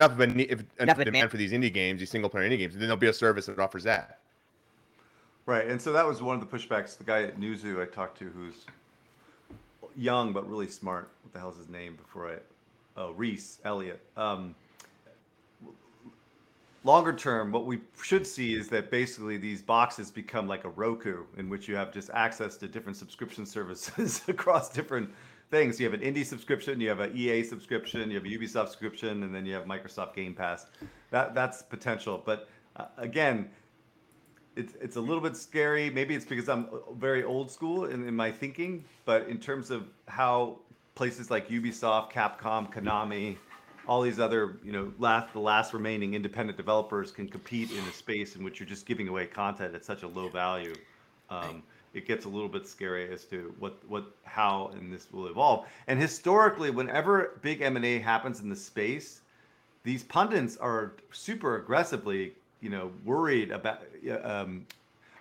of 0.00 0.18
a 0.18 0.26
ne- 0.26 0.44
if 0.44 0.64
enough 0.78 0.96
demand 0.96 1.30
for 1.30 1.36
these 1.36 1.52
indie 1.52 1.72
games 1.72 2.00
these 2.00 2.08
single 2.08 2.30
player 2.30 2.48
indie 2.48 2.56
games 2.56 2.72
then 2.72 2.82
there'll 2.84 2.96
be 2.96 3.08
a 3.08 3.12
service 3.12 3.44
that 3.44 3.58
offers 3.58 3.84
that 3.84 4.20
Right, 5.46 5.66
and 5.66 5.82
so 5.82 5.92
that 5.92 6.06
was 6.06 6.22
one 6.22 6.40
of 6.40 6.48
the 6.48 6.56
pushbacks. 6.56 6.96
The 6.96 7.02
guy 7.02 7.24
at 7.24 7.40
Newzoo 7.40 7.82
I 7.82 7.86
talked 7.86 8.18
to, 8.18 8.26
who's 8.26 8.66
young 9.96 10.32
but 10.32 10.48
really 10.48 10.68
smart. 10.68 11.10
What 11.24 11.32
the 11.32 11.40
hell's 11.40 11.56
his 11.56 11.68
name? 11.68 11.96
Before 11.96 12.30
I, 12.30 12.36
oh 12.96 13.12
Rhys 13.14 13.58
Elliott. 13.64 14.00
Um, 14.16 14.54
longer 16.84 17.12
term, 17.12 17.52
what 17.52 17.66
we 17.66 17.80
should 18.02 18.26
see 18.26 18.54
is 18.54 18.68
that 18.68 18.90
basically 18.90 19.36
these 19.36 19.62
boxes 19.62 20.10
become 20.10 20.48
like 20.48 20.64
a 20.64 20.70
Roku, 20.70 21.24
in 21.36 21.48
which 21.48 21.68
you 21.68 21.76
have 21.76 21.92
just 21.92 22.10
access 22.14 22.56
to 22.58 22.68
different 22.68 22.96
subscription 22.96 23.44
services 23.46 24.22
across 24.28 24.70
different 24.70 25.10
things. 25.50 25.78
You 25.78 25.90
have 25.90 26.00
an 26.00 26.00
indie 26.00 26.24
subscription, 26.24 26.80
you 26.80 26.88
have 26.88 27.00
an 27.00 27.16
EA 27.16 27.42
subscription, 27.42 28.10
you 28.10 28.16
have 28.16 28.24
a 28.24 28.28
Ubisoft 28.28 28.68
subscription, 28.68 29.22
and 29.24 29.34
then 29.34 29.44
you 29.44 29.54
have 29.54 29.64
Microsoft 29.64 30.14
Game 30.14 30.34
Pass. 30.34 30.66
That 31.10 31.34
that's 31.34 31.62
potential, 31.62 32.22
but 32.24 32.48
uh, 32.76 32.86
again 32.96 33.50
it's 34.56 34.74
it's 34.80 34.96
a 34.96 35.00
little 35.00 35.22
bit 35.22 35.36
scary. 35.36 35.90
Maybe 35.90 36.14
it's 36.14 36.24
because 36.24 36.48
I'm 36.48 36.68
very 36.96 37.24
old 37.24 37.50
school 37.50 37.86
in, 37.86 38.06
in 38.06 38.14
my 38.14 38.30
thinking, 38.30 38.84
but 39.04 39.28
in 39.28 39.38
terms 39.38 39.70
of 39.70 39.88
how 40.08 40.58
places 40.94 41.30
like 41.30 41.48
Ubisoft, 41.48 42.12
Capcom, 42.12 42.72
Konami, 42.72 43.36
all 43.90 44.00
these 44.00 44.20
other 44.20 44.56
you 44.62 44.70
know 44.70 44.92
last 45.00 45.32
the 45.32 45.40
last 45.40 45.74
remaining 45.74 46.14
independent 46.14 46.56
developers 46.56 47.10
can 47.10 47.26
compete 47.26 47.72
in 47.72 47.78
a 47.78 47.92
space 47.92 48.36
in 48.36 48.44
which 48.44 48.60
you're 48.60 48.68
just 48.68 48.86
giving 48.86 49.08
away 49.08 49.26
content 49.26 49.74
at 49.74 49.84
such 49.84 50.04
a 50.04 50.06
low 50.06 50.28
value. 50.28 50.72
Um, 51.28 51.64
it 51.92 52.06
gets 52.06 52.24
a 52.24 52.28
little 52.28 52.48
bit 52.48 52.68
scary 52.68 53.12
as 53.12 53.24
to 53.24 53.52
what 53.58 53.82
what 53.88 54.04
how 54.22 54.70
and 54.74 54.92
this 54.92 55.08
will 55.10 55.26
evolve. 55.26 55.66
And 55.88 56.00
historically, 56.00 56.70
whenever 56.70 57.40
big 57.42 57.62
M 57.62 57.74
and 57.74 57.84
A 57.84 57.98
happens 57.98 58.38
in 58.38 58.48
the 58.48 58.54
space, 58.54 59.22
these 59.82 60.04
pundits 60.04 60.56
are 60.56 60.92
super 61.10 61.56
aggressively, 61.56 62.34
you 62.60 62.70
know, 62.70 62.92
worried 63.04 63.50
about. 63.50 63.82
Um, 64.22 64.66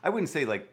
I 0.03 0.09
wouldn't 0.09 0.29
say 0.29 0.45
like. 0.45 0.71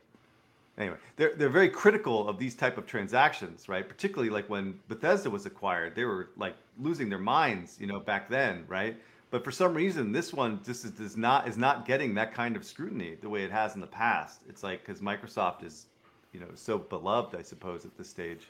Anyway, 0.78 0.96
they're 1.16 1.34
they're 1.36 1.48
very 1.48 1.70
critical 1.70 2.28
of 2.28 2.38
these 2.38 2.54
type 2.54 2.76
of 2.76 2.86
transactions, 2.86 3.68
right? 3.68 3.88
Particularly 3.88 4.28
like 4.28 4.48
when 4.50 4.78
Bethesda 4.88 5.30
was 5.30 5.46
acquired, 5.46 5.94
they 5.94 6.04
were 6.04 6.30
like 6.36 6.54
losing 6.78 7.08
their 7.08 7.18
minds, 7.18 7.76
you 7.80 7.86
know, 7.86 8.00
back 8.00 8.28
then, 8.28 8.64
right? 8.68 8.96
But 9.30 9.42
for 9.42 9.50
some 9.50 9.74
reason, 9.74 10.12
this 10.12 10.32
one 10.32 10.60
just 10.64 10.84
is, 10.84 10.92
does 10.92 11.16
not 11.16 11.48
is 11.48 11.56
not 11.56 11.86
getting 11.86 12.14
that 12.14 12.34
kind 12.34 12.56
of 12.56 12.64
scrutiny 12.64 13.16
the 13.20 13.28
way 13.28 13.42
it 13.42 13.50
has 13.50 13.74
in 13.74 13.80
the 13.80 13.86
past. 13.86 14.42
It's 14.48 14.62
like 14.62 14.84
because 14.84 15.00
Microsoft 15.00 15.64
is, 15.64 15.86
you 16.32 16.40
know, 16.40 16.48
so 16.54 16.78
beloved, 16.78 17.34
I 17.34 17.42
suppose, 17.42 17.86
at 17.86 17.96
this 17.96 18.10
stage. 18.10 18.48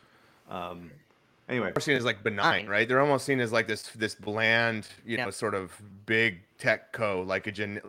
Um, 0.51 0.91
anyway, 1.49 1.73
are 1.77 1.81
seen 1.81 1.97
as 1.97 2.05
like 2.05 2.25
benign, 2.25 2.67
right? 2.67 2.89
They're 2.89 3.01
almost 3.01 3.25
seen 3.25 3.39
as 3.39 3.53
like 3.53 3.69
this 3.69 3.85
this 3.91 4.17
bland, 4.17 4.89
you 5.07 5.17
know, 5.17 5.31
sort 5.31 5.55
of 5.55 5.73
big 6.07 6.41
tech 6.59 6.93
co, 6.93 7.23
like 7.23 7.47
a 7.47 7.53
gen 7.53 7.81
like 7.83 7.85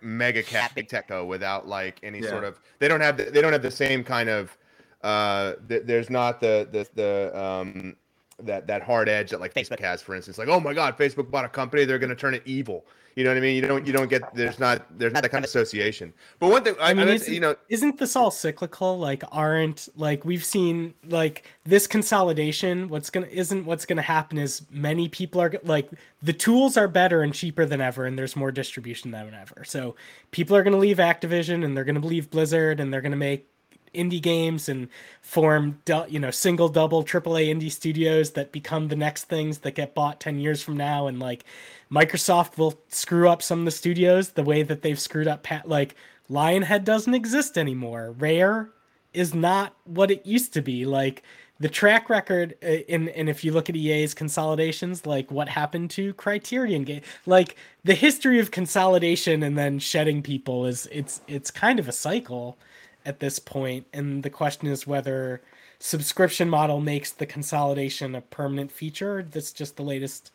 mega 0.00 0.42
cap 0.42 0.74
big 0.74 0.88
tech. 0.88 1.08
co 1.08 1.24
without 1.24 1.66
like 1.66 1.98
any 2.02 2.20
Yeah. 2.20 2.28
sort 2.28 2.44
of 2.44 2.60
they 2.78 2.88
don't 2.88 3.00
have 3.00 3.16
the, 3.16 3.24
they 3.24 3.40
don't 3.40 3.52
have 3.52 3.62
the 3.62 3.70
same 3.70 4.04
kind 4.04 4.28
of 4.28 4.56
uh 5.02 5.54
th- 5.68 5.82
there's 5.84 6.10
not 6.10 6.40
the 6.40 6.68
the 6.70 6.86
the 6.94 7.38
um 7.40 7.96
that 8.42 8.66
that 8.66 8.82
hard 8.82 9.08
edge 9.08 9.30
that 9.30 9.40
like 9.40 9.54
Facebook. 9.54 9.80
Has 9.80 10.02
for 10.02 10.14
instance. 10.14 10.38
Like 10.38 10.48
oh 10.48 10.60
my 10.60 10.74
god 10.74 10.96
Facebook 10.98 11.30
bought 11.30 11.44
a 11.44 11.48
company 11.48 11.84
they're 11.84 11.98
going 11.98 12.10
to 12.10 12.16
turn 12.16 12.34
it 12.34 12.42
evil 12.44 12.84
you 13.16 13.24
know 13.24 13.30
what 13.30 13.36
I 13.36 13.40
mean 13.40 13.56
you 13.56 13.62
don't 13.62 13.86
you 13.86 13.92
don't 13.92 14.08
get 14.08 14.34
there's 14.34 14.58
not 14.58 14.86
there's 14.98 15.12
not 15.12 15.22
that 15.22 15.30
kind 15.30 15.44
of 15.44 15.48
association 15.48 16.12
but 16.38 16.50
one 16.50 16.64
thing 16.64 16.74
I, 16.80 16.90
I 16.90 16.94
mean, 16.94 17.08
I, 17.08 17.14
you 17.26 17.40
know 17.40 17.56
isn't 17.68 17.98
this 17.98 18.16
all 18.16 18.30
cyclical? 18.30 18.98
Like, 18.98 19.22
aren't 19.32 19.88
like 19.96 20.24
we've 20.24 20.44
seen 20.44 20.94
like 21.08 21.44
this 21.64 21.86
consolidation? 21.86 22.88
What's 22.88 23.10
gonna 23.10 23.28
isn't 23.30 23.64
what's 23.64 23.86
gonna 23.86 24.02
happen 24.02 24.38
is 24.38 24.62
many 24.70 25.08
people 25.08 25.40
are 25.40 25.52
like 25.64 25.90
the 26.22 26.32
tools 26.32 26.76
are 26.76 26.88
better 26.88 27.22
and 27.22 27.32
cheaper 27.32 27.64
than 27.64 27.80
ever, 27.80 28.04
and 28.04 28.18
there's 28.18 28.36
more 28.36 28.52
distribution 28.52 29.10
than 29.10 29.34
ever. 29.34 29.64
So 29.64 29.96
people 30.30 30.56
are 30.56 30.62
gonna 30.62 30.78
leave 30.78 30.98
Activision 30.98 31.64
and 31.64 31.76
they're 31.76 31.84
gonna 31.84 32.00
leave 32.00 32.30
Blizzard 32.30 32.80
and 32.80 32.92
they're 32.92 33.00
gonna 33.00 33.16
make 33.16 33.48
indie 33.94 34.22
games 34.22 34.68
and 34.68 34.88
form 35.20 35.78
you 36.08 36.18
know 36.18 36.30
single 36.30 36.68
double 36.68 37.02
triple 37.02 37.36
a 37.36 37.48
indie 37.48 37.70
studios 37.70 38.32
that 38.32 38.52
become 38.52 38.88
the 38.88 38.96
next 38.96 39.24
things 39.24 39.58
that 39.58 39.74
get 39.74 39.94
bought 39.94 40.20
10 40.20 40.38
years 40.38 40.62
from 40.62 40.76
now. 40.76 41.06
And 41.06 41.18
like 41.18 41.44
microsoft 41.90 42.58
will 42.58 42.78
screw 42.88 43.28
up 43.28 43.42
some 43.42 43.60
of 43.60 43.64
the 43.64 43.70
studios 43.70 44.30
the 44.30 44.42
way 44.42 44.62
that 44.62 44.82
they've 44.82 45.00
screwed 45.00 45.28
up 45.28 45.42
pat 45.42 45.68
like 45.68 45.94
lionhead 46.30 46.84
doesn't 46.84 47.14
exist 47.14 47.58
anymore. 47.58 48.14
Rare 48.18 48.70
is 49.12 49.34
not 49.34 49.74
what 49.84 50.10
it 50.10 50.24
used 50.26 50.54
to 50.54 50.62
be. 50.62 50.86
Like 50.86 51.22
the 51.62 51.68
track 51.68 52.10
record 52.10 52.56
uh, 52.62 52.78
and 52.88 53.08
and 53.10 53.28
if 53.28 53.44
you 53.44 53.52
look 53.52 53.70
at 53.70 53.76
EA's 53.76 54.14
consolidations 54.14 55.06
like 55.06 55.30
what 55.30 55.48
happened 55.48 55.90
to 55.90 56.12
Criterion 56.14 56.82
game 56.82 57.02
like 57.24 57.54
the 57.84 57.94
history 57.94 58.40
of 58.40 58.50
consolidation 58.50 59.44
and 59.44 59.56
then 59.56 59.78
shedding 59.78 60.22
people 60.22 60.66
is 60.66 60.88
it's 60.90 61.20
it's 61.28 61.52
kind 61.52 61.78
of 61.78 61.88
a 61.88 61.92
cycle 61.92 62.58
at 63.04 63.20
this 63.20 63.38
point 63.38 63.86
and 63.92 64.22
the 64.22 64.30
question 64.30 64.68
is 64.68 64.86
whether 64.86 65.42
subscription 65.78 66.48
model 66.48 66.80
makes 66.80 67.10
the 67.10 67.26
consolidation 67.26 68.14
a 68.14 68.20
permanent 68.20 68.70
feature 68.70 69.22
that's 69.30 69.52
just 69.52 69.76
the 69.76 69.82
latest 69.82 70.30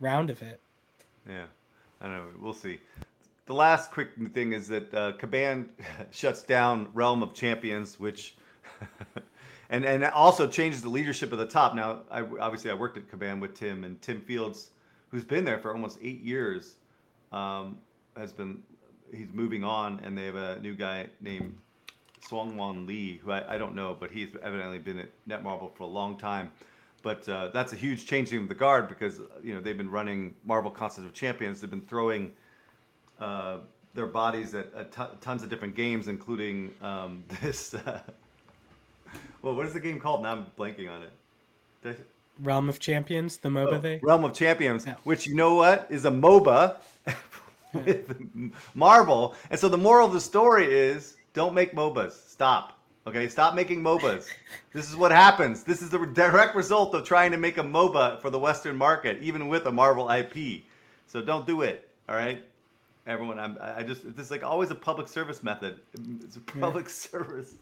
round 0.00 0.30
of 0.30 0.42
it 0.42 0.60
Yeah, 1.28 1.44
I 2.00 2.06
don't 2.06 2.16
know. 2.16 2.24
We'll 2.38 2.52
see. 2.52 2.80
The 3.46 3.54
last 3.54 3.90
quick 3.90 4.10
thing 4.32 4.52
is 4.52 4.68
that 4.68 4.92
uh, 4.94 5.12
Kabam 5.12 5.66
shuts 6.10 6.42
down 6.42 6.88
Realm 6.92 7.22
of 7.22 7.34
Champions, 7.34 7.98
which 7.98 8.36
and 9.70 9.84
and 9.84 10.04
also 10.04 10.46
changes 10.46 10.82
the 10.82 10.88
leadership 10.88 11.32
at 11.32 11.38
the 11.38 11.46
top. 11.46 11.74
Now, 11.74 12.00
I 12.10 12.22
obviously 12.40 12.70
I 12.70 12.74
worked 12.74 12.96
at 12.96 13.10
Kabam 13.10 13.40
with 13.40 13.54
Tim 13.54 13.84
and 13.84 14.00
Tim 14.02 14.20
Fields, 14.20 14.70
who's 15.10 15.24
been 15.24 15.44
there 15.44 15.58
for 15.58 15.72
almost 15.72 15.98
eight 16.02 16.22
years, 16.22 16.76
um, 17.32 17.78
has 18.16 18.32
been 18.32 18.62
he's 19.12 19.32
moving 19.32 19.64
on, 19.64 20.00
and 20.04 20.16
they 20.16 20.26
have 20.26 20.36
a 20.36 20.58
new 20.60 20.74
guy 20.74 21.06
named 21.20 21.54
Seungwon 22.28 22.86
Lee, 22.86 23.20
who 23.22 23.30
I, 23.32 23.54
I 23.54 23.58
don't 23.58 23.74
know, 23.74 23.96
but 23.98 24.10
he's 24.10 24.28
evidently 24.42 24.78
been 24.78 24.98
at 24.98 25.08
Netmarble 25.28 25.74
for 25.76 25.84
a 25.84 25.86
long 25.86 26.16
time. 26.18 26.50
But 27.02 27.28
uh, 27.28 27.48
that's 27.52 27.72
a 27.72 27.76
huge 27.76 28.06
changing 28.06 28.42
of 28.42 28.48
the 28.48 28.54
guard 28.54 28.88
because 28.88 29.20
you 29.42 29.54
know 29.54 29.60
they've 29.60 29.76
been 29.76 29.90
running 29.90 30.34
Marvel 30.44 30.70
Contest 30.70 31.00
of 31.06 31.12
Champions. 31.12 31.60
They've 31.60 31.70
been 31.70 31.82
throwing 31.82 32.32
uh, 33.20 33.58
their 33.92 34.06
bodies 34.06 34.54
at, 34.54 34.72
at 34.74 34.90
t- 34.90 35.02
tons 35.20 35.42
of 35.42 35.50
different 35.50 35.74
games, 35.76 36.08
including 36.08 36.72
um, 36.80 37.22
this. 37.42 37.74
Uh, 37.74 38.00
well, 39.42 39.54
what 39.54 39.66
is 39.66 39.74
the 39.74 39.80
game 39.80 40.00
called? 40.00 40.22
Now 40.22 40.32
I'm 40.32 40.46
blanking 40.58 40.90
on 40.90 41.02
it. 41.02 41.98
Realm 42.40 42.68
of 42.68 42.80
Champions, 42.80 43.36
the 43.36 43.48
MOBA 43.50 43.74
Oh, 43.74 43.78
they. 43.78 44.00
Realm 44.02 44.24
of 44.24 44.32
Champions, 44.32 44.86
Yeah. 44.86 44.94
which 45.04 45.26
you 45.26 45.34
know 45.34 45.54
what 45.54 45.86
is 45.90 46.04
a 46.06 46.10
MOBA 46.10 46.76
with 47.74 48.16
Marvel. 48.74 49.34
And 49.50 49.60
so 49.60 49.68
the 49.68 49.76
moral 49.78 50.06
of 50.06 50.12
the 50.14 50.20
story 50.20 50.66
is 50.74 51.16
don't 51.34 51.52
make 51.54 51.74
MOBAs. 51.74 52.12
Stop. 52.28 52.78
Okay, 53.06 53.28
stop 53.28 53.54
making 53.54 53.82
MOBAs. 53.82 54.26
this 54.72 54.88
is 54.88 54.96
what 54.96 55.10
happens. 55.10 55.62
This 55.62 55.82
is 55.82 55.90
the 55.90 56.06
direct 56.06 56.56
result 56.56 56.94
of 56.94 57.04
trying 57.04 57.32
to 57.32 57.36
make 57.36 57.58
a 57.58 57.62
MOBA 57.62 58.20
for 58.22 58.30
the 58.30 58.38
Western 58.38 58.76
market, 58.76 59.20
even 59.20 59.48
with 59.48 59.66
a 59.66 59.72
Marvel 59.72 60.10
IP. 60.10 60.62
So 61.06 61.20
don't 61.20 61.46
do 61.46 61.60
it. 61.60 61.90
All 62.08 62.14
right, 62.16 62.42
everyone. 63.06 63.38
I'm. 63.38 63.58
I 63.60 63.82
just. 63.82 64.04
This 64.16 64.26
is 64.26 64.30
like 64.30 64.42
always 64.42 64.70
a 64.70 64.74
public 64.74 65.08
service 65.08 65.42
method. 65.42 65.80
It's 66.22 66.36
a 66.36 66.40
public 66.40 66.88
service. 67.04 67.54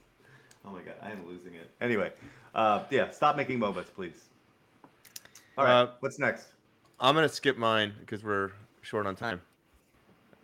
Oh 0.64 0.70
my 0.70 0.82
god, 0.82 0.94
I 1.02 1.10
am 1.10 1.26
losing 1.26 1.54
it. 1.54 1.68
Anyway, 1.80 2.12
uh, 2.54 2.84
yeah, 2.90 3.10
stop 3.10 3.36
making 3.36 3.58
MOBAs, 3.58 3.86
please. 3.94 4.28
All 5.58 5.64
right, 5.64 5.72
Uh, 5.72 5.90
what's 6.00 6.18
next? 6.20 6.48
I'm 7.00 7.14
gonna 7.16 7.28
skip 7.28 7.58
mine 7.58 7.92
because 8.00 8.22
we're 8.22 8.52
short 8.80 9.06
on 9.06 9.16
time, 9.16 9.40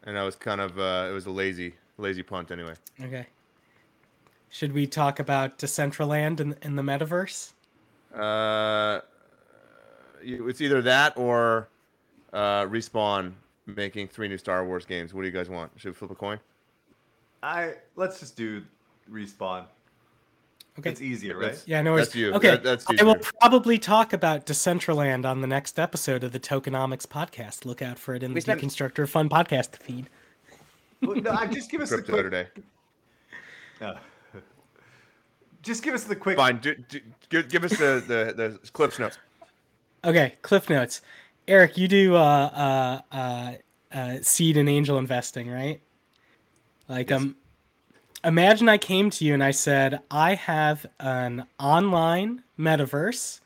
and 0.02 0.18
I 0.18 0.24
was 0.24 0.34
kind 0.34 0.60
of 0.60 0.76
uh, 0.78 1.06
it 1.08 1.12
was 1.12 1.26
a 1.26 1.30
lazy 1.30 1.74
lazy 1.98 2.22
punt 2.22 2.50
anyway. 2.50 2.74
Okay. 3.02 3.26
Should 4.50 4.72
we 4.72 4.86
talk 4.86 5.20
about 5.20 5.58
Decentraland 5.58 6.40
in, 6.40 6.56
in 6.62 6.76
the 6.76 6.82
metaverse? 6.82 7.52
Uh, 8.14 9.00
it's 10.22 10.60
either 10.60 10.80
that 10.82 11.16
or 11.16 11.68
uh, 12.32 12.62
respawn 12.64 13.32
making 13.66 14.08
three 14.08 14.28
new 14.28 14.38
Star 14.38 14.64
Wars 14.64 14.86
games. 14.86 15.12
What 15.12 15.22
do 15.22 15.26
you 15.26 15.32
guys 15.32 15.50
want? 15.50 15.70
Should 15.76 15.90
we 15.90 15.94
flip 15.94 16.10
a 16.10 16.14
coin? 16.14 16.40
I 17.42 17.74
let's 17.96 18.18
just 18.20 18.36
do 18.36 18.62
respawn. 19.10 19.64
Okay. 20.78 20.90
It's 20.90 21.02
easier, 21.02 21.34
right? 21.34 21.42
That's- 21.42 21.64
Yeah, 21.66 21.82
no 21.82 21.92
worries. 21.92 22.06
That's 22.06 22.16
you. 22.16 22.32
Okay, 22.34 22.50
That- 22.50 22.62
that's 22.62 22.86
I 23.00 23.02
will 23.02 23.16
probably 23.40 23.78
talk 23.78 24.12
about 24.12 24.46
Decentraland 24.46 25.26
on 25.26 25.40
the 25.40 25.46
next 25.48 25.78
episode 25.78 26.22
of 26.22 26.30
the 26.32 26.38
Tokenomics 26.40 27.04
podcast. 27.06 27.64
Look 27.64 27.82
out 27.82 27.98
for 27.98 28.14
it 28.14 28.22
in 28.22 28.30
the 28.30 28.34
We 28.36 28.40
spent- 28.40 28.60
Deconstructor 28.62 29.08
Fun 29.08 29.28
podcast 29.28 29.76
feed. 29.76 30.08
Well, 31.02 31.16
no, 31.16 31.46
just 31.46 31.70
give 31.70 31.80
us 31.80 31.90
the 31.90 31.96
Crypto 31.96 32.12
quick. 32.12 32.24
today. 32.24 32.46
Uh, 33.80 33.94
just 35.62 35.84
give 35.84 35.94
us 35.94 36.02
the 36.02 36.16
quick. 36.16 36.36
Fine. 36.36 36.58
Do, 36.58 36.74
do, 36.74 37.00
give, 37.28 37.48
give 37.48 37.62
us 37.62 37.70
the, 37.78 38.02
the 38.08 38.34
the 38.34 38.70
clips 38.70 38.98
notes. 38.98 39.18
Okay, 40.04 40.34
Cliff 40.42 40.68
Notes. 40.70 41.00
Eric, 41.46 41.76
you 41.76 41.88
do 41.88 42.14
uh, 42.14 43.00
uh, 43.12 43.14
uh, 43.14 43.52
uh, 43.92 44.16
seed 44.22 44.56
and 44.56 44.68
angel 44.68 44.98
investing, 44.98 45.50
right? 45.50 45.80
Like, 46.88 47.10
um, 47.10 47.36
imagine 48.24 48.68
I 48.68 48.78
came 48.78 49.10
to 49.10 49.24
you 49.24 49.34
and 49.34 49.42
I 49.42 49.50
said, 49.50 50.00
I 50.10 50.34
have 50.34 50.86
an 51.00 51.46
online 51.58 52.42
metaverse. 52.58 53.40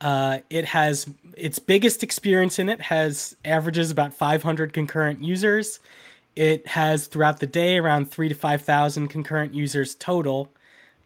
Uh, 0.00 0.38
it 0.50 0.64
has 0.64 1.08
its 1.36 1.58
biggest 1.58 2.02
experience 2.02 2.58
in 2.58 2.68
it 2.68 2.80
has 2.80 3.36
averages 3.44 3.90
about 3.90 4.12
500 4.14 4.72
concurrent 4.72 5.22
users. 5.22 5.80
It 6.34 6.66
has 6.68 7.06
throughout 7.06 7.40
the 7.40 7.46
day 7.46 7.78
around 7.78 8.10
three 8.10 8.28
to 8.28 8.34
5,000 8.34 9.08
concurrent 9.08 9.54
users 9.54 9.94
total. 9.94 10.50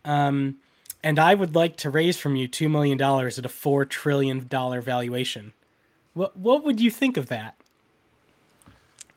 Um, 0.04 0.56
and 1.02 1.18
I 1.18 1.34
would 1.34 1.54
like 1.54 1.76
to 1.78 1.90
raise 1.90 2.16
from 2.16 2.36
you 2.36 2.48
$2 2.48 2.70
million 2.70 3.00
at 3.00 3.38
a 3.38 3.48
$4 3.48 3.88
trillion 3.88 4.40
valuation. 4.48 5.52
What, 6.14 6.36
what 6.36 6.64
would 6.64 6.80
you 6.80 6.90
think 6.90 7.16
of 7.16 7.26
that? 7.28 7.56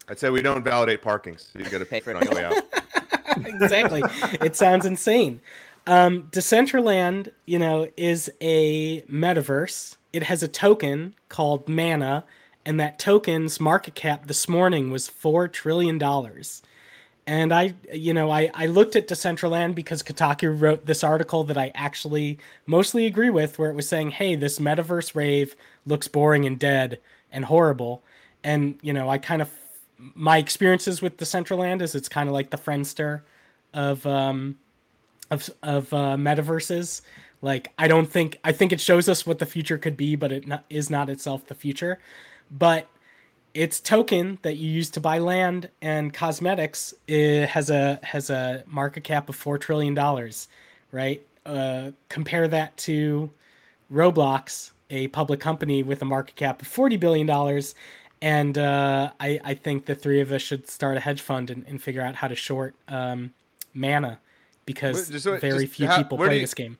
I'd 0.07 0.19
say 0.19 0.29
we 0.29 0.41
don't 0.41 0.63
validate 0.63 1.01
parkings. 1.03 1.51
So 1.53 1.59
you 1.59 1.65
got 1.69 1.79
to 1.79 1.85
Pay 1.85 1.99
pay 1.99 1.99
for 2.01 2.11
for 2.11 2.11
it. 2.11 2.17
on 2.17 2.23
your 2.23 2.35
way 2.35 2.43
out. 2.43 2.63
exactly. 3.45 4.01
it 4.41 4.55
sounds 4.55 4.85
insane. 4.85 5.39
Um, 5.87 6.23
Decentraland, 6.31 7.31
you 7.45 7.59
know, 7.59 7.87
is 7.97 8.29
a 8.41 9.01
metaverse. 9.03 9.97
It 10.13 10.23
has 10.23 10.43
a 10.43 10.47
token 10.47 11.15
called 11.29 11.67
Mana, 11.69 12.25
and 12.65 12.79
that 12.79 12.99
token's 12.99 13.59
market 13.59 13.95
cap 13.95 14.27
this 14.27 14.47
morning 14.47 14.91
was 14.91 15.07
four 15.07 15.47
trillion 15.47 15.97
dollars. 15.97 16.61
And 17.27 17.53
I, 17.53 17.75
you 17.93 18.11
know, 18.11 18.31
I, 18.31 18.49
I 18.55 18.65
looked 18.65 18.95
at 18.95 19.07
Decentraland 19.07 19.75
because 19.75 20.01
Kotaku 20.01 20.59
wrote 20.59 20.87
this 20.87 21.03
article 21.03 21.43
that 21.43 21.59
I 21.59 21.71
actually 21.75 22.39
mostly 22.65 23.05
agree 23.05 23.29
with, 23.29 23.59
where 23.59 23.69
it 23.69 23.75
was 23.75 23.87
saying, 23.87 24.11
hey, 24.11 24.35
this 24.35 24.57
metaverse 24.57 25.13
rave 25.13 25.55
looks 25.85 26.07
boring 26.07 26.45
and 26.45 26.57
dead 26.57 26.99
and 27.31 27.45
horrible. 27.45 28.01
And, 28.43 28.79
you 28.81 28.93
know, 28.93 29.09
I 29.09 29.19
kind 29.19 29.43
of, 29.43 29.51
my 30.15 30.39
experiences 30.39 31.03
with 31.03 31.17
Decentraland 31.17 31.83
is 31.83 31.93
it's 31.93 32.09
kind 32.09 32.27
of 32.29 32.33
like 32.33 32.49
the 32.49 32.57
Friendster 32.57 33.21
of, 33.75 34.07
um, 34.07 34.57
of, 35.29 35.51
of 35.61 35.93
uh, 35.93 36.15
metaverses. 36.17 37.01
Like, 37.43 37.71
I 37.77 37.87
don't 37.87 38.09
think, 38.11 38.39
I 38.43 38.53
think 38.53 38.71
it 38.71 38.81
shows 38.81 39.07
us 39.07 39.27
what 39.27 39.37
the 39.37 39.45
future 39.45 39.77
could 39.77 39.95
be, 39.95 40.15
but 40.15 40.31
it 40.31 40.47
not, 40.47 40.65
is 40.67 40.89
not 40.89 41.11
itself 41.11 41.45
the 41.45 41.53
future. 41.53 41.99
But 42.51 42.87
its 43.53 43.79
token 43.79 44.37
that 44.43 44.57
you 44.57 44.69
use 44.69 44.89
to 44.91 44.99
buy 44.99 45.17
land 45.19 45.69
and 45.81 46.13
cosmetics 46.13 46.93
it 47.07 47.47
has 47.49 47.69
a 47.69 47.99
has 48.03 48.29
a 48.29 48.63
market 48.67 49.03
cap 49.03 49.27
of 49.29 49.35
four 49.35 49.57
trillion 49.57 49.93
dollars, 49.93 50.47
right? 50.91 51.25
Uh, 51.45 51.91
compare 52.09 52.47
that 52.47 52.77
to 52.77 53.29
Roblox, 53.91 54.71
a 54.89 55.07
public 55.09 55.39
company 55.39 55.81
with 55.83 56.01
a 56.01 56.05
market 56.05 56.35
cap 56.35 56.61
of 56.61 56.67
forty 56.67 56.95
billion 56.97 57.25
dollars, 57.25 57.73
and 58.21 58.57
uh, 58.57 59.11
I 59.19 59.39
I 59.43 59.53
think 59.55 59.85
the 59.85 59.95
three 59.95 60.21
of 60.21 60.31
us 60.31 60.41
should 60.41 60.69
start 60.69 60.97
a 60.97 60.99
hedge 60.99 61.21
fund 61.21 61.49
and, 61.49 61.65
and 61.67 61.81
figure 61.81 62.01
out 62.01 62.15
how 62.15 62.27
to 62.27 62.35
short 62.35 62.75
um, 62.87 63.33
mana 63.73 64.19
because 64.65 65.09
Wait, 65.09 65.13
just 65.13 65.25
very 65.41 65.65
just 65.65 65.73
few 65.75 65.87
how- 65.87 65.97
people 65.97 66.17
where 66.17 66.27
play 66.27 66.35
you- 66.35 66.41
this 66.41 66.53
game. 66.53 66.77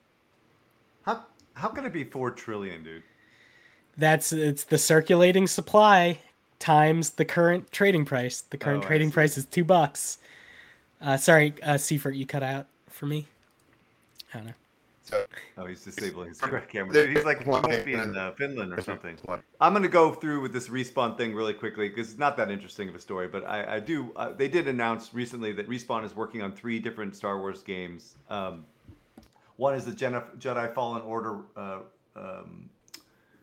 How 1.04 1.26
how 1.56 1.70
can 1.70 1.86
it 1.86 1.94
be 1.94 2.04
four 2.04 2.30
trillion, 2.32 2.84
dude? 2.84 3.04
That's 4.00 4.32
it's 4.32 4.64
the 4.64 4.78
circulating 4.78 5.46
supply 5.46 6.20
times 6.58 7.12
the 7.12 7.26
current 7.26 7.72
trading 7.72 8.06
price. 8.06 8.42
The 8.42 8.58
current 8.58 8.84
Oh, 8.84 8.88
trading 8.88 9.12
price 9.12 9.38
is 9.38 9.46
two 9.46 9.64
bucks. 9.66 10.20
Uh, 11.02 11.18
sorry, 11.18 11.54
uh, 11.64 11.76
Seufert, 11.76 12.16
you 12.16 12.26
cut 12.26 12.44
out 12.44 12.68
for 12.90 13.06
me. 13.06 13.28
I 14.34 14.38
don't 14.38 14.48
know. 14.48 14.54
So, 15.04 15.26
Oh, 15.58 15.66
he's 15.66 15.84
disabling 15.84 16.30
his 16.30 16.40
camera. 16.40 17.08
He's 17.08 17.26
like 17.26 17.44
he 17.44 17.50
one 17.50 17.64
must 17.64 17.84
be 17.84 17.94
in 17.94 18.16
uh, 18.16 18.32
Finland 18.34 18.72
or 18.72 18.82
something. 18.82 19.18
I'm 19.60 19.74
gonna 19.74 19.88
go 19.88 20.14
through 20.14 20.42
with 20.42 20.54
this 20.54 20.70
respawn 20.70 21.18
thing 21.18 21.34
really 21.34 21.54
quickly 21.54 21.90
because 21.90 22.12
it's 22.12 22.20
not 22.20 22.38
that 22.38 22.52
interesting 22.52 22.88
of 22.90 22.96
a 22.96 23.00
story, 23.00 23.28
but 23.28 23.44
I, 23.46 23.76
I 23.76 23.80
do. 23.80 24.12
Uh, 24.16 24.32
they 24.32 24.48
did 24.48 24.68
announce 24.68 25.14
recently 25.14 25.52
that 25.54 25.68
respawn 25.68 26.06
is 26.06 26.16
working 26.16 26.42
on 26.42 26.52
three 26.54 26.80
different 26.80 27.16
Star 27.16 27.40
Wars 27.40 27.64
games. 27.64 28.16
Um, 28.30 28.66
one 29.58 29.74
is 29.74 29.84
the 29.84 29.92
Jedi, 29.92 30.24
Jedi 30.38 30.74
Fallen 30.74 31.02
Order 31.02 31.40
uh, 31.58 31.80
um, 32.16 32.70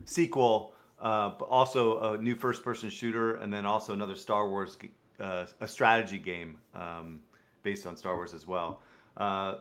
sequel, 0.06 0.72
uh, 1.00 1.30
but 1.38 1.44
also 1.46 2.14
a 2.14 2.18
new 2.18 2.34
first-person 2.34 2.88
shooter, 2.88 3.36
and 3.36 3.52
then 3.52 3.66
also 3.66 3.92
another 3.92 4.16
Star 4.16 4.48
Wars, 4.48 4.78
uh, 5.20 5.44
a 5.60 5.68
strategy 5.68 6.18
game 6.18 6.56
um, 6.74 7.20
based 7.62 7.86
on 7.86 7.96
Star 7.96 8.16
Wars 8.16 8.32
as 8.32 8.46
well. 8.46 8.80
Uh, 9.18 9.56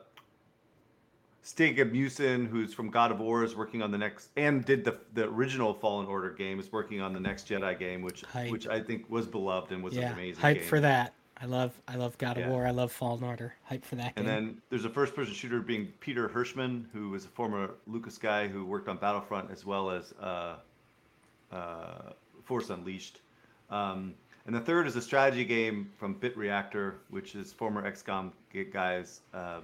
Stig 1.45 1.77
Asmussen, 1.77 2.47
who's 2.47 2.73
from 2.73 2.89
God 2.89 3.11
of 3.11 3.19
War, 3.19 3.43
is 3.43 3.55
working 3.55 3.83
on 3.83 3.91
the 3.91 3.99
next 3.99 4.29
and 4.35 4.65
did 4.65 4.83
the 4.83 4.97
the 5.13 5.25
original 5.25 5.75
Fallen 5.75 6.07
Order 6.07 6.31
game, 6.31 6.59
is 6.59 6.71
working 6.71 7.01
on 7.01 7.13
the 7.13 7.19
next 7.19 7.47
Jedi 7.47 7.77
game, 7.77 8.01
which 8.01 8.23
Hype. 8.23 8.49
which 8.49 8.67
I 8.67 8.81
think 8.81 9.07
was 9.11 9.27
beloved 9.27 9.71
and 9.71 9.83
was 9.83 9.93
yeah, 9.93 10.07
an 10.07 10.13
amazing. 10.13 10.41
hype 10.41 10.57
game. 10.57 10.65
for 10.67 10.79
that. 10.79 11.13
I 11.41 11.45
love 11.45 11.79
I 11.87 11.95
love 11.95 12.17
God 12.17 12.37
Yeah. 12.37 12.45
of 12.45 12.51
War. 12.51 12.65
I 12.65 12.71
love 12.71 12.91
Fallen 12.91 13.23
Order. 13.23 13.55
Hype 13.63 13.83
for 13.83 13.95
that 13.95 14.13
And 14.15 14.25
game. 14.25 14.35
then 14.35 14.61
there's 14.69 14.85
a 14.85 14.89
first-person 14.89 15.33
shooter 15.33 15.59
being 15.59 15.87
Peter 15.99 16.29
Hirschmann, 16.29 16.85
who 16.93 17.09
was 17.09 17.25
a 17.25 17.29
former 17.29 17.71
Lucas 17.87 18.17
guy 18.17 18.47
who 18.47 18.65
worked 18.65 18.87
on 18.87 18.97
Battlefront 18.97 19.51
as 19.51 19.65
well 19.65 19.89
as 19.91 20.13
uh, 20.21 20.55
uh, 21.51 22.13
Force 22.43 22.69
Unleashed. 22.69 23.19
Um, 23.69 24.13
and 24.45 24.55
the 24.55 24.59
third 24.61 24.87
is 24.87 24.95
a 24.95 25.01
strategy 25.01 25.43
game 25.43 25.91
from 25.97 26.13
Bit 26.13 26.37
Reactor, 26.37 26.95
which 27.09 27.35
is 27.35 27.51
former 27.51 27.89
XCOM 27.89 28.31
guys 28.71 29.21
uh, 29.33 29.59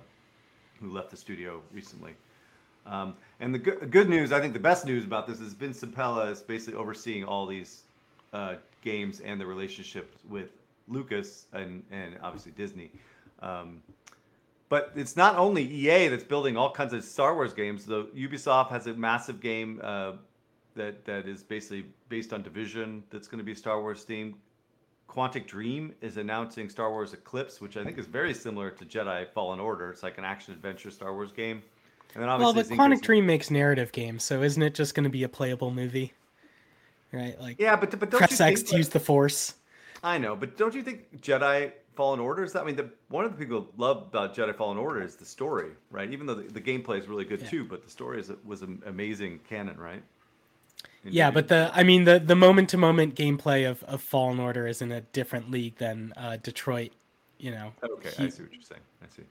who 0.80 0.92
left 0.92 1.12
the 1.12 1.18
studio 1.18 1.62
recently. 1.72 2.16
Um, 2.88 3.16
and 3.40 3.54
the 3.54 3.60
good, 3.60 3.92
good 3.92 4.10
news, 4.10 4.32
I 4.32 4.40
think 4.42 4.54
the 4.54 4.60
best 4.60 4.86
news 4.86 5.06
about 5.06 5.28
this 5.28 5.40
is 5.40 5.54
Vince 5.54 5.82
Zampella 5.82 6.32
is 6.32 6.42
basically 6.42 6.80
overseeing 6.80 7.24
all 7.24 7.46
these 7.46 7.84
uh, 8.34 8.56
games 8.82 9.20
and 9.20 9.40
the 9.40 9.46
relationship 9.46 10.16
with 10.28 10.50
Lucas 10.88 11.48
and, 11.54 11.84
and 11.92 12.18
obviously 12.22 12.52
Disney. 12.52 12.92
Um, 13.42 13.82
but 14.70 14.94
it's 14.96 15.18
not 15.18 15.36
only 15.36 15.64
EA 15.64 16.08
that's 16.08 16.24
building 16.24 16.56
all 16.56 16.72
kinds 16.72 16.94
of 16.94 17.04
Star 17.04 17.36
Wars 17.36 17.54
games. 17.54 17.86
The 17.86 18.06
Ubisoft 18.16 18.70
has 18.70 18.88
a 18.88 18.94
massive 18.94 19.42
game 19.42 19.82
uh, 19.84 20.14
that 20.76 21.04
that 21.04 21.28
is 21.28 21.44
basically 21.44 21.86
based 22.08 22.32
on 22.32 22.42
Division. 22.42 23.04
That's 23.10 23.28
going 23.28 23.40
to 23.40 23.44
be 23.44 23.54
Star 23.54 23.82
Wars 23.82 24.06
themed. 24.06 24.36
Quantic 25.10 25.46
Dream 25.46 25.94
is 26.00 26.16
announcing 26.16 26.70
Star 26.70 26.90
Wars 26.90 27.12
Eclipse, 27.12 27.60
which 27.60 27.76
I 27.76 27.84
think 27.84 27.98
is 27.98 28.06
very 28.06 28.34
similar 28.34 28.72
to 28.72 28.86
Jedi 28.86 29.28
Fallen 29.34 29.60
Order. 29.60 29.90
It's 29.90 30.04
like 30.04 30.18
an 30.18 30.24
action 30.24 30.54
adventure 30.54 30.90
Star 30.90 31.14
Wars 31.14 31.34
game. 31.34 31.62
And 32.14 32.24
then 32.24 32.30
obviously, 32.30 32.78
well, 32.78 32.88
but 32.88 32.96
Quantic 32.96 33.02
Dream 33.02 33.26
makes 33.26 33.52
narrative 33.52 33.92
games, 33.92 34.24
so 34.24 34.42
isn't 34.42 34.62
it 34.64 34.74
just 34.74 34.96
going 34.96 35.04
to 35.04 35.10
be 35.10 35.24
a 35.24 35.30
playable 35.30 35.72
movie? 35.72 36.14
Right? 37.12 37.38
Like 37.42 37.60
yeah, 37.60 37.76
but 37.76 37.92
but 38.00 38.10
don't 38.10 38.20
press 38.20 38.40
you 38.40 38.46
X 38.46 38.64
to 38.64 38.78
use 38.78 38.88
the 38.88 39.02
Force. 39.02 39.56
I 40.04 40.18
know, 40.18 40.36
but 40.36 40.58
don't 40.58 40.74
you 40.74 40.82
think 40.82 41.22
Jedi 41.22 41.72
Fallen 41.95 42.20
Order 42.20 42.43
is 42.43 42.54
that? 42.54 42.64
I 42.64 42.66
mean, 42.66 42.76
the, 42.76 42.89
one 43.10 43.26
of 43.26 43.32
the 43.32 43.38
people 43.38 43.68
love 43.78 43.97
about 43.97 44.36
Jedi 44.36 44.56
Fallen 44.56 44.78
Order 44.78 45.04
is 45.04 45.16
the 45.16 45.26
story, 45.26 45.72
right? 45.91 46.12
Even 46.12 46.26
though 46.26 46.36
the, 46.36 46.52
the 46.52 46.62
gameplay 46.62 46.99
is 46.99 47.08
really 47.08 47.26
good 47.26 47.41
yeah. 47.41 47.49
too, 47.49 47.66
but 47.66 47.84
the 47.84 47.89
story 47.89 48.20
is 48.20 48.32
was 48.45 48.62
an 48.62 48.82
amazing 48.86 49.39
canon, 49.47 49.78
right? 49.78 50.02
In 51.04 51.14
yeah, 51.14 51.30
but 51.30 51.47
the 51.47 51.72
I 51.74 51.84
mean 51.84 52.06
the 52.06 52.20
the 52.20 52.36
moment 52.36 52.70
to 52.70 52.78
moment 52.78 53.16
gameplay 53.16 53.70
of, 53.70 53.84
of 53.84 54.02
Fallen 54.02 54.39
Order 54.39 54.68
is 54.68 54.82
in 54.82 54.91
a 54.91 55.02
different 55.02 55.52
league 55.52 55.76
than 55.78 56.14
uh, 56.16 56.38
Detroit. 56.41 56.91
You 57.38 57.52
know. 57.52 57.74
Okay, 57.84 58.12
he, 58.18 58.24
I 58.26 58.30
see 58.30 58.43
what 58.43 58.54
you're 58.54 58.62
saying. 58.62 58.82
I 59.02 59.16
see. 59.16 59.24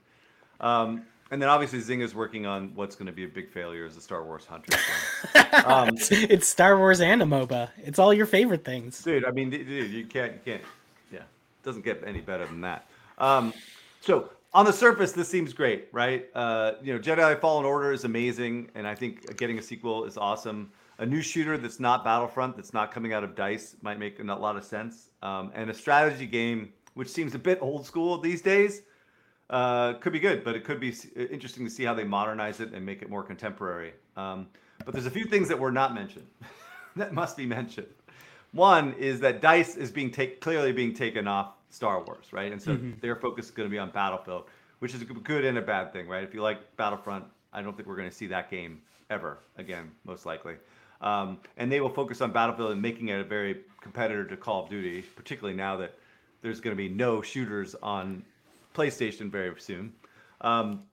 Um, 0.59 1.03
and 1.31 1.41
then 1.41 1.47
obviously 1.47 1.79
Zynga's 1.79 2.13
working 2.13 2.45
on 2.45 2.75
what's 2.75 2.95
going 2.95 3.05
to 3.05 3.13
be 3.13 3.23
a 3.23 3.27
big 3.27 3.49
failure 3.49 3.85
as 3.85 3.95
a 3.95 4.01
Star 4.01 4.23
Wars 4.23 4.45
Hunter. 4.45 4.77
um, 5.65 5.91
it's 5.95 6.47
Star 6.47 6.77
Wars 6.77 6.99
and 6.99 7.21
a 7.21 7.25
MOBA. 7.25 7.69
It's 7.77 7.99
all 7.99 8.13
your 8.13 8.25
favorite 8.25 8.65
things, 8.65 9.01
dude. 9.01 9.23
I 9.23 9.31
mean, 9.31 9.49
dude, 9.49 9.91
you 9.91 10.05
can't, 10.05 10.33
you 10.33 10.39
can't. 10.43 10.61
Yeah, 11.11 11.19
it 11.19 11.63
doesn't 11.63 11.85
get 11.85 12.03
any 12.05 12.19
better 12.19 12.45
than 12.45 12.59
that. 12.61 12.85
Um, 13.17 13.53
so 14.01 14.29
on 14.53 14.65
the 14.65 14.73
surface, 14.73 15.13
this 15.13 15.29
seems 15.29 15.53
great, 15.53 15.87
right? 15.93 16.27
Uh, 16.35 16.73
you 16.83 16.93
know, 16.93 16.99
Jedi 16.99 17.39
Fallen 17.39 17.65
Order 17.65 17.93
is 17.93 18.03
amazing, 18.03 18.69
and 18.75 18.85
I 18.85 18.93
think 18.93 19.37
getting 19.37 19.57
a 19.57 19.61
sequel 19.61 20.03
is 20.03 20.17
awesome. 20.17 20.69
A 20.97 21.05
new 21.05 21.21
shooter 21.21 21.57
that's 21.57 21.79
not 21.79 22.03
Battlefront, 22.03 22.57
that's 22.57 22.73
not 22.73 22.91
coming 22.91 23.13
out 23.13 23.23
of 23.23 23.35
Dice, 23.35 23.77
might 23.81 23.97
make 23.97 24.19
a 24.19 24.23
lot 24.23 24.57
of 24.57 24.65
sense. 24.65 25.09
Um, 25.23 25.51
and 25.55 25.69
a 25.69 25.73
strategy 25.73 26.27
game, 26.27 26.73
which 26.95 27.07
seems 27.07 27.35
a 27.35 27.39
bit 27.39 27.57
old 27.61 27.85
school 27.85 28.17
these 28.17 28.41
days 28.41 28.81
uh, 29.51 29.93
could 29.95 30.13
be 30.13 30.19
good, 30.19 30.43
but 30.43 30.55
it 30.55 30.63
could 30.63 30.79
be 30.79 30.95
interesting 31.15 31.65
to 31.65 31.69
see 31.69 31.83
how 31.83 31.93
they 31.93 32.05
modernize 32.05 32.59
it 32.61 32.71
and 32.73 32.85
make 32.85 33.01
it 33.01 33.09
more 33.09 33.21
contemporary. 33.21 33.93
Um, 34.15 34.47
but 34.85 34.93
there's 34.93 35.05
a 35.05 35.11
few 35.11 35.25
things 35.25 35.47
that 35.49 35.59
were 35.59 35.71
not 35.71 35.93
mentioned 35.93 36.25
that 36.95 37.13
must 37.13 37.37
be 37.37 37.45
mentioned. 37.45 37.87
One 38.53 38.93
is 38.93 39.19
that 39.19 39.41
Dice 39.41 39.75
is 39.75 39.91
being 39.91 40.09
take, 40.09 40.41
clearly 40.41 40.71
being 40.71 40.93
taken 40.93 41.27
off 41.27 41.53
Star 41.69 42.01
Wars, 42.03 42.25
right? 42.31 42.51
And 42.51 42.61
so 42.61 42.71
mm-hmm. 42.71 42.99
their 43.01 43.15
focus 43.15 43.45
is 43.45 43.51
going 43.51 43.67
to 43.67 43.71
be 43.71 43.77
on 43.77 43.91
Battlefield, 43.91 44.45
which 44.79 44.93
is 44.93 45.01
a 45.01 45.05
good 45.05 45.45
and 45.45 45.57
a 45.57 45.61
bad 45.61 45.93
thing, 45.93 46.07
right? 46.07 46.23
If 46.23 46.33
you 46.33 46.41
like 46.41 46.75
Battlefront, 46.77 47.25
I 47.53 47.61
don't 47.61 47.75
think 47.75 47.87
we're 47.87 47.95
going 47.95 48.09
to 48.09 48.15
see 48.15 48.27
that 48.27 48.49
game 48.49 48.81
ever 49.09 49.39
again, 49.57 49.91
most 50.05 50.25
likely. 50.25 50.55
Um, 51.01 51.39
and 51.57 51.71
they 51.71 51.81
will 51.81 51.89
focus 51.89 52.21
on 52.21 52.31
Battlefield 52.31 52.71
and 52.71 52.81
making 52.81 53.09
it 53.09 53.19
a 53.19 53.23
very 53.23 53.61
competitor 53.81 54.25
to 54.25 54.37
Call 54.37 54.63
of 54.63 54.69
Duty, 54.69 55.01
particularly 55.01 55.57
now 55.57 55.75
that 55.77 55.97
there's 56.41 56.59
going 56.59 56.75
to 56.75 56.81
be 56.81 56.89
no 56.89 57.21
shooters 57.21 57.75
on 57.81 58.23
PlayStation 58.73 59.29
very 59.29 59.53
soon. 59.59 59.93
Um, 60.41 60.83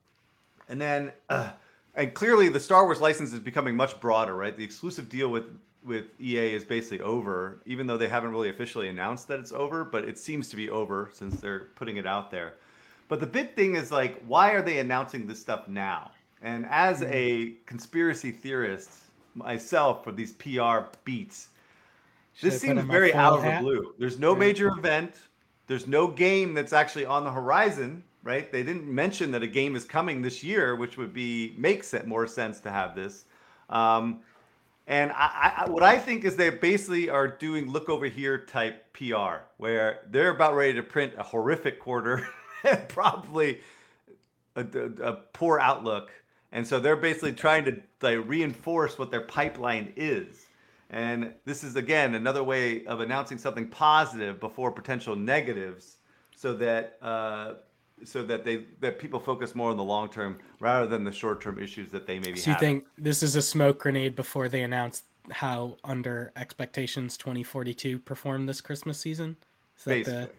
and 0.67 0.79
then, 0.79 1.11
uh, 1.29 1.51
and 1.95 2.13
clearly, 2.13 2.49
the 2.49 2.59
Star 2.59 2.85
Wars 2.85 3.01
license 3.01 3.33
is 3.33 3.39
becoming 3.39 3.75
much 3.75 3.99
broader, 3.99 4.35
right? 4.35 4.55
The 4.55 4.63
exclusive 4.63 5.09
deal 5.09 5.29
with 5.29 5.45
with 5.83 6.07
EA 6.19 6.53
is 6.53 6.65
basically 6.65 6.99
over, 6.99 7.61
even 7.65 7.87
though 7.87 7.97
they 7.97 8.09
haven't 8.09 8.31
really 8.31 8.49
officially 8.49 8.89
announced 8.89 9.29
that 9.29 9.39
it's 9.39 9.53
over. 9.53 9.83
But 9.83 10.05
it 10.05 10.17
seems 10.19 10.49
to 10.49 10.55
be 10.55 10.69
over 10.69 11.09
since 11.13 11.39
they're 11.39 11.69
putting 11.75 11.97
it 11.97 12.05
out 12.05 12.29
there. 12.29 12.55
But 13.07 13.19
the 13.19 13.25
big 13.25 13.55
thing 13.55 13.75
is 13.75 13.91
like, 13.91 14.21
why 14.27 14.51
are 14.51 14.61
they 14.61 14.79
announcing 14.79 15.25
this 15.25 15.39
stuff 15.39 15.67
now? 15.67 16.11
And 16.41 16.65
as 16.69 17.01
mm-hmm. 17.01 17.11
a 17.11 17.53
conspiracy 17.65 18.31
theorist 18.31 18.91
myself 19.35 20.03
for 20.03 20.11
these 20.11 20.33
PR 20.33 20.87
beats, 21.03 21.49
Should 22.35 22.51
this 22.51 22.61
seems 22.61 22.81
very 22.83 23.13
out 23.13 23.39
of 23.39 23.43
the 23.43 23.57
blue. 23.61 23.93
There's 23.97 24.19
no 24.19 24.35
major 24.35 24.67
event. 24.67 25.15
There's 25.69 25.85
no 25.85 26.07
game 26.07 26.55
that's 26.55 26.73
actually 26.73 27.05
on 27.05 27.23
the 27.23 27.31
horizon, 27.31 28.03
right? 28.23 28.51
They 28.51 28.63
didn't 28.63 28.87
mention 28.87 29.29
that 29.33 29.43
a 29.43 29.47
game 29.47 29.75
is 29.75 29.85
coming 29.85 30.19
this 30.19 30.43
year, 30.43 30.75
which 30.75 30.97
would 30.97 31.13
be 31.13 31.53
makes 31.59 31.93
it 31.93 32.07
more 32.07 32.25
sense 32.25 32.59
to 32.61 32.71
have 32.71 32.95
this. 32.95 33.25
Um, 33.69 34.21
and 34.87 35.11
I, 35.11 35.53
I, 35.57 35.69
what 35.69 35.83
I 35.83 35.99
think 35.99 36.25
is 36.25 36.35
they 36.35 36.49
basically 36.49 37.11
are 37.11 37.27
doing 37.27 37.69
look 37.69 37.87
over 37.87 38.07
here 38.07 38.39
type 38.39 38.91
PR, 38.93 39.43
where 39.57 39.99
they're 40.09 40.31
about 40.31 40.55
ready 40.55 40.73
to 40.73 40.81
print 40.81 41.13
a 41.19 41.23
horrific 41.23 41.79
quarter, 41.79 42.27
and 42.63 42.87
probably 42.87 43.61
a, 44.55 44.61
a, 44.61 45.03
a, 45.03 45.13
poor 45.33 45.59
outlook, 45.59 46.09
and 46.51 46.65
so 46.65 46.79
they're 46.79 46.95
basically 46.95 47.33
trying 47.33 47.63
to 47.65 47.79
like 48.01 48.27
reinforce 48.27 48.97
what 48.97 49.11
their 49.11 49.21
pipeline 49.21 49.93
is. 49.95 50.47
And 50.89 51.33
this 51.45 51.63
is 51.63 51.75
again 51.75 52.15
another 52.15 52.43
way 52.43 52.85
of 52.85 52.99
announcing 52.99 53.37
something 53.37 53.67
positive 53.67 54.39
before 54.39 54.71
potential 54.71 55.15
negatives, 55.15 55.97
so 56.35 56.53
that 56.55 56.97
uh, 57.01 57.53
so 58.03 58.23
that 58.23 58.43
they 58.43 58.65
that 58.79 58.97
people 58.97 59.19
focus 59.19 59.53
more 59.53 59.69
on 59.69 59.77
the 59.77 59.83
long 59.83 60.09
term 60.09 60.39
rather 60.59 60.87
than 60.87 61.03
the 61.03 61.11
short 61.11 61.41
term 61.41 61.59
issues 61.59 61.91
that 61.91 62.07
they 62.07 62.19
may 62.19 62.31
be. 62.31 62.39
So 62.39 62.51
you 62.51 62.57
think 62.57 62.85
this 62.97 63.21
is 63.21 63.35
a 63.35 63.41
smoke 63.41 63.79
grenade 63.79 64.15
before 64.15 64.49
they 64.49 64.63
announce 64.63 65.03
how 65.31 65.77
under 65.83 66.31
expectations 66.35 67.17
2042 67.17 67.99
performed 67.99 68.49
this 68.49 68.61
Christmas 68.61 68.99
season? 68.99 69.37
Is 69.77 69.83
that 69.83 69.89
Basically. 69.91 70.21
the, 70.21 70.29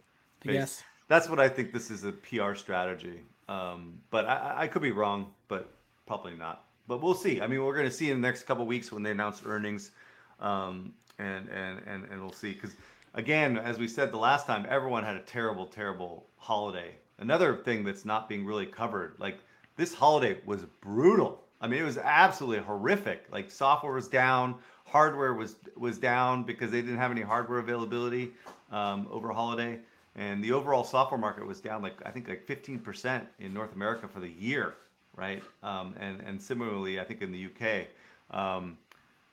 the 0.42 0.52
guess? 0.52 0.82
That's 1.08 1.28
what 1.28 1.40
I 1.40 1.48
think. 1.48 1.72
This 1.72 1.90
is 1.90 2.04
a 2.04 2.12
PR 2.12 2.54
strategy, 2.54 3.20
um, 3.48 3.98
but 4.10 4.26
I, 4.26 4.54
I 4.58 4.66
could 4.68 4.82
be 4.82 4.92
wrong, 4.92 5.32
but 5.48 5.72
probably 6.06 6.34
not. 6.34 6.64
But 6.88 7.02
we'll 7.02 7.14
see. 7.14 7.40
I 7.40 7.46
mean, 7.46 7.62
we're 7.62 7.76
going 7.76 7.88
to 7.88 7.94
see 7.94 8.10
in 8.10 8.20
the 8.20 8.26
next 8.26 8.44
couple 8.44 8.66
weeks 8.66 8.90
when 8.90 9.02
they 9.02 9.12
announce 9.12 9.42
earnings 9.44 9.92
um, 10.40 10.92
and 11.18 11.48
and 11.48 11.80
and 11.86 12.04
and 12.10 12.20
we'll 12.20 12.32
see. 12.32 12.52
Because 12.52 12.76
again, 13.14 13.58
as 13.58 13.78
we 13.78 13.88
said 13.88 14.12
the 14.12 14.18
last 14.18 14.46
time, 14.46 14.66
everyone 14.68 15.04
had 15.04 15.16
a 15.16 15.20
terrible, 15.20 15.66
terrible 15.66 16.26
holiday. 16.36 16.94
Another 17.18 17.56
thing 17.56 17.84
that's 17.84 18.04
not 18.04 18.28
being 18.28 18.46
really 18.46 18.66
covered, 18.66 19.14
like 19.18 19.38
this 19.76 19.94
holiday 19.94 20.38
was 20.44 20.64
brutal. 20.80 21.44
I 21.60 21.68
mean, 21.68 21.80
it 21.80 21.84
was 21.84 21.98
absolutely 21.98 22.64
horrific. 22.64 23.26
Like 23.30 23.50
software 23.50 23.92
was 23.92 24.08
down, 24.08 24.54
hardware 24.86 25.34
was 25.34 25.56
was 25.76 25.98
down 25.98 26.44
because 26.44 26.70
they 26.70 26.80
didn't 26.80 26.98
have 26.98 27.10
any 27.10 27.22
hardware 27.22 27.58
availability 27.58 28.32
um, 28.72 29.06
over 29.10 29.32
holiday, 29.32 29.78
and 30.16 30.42
the 30.42 30.52
overall 30.52 30.84
software 30.84 31.20
market 31.20 31.46
was 31.46 31.60
down 31.60 31.82
like 31.82 31.94
I 32.06 32.10
think 32.10 32.28
like 32.28 32.46
15% 32.46 33.22
in 33.38 33.52
North 33.52 33.74
America 33.74 34.08
for 34.08 34.20
the 34.20 34.30
year, 34.30 34.74
right? 35.16 35.42
Um, 35.62 35.94
and 36.00 36.20
and 36.22 36.40
similarly, 36.40 36.98
I 36.98 37.04
think 37.04 37.20
in 37.20 37.30
the 37.32 37.46
UK. 37.46 37.88
Um, 38.30 38.78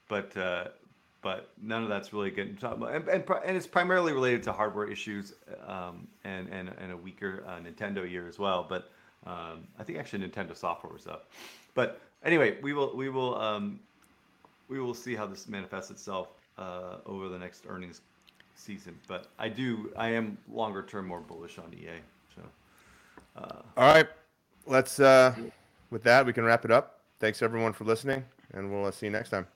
but 0.09 0.35
uh, 0.37 0.69
but 1.21 1.49
none 1.61 1.83
of 1.83 1.89
that's 1.89 2.13
really 2.13 2.31
getting 2.31 2.57
and, 2.61 3.07
and, 3.07 3.23
and 3.45 3.57
it's 3.57 3.67
primarily 3.67 4.13
related 4.13 4.43
to 4.43 4.51
hardware 4.51 4.89
issues 4.89 5.33
um, 5.67 6.07
and, 6.23 6.47
and 6.49 6.71
and 6.79 6.91
a 6.91 6.97
weaker 6.97 7.43
uh, 7.47 7.59
Nintendo 7.59 8.09
year 8.09 8.27
as 8.27 8.39
well. 8.39 8.65
But 8.67 8.91
um, 9.25 9.67
I 9.79 9.83
think 9.83 9.97
actually 9.97 10.27
Nintendo 10.27 10.55
software 10.55 10.93
was 10.93 11.07
up. 11.07 11.29
But 11.73 12.01
anyway, 12.23 12.57
we 12.61 12.73
will 12.73 12.95
we 12.95 13.09
will 13.09 13.37
um, 13.39 13.79
we 14.69 14.79
will 14.79 14.93
see 14.93 15.15
how 15.15 15.25
this 15.25 15.47
manifests 15.47 15.91
itself 15.91 16.29
uh, 16.57 16.97
over 17.05 17.29
the 17.29 17.37
next 17.37 17.65
earnings 17.67 18.01
season. 18.55 18.97
But 19.07 19.27
I 19.39 19.49
do 19.49 19.91
I 19.97 20.09
am 20.09 20.37
longer 20.51 20.83
term 20.83 21.07
more 21.07 21.19
bullish 21.19 21.57
on 21.57 21.73
EA. 21.73 21.99
So 22.35 22.41
uh, 23.41 23.61
all 23.75 23.93
right, 23.93 24.07
let's 24.65 24.99
uh, 24.99 25.35
with 25.89 26.03
that 26.03 26.25
we 26.25 26.33
can 26.33 26.43
wrap 26.43 26.65
it 26.65 26.71
up. 26.71 27.01
Thanks 27.19 27.41
everyone 27.41 27.73
for 27.73 27.83
listening, 27.83 28.23
and 28.53 28.71
we'll 28.71 28.85
uh, 28.85 28.91
see 28.91 29.07
you 29.07 29.11
next 29.11 29.31
time. 29.31 29.47